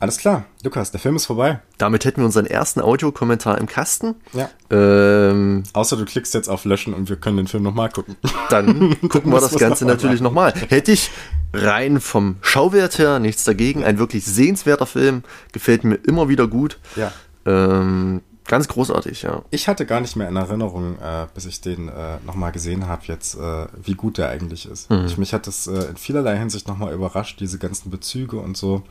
Alles 0.00 0.18
klar, 0.18 0.44
Lukas, 0.62 0.92
der 0.92 1.00
Film 1.00 1.16
ist 1.16 1.26
vorbei. 1.26 1.60
Damit 1.76 2.04
hätten 2.04 2.20
wir 2.20 2.24
unseren 2.26 2.46
ersten 2.46 2.80
Audiokommentar 2.80 3.58
im 3.58 3.66
Kasten. 3.66 4.14
Ja. 4.32 4.48
Ähm, 4.70 5.64
Außer 5.72 5.96
du 5.96 6.04
klickst 6.04 6.34
jetzt 6.34 6.48
auf 6.48 6.64
Löschen 6.64 6.94
und 6.94 7.08
wir 7.08 7.16
können 7.16 7.36
den 7.36 7.48
Film 7.48 7.64
nochmal 7.64 7.88
gucken. 7.88 8.14
dann 8.50 8.96
gucken 9.08 9.32
wir 9.32 9.40
das 9.40 9.56
Ganze 9.56 9.84
noch 9.84 9.88
mal 9.88 9.94
natürlich 9.96 10.20
nochmal. 10.20 10.54
Hätte 10.68 10.92
ich 10.92 11.10
rein 11.52 12.00
vom 12.00 12.36
Schauwert 12.42 12.98
her 12.98 13.18
nichts 13.18 13.42
dagegen. 13.42 13.82
Ein 13.82 13.98
wirklich 13.98 14.24
sehenswerter 14.24 14.86
Film. 14.86 15.24
Gefällt 15.50 15.82
mir 15.82 15.96
immer 15.96 16.28
wieder 16.28 16.46
gut. 16.46 16.78
Ja. 16.94 17.10
Ähm, 17.44 18.20
ganz 18.48 18.66
großartig, 18.68 19.22
ja. 19.22 19.42
Ich 19.50 19.68
hatte 19.68 19.86
gar 19.86 20.00
nicht 20.00 20.16
mehr 20.16 20.28
in 20.28 20.36
Erinnerung, 20.36 20.96
äh, 20.98 21.26
bis 21.34 21.46
ich 21.46 21.60
den 21.60 21.88
äh, 21.88 22.18
nochmal 22.26 22.50
gesehen 22.50 22.88
habe, 22.88 23.02
jetzt, 23.06 23.36
äh, 23.36 23.66
wie 23.82 23.94
gut 23.94 24.18
der 24.18 24.30
eigentlich 24.30 24.68
ist. 24.68 24.90
Mhm. 24.90 25.06
Ich, 25.06 25.18
mich 25.18 25.32
hat 25.32 25.46
das 25.46 25.66
äh, 25.66 25.84
in 25.90 25.96
vielerlei 25.96 26.36
Hinsicht 26.36 26.66
nochmal 26.66 26.92
überrascht, 26.92 27.38
diese 27.40 27.58
ganzen 27.58 27.90
Bezüge 27.90 28.38
und 28.38 28.56
so. 28.56 28.82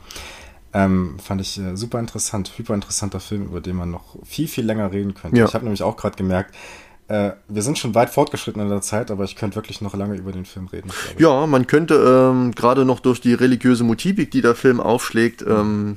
Ähm, 0.72 1.16
fand 1.22 1.40
ich 1.40 1.58
äh, 1.58 1.76
super 1.76 1.98
interessant, 1.98 2.52
hyper 2.56 2.74
interessanter 2.74 3.20
Film, 3.20 3.46
über 3.46 3.60
den 3.60 3.76
man 3.76 3.90
noch 3.90 4.16
viel, 4.24 4.48
viel 4.48 4.64
länger 4.64 4.92
reden 4.92 5.14
könnte. 5.14 5.36
Ja. 5.36 5.46
Ich 5.46 5.54
habe 5.54 5.64
nämlich 5.64 5.82
auch 5.82 5.96
gerade 5.96 6.16
gemerkt, 6.16 6.54
äh, 7.08 7.32
wir 7.48 7.62
sind 7.62 7.78
schon 7.78 7.94
weit 7.94 8.10
fortgeschritten 8.10 8.60
in 8.60 8.68
der 8.68 8.82
Zeit, 8.82 9.10
aber 9.10 9.24
ich 9.24 9.34
könnte 9.34 9.56
wirklich 9.56 9.80
noch 9.80 9.94
lange 9.94 10.16
über 10.16 10.30
den 10.30 10.44
Film 10.44 10.66
reden. 10.66 10.90
Ja, 11.18 11.46
man 11.46 11.66
könnte 11.66 11.94
ähm, 11.94 12.52
gerade 12.52 12.84
noch 12.84 13.00
durch 13.00 13.20
die 13.20 13.32
religiöse 13.32 13.82
Motivik, 13.82 14.30
die 14.30 14.42
der 14.42 14.54
Film 14.54 14.78
aufschlägt, 14.78 15.42
ähm, 15.42 15.96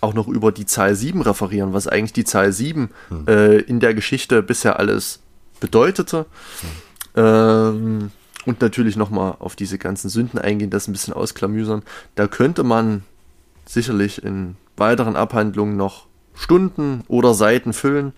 auch 0.00 0.14
noch 0.14 0.28
über 0.28 0.52
die 0.52 0.66
Zahl 0.66 0.94
7 0.94 1.22
referieren, 1.22 1.72
was 1.72 1.86
eigentlich 1.86 2.12
die 2.12 2.24
Zahl 2.24 2.52
7 2.52 2.90
äh, 3.26 3.60
in 3.62 3.80
der 3.80 3.94
Geschichte 3.94 4.42
bisher 4.42 4.78
alles 4.78 5.20
bedeutete. 5.60 6.26
Ähm, 7.16 8.10
und 8.46 8.60
natürlich 8.60 8.96
nochmal 8.96 9.34
auf 9.40 9.56
diese 9.56 9.78
ganzen 9.78 10.08
Sünden 10.08 10.38
eingehen, 10.38 10.70
das 10.70 10.88
ein 10.88 10.92
bisschen 10.92 11.14
ausklamüsern. 11.14 11.82
Da 12.14 12.26
könnte 12.26 12.62
man 12.62 13.02
sicherlich 13.66 14.22
in 14.22 14.56
weiteren 14.76 15.16
Abhandlungen 15.16 15.76
noch 15.76 16.06
Stunden 16.34 17.02
oder 17.08 17.34
Seiten 17.34 17.72
füllen. 17.72 18.12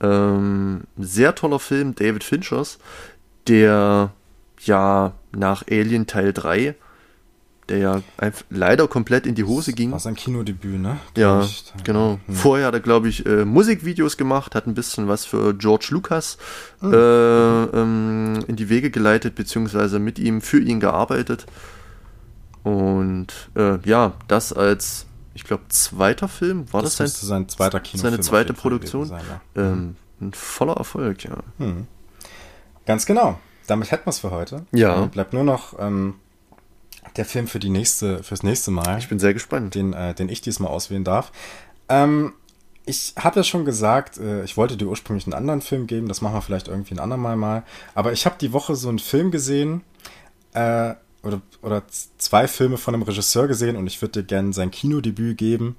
Ähm, 0.00 0.82
sehr 0.96 1.34
toller 1.34 1.58
Film 1.58 1.94
David 1.94 2.22
Finchers, 2.24 2.78
der 3.48 4.12
ja 4.60 5.12
nach 5.32 5.64
Alien 5.68 6.06
Teil 6.06 6.32
3, 6.32 6.76
der 7.68 7.78
ja 7.78 8.00
leider 8.50 8.88
komplett 8.88 9.26
in 9.26 9.34
die 9.34 9.44
Hose 9.44 9.72
ging. 9.72 9.92
War 9.92 9.98
sein 10.00 10.14
Kinodebüt, 10.14 10.80
ne? 10.80 10.98
Ja, 11.16 11.46
genau. 11.84 12.18
Hm. 12.26 12.34
Vorher 12.34 12.66
hat 12.68 12.74
er, 12.74 12.80
glaube 12.80 13.08
ich, 13.08 13.26
äh, 13.26 13.44
Musikvideos 13.44 14.16
gemacht, 14.16 14.54
hat 14.54 14.66
ein 14.66 14.74
bisschen 14.74 15.08
was 15.08 15.24
für 15.24 15.54
George 15.54 15.88
Lucas 15.90 16.38
Hm. 16.80 16.92
äh, 16.92 16.96
ähm, 16.96 18.44
in 18.46 18.56
die 18.56 18.68
Wege 18.68 18.90
geleitet, 18.90 19.34
beziehungsweise 19.34 19.98
mit 19.98 20.18
ihm, 20.18 20.40
für 20.40 20.60
ihn 20.60 20.80
gearbeitet. 20.80 21.46
Und 22.62 23.28
äh, 23.56 23.78
ja, 23.84 24.12
das 24.28 24.52
als, 24.52 25.06
ich 25.34 25.44
glaube, 25.44 25.64
zweiter 25.68 26.28
Film, 26.28 26.72
war 26.72 26.82
das, 26.82 26.96
Das 26.96 27.20
sein, 27.20 27.28
sein 27.28 27.48
zweiter 27.48 27.80
Kinofilm. 27.80 28.12
seine 28.12 28.22
zweite 28.22 28.52
Produktion? 28.52 29.06
Sein, 29.06 29.22
ja. 29.56 29.62
ähm, 29.62 29.96
ein 30.20 30.32
voller 30.32 30.74
Erfolg, 30.76 31.24
ja. 31.24 31.36
Hm. 31.58 31.86
Ganz 32.86 33.06
genau. 33.06 33.38
Damit 33.66 33.90
hätten 33.90 34.06
wir 34.06 34.10
es 34.10 34.18
für 34.20 34.30
heute. 34.30 34.64
Ja. 34.72 35.04
Äh, 35.04 35.06
bleibt 35.08 35.32
nur 35.34 35.44
noch 35.44 35.78
ähm, 35.78 36.14
der 37.16 37.24
Film 37.24 37.46
für 37.46 37.58
die 37.58 37.70
nächste, 37.70 38.22
fürs 38.22 38.42
nächste 38.42 38.70
Mal, 38.70 38.98
Ich 38.98 39.08
bin 39.08 39.18
sehr 39.18 39.34
gespannt. 39.34 39.74
den, 39.74 39.92
äh, 39.92 40.14
den 40.14 40.28
ich 40.28 40.40
diesmal 40.40 40.70
auswählen 40.70 41.04
darf. 41.04 41.32
Ähm, 41.88 42.32
ich 42.86 43.14
habe 43.18 43.40
ja 43.40 43.44
schon 43.44 43.64
gesagt, 43.64 44.18
äh, 44.18 44.44
ich 44.44 44.56
wollte 44.56 44.76
dir 44.76 44.86
ursprünglich 44.86 45.26
einen 45.26 45.34
anderen 45.34 45.60
Film 45.60 45.86
geben, 45.86 46.08
das 46.08 46.22
machen 46.22 46.34
wir 46.34 46.42
vielleicht 46.42 46.68
irgendwie 46.68 46.94
ein 46.94 47.00
andermal 47.00 47.36
mal. 47.36 47.62
Aber 47.94 48.12
ich 48.12 48.24
habe 48.24 48.36
die 48.40 48.52
Woche 48.52 48.76
so 48.76 48.88
einen 48.88 48.98
Film 48.98 49.30
gesehen, 49.30 49.82
äh, 50.54 50.94
oder, 51.22 51.40
oder 51.62 51.82
zwei 52.18 52.48
Filme 52.48 52.76
von 52.78 52.94
einem 52.94 53.02
Regisseur 53.02 53.48
gesehen 53.48 53.76
und 53.76 53.86
ich 53.86 54.00
würde 54.00 54.22
dir 54.22 54.26
gerne 54.26 54.52
sein 54.52 54.70
Kinodebüt 54.70 55.36
geben, 55.36 55.76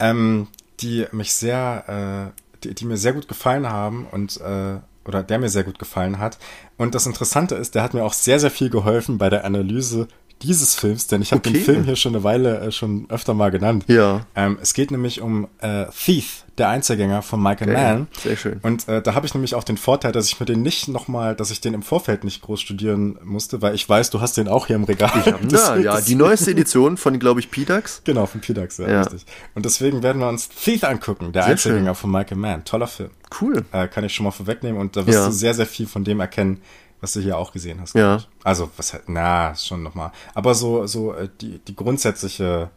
ähm, 0.00 0.48
die 0.80 1.06
mich 1.12 1.32
sehr, 1.32 2.32
äh, 2.34 2.58
die, 2.64 2.74
die 2.74 2.84
mir 2.84 2.96
sehr 2.96 3.12
gut 3.12 3.28
gefallen 3.28 3.68
haben 3.68 4.06
und 4.10 4.40
äh, 4.40 4.78
oder 5.04 5.22
der 5.22 5.38
mir 5.38 5.48
sehr 5.48 5.64
gut 5.64 5.78
gefallen 5.78 6.18
hat. 6.18 6.38
Und 6.76 6.94
das 6.94 7.06
Interessante 7.06 7.54
ist, 7.54 7.74
der 7.74 7.82
hat 7.82 7.94
mir 7.94 8.04
auch 8.04 8.12
sehr, 8.12 8.38
sehr 8.38 8.50
viel 8.50 8.70
geholfen 8.70 9.18
bei 9.18 9.30
der 9.30 9.44
Analyse 9.44 10.08
dieses 10.42 10.74
Films, 10.74 11.06
denn 11.06 11.22
ich 11.22 11.32
habe 11.32 11.38
Okay. 11.40 11.52
den 11.52 11.64
Film 11.64 11.84
hier 11.84 11.96
schon 11.96 12.14
eine 12.14 12.24
Weile 12.24 12.58
äh, 12.60 12.72
schon 12.72 13.06
öfter 13.08 13.34
mal 13.34 13.50
genannt. 13.50 13.84
Ja. 13.88 14.26
Ähm, 14.36 14.58
es 14.60 14.74
geht 14.74 14.90
nämlich 14.90 15.20
um 15.20 15.48
äh, 15.60 15.86
Thief, 15.86 16.44
der 16.58 16.68
Einzelgänger 16.68 17.22
von 17.22 17.42
Michael 17.42 17.72
Geil. 17.72 17.94
Mann. 17.94 18.08
Sehr 18.22 18.36
schön. 18.36 18.60
Und 18.62 18.86
äh, 18.88 19.00
da 19.00 19.14
habe 19.14 19.24
ich 19.26 19.32
nämlich 19.34 19.54
auch 19.54 19.64
den 19.64 19.78
Vorteil, 19.78 20.12
dass 20.12 20.26
ich 20.28 20.38
mir 20.38 20.44
den 20.46 20.60
nicht 20.62 20.86
nochmal, 20.88 21.34
dass 21.34 21.50
ich 21.50 21.60
den 21.60 21.72
im 21.74 21.82
Vorfeld 21.82 22.24
nicht 22.24 22.42
groß 22.42 22.60
studieren 22.60 23.18
musste, 23.24 23.62
weil 23.62 23.74
ich 23.74 23.88
weiß, 23.88 24.10
du 24.10 24.20
hast 24.20 24.36
den 24.36 24.48
auch 24.48 24.66
hier 24.66 24.76
im 24.76 24.84
Regal. 24.84 25.10
Ich 25.24 25.32
hab, 25.32 25.40
ja, 25.42 25.48
Deswegen- 25.48 25.82
ja, 25.84 26.00
die 26.00 26.14
neueste 26.14 26.50
Edition 26.50 26.96
von, 26.98 27.18
glaube 27.18 27.40
ich, 27.40 27.50
Pidax. 27.50 28.02
Genau, 28.04 28.26
von 28.26 28.40
Pidax, 28.42 28.78
ja, 28.78 28.88
Ja. 28.88 29.00
richtig. 29.02 29.24
Und 29.54 29.64
deswegen 29.64 30.02
werden 30.02 30.20
wir 30.20 30.28
uns 30.28 30.48
Thief 30.50 30.84
angucken, 30.84 31.32
der 31.32 31.44
Sehr 31.44 31.52
Einzelgänger 31.52 31.94
von 31.94 32.10
Michael 32.10 32.36
Mann. 32.36 32.64
Toller 32.64 32.86
Film. 32.86 33.10
Cool. 33.40 33.64
Äh, 33.72 33.88
kann 33.88 34.04
ich 34.04 34.14
schon 34.14 34.24
mal 34.24 34.30
vorwegnehmen 34.30 34.78
und 34.78 34.94
da 34.94 35.06
wirst 35.06 35.18
Ja. 35.18 35.26
du 35.26 35.32
sehr, 35.32 35.54
sehr 35.54 35.66
viel 35.66 35.86
von 35.86 36.04
dem 36.04 36.20
erkennen, 36.20 36.60
was 37.02 37.12
du 37.12 37.20
hier 37.20 37.36
auch 37.36 37.52
gesehen 37.52 37.80
hast. 37.80 37.94
Ja. 37.94 38.20
Also, 38.44 38.70
was 38.76 38.94
halt, 38.94 39.08
na, 39.08 39.54
schon 39.54 39.82
nochmal. 39.82 40.12
Aber 40.34 40.54
so, 40.54 40.86
so, 40.86 41.12
äh, 41.12 41.28
die, 41.40 41.58
die 41.58 41.74
grundsätzliche, 41.74 42.70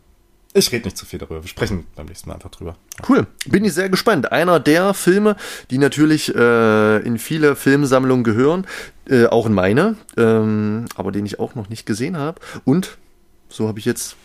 ich 0.54 0.72
rede 0.72 0.86
nicht 0.86 0.98
zu 0.98 1.06
viel 1.06 1.20
darüber. 1.20 1.44
Wir 1.44 1.48
sprechen 1.48 1.86
beim 1.96 2.08
nächsten 2.08 2.30
Mal 2.30 2.36
einfach 2.36 2.50
drüber. 2.50 2.76
Cool. 3.08 3.28
Bin 3.46 3.64
ich 3.64 3.74
sehr 3.74 3.88
gespannt. 3.88 4.32
Einer 4.32 4.60
der 4.60 4.96
Filme, 4.96 5.36
die 5.70 5.78
natürlich 5.78 6.34
äh, 6.34 6.98
in 7.06 7.20
viele 7.20 7.56
Filmsammlungen 7.56 8.24
gehören, 8.24 8.66
äh, 9.08 9.28
auch 9.28 9.46
in 9.46 9.54
meine, 9.54 9.96
ähm, 10.18 10.86
aber 10.96 11.12
den 11.12 11.26
ich 11.28 11.40
auch 11.40 11.54
noch 11.54 11.70
nicht 11.70 11.86
gesehen 11.86 12.18
habe. 12.18 12.42
Und 12.64 12.98
so 13.48 13.68
habe 13.68 13.78
ich 13.78 13.86
jetzt 13.86 14.16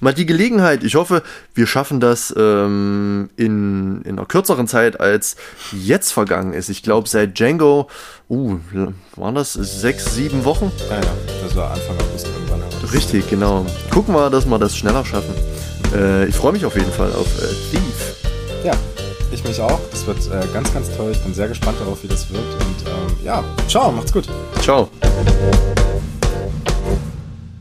mal 0.00 0.14
die 0.14 0.26
Gelegenheit. 0.26 0.84
Ich 0.84 0.94
hoffe, 0.94 1.22
wir 1.54 1.66
schaffen 1.66 2.00
das 2.00 2.34
ähm, 2.36 3.30
in, 3.36 4.02
in 4.02 4.18
einer 4.18 4.26
kürzeren 4.26 4.66
Zeit, 4.66 5.00
als 5.00 5.36
jetzt 5.72 6.12
vergangen 6.12 6.52
ist. 6.52 6.68
Ich 6.68 6.82
glaube, 6.82 7.08
seit 7.08 7.38
Django, 7.38 7.88
uh, 8.28 8.58
waren 9.16 9.34
das 9.34 9.52
sechs, 9.54 10.14
sieben 10.14 10.44
Wochen? 10.44 10.70
Ja, 10.88 10.96
ja, 10.96 11.12
das 11.42 11.56
war 11.56 11.70
Anfang 11.72 11.96
August 11.98 12.26
irgendwann. 12.26 12.62
Richtig, 12.92 13.28
genau. 13.28 13.66
Gucken 13.90 14.14
wir, 14.14 14.30
dass 14.30 14.46
wir 14.46 14.58
das 14.58 14.76
schneller 14.76 15.04
schaffen. 15.04 15.34
Äh, 15.94 16.26
ich 16.26 16.36
freue 16.36 16.52
mich 16.52 16.64
auf 16.64 16.76
jeden 16.76 16.92
Fall 16.92 17.12
auf 17.12 17.26
äh, 17.38 17.46
Thief. 17.70 18.16
Ja, 18.64 18.74
ich 19.32 19.44
mich 19.44 19.60
auch. 19.60 19.80
Das 19.90 20.06
wird 20.06 20.18
äh, 20.28 20.46
ganz, 20.52 20.72
ganz 20.72 20.94
toll. 20.96 21.12
Ich 21.12 21.20
bin 21.20 21.34
sehr 21.34 21.48
gespannt 21.48 21.78
darauf, 21.80 22.02
wie 22.02 22.08
das 22.08 22.30
wird. 22.30 22.42
Und 22.42 22.86
ähm, 22.86 23.16
ja, 23.24 23.44
ciao, 23.68 23.92
macht's 23.92 24.12
gut. 24.12 24.28
Ciao. 24.60 24.88